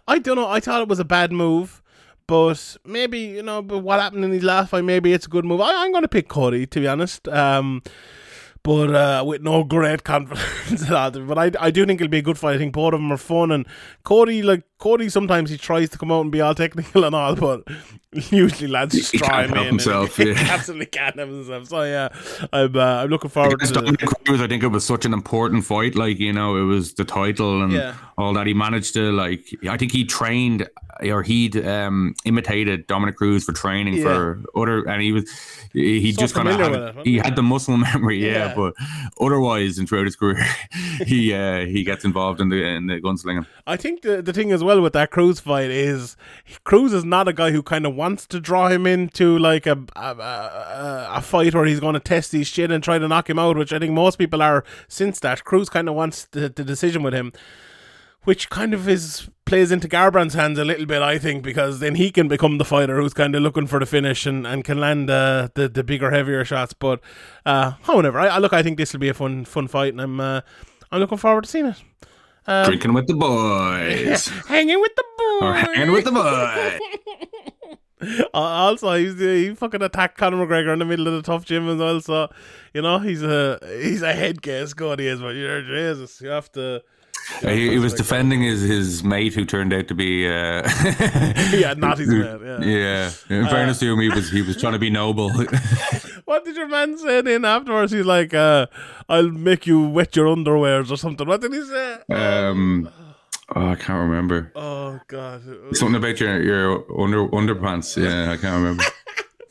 I 0.07 0.19
don't 0.19 0.37
know. 0.37 0.49
I 0.49 0.61
thought 0.61 0.83
it 0.83 0.89
was 0.89 0.99
a 0.99 1.05
bad 1.05 1.33
move, 1.33 1.83
but 2.27 2.77
maybe 2.85 3.19
you 3.21 3.43
know. 3.43 3.63
But 3.63 3.79
what 3.79 4.01
happened 4.01 4.25
in 4.25 4.33
his 4.33 4.43
last 4.43 4.71
fight? 4.71 4.85
Maybe 4.85 5.13
it's 5.13 5.27
a 5.27 5.31
good 5.31 5.45
move. 5.45 5.61
I, 5.61 5.85
I'm 5.85 5.93
going 5.93 6.03
to 6.03 6.09
pick 6.09 6.29
Cody, 6.29 6.67
to 6.67 6.81
be 6.81 6.87
honest. 6.89 7.29
Um, 7.29 7.83
but 8.63 8.95
uh, 8.95 9.23
with 9.27 9.43
no 9.43 9.63
great 9.63 10.05
confidence 10.05 10.85
at 10.85 10.91
all. 10.93 11.11
But 11.11 11.37
I, 11.39 11.51
I 11.67 11.71
do 11.71 11.85
think 11.85 12.01
it'll 12.01 12.11
be 12.11 12.19
a 12.19 12.23
good 12.23 12.39
fight. 12.39 12.55
I 12.55 12.59
think 12.59 12.73
both 12.73 12.95
of 12.95 13.01
them 13.01 13.13
are 13.13 13.19
fun, 13.19 13.51
and 13.53 13.67
Cody, 14.05 14.43
like 14.43 14.63
Cody, 14.79 15.11
sometimes 15.11 15.51
he 15.51 15.59
tries 15.59 15.91
to 15.91 15.99
come 15.99 16.11
out 16.11 16.23
and 16.23 16.33
be 16.33 16.41
all 16.41 16.55
technical 16.55 17.05
and 17.05 17.15
all, 17.15 17.35
but 17.37 17.63
usually 18.31 18.71
lads 18.71 18.95
just 18.95 19.13
He 19.13 19.19
try 19.19 19.45
him 19.45 19.55
in. 19.55 19.67
himself, 19.67 20.17
he 20.17 20.31
absolutely 20.33 20.87
can't 20.87 21.15
help 21.17 21.29
himself. 21.29 21.69
So 21.69 21.83
yeah, 21.83 22.09
I'm 22.55 22.75
uh, 22.75 23.03
I'm 23.03 23.11
looking 23.11 23.29
forward 23.29 23.61
to. 23.61 23.71
Dominick 23.71 24.01
Cruz, 24.25 24.41
I 24.41 24.47
think 24.47 24.63
it 24.63 24.69
was 24.69 24.85
such 24.87 25.05
an 25.05 25.13
important 25.13 25.67
fight. 25.67 25.95
Like 25.95 26.19
you 26.19 26.33
know, 26.33 26.57
it 26.57 26.63
was 26.65 26.95
the 26.95 27.05
title 27.05 27.63
and 27.63 27.71
Yeah. 27.73 27.95
all 28.17 28.33
that. 28.33 28.47
He 28.47 28.55
managed 28.55 28.95
to 28.95 29.13
like. 29.13 29.47
I 29.69 29.77
think 29.77 29.93
he 29.93 30.07
trained 30.07 30.67
or 31.03 31.23
he'd 31.23 31.57
um, 31.67 32.15
imitated 32.25 32.87
Dominick 32.87 33.17
Cruz 33.17 33.45
for 33.45 33.53
training 33.53 33.95
Yeah. 33.95 34.05
for 34.05 34.43
other, 34.57 34.89
and 34.89 35.03
he 35.03 35.13
was 35.13 35.29
he 35.73 36.13
So 36.13 36.21
just 36.21 36.35
kind 36.35 36.49
of 36.49 36.57
had, 36.57 36.71
with 36.71 36.81
it, 36.81 36.87
wasn't 36.97 37.07
he 37.07 37.17
had 37.19 37.37
the 37.37 37.43
muscle 37.43 37.77
memory, 37.93 38.25
yeah. 38.25 38.33
Yeah. 38.49 38.55
But 38.55 38.75
otherwise, 39.21 39.79
and 39.79 39.89
throughout 39.89 40.05
his 40.07 40.17
career, 40.17 40.45
he 41.07 41.33
uh, 41.35 41.67
he 41.67 41.83
gets 41.85 42.05
involved 42.05 42.41
in 42.41 42.49
the 42.49 42.63
in 42.65 42.87
the 42.87 43.01
gunslinging. 43.01 43.47
I 43.67 43.77
think 43.77 44.03
the 44.03 44.23
the 44.23 44.33
thing 44.33 44.53
as 44.53 44.63
well 44.63 44.81
with 44.81 44.93
that 44.93 45.11
Cruz 45.11 45.41
fight 45.41 45.71
is 45.71 46.17
Cruz 46.65 46.93
is 46.93 47.05
not 47.05 47.29
a 47.29 47.33
guy 47.33 47.51
who 47.51 47.63
kind 47.63 47.87
of 47.87 47.95
wants 47.95 48.27
to 48.29 48.41
draw 48.41 48.69
him 48.69 48.87
into 48.87 49.39
like 49.39 49.67
a 49.67 49.79
a, 49.97 50.01
a, 50.01 51.09
a 51.15 51.21
fight 51.21 51.55
where 51.55 51.65
he's 51.65 51.81
going 51.81 51.95
to 51.95 52.01
test 52.01 52.33
his 52.33 52.47
shit 52.47 52.71
and 52.71 52.83
try 52.85 52.99
to 52.99 53.09
knock 53.09 53.29
him 53.29 53.39
out, 53.39 53.57
which 53.57 53.73
I 53.73 53.79
think 53.79 53.93
most 53.93 54.17
people 54.17 54.43
are 54.43 54.65
since 54.89 55.19
that. 55.21 55.45
Cruz 55.45 55.69
kind 55.69 55.89
of 55.89 55.95
wants 55.95 56.25
the, 56.27 56.49
the 56.49 56.65
decision 56.65 57.03
with 57.03 57.15
him, 57.15 57.33
which 58.25 58.51
kind 58.51 58.75
of 58.75 58.89
is 58.89 59.29
plays 59.45 59.71
into 59.71 59.89
Garbrandt's 59.89 60.35
hands 60.35 60.59
a 60.59 60.65
little 60.65 60.87
bit, 60.87 61.03
I 61.03 61.19
think, 61.19 61.43
because 61.43 61.81
then 61.81 61.95
he 61.95 62.11
can 62.11 62.29
become 62.29 62.59
the 62.59 62.65
fighter 62.65 63.01
who's 63.01 63.15
kind 63.15 63.35
of 63.35 63.43
looking 63.43 63.67
for 63.67 63.79
the 63.79 63.87
finish 63.87 64.27
and, 64.27 64.47
and 64.47 64.65
can 64.65 64.79
land 64.79 65.11
uh, 65.11 65.49
the 65.55 65.69
the 65.69 65.85
bigger, 65.85 66.11
heavier 66.11 66.45
shots. 66.45 66.73
But 66.73 67.01
uh, 67.47 67.73
however, 67.83 68.19
I, 68.19 68.29
I 68.29 68.39
look, 68.39 68.53
I 68.53 68.63
think 68.63 68.79
this 68.79 68.93
will 68.93 69.01
be 69.01 69.09
a 69.09 69.15
fun 69.15 69.45
fun 69.45 69.69
fight, 69.69 69.93
and 69.93 70.01
I'm 70.01 70.21
uh, 70.21 70.41
I'm 70.91 71.01
looking 71.01 71.19
forward 71.19 71.45
to 71.45 71.51
seeing 71.51 71.67
it. 71.67 71.83
Drinking 72.47 72.93
with 72.93 73.07
the 73.07 73.15
boys. 73.15 74.27
Hanging 74.49 74.81
with 74.81 74.93
the 74.97 75.05
boys. 75.19 75.43
or 75.43 75.55
hanging 75.55 75.93
with 75.93 76.05
the 76.05 76.13
boys. 76.13 76.81
Uh, 78.03 78.29
also, 78.35 78.93
he's 78.95 79.19
he 79.19 79.55
fucking 79.55 79.81
attacked 79.81 80.19
Conor 80.19 80.47
McGregor 80.47 80.73
in 80.73 80.79
the 80.79 80.85
middle 80.85 81.09
of 81.09 81.15
the 81.15 81.23
TUF 81.23 81.45
gym 81.47 81.69
as 81.69 81.79
well. 81.79 82.01
So, 82.01 82.29
you 82.75 82.83
know, 82.83 82.99
he's 82.99 83.23
a 83.23 83.59
he's 83.81 84.03
a 84.03 84.13
head 84.13 84.43
case, 84.43 84.75
God, 84.75 85.01
he 85.01 85.07
is. 85.07 85.21
But 85.21 85.37
you're 85.37 85.63
Jesus, 85.63 86.21
you 86.21 86.29
have 86.29 86.53
to. 86.53 86.83
Uh, 87.43 87.49
he, 87.49 87.71
he 87.71 87.79
was 87.79 87.95
defending 87.95 88.43
his, 88.43 88.61
his 88.63 89.03
mate 89.03 89.35
who 89.35 89.45
turned 89.45 89.73
out 89.73 89.89
to 89.89 89.95
be 89.95 90.27
uh, 90.27 90.31
Yeah, 91.53 91.75
not 91.77 91.99
his 91.99 92.09
man. 92.09 92.41
Yeah. 92.63 93.11
yeah. 93.29 93.37
In 93.39 93.47
fairness 93.49 93.79
to 93.81 93.93
him, 93.93 94.01
he 94.01 94.09
was 94.11 94.31
he 94.31 94.43
was 94.43 94.57
trying 94.61 94.75
to 94.75 94.79
be 94.79 94.91
noble. 94.91 95.31
What 96.27 96.45
did 96.47 96.57
your 96.57 96.69
man 96.69 96.97
say 96.97 97.21
then 97.21 97.45
afterwards? 97.45 97.93
He's 97.93 98.07
like, 98.07 98.33
uh, 98.33 98.67
"I'll 99.11 99.31
make 99.31 99.67
you 99.67 99.83
wet 99.89 100.17
your 100.17 100.27
underwears" 100.35 100.91
or 100.91 100.97
something. 100.97 101.27
What 101.29 101.43
did 101.43 101.53
he 101.53 101.63
say? 101.63 101.99
um, 102.11 102.89
oh, 103.55 103.69
I 103.69 103.75
can't 103.75 104.09
remember 104.09 104.51
Oh 104.55 105.01
God, 105.07 105.43
something 105.73 105.97
about 105.97 106.19
your 106.21 106.41
your 106.43 107.01
under 107.01 107.29
underpants. 107.29 107.97
Yeah, 108.03 108.33
I 108.33 108.37
can't 108.39 108.57
remember. 108.57 108.85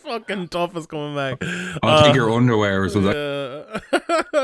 Fucking 0.04 0.50
TUF 0.50 0.76
is 0.76 0.86
coming 0.86 1.16
back. 1.16 1.38
I'll 1.82 2.04
take 2.04 2.16
your 2.16 2.30
underwear 2.30 2.84
or 2.84 2.90
something. 2.90 3.14
Uh, 3.14 3.80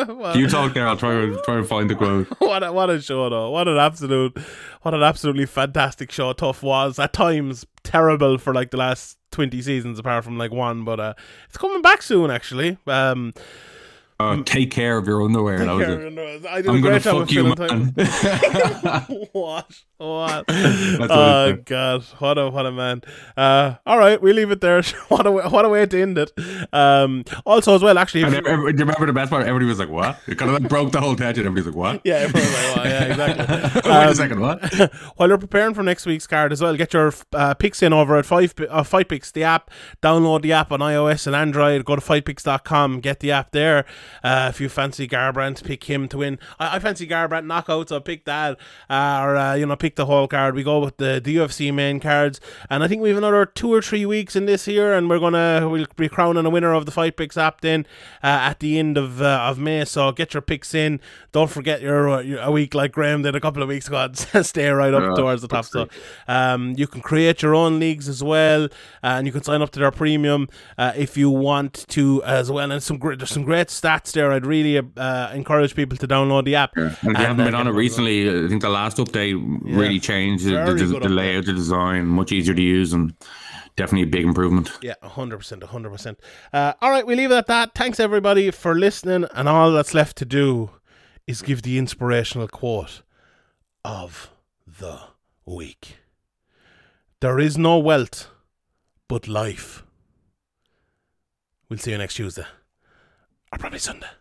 well, 0.08 0.36
You 0.38 0.48
talk 0.48 0.74
there. 0.74 0.88
I'll 0.88 0.98
try 0.98 1.14
and 1.14 1.38
try 1.44 1.58
and 1.58 1.68
find 1.68 1.90
the 1.90 1.96
quote. 1.96 2.28
what 2.40 2.64
a, 2.64 2.72
what 2.72 2.90
a 2.90 3.02
show 3.02 3.30
though 3.30 3.50
what 3.52 3.68
an 3.68 3.78
absolute 3.78 4.38
what 4.82 4.94
an 4.94 5.04
absolutely 5.04 5.46
fantastic 5.46 6.12
show 6.12 6.32
TUF 6.34 6.64
was 6.64 6.98
at 7.00 7.14
times 7.14 7.66
terrible 7.84 8.38
for 8.38 8.54
like 8.54 8.72
the 8.72 8.78
last 8.78 9.18
20 9.32 9.62
seasons 9.62 10.00
apart 10.00 10.24
from 10.24 10.38
like 10.38 10.52
one 10.52 10.84
but 10.84 11.00
uh 11.00 11.14
it's 11.48 11.58
coming 11.58 11.82
back 11.82 12.02
soon 12.02 12.32
actually 12.32 12.78
um 12.88 13.34
Uh, 14.22 14.44
take 14.44 14.70
care 14.70 14.98
of 14.98 15.08
your 15.08 15.24
underwear. 15.24 15.60
that 15.60 15.72
was 15.74 15.86
Care 15.86 16.02
it. 16.02 16.14
your- 16.14 16.52
I 16.52 16.58
did 16.62 16.66
a 16.68 16.72
I'm 16.72 16.82
gonna 16.82 17.00
great 17.00 17.02
job 17.04 17.20
fuck 17.20 17.24
of 17.24 17.32
you, 17.32 17.44
man. 17.44 17.56
time. 17.56 17.94
what? 19.32 19.82
What? 19.98 20.48
what 20.48 21.12
oh 21.12 21.46
it. 21.50 21.66
God! 21.66 22.04
What 22.20 22.38
a 22.38 22.50
what 22.50 22.66
a 22.66 22.72
man! 22.72 23.02
Uh, 23.38 23.76
all 23.86 23.98
right, 23.98 24.22
we 24.22 24.34
leave 24.34 24.52
it 24.52 24.60
there. 24.62 24.82
what 25.08 25.26
a 25.26 25.32
what 25.32 25.64
a 25.66 25.70
way 25.70 25.86
to 25.86 26.02
end 26.02 26.18
it. 26.18 26.32
Um, 26.74 27.24
also, 27.46 27.76
as 27.76 27.82
well, 27.82 27.98
actually, 27.98 28.22
if 28.22 28.28
And 28.28 28.36
you- 28.46 28.52
ev- 28.52 28.60
ev- 28.60 28.66
do 28.66 28.72
you 28.72 28.86
remember 28.86 29.06
the 29.06 29.14
best 29.14 29.30
part? 29.30 29.44
Everybody 29.44 29.66
was 29.66 29.80
like, 29.80 29.90
"What?" 29.90 30.20
It 30.28 30.38
kind 30.38 30.52
of 30.54 30.62
like 30.62 30.70
broke 30.70 30.92
the 30.92 31.00
whole 31.02 31.16
tension. 31.16 31.46
Everybody's 31.46 31.68
like, 31.68 31.76
"What?" 31.76 32.02
yeah, 32.06 32.16
everyone's 32.16 32.54
like, 32.54 32.76
well, 32.76 32.86
yeah, 32.86 33.04
exactly. 33.06 33.46
Wait 33.90 33.96
Um, 34.06 34.10
a 34.10 34.16
second, 34.16 34.40
what? 34.42 34.92
While 35.18 35.30
you're 35.30 35.38
preparing 35.38 35.74
for 35.74 35.84
next 35.84 36.06
week's 36.06 36.28
card 36.28 36.52
as 36.52 36.62
well, 36.62 36.76
get 36.76 36.94
your 36.94 37.14
uh, 37.34 37.54
picks 37.54 37.82
in 37.82 37.94
over 37.94 38.18
at 38.18 38.26
Five 38.26 38.54
uh, 38.70 38.84
Fight 38.84 39.08
Picks, 39.10 39.32
the 39.32 39.44
app. 39.44 39.70
Download 40.04 40.42
the 40.42 40.52
app 40.54 40.72
on 40.74 40.80
iOS 40.82 41.26
and 41.28 41.36
Android. 41.36 41.84
Go 41.86 41.96
to 41.96 42.02
fightpicks.com, 42.02 43.00
get 43.02 43.20
the 43.22 43.32
app 43.32 43.52
there. 43.52 43.86
Uh, 44.24 44.48
if 44.50 44.60
you 44.62 44.70
fancy 44.70 45.08
Garbrandt, 45.08 45.64
pick 45.64 45.84
him 45.84 46.08
to 46.10 46.18
win. 46.20 46.40
I, 46.60 46.76
I 46.76 46.80
fancy 46.80 47.08
Garbrandt 47.08 47.46
knockout, 47.46 47.90
so 47.90 48.00
pick 48.00 48.26
that. 48.26 48.58
Uh, 48.90 49.22
or, 49.24 49.36
uh, 49.36 49.54
you 49.56 49.66
know, 49.66 49.76
pick 49.76 49.96
the 49.96 50.06
whole 50.06 50.28
card. 50.28 50.56
We 50.56 50.64
go 50.64 50.80
with 50.80 50.98
the, 50.98 51.22
the 51.24 51.36
UFC 51.36 51.74
main 51.74 52.00
cards. 52.00 52.40
And 52.70 52.84
I 52.84 52.88
think 52.88 53.02
we 53.02 53.10
have 53.10 53.18
another 53.18 53.46
two 53.46 53.74
or 53.74 53.82
three 53.82 54.06
weeks 54.06 54.36
in 54.36 54.46
this 54.46 54.68
year, 54.68 54.94
and 54.94 55.10
we're 55.10 55.20
going 55.20 55.34
to 55.34 55.68
we'll 55.70 55.86
be 55.96 56.10
crowning 56.10 56.46
a 56.46 56.50
winner 56.50 56.74
of 56.74 56.86
the 56.86 56.92
Fight 56.92 57.18
Picks 57.18 57.38
app 57.38 57.62
then 57.62 57.86
uh, 58.24 58.28
at 58.28 58.60
the 58.60 58.80
end 58.80 58.98
of 58.98 59.22
uh, 59.22 59.48
of 59.50 59.60
May. 59.60 59.86
So 59.86 60.12
get 60.12 60.34
your 60.34 60.42
picks 60.42 60.74
in. 60.74 61.00
Don't 61.32 61.50
forget 61.50 61.82
your, 61.82 62.10
uh, 62.10 62.22
your 62.22 62.40
a 62.40 62.52
week 62.52 62.74
like 62.74 62.92
Graham 62.92 63.22
did 63.22 63.36
a 63.36 63.40
couple 63.40 63.62
of 63.62 63.70
weeks 63.70 63.88
ago. 63.88 64.10
Stay 64.14 64.70
right 64.70 64.94
up 64.94 65.16
towards 65.16 65.42
the 65.42 65.48
top. 65.48 65.66
So 65.66 65.88
um, 66.28 66.74
you 66.78 66.88
can 66.88 67.02
create 67.02 67.42
your 67.42 67.56
own 67.56 67.80
leagues 67.80 68.08
as 68.08 68.24
well, 68.24 68.68
and 69.04 69.28
you 69.28 69.34
can 69.34 69.44
sign 69.44 69.62
up 69.62 69.72
to 69.72 69.80
their 69.80 69.92
premium 69.92 70.48
uh, 70.78 70.94
if 70.96 71.18
you 71.18 71.30
want 71.30 71.86
to 71.90 72.24
as 72.24 72.52
well. 72.52 72.72
And 72.72 72.82
some 72.82 72.98
great, 72.98 73.20
there's 73.20 73.32
some 73.32 73.44
great 73.44 73.68
stats 73.68 73.99
there. 74.06 74.32
I'd 74.32 74.46
really 74.46 74.78
uh, 74.78 75.32
encourage 75.34 75.76
people 75.76 75.98
to 75.98 76.08
download 76.08 76.46
the 76.46 76.56
app. 76.56 76.72
And 76.76 76.92
if 76.92 77.04
you 77.04 77.14
haven't 77.14 77.46
been 77.46 77.56
on 77.56 77.68
it 77.68 77.72
one 77.74 77.84
as 77.84 77.96
well. 77.96 78.06
recently, 78.06 78.46
I 78.46 78.48
think 78.48 78.62
the 78.62 78.70
last 78.70 78.98
update 78.98 79.60
really 79.62 80.00
changed 80.00 80.46
the, 80.46 80.52
the, 80.52 81.00
the 81.00 81.10
layout, 81.10 81.46
the 81.46 81.54
design, 81.54 82.06
much 82.06 82.32
easier 82.32 82.54
to 82.54 82.62
use, 82.62 82.94
and 82.94 83.14
definitely 83.76 84.04
a 84.04 84.12
big 84.12 84.26
improvement. 84.26 84.72
Yeah, 84.82 84.96
100%, 85.04 85.62
100%. 85.62 86.16
Uh, 86.52 86.74
all 86.82 86.92
right, 86.92 87.06
we 87.06 87.16
leave 87.16 87.32
it 87.32 87.36
at 87.36 87.48
that. 87.48 87.76
Thanks, 87.76 88.00
everybody, 88.00 88.52
for 88.52 88.76
listening. 88.76 89.26
And 89.34 89.48
all 89.48 89.72
that's 89.72 89.94
left 89.94 90.18
to 90.18 90.26
do 90.26 90.72
is 91.28 91.42
give 91.42 91.62
the 91.62 91.78
inspirational 91.78 92.48
quote 92.48 93.04
of 93.86 94.32
the 94.66 95.00
week 95.46 95.98
There 97.22 97.40
is 97.40 97.58
no 97.58 97.78
wealth 97.80 98.30
but 99.08 99.28
life. 99.28 99.84
We'll 101.70 101.80
see 101.80 101.92
you 101.92 101.98
next 101.98 102.16
Tuesday, 102.16 102.46
or 103.52 103.58
probably 103.58 103.80
Sunday. 103.80 104.19